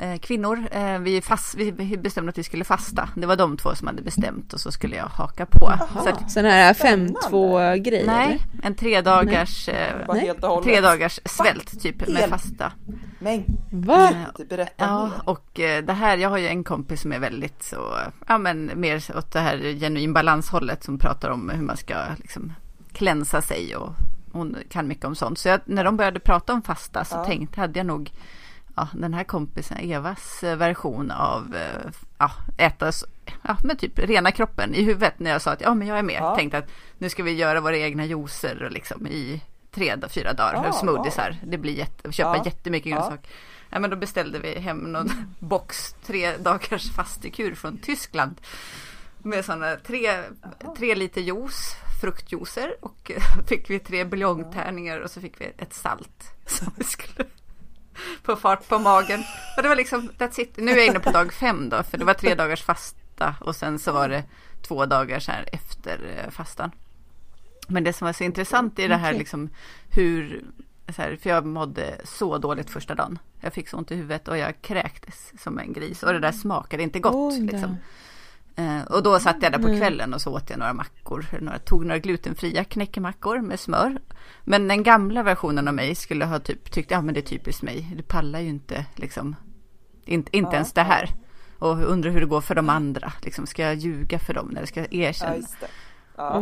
eh, 0.04 0.20
kvinnor, 0.20 0.60
eh, 0.72 1.00
vi, 1.00 1.22
fast, 1.22 1.56
vi 1.56 1.98
bestämde 1.98 2.30
att 2.30 2.38
vi 2.38 2.44
skulle 2.44 2.64
fasta. 2.64 3.10
Det 3.16 3.26
var 3.28 3.36
de 3.36 3.58
två 3.58 3.76
som 3.76 3.88
hade 3.88 4.02
bestämt 4.02 4.54
och 4.54 4.60
så 4.60 4.72
skulle 4.72 4.96
jag 4.96 5.06
haka 5.06 5.46
på. 5.46 5.74
Så 6.04 6.10
att, 6.10 6.32
Sån 6.32 6.46
här 6.46 6.74
Spännande. 6.74 7.20
5-2 7.30 7.76
grejer 7.76 8.06
nej, 8.08 8.40
en 8.64 8.76
tre 8.76 9.02
dagars, 9.02 9.70
Nej. 10.08 10.34
tre 10.64 10.82
dagars 10.82 11.20
svält 11.26 11.82
typ 11.82 12.08
med 12.08 12.30
fasta. 12.30 12.72
Men 13.20 13.44
Va? 13.72 14.10
berätta 14.50 14.86
Ja, 14.86 15.12
och 15.26 15.60
eh, 15.60 15.84
det 15.84 15.94
här, 15.94 16.18
jag 16.18 16.30
har 16.30 16.38
ju 16.38 16.48
en 16.48 16.64
kompis 16.64 17.02
som 17.02 17.12
är 17.12 17.20
väldigt 17.20 17.64
så, 17.64 17.98
ja 18.28 18.38
men 18.38 18.72
mer 18.76 19.04
åt 19.18 19.32
det 19.32 19.40
här 19.40 19.58
genuin 19.80 20.14
balanshållet 20.14 20.84
som 20.84 20.98
pratar 20.98 21.30
om 21.30 21.50
hur 21.50 21.64
man 21.64 21.78
ska 21.78 21.96
liksom 22.18 22.54
klänsa 22.94 23.42
sig 23.42 23.76
och 23.76 23.94
hon 24.34 24.58
kan 24.70 24.88
mycket 24.88 25.06
om 25.06 25.16
sånt. 25.16 25.40
Så 25.40 25.48
jag, 25.48 25.60
när 25.66 25.84
de 25.84 25.98
började 25.98 26.20
prata 26.20 26.54
om 26.54 26.62
fasta 26.62 27.06
så 27.06 27.16
Ja. 27.16 27.26
tänkte, 27.26 27.60
hade 27.60 27.80
jag 27.80 27.86
nog 27.86 28.12
ja, 28.76 28.88
den 28.94 29.14
här 29.14 29.24
kompisen 29.24 29.78
Evas 29.78 30.44
eh, 30.44 30.56
version 30.56 31.12
av 31.12 31.56
eh, 31.56 31.92
ja, 32.18 32.32
äta 32.58 32.92
ja, 33.42 33.58
men 33.64 33.78
typ 33.78 34.00
rena 34.00 34.32
kroppen 34.32 34.76
i 34.76 34.84
huvudet 34.84 35.20
när 35.20 35.32
jag 35.32 35.42
sa 35.42 35.52
att 35.52 35.62
ja, 35.62 35.74
men 35.74 35.88
jag 35.88 36.00
är 36.00 36.04
med. 36.04 36.18
Ja. 36.20 36.36
Tänkte 36.36 36.58
att 36.58 36.70
nu 36.98 37.10
ska 37.10 37.24
vi 37.24 37.32
göra 37.32 37.62
våra 37.62 37.78
egna 37.78 38.06
juicer 38.06 38.70
liksom, 38.72 39.08
i 39.08 39.42
tre, 39.72 39.98
fyra 40.10 40.34
dagar. 40.34 40.66
Ja, 40.66 40.72
smoothiesar. 40.72 41.36
Det 41.44 41.58
blir 41.58 41.74
jätte, 41.74 42.12
köpa 42.12 42.38
ja. 42.38 42.46
jättemycket 42.46 42.92
grönsaker. 42.92 43.18
Ja. 43.24 43.30
ja. 43.70 43.80
men 43.80 43.90
då 43.90 43.96
beställde 43.96 44.40
vi 44.40 44.60
hem 44.60 44.78
någon 44.78 45.10
box 45.40 45.96
tre 46.06 46.38
dagars 46.38 46.92
fastekur 46.92 47.56
från 47.56 47.78
Tyskland. 47.78 48.42
Med 49.18 49.46
sådana 49.46 49.76
tre, 49.76 50.24
tre 50.78 50.96
liter 50.96 51.22
juice, 51.22 51.76
fruktjuicer 52.04 52.76
och 52.80 53.12
fick 53.48 53.70
vi 53.70 53.80
tre 53.80 54.06
buljongtärningar 54.06 55.00
och 55.00 55.12
så 55.12 55.22
fick 55.22 55.42
vi 55.42 55.46
ett 55.58 55.74
salt. 55.74 56.34
Som 56.46 56.74
vi 56.76 56.84
skulle 56.84 57.26
få 58.24 58.36
fart 58.36 58.68
på 58.68 58.80
magen. 58.80 59.24
Och 59.58 59.64
det 59.64 59.70
var 59.70 59.76
liksom, 59.76 60.10
that's 60.18 60.40
it. 60.40 60.54
Nu 60.58 60.72
är 60.72 60.78
jag 60.78 60.88
inne 60.88 61.00
på 61.00 61.12
dag 61.12 61.34
fem 61.34 61.70
då, 61.70 61.84
för 61.84 61.98
det 61.98 62.06
var 62.06 62.14
tre 62.14 62.36
dagars 62.36 62.64
fasta 62.64 63.36
och 63.42 63.56
sen 63.56 63.80
så 63.80 63.92
var 63.92 64.10
det 64.10 64.24
två 64.62 64.86
dagar 64.86 65.20
så 65.20 65.32
här 65.32 65.50
efter 65.52 66.00
eh, 66.18 66.32
fastan. 66.32 66.72
Men 67.68 67.84
det 67.84 67.94
som 67.94 68.06
var 68.06 68.14
så 68.14 68.24
intressant 68.24 68.80
i 68.80 68.88
det 68.88 68.96
här 68.96 69.14
liksom 69.14 69.50
hur, 69.90 70.46
här, 70.98 71.18
för 71.22 71.30
jag 71.30 71.46
mådde 71.46 72.02
så 72.04 72.38
dåligt 72.38 72.70
första 72.70 72.96
dagen. 72.96 73.20
Jag 73.40 73.54
fick 73.54 73.70
så 73.70 73.78
ont 73.78 73.92
i 73.92 73.96
huvudet 73.96 74.28
och 74.28 74.38
jag 74.38 74.62
kräktes 74.62 75.32
som 75.44 75.60
en 75.60 75.74
gris 75.74 76.04
och 76.04 76.14
det 76.14 76.20
där 76.20 76.32
smakade 76.32 76.84
inte 76.84 77.00
gott. 77.00 77.40
liksom. 77.40 77.78
Eh, 78.56 78.82
och 78.82 79.04
då 79.04 79.20
satt 79.20 79.38
jag 79.42 79.52
där 79.52 79.60
på 79.60 79.68
mm. 79.68 79.80
kvällen 79.80 80.14
och 80.14 80.22
så 80.22 80.32
åt 80.36 80.50
jag 80.50 80.60
några 80.60 80.74
mackor. 80.74 81.26
Några, 81.42 81.60
tog 81.60 81.86
några 81.86 82.00
glutenfria 82.00 82.64
knäckemackor 82.64 83.42
med 83.42 83.60
smör. 83.60 84.00
Men 84.44 84.68
den 84.68 84.84
gamla 84.84 85.24
versionen 85.24 85.68
av 85.68 85.74
mig 85.74 85.96
skulle 85.96 86.26
ha 86.26 86.40
typ 86.40 86.72
tyckt, 86.72 86.92
ja 86.92 87.02
men 87.02 87.14
det 87.14 87.20
är 87.20 87.22
typiskt 87.22 87.64
mig. 87.64 87.94
Du 87.98 88.04
pallar 88.04 88.40
ju 88.40 88.50
inte 88.50 88.86
liksom, 88.96 89.36
inte, 90.06 90.38
inte 90.38 90.50
ja, 90.50 90.54
ens 90.54 90.74
det 90.74 90.84
här. 90.84 91.10
Och 91.60 91.84
undrar 91.84 92.12
hur 92.12 92.20
det 92.20 92.26
går 92.26 92.42
för 92.42 92.56
de 92.56 92.70
andra. 92.70 93.14
Liksom, 93.22 93.48
ska 93.48 93.64
jag 93.64 93.76
ljuga 93.76 94.20
för 94.20 94.34
dem 94.34 94.58
ska 94.66 94.80
jag 94.80 94.94
erkänna? 94.94 95.36
Ja, 95.62 95.68
Ja. 96.18 96.38
Oh 96.38 96.42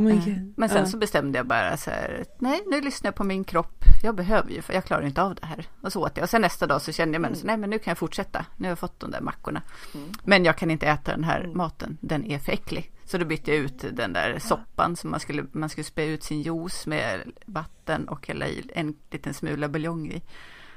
men 0.56 0.70
sen 0.70 0.88
så 0.88 0.98
bestämde 0.98 1.40
jag 1.40 1.48
bara 1.48 1.78
så 1.78 1.90
här, 1.90 2.26
nej 2.40 2.62
nu 2.68 2.82
lyssnar 2.82 3.08
jag 3.08 3.16
på 3.16 3.24
min 3.24 3.44
kropp. 3.44 3.84
Jag 4.04 4.16
behöver 4.16 4.52
ju, 4.52 4.62
för 4.62 4.74
jag 4.74 4.86
klarar 4.86 5.06
inte 5.06 5.22
av 5.22 5.36
det 5.36 5.46
här. 5.46 5.66
Och 5.82 5.94
så 5.94 6.06
åt 6.06 6.18
jag. 6.18 6.24
Och 6.24 6.30
sen 6.30 6.42
nästa 6.42 6.68
dag 6.68 6.82
så 6.82 6.92
kände 6.92 7.16
jag, 7.16 7.22
men, 7.22 7.34
mm. 7.34 7.48
nej 7.48 7.58
men 7.58 7.70
nu 7.70 7.80
kan 7.80 7.92
jag 7.92 7.98
fortsätta. 7.98 8.46
Nu 8.58 8.68
har 8.68 8.72
jag 8.72 8.80
fått 8.80 9.00
de 9.00 9.12
där 9.12 9.22
mackorna. 9.22 9.62
Mm. 9.94 10.10
Men 10.24 10.46
jag 10.46 10.58
kan 10.58 10.72
inte 10.72 10.88
äta 10.88 11.12
den 11.12 11.24
här 11.24 11.40
mm. 11.40 11.58
maten, 11.58 11.98
den 12.02 12.26
är 12.26 12.40
för 12.40 12.52
äcklig. 12.52 12.92
Så 13.06 13.18
då 13.18 13.26
bytte 13.26 13.52
jag 13.52 13.60
ut 13.60 13.86
den 13.92 14.14
där 14.14 14.40
soppan 14.40 14.96
som 14.96 15.12
man 15.12 15.20
skulle, 15.20 15.46
man 15.52 15.70
skulle 15.70 15.84
spä 15.84 16.06
ut 16.06 16.24
sin 16.24 16.42
juice 16.42 16.88
med 16.88 17.32
vatten 17.46 18.08
och 18.08 18.28
hälla 18.28 18.48
i 18.48 18.64
en 18.76 18.96
liten 19.12 19.34
smula 19.34 19.68
buljong 19.68 20.12
i. 20.12 20.22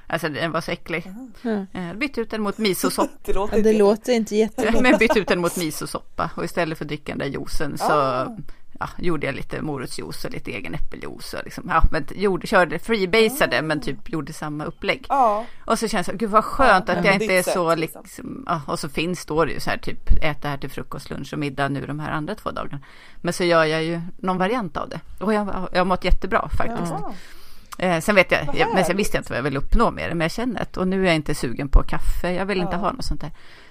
Alltså 0.07 0.29
den 0.29 0.53
var 0.53 0.61
så 0.61 0.71
äcklig. 0.71 1.13
Mm. 1.43 1.67
Jag 1.73 1.99
bytte 1.99 2.21
ut 2.21 2.31
den 2.31 2.43
mot 2.43 2.59
misosoppa. 2.59 3.13
det, 3.25 3.33
låter, 3.33 3.63
det 3.63 3.73
låter 3.73 4.13
inte 4.13 4.37
jättebra. 4.37 4.81
Men 4.81 4.99
bytte 4.99 5.19
ut 5.19 5.29
den 5.29 5.41
mot 5.41 5.57
misosoppa 5.57 6.31
och 6.37 6.45
istället 6.45 6.79
för 6.79 6.85
att 6.85 6.89
dricka 6.89 7.13
den 7.13 7.19
där 7.19 7.27
juicen 7.27 7.79
så 7.79 7.93
ah 7.93 8.37
ja, 8.81 8.89
gjorde 8.99 9.27
jag 9.27 9.35
lite 9.35 9.63
morotsjuice 9.63 10.25
och 10.25 10.31
lite 10.31 10.51
egen 10.51 10.75
äppeljuice. 10.75 11.35
Och 11.35 11.45
liksom, 11.45 11.65
ja, 11.69 11.83
men 11.91 12.07
gjorde, 12.15 12.47
körde 12.47 12.79
freebasade 12.79 13.57
mm. 13.57 13.69
men 13.69 13.81
typ 13.81 14.09
gjorde 14.09 14.33
samma 14.33 14.65
upplägg. 14.65 15.07
Ja. 15.09 15.47
Och 15.65 15.79
så 15.79 15.89
känns 15.89 16.07
det, 16.07 16.13
gud 16.13 16.31
vad 16.31 16.45
skönt 16.45 16.89
ja, 16.89 16.95
att 16.95 17.05
jag 17.05 17.15
inte 17.15 17.35
är 17.35 17.43
så 17.43 17.75
liksom. 17.75 18.03
liksom, 18.03 18.45
ja, 18.47 18.63
och 18.67 18.79
så 18.79 18.89
finns, 18.89 19.21
står 19.21 19.47
det 19.47 19.53
ju 19.53 19.61
så 19.61 19.71
här 19.71 19.79
typ 19.79 20.11
äta 20.23 20.49
här 20.49 20.59
till 20.59 20.71
frukost, 20.71 21.11
lunch 21.11 21.33
och 21.33 21.39
middag 21.39 21.69
nu 21.69 21.87
de 21.87 22.01
här 22.01 22.11
andra 22.11 22.35
två 22.35 22.51
dagarna. 22.51 22.81
Men 23.17 23.33
så 23.33 23.45
gör 23.45 23.65
jag 23.65 23.85
ju 23.85 24.01
någon 24.17 24.39
variant 24.39 24.77
av 24.77 24.89
det. 24.89 25.01
Och 25.21 25.35
jag, 25.35 25.69
jag 25.73 25.81
har 25.81 25.85
mått 25.85 26.05
jättebra 26.05 26.49
faktiskt. 26.49 26.93
Eh, 27.79 28.01
sen 28.01 28.15
vet 28.15 28.33
jag, 28.33 28.41
jag, 28.55 28.75
men 28.75 28.85
sen 28.85 28.97
visste 28.97 29.17
jag 29.17 29.21
inte 29.21 29.33
vad 29.33 29.39
jag 29.39 29.43
vill 29.43 29.57
uppnå 29.57 29.91
med 29.91 30.11
det, 30.11 30.15
men 30.15 30.25
jag 30.25 30.33
känner 30.33 30.63
att, 30.63 30.77
och 30.77 30.89
nu 30.89 31.03
är 31.03 31.07
jag 31.07 31.15
inte 31.15 31.35
sugen 31.35 31.69
på 31.69 31.83
kaffe, 31.83 32.33
jag 32.33 32.47
vill 32.47 32.61
inte 32.61 32.77
ha 32.77 32.93
något 32.93 33.05
sånt 33.05 33.21
där. 33.21 33.31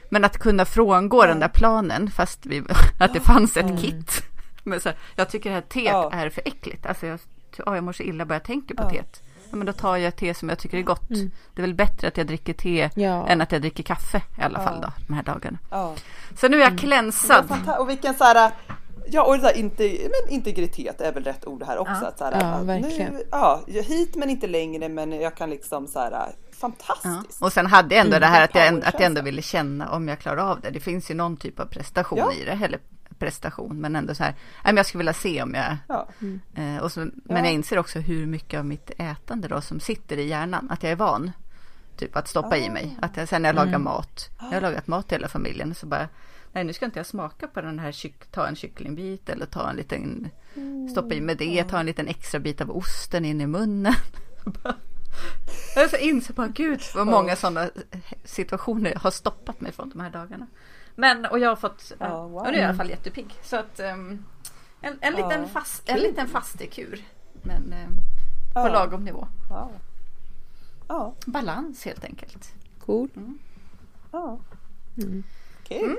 Men 0.10 0.24
att 0.24 0.38
kunna 0.38 0.66
frångå 0.66 1.26
den 1.26 1.40
där 1.40 1.48
planen, 1.48 2.12
fast 2.12 2.46
vi, 2.46 2.64
att 3.00 3.14
det 3.14 3.20
fanns 3.20 3.58
ett 3.58 3.66
mm. 3.66 3.78
kit. 3.78 4.33
Men 4.64 4.80
så 4.80 4.90
här, 4.90 4.98
jag 5.16 5.30
tycker 5.30 5.50
det 5.50 5.56
här 5.56 5.62
teet 5.62 5.86
ja. 5.86 6.12
är 6.12 6.30
för 6.30 6.42
äckligt. 6.46 6.86
Alltså 6.86 7.06
jag, 7.06 7.20
oh, 7.66 7.76
jag 7.76 7.84
mår 7.84 7.94
så 7.94 8.04
illa 8.04 8.26
bara 8.26 8.36
jag 8.36 8.44
tänker 8.44 8.76
på 8.76 8.84
ja. 8.84 8.90
teet. 8.90 9.22
Ja, 9.50 9.58
men 9.58 9.66
då 9.66 9.74
tar 9.74 9.98
jag 9.98 10.16
te 10.16 10.34
som 10.34 10.50
jag 10.50 10.60
tycker 10.60 10.78
är 10.78 10.82
gott. 10.82 11.10
Mm. 11.10 11.32
Det 11.54 11.62
är 11.62 11.64
väl 11.64 11.74
bättre 11.74 12.08
att 12.08 12.18
jag 12.18 12.28
dricker 12.28 12.54
te 12.54 12.90
ja. 12.96 13.28
än 13.28 13.42
att 13.42 13.52
jag 13.52 13.62
dricker 13.62 13.84
kaffe 13.84 14.22
i 14.40 14.42
alla 14.42 14.60
fall 14.60 14.82
då, 14.82 14.88
de 15.08 15.14
här 15.14 15.24
dagarna. 15.24 15.58
Så 16.38 16.48
nu 16.48 16.58
är 16.58 16.62
jag 16.62 16.68
mm. 16.68 16.78
klänsad. 16.78 17.46
Och 17.80 17.90
vilken 17.90 18.14
så 18.14 18.24
här, 18.24 18.52
ja 19.08 19.24
och 19.24 19.40
där 19.40 19.58
inte, 19.58 19.84
men 19.84 20.34
integritet 20.34 21.02
är 21.02 21.14
väl 21.14 21.24
rätt 21.24 21.48
ord 21.48 21.64
här 21.64 21.78
också. 21.78 21.94
Ja, 22.02 22.08
att 22.08 22.18
så 22.18 22.24
här, 22.24 22.42
ja 22.42 22.64
verkligen. 22.64 23.14
Nu, 23.14 23.24
ja, 23.32 23.64
hit 23.68 24.16
men 24.16 24.30
inte 24.30 24.48
längre 24.48 24.90
men 24.90 25.12
jag 25.12 25.36
kan 25.36 25.50
liksom 25.50 25.88
så 25.88 26.00
här 26.00 26.36
fantastiskt. 26.52 27.38
Ja. 27.42 27.46
Och 27.46 27.54
sen 27.54 27.66
hade 27.66 27.96
jag 27.96 28.06
ändå 28.06 28.18
mm, 28.18 28.22
det 28.22 28.36
här 28.36 28.44
att 28.44 28.56
jag, 28.56 28.86
att 28.86 28.94
jag 28.94 29.04
ändå 29.04 29.22
ville 29.22 29.42
känna 29.42 29.92
om 29.92 30.08
jag 30.08 30.20
klarar 30.20 30.52
av 30.52 30.62
det. 30.62 30.70
Det 30.70 30.80
finns 30.80 31.12
ju 31.12 31.16
någon 31.16 31.38
typ 31.38 31.60
av 31.60 31.66
prestation 31.66 32.32
i 32.42 32.46
det, 32.46 32.60
eller 32.66 32.80
prestation 33.24 33.82
men 33.82 33.96
ändå 33.96 34.16
så 34.16 34.24
här, 34.24 34.36
jag 34.64 34.86
skulle 34.86 35.00
vilja 35.00 35.14
se 35.14 35.44
om 35.44 35.54
jag... 35.54 35.78
Ja. 35.88 36.08
Mm. 36.22 36.80
Och 36.80 36.92
så, 36.92 37.00
men 37.00 37.14
ja. 37.26 37.38
jag 37.38 37.54
inser 37.54 37.80
också 37.80 38.00
hur 38.00 38.26
mycket 38.26 38.60
av 38.60 38.66
mitt 38.66 38.92
ätande 38.98 39.48
då 39.48 39.62
som 39.62 39.80
sitter 39.80 40.18
i 40.18 40.28
hjärnan, 40.28 40.72
att 40.72 40.84
jag 40.84 40.92
är 40.92 40.96
van. 40.96 41.32
Typ 41.98 42.16
att 42.16 42.28
stoppa 42.28 42.58
i 42.58 42.70
mig, 42.70 42.98
ah. 43.02 43.06
att 43.06 43.18
jag, 43.18 43.30
sen 43.30 43.42
när 43.42 43.50
jag 43.50 43.56
lagar 43.56 43.68
mm. 43.68 43.84
mat, 43.84 44.30
jag 44.40 44.48
har 44.48 44.62
lagat 44.62 44.88
mat 44.88 45.08
till 45.08 45.18
hela 45.18 45.28
familjen, 45.28 45.76
så 45.76 45.86
bara 45.86 46.10
Nej 46.52 46.64
nu 46.64 46.74
ska 46.74 46.86
inte 46.86 47.00
jag 47.00 47.06
smaka 47.06 47.48
på 47.48 47.62
den 47.62 47.80
här, 47.80 47.96
ta 48.32 48.48
en 48.48 48.56
kycklingbit 48.56 49.30
eller 49.30 49.46
ta 49.46 49.70
en 49.70 49.76
liten, 49.76 50.30
stoppa 50.92 51.16
i 51.16 51.22
med 51.22 51.38
det, 51.38 51.64
ta 51.64 51.80
en 51.80 51.86
liten 51.86 52.08
extra 52.08 52.40
bit 52.40 52.62
av 52.62 52.78
osten 52.78 53.26
in 53.26 53.42
i 53.42 53.48
munnen. 53.48 53.94
Jag 55.76 56.02
inser 56.02 56.34
bara, 56.34 56.48
gud 56.48 56.82
vad 56.96 57.08
många 57.08 57.36
sådana 57.36 57.70
situationer 58.24 58.96
har 58.96 59.12
stoppat 59.12 59.62
mig 59.62 59.72
från 59.72 59.90
de 59.90 60.00
här 60.00 60.10
dagarna. 60.10 60.48
Men 60.96 61.26
och 61.26 61.40
jag 61.40 61.50
har 61.50 61.56
fått, 61.56 61.92
oh, 62.00 62.08
wow. 62.08 62.36
och 62.36 62.44
nu 62.44 62.50
är 62.50 62.54
jag 62.54 62.62
i 62.62 62.66
alla 62.66 62.78
fall 62.78 62.90
jättepigg. 62.90 63.36
Så 63.44 63.56
att 63.56 63.80
um, 63.80 64.26
en, 64.82 64.98
en, 65.02 65.14
liten 65.14 65.44
oh, 65.44 65.48
fast, 65.48 65.90
en 65.90 66.00
liten 66.00 66.28
fastekur. 66.28 67.02
Men 67.34 67.74
um, 67.88 67.98
på 68.54 68.60
oh. 68.60 68.72
lagom 68.72 69.04
nivå. 69.04 69.28
Oh. 70.88 71.12
Balans 71.26 71.86
helt 71.86 72.06
enkelt. 72.06 72.54
Cool. 72.80 73.10
Mm. 73.16 73.40
Ja. 74.12 74.40
Mm. 74.98 75.24
Kul. 75.64 75.84
Mm. 75.84 75.98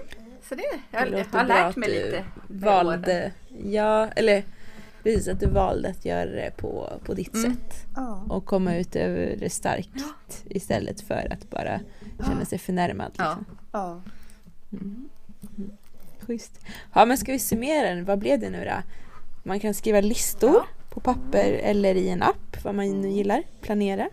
Så 0.49 0.55
det, 0.55 0.62
jag, 0.91 1.12
det 1.12 1.19
jag 1.19 1.39
har 1.39 1.47
lärt 1.47 1.77
mig 1.77 1.89
lite. 1.89 2.25
Valde, 2.49 3.33
ja 3.65 4.07
eller 4.07 4.45
precis 5.03 5.29
att 5.29 5.41
du 5.41 5.47
valde 5.47 5.89
att 5.89 6.05
göra 6.05 6.31
det 6.31 6.57
på, 6.57 7.01
på 7.05 7.15
ditt 7.15 7.35
mm. 7.35 7.55
sätt. 7.55 7.87
Och 8.29 8.45
komma 8.45 8.77
ut 8.77 8.97
över 8.97 9.37
det 9.41 9.51
starkt 9.51 9.91
ja. 9.95 10.35
istället 10.45 11.01
för 11.01 11.33
att 11.33 11.51
bara 11.51 11.81
känna 12.27 12.45
sig 12.45 12.59
förnärmad. 12.59 13.09
Liksom. 13.09 13.45
Ja. 13.73 14.01
Mm. 14.81 15.09
Schysst. 16.21 16.61
Ja 16.93 17.05
men 17.05 17.19
ska 17.19 17.33
vi 17.33 17.39
summera 17.39 17.89
den? 17.89 18.05
Vad 18.05 18.19
blev 18.19 18.41
det 18.41 18.51
nu 18.51 18.65
då? 18.65 18.83
Man 19.43 19.61
kan 19.61 19.75
skriva 19.75 20.01
listor 20.01 20.55
ja. 20.55 20.67
på 20.91 21.01
papper 21.01 21.53
eller 21.53 21.95
i 21.95 22.09
en 22.09 22.23
app, 22.23 22.65
vad 22.65 22.75
man 22.75 23.01
nu 23.01 23.09
gillar. 23.09 23.43
Planera. 23.61 24.09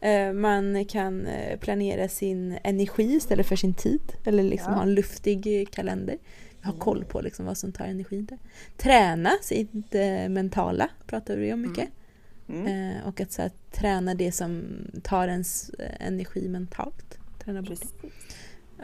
Eh, 0.00 0.32
man 0.32 0.84
kan 0.84 1.26
eh, 1.26 1.58
planera 1.58 2.08
sin 2.08 2.58
energi 2.62 3.12
istället 3.14 3.46
för 3.46 3.56
sin 3.56 3.74
tid. 3.74 4.12
Eller 4.24 4.42
liksom 4.42 4.72
ja. 4.72 4.76
ha 4.76 4.82
en 4.82 4.94
luftig 4.94 5.68
kalender. 5.70 6.18
Ha 6.62 6.72
koll 6.72 7.04
på 7.04 7.20
liksom 7.20 7.46
vad 7.46 7.58
som 7.58 7.72
tar 7.72 7.84
energi. 7.84 8.22
Där. 8.22 8.38
Träna 8.76 9.30
sitt 9.42 9.94
eh, 9.94 10.28
mentala, 10.28 10.88
pratar 11.06 11.36
vi 11.36 11.52
om 11.52 11.60
mycket. 11.60 11.88
Mm. 12.48 12.66
Mm. 12.66 13.04
Och 13.04 13.20
att 13.20 13.32
så 13.32 13.42
här, 13.42 13.50
träna 13.72 14.14
det 14.14 14.32
som 14.32 14.64
tar 15.02 15.28
ens 15.28 15.70
energi 16.00 16.48
mentalt. 16.48 17.18
Träna 17.44 17.62
bort. 17.62 17.80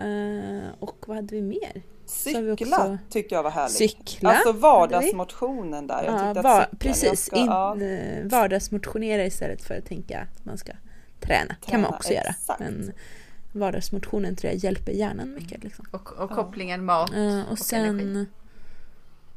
Uh, 0.02 0.68
och 0.78 1.05
vad 1.06 1.16
hade 1.16 1.35
vi 1.35 1.43
mer? 1.43 1.82
Cykla 2.06 2.40
vi 2.40 2.52
också... 2.52 2.98
tyckte 3.10 3.35
jag 3.35 3.43
var 3.43 3.51
härligt. 3.51 3.77
Cykla. 3.77 4.31
Alltså 4.31 4.52
vardagsmotionen 4.52 5.86
där. 5.86 6.05
Jag 6.05 6.36
ja, 6.36 6.43
var, 6.43 6.60
cykla, 6.60 6.78
precis, 6.78 7.24
ska, 7.24 7.36
In, 7.36 7.47
ja. 7.47 7.81
Eh, 7.81 8.27
vardagsmotionera 8.27 9.24
istället 9.24 9.62
för 9.62 9.78
att 9.78 9.86
tänka 9.86 10.20
att 10.20 10.44
man 10.44 10.59
ska 10.59 10.72
träna. 11.20 11.44
träna 11.44 11.55
kan 11.60 11.81
man 11.81 11.94
också 11.94 12.12
exakt. 12.12 12.60
göra. 12.60 12.70
Men 12.70 12.93
vardagsmotionen 13.52 14.36
tror 14.36 14.52
jag 14.52 14.64
hjälper 14.64 14.93
hjärnan 14.93 15.35
mycket. 15.35 15.64
Liksom. 15.64 15.86
Och, 15.90 16.12
och 16.12 16.31
kopplingen 16.31 16.85
mat 16.85 17.14
uh, 17.14 17.43
och, 17.44 17.52
och 17.52 17.59
sen, 17.59 18.01
energi. 18.01 18.27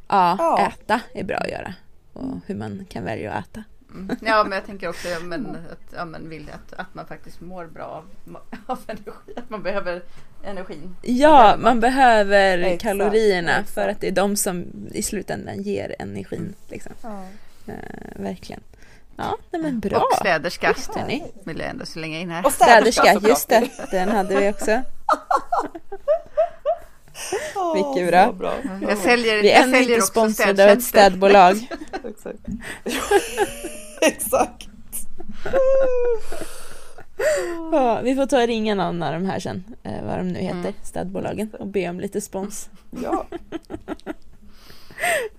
Ja, 0.08 0.36
ja, 0.40 0.68
äta 0.68 1.02
är 1.14 1.24
bra 1.24 1.38
att 1.38 1.50
göra. 1.50 1.74
Och 2.14 2.40
hur 2.46 2.56
man 2.56 2.86
kan 2.90 3.04
välja 3.04 3.32
att 3.32 3.48
äta. 3.48 3.64
Mm. 3.94 4.16
Ja, 4.22 4.44
men 4.44 4.52
jag 4.52 4.66
tänker 4.66 4.90
också 4.90 5.08
ja, 5.08 5.20
men, 5.20 5.46
att, 5.72 5.94
ja, 5.96 6.06
men 6.06 6.30
vill 6.30 6.50
att, 6.50 6.80
att 6.80 6.96
man 6.96 7.08
faktiskt 7.08 7.42
mår 7.42 7.66
bra 7.66 7.86
av, 7.86 8.38
av 8.66 8.80
energi. 8.88 9.34
Att 9.36 9.50
man 9.50 9.64
behöver 9.64 10.04
energin. 10.44 10.96
Ja, 11.02 11.56
man 11.60 11.80
behöver 11.80 12.58
exakt, 12.58 12.82
kalorierna 12.82 13.52
exakt. 13.52 13.74
för 13.74 13.88
att 13.88 14.02
det 14.02 14.08
är 14.08 14.12
de 14.12 14.36
som 14.36 14.66
i 14.92 15.04
slutändan 15.04 15.62
ger 15.62 15.96
energin. 16.00 16.56
Liksom. 16.70 16.92
Ja. 17.02 17.28
Uh, 17.68 17.74
verkligen. 18.16 18.62
Ja, 19.16 19.38
men 19.52 19.80
bra. 19.80 19.98
Och 19.98 20.18
städerska 20.20 20.76
vill 21.44 21.60
jag 21.60 21.70
ändå 21.70 21.86
slänga 21.86 22.20
in 22.20 22.30
här. 22.30 22.46
Och 22.46 22.52
städerska, 22.52 23.14
just 23.14 23.50
det. 23.50 23.70
Den 23.92 24.10
hade 24.10 24.36
vi 24.36 24.50
också. 24.50 24.82
Oh, 27.56 27.74
Mycket 27.92 28.08
bra. 28.10 28.32
bra. 28.32 28.54
Jag 28.82 28.98
säljer, 28.98 29.42
vi 29.42 29.52
är 29.52 29.64
ännu 29.64 29.78
inte 29.82 30.02
sponsrade 30.02 30.64
av 30.64 30.70
ett 30.70 30.84
städbolag. 30.84 31.56
Exakt. 32.04 32.40
Exakt. 34.02 34.68
Ja, 37.72 38.02
vi 38.04 38.16
får 38.16 38.26
ta 38.26 38.42
och 38.42 38.48
ringa 38.48 38.76
någon 38.76 39.04
av 39.04 39.14
de 39.14 39.26
här 39.26 39.40
sen, 39.40 39.64
eh, 39.84 40.04
vad 40.06 40.18
de 40.18 40.28
nu 40.28 40.40
heter, 40.40 40.60
Mm. 40.60 40.74
städbolagen 40.84 41.50
och 41.60 41.68
be 41.68 41.90
om 41.90 42.00
lite 42.00 42.22
spons. 42.22 42.70
Ja, 43.04 43.26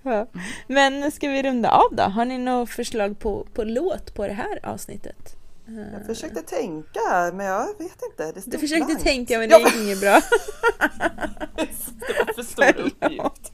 Ja. 0.03 0.27
Men 0.67 1.11
ska 1.11 1.29
vi 1.29 1.43
runda 1.43 1.69
av 1.71 1.95
då? 1.95 2.03
Har 2.03 2.25
ni 2.25 2.37
något 2.37 2.69
förslag 2.69 3.19
på, 3.19 3.47
på 3.53 3.63
låt 3.63 4.13
på 4.15 4.27
det 4.27 4.33
här 4.33 4.59
avsnittet? 4.65 5.35
Eh, 5.67 5.93
jag 5.97 6.05
försökte 6.05 6.41
tänka 6.41 6.99
men 7.33 7.45
jag 7.45 7.65
vet 7.77 8.01
inte. 8.11 8.31
Du 8.45 8.57
försökte 8.57 8.85
blankt. 8.85 9.03
tänka 9.03 9.39
men 9.39 9.49
det 9.49 9.55
Ja, 9.55 9.67
gick 9.67 9.75
inget 9.75 9.99
bra. 10.01 10.21
Det 11.55 12.19
var 12.25 12.33
för 12.33 12.43
stor 12.43 12.81
uppgift. 12.81 13.51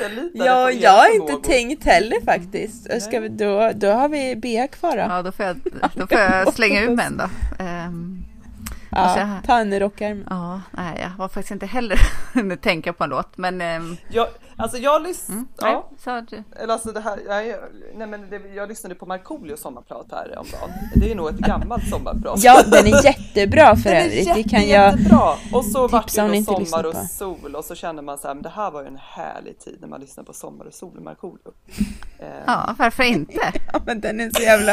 Jag 0.00 0.10
litade 0.12 0.30
Ja, 0.48 0.70
jag 0.70 0.90
har 0.92 1.14
inte 1.14 1.48
tänkt 1.48 1.84
heller 1.84 2.24
faktiskt. 2.24 3.02
Ska 3.02 3.20
vi, 3.20 3.28
då, 3.28 3.70
då 3.74 3.90
har 3.90 4.08
vi 4.08 4.36
Bea 4.36 4.68
kvar 4.68 4.90
då. 4.96 5.02
Ja, 5.02 5.22
då 5.22 5.32
får 5.32 5.46
jag, 5.46 5.56
då 5.94 6.06
får 6.06 6.18
jag 6.18 6.54
slänga 6.54 6.80
ur 6.82 6.96
mig 6.96 7.06
en 7.06 7.16
då. 7.16 7.28
Ehm, 7.64 8.24
alltså, 8.90 9.28
Ja, 9.48 9.60
en 9.60 9.72
i 9.72 9.80
rockärmen. 9.80 10.26
ja, 10.30 10.60
nej, 10.70 10.98
jag 11.02 11.10
var 11.18 11.28
faktiskt 11.28 11.50
inte 11.50 11.66
heller 11.66 11.98
hunnit 12.34 12.62
tänka 12.62 12.92
på 12.92 13.04
en 13.04 13.10
låt. 13.10 13.36
Men 13.38 13.60
ehm, 13.60 13.96
Jag, 14.10 14.26
alltså 14.58 14.78
jag 14.78 15.02
lyssnade, 15.02 15.38
mm, 15.38 15.48
nej, 15.62 15.82
ja, 16.04 16.20
du. 16.30 16.42
eller 16.62 16.72
alltså 16.72 16.92
det 16.92 17.00
här, 17.00 17.20
nej, 17.28 17.56
nej 17.94 18.06
men 18.06 18.30
det, 18.30 18.40
jag 18.54 18.68
lyssnade 18.68 18.94
på 18.94 19.06
Markoolios 19.06 19.60
sommarprat 19.60 20.06
här 20.10 20.38
om 20.38 20.46
dagen. 20.52 20.70
Det 20.94 21.10
är 21.10 21.14
nog 21.14 21.28
ett 21.28 21.38
gammalt 21.38 21.88
sommarprat. 21.88 22.42
Ja, 22.42 22.62
den 22.62 22.86
är 22.86 23.04
jättebra 23.04 23.76
för 23.82 23.90
övrigt. 23.90 24.12
Det 24.12 24.38
jätte, 24.38 24.48
kan 24.48 24.68
jag... 24.68 24.92
jättebra! 24.98 25.34
Och 25.52 25.64
så 25.64 25.88
vart 25.88 26.14
det 26.14 26.22
då 26.28 26.34
inte 26.34 26.52
sommar 26.52 26.86
och 26.86 26.96
sol 27.10 27.54
och 27.54 27.64
så 27.64 27.74
känner 27.74 28.02
man 28.02 28.18
så 28.18 28.26
här, 28.28 28.34
men 28.34 28.42
det 28.42 28.48
här 28.48 28.70
var 28.70 28.82
ju 28.82 28.88
en 28.88 28.98
härlig 29.02 29.58
tid 29.58 29.78
när 29.80 29.88
man 29.88 30.00
lyssnar 30.00 30.24
på 30.24 30.32
sommar 30.32 30.64
och 30.64 30.74
sol 30.74 30.94
med 30.94 31.02
Markoolio. 31.02 31.52
Eh, 32.18 32.26
Ja, 32.46 32.74
varför 32.78 33.02
inte? 33.02 33.52
Ja, 33.72 33.80
men 33.86 34.00
den 34.00 34.20
är 34.20 34.30
så 34.30 34.42
jävla... 34.42 34.72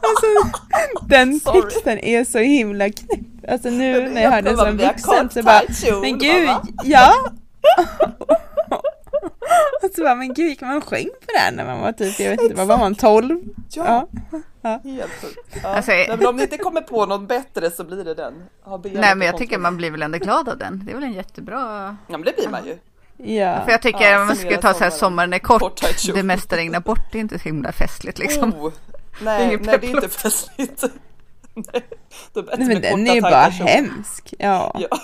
Alltså, 0.00 0.58
den 1.06 1.40
Sorry. 1.44 1.62
texten 1.62 1.98
är 1.98 2.24
så 2.24 2.38
himla 2.38 2.90
knäpp. 2.90 3.20
Alltså 3.48 3.70
nu 3.70 4.08
när 4.08 4.22
jag 4.22 4.22
jag 4.22 4.30
hörde 4.30 4.48
den 4.50 4.56
som 4.58 4.76
vuxen 4.76 5.30
så 5.30 5.42
bara, 5.42 5.62
men 6.00 6.18
gud, 6.18 6.46
mamma." 6.46 6.66
ja! 6.84 7.14
Och 9.82 9.90
så 9.94 10.02
bara, 10.02 10.14
men 10.14 10.34
gud, 10.34 10.48
gick 10.48 10.60
man 10.60 10.80
sjöng 10.80 11.04
på 11.20 11.26
det 11.34 11.38
här 11.38 11.52
när 11.52 11.64
man 11.64 11.80
var 11.80 11.92
typ, 11.92 12.20
jag 12.20 12.30
vet 12.30 12.40
inte, 12.40 12.54
vad 12.54 12.66
var 12.66 12.78
man, 12.78 12.94
12? 12.94 13.40
Ja, 13.74 14.08
Ja. 14.62 14.80
helt 14.84 15.12
sjukt. 15.22 15.56
Ja. 15.62 15.68
Alltså, 15.68 15.90
Nej, 15.90 16.08
men 16.18 16.26
om 16.26 16.36
ni 16.36 16.42
inte 16.42 16.56
kommer 16.56 16.80
på 16.80 17.06
något 17.06 17.28
bättre 17.28 17.70
så 17.70 17.84
blir 17.84 18.04
det 18.04 18.14
den. 18.14 18.34
Nej, 18.82 19.16
men 19.16 19.26
jag 19.26 19.36
tycker 19.38 19.58
man 19.58 19.76
blir 19.76 19.90
väl 19.90 20.02
ändå 20.02 20.18
glad 20.18 20.48
av 20.48 20.58
den. 20.58 20.82
Det 20.84 20.90
är 20.90 20.94
väl 20.94 21.04
en 21.04 21.12
jättebra... 21.12 21.56
Ja 22.08 22.18
men 22.18 22.22
det 22.22 22.36
blir 22.36 22.48
man 22.48 22.60
ju. 22.66 22.78
Ja. 23.34 23.64
För 23.64 23.70
jag 23.72 23.82
tycker 23.82 24.10
Ja, 24.10 24.20
om 24.20 24.26
man 24.26 24.36
skulle 24.36 24.56
ta 24.56 24.74
så 24.74 24.84
här 24.84 24.90
sommaren. 24.90 25.32
är 25.32 25.38
kort, 25.38 25.80
det 26.14 26.22
mesta 26.22 26.56
regnar 26.56 26.80
bort, 26.80 27.12
det 27.12 27.18
är 27.18 27.20
inte 27.20 27.38
så 27.38 27.44
himla 27.44 27.72
festligt 27.72 28.18
liksom. 28.18 28.54
Oh, 28.54 28.72
Det 29.22 29.30
är 29.30 29.46
nej, 29.46 29.58
nej 29.62 29.78
det 29.80 29.86
är 29.86 29.90
inte 29.90 30.08
festligt. 30.08 30.84
nej, 31.54 31.82
Nej, 32.34 32.44
men 32.58 32.80
den 32.82 33.06
är 33.06 33.14
ju 33.14 33.20
bara 33.20 33.36
hemsk. 33.48 34.34
Ja. 34.38 34.76
Ja. 34.78 34.98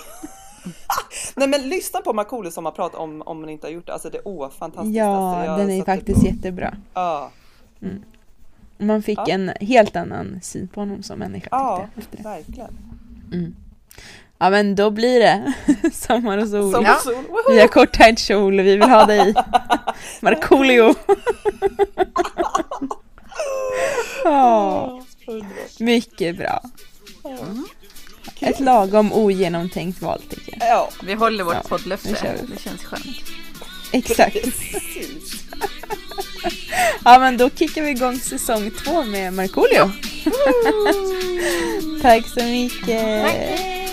Nej 1.35 1.47
men 1.47 1.69
lyssna 1.69 2.01
på 2.01 2.13
Markoolio 2.13 2.51
sommarprat 2.51 2.95
om, 2.95 3.21
om 3.21 3.41
ni 3.41 3.51
inte 3.51 3.67
har 3.67 3.71
gjort 3.71 3.85
det. 3.87 3.93
Alltså 3.93 4.09
det 4.09 4.17
är 4.17 4.27
åh 4.27 4.49
fantastiskt. 4.49 4.95
Ja, 4.95 5.05
alltså, 5.37 5.51
jag 5.51 5.59
den 5.59 5.69
är 5.69 5.83
faktiskt 5.85 6.19
på- 6.21 6.25
jättebra. 6.27 6.73
Ja, 6.93 7.31
Man 8.77 9.01
fick 9.03 9.19
Ja. 9.19 9.25
en 9.27 9.51
helt 9.61 9.95
annan 9.95 10.39
syn 10.43 10.67
på 10.67 10.81
honom 10.81 11.03
som 11.03 11.19
människa. 11.19 11.47
ja 11.51 11.87
jag, 11.95 12.03
det. 12.11 12.23
verkligen. 12.23 12.77
Mm. 13.33 13.55
Ja 14.39 14.49
men 14.49 14.75
då 14.75 14.89
blir 14.89 15.19
det 15.19 15.53
sommar 15.93 16.37
och 16.37 16.47
sol. 16.47 16.71
Sommar 16.71 16.83
Ja. 16.89 16.95
och 16.95 17.01
sol, 17.01 17.15
woho! 17.15 17.51
Vi 17.53 17.59
har 17.61 17.67
kort 17.67 17.93
tajt 17.93 18.19
kjol 18.19 18.59
och 18.59 18.65
vi 18.65 18.71
vill 18.75 18.89
ha 18.89 19.05
dig. 19.05 19.33
Markoolio. 20.21 20.93
Ja, 24.23 25.01
Underbart. 25.27 25.79
mycket 25.79 26.37
bra. 26.37 26.61
Ett 28.39 28.59
lagom 28.59 29.13
ogenomtänkt 29.13 30.01
val 30.01 30.21
tycker 30.29 30.57
jag. 30.59 30.69
Ja, 30.69 30.89
Vi 31.03 31.13
håller 31.13 31.43
vårt 31.43 31.53
Ja, 31.53 31.63
poddlöfte, 31.69 32.45
det 32.55 32.61
känns 32.61 32.83
skönt. 32.83 33.05
Exakt. 33.91 34.35
Ja 37.03 37.19
men 37.19 37.37
då 37.37 37.49
kickar 37.49 37.81
vi 37.81 37.89
igång 37.89 38.19
säsong 38.19 38.71
två 38.83 39.03
med 39.03 39.33
Markoolio. 39.33 39.91
Tack 42.01 42.27
så 42.27 42.43
mycket. 42.43 43.01
Hej. 43.01 43.87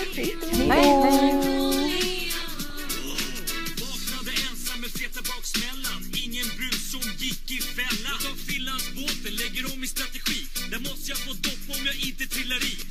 Jag 8.03 8.21
tar 8.21 8.35
Finlandsbåten, 8.47 9.33
lägger 9.35 9.73
om 9.73 9.79
min 9.79 9.89
strategi. 9.89 10.47
Där 10.71 10.79
måste 10.79 11.09
jag 11.11 11.17
få 11.17 11.33
dopp 11.33 11.63
om 11.77 11.85
jag 11.85 11.95
inte 11.95 12.27
trillar 12.27 12.63
i 12.63 12.84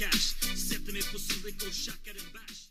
cash. 0.00 0.34
Sätter 0.68 0.92
mig 0.92 1.02
på 1.12 1.18
soldäck 1.18 1.62
och 1.66 1.72
tjackar 1.72 2.10
en 2.10 2.32
bärs. 2.32 2.70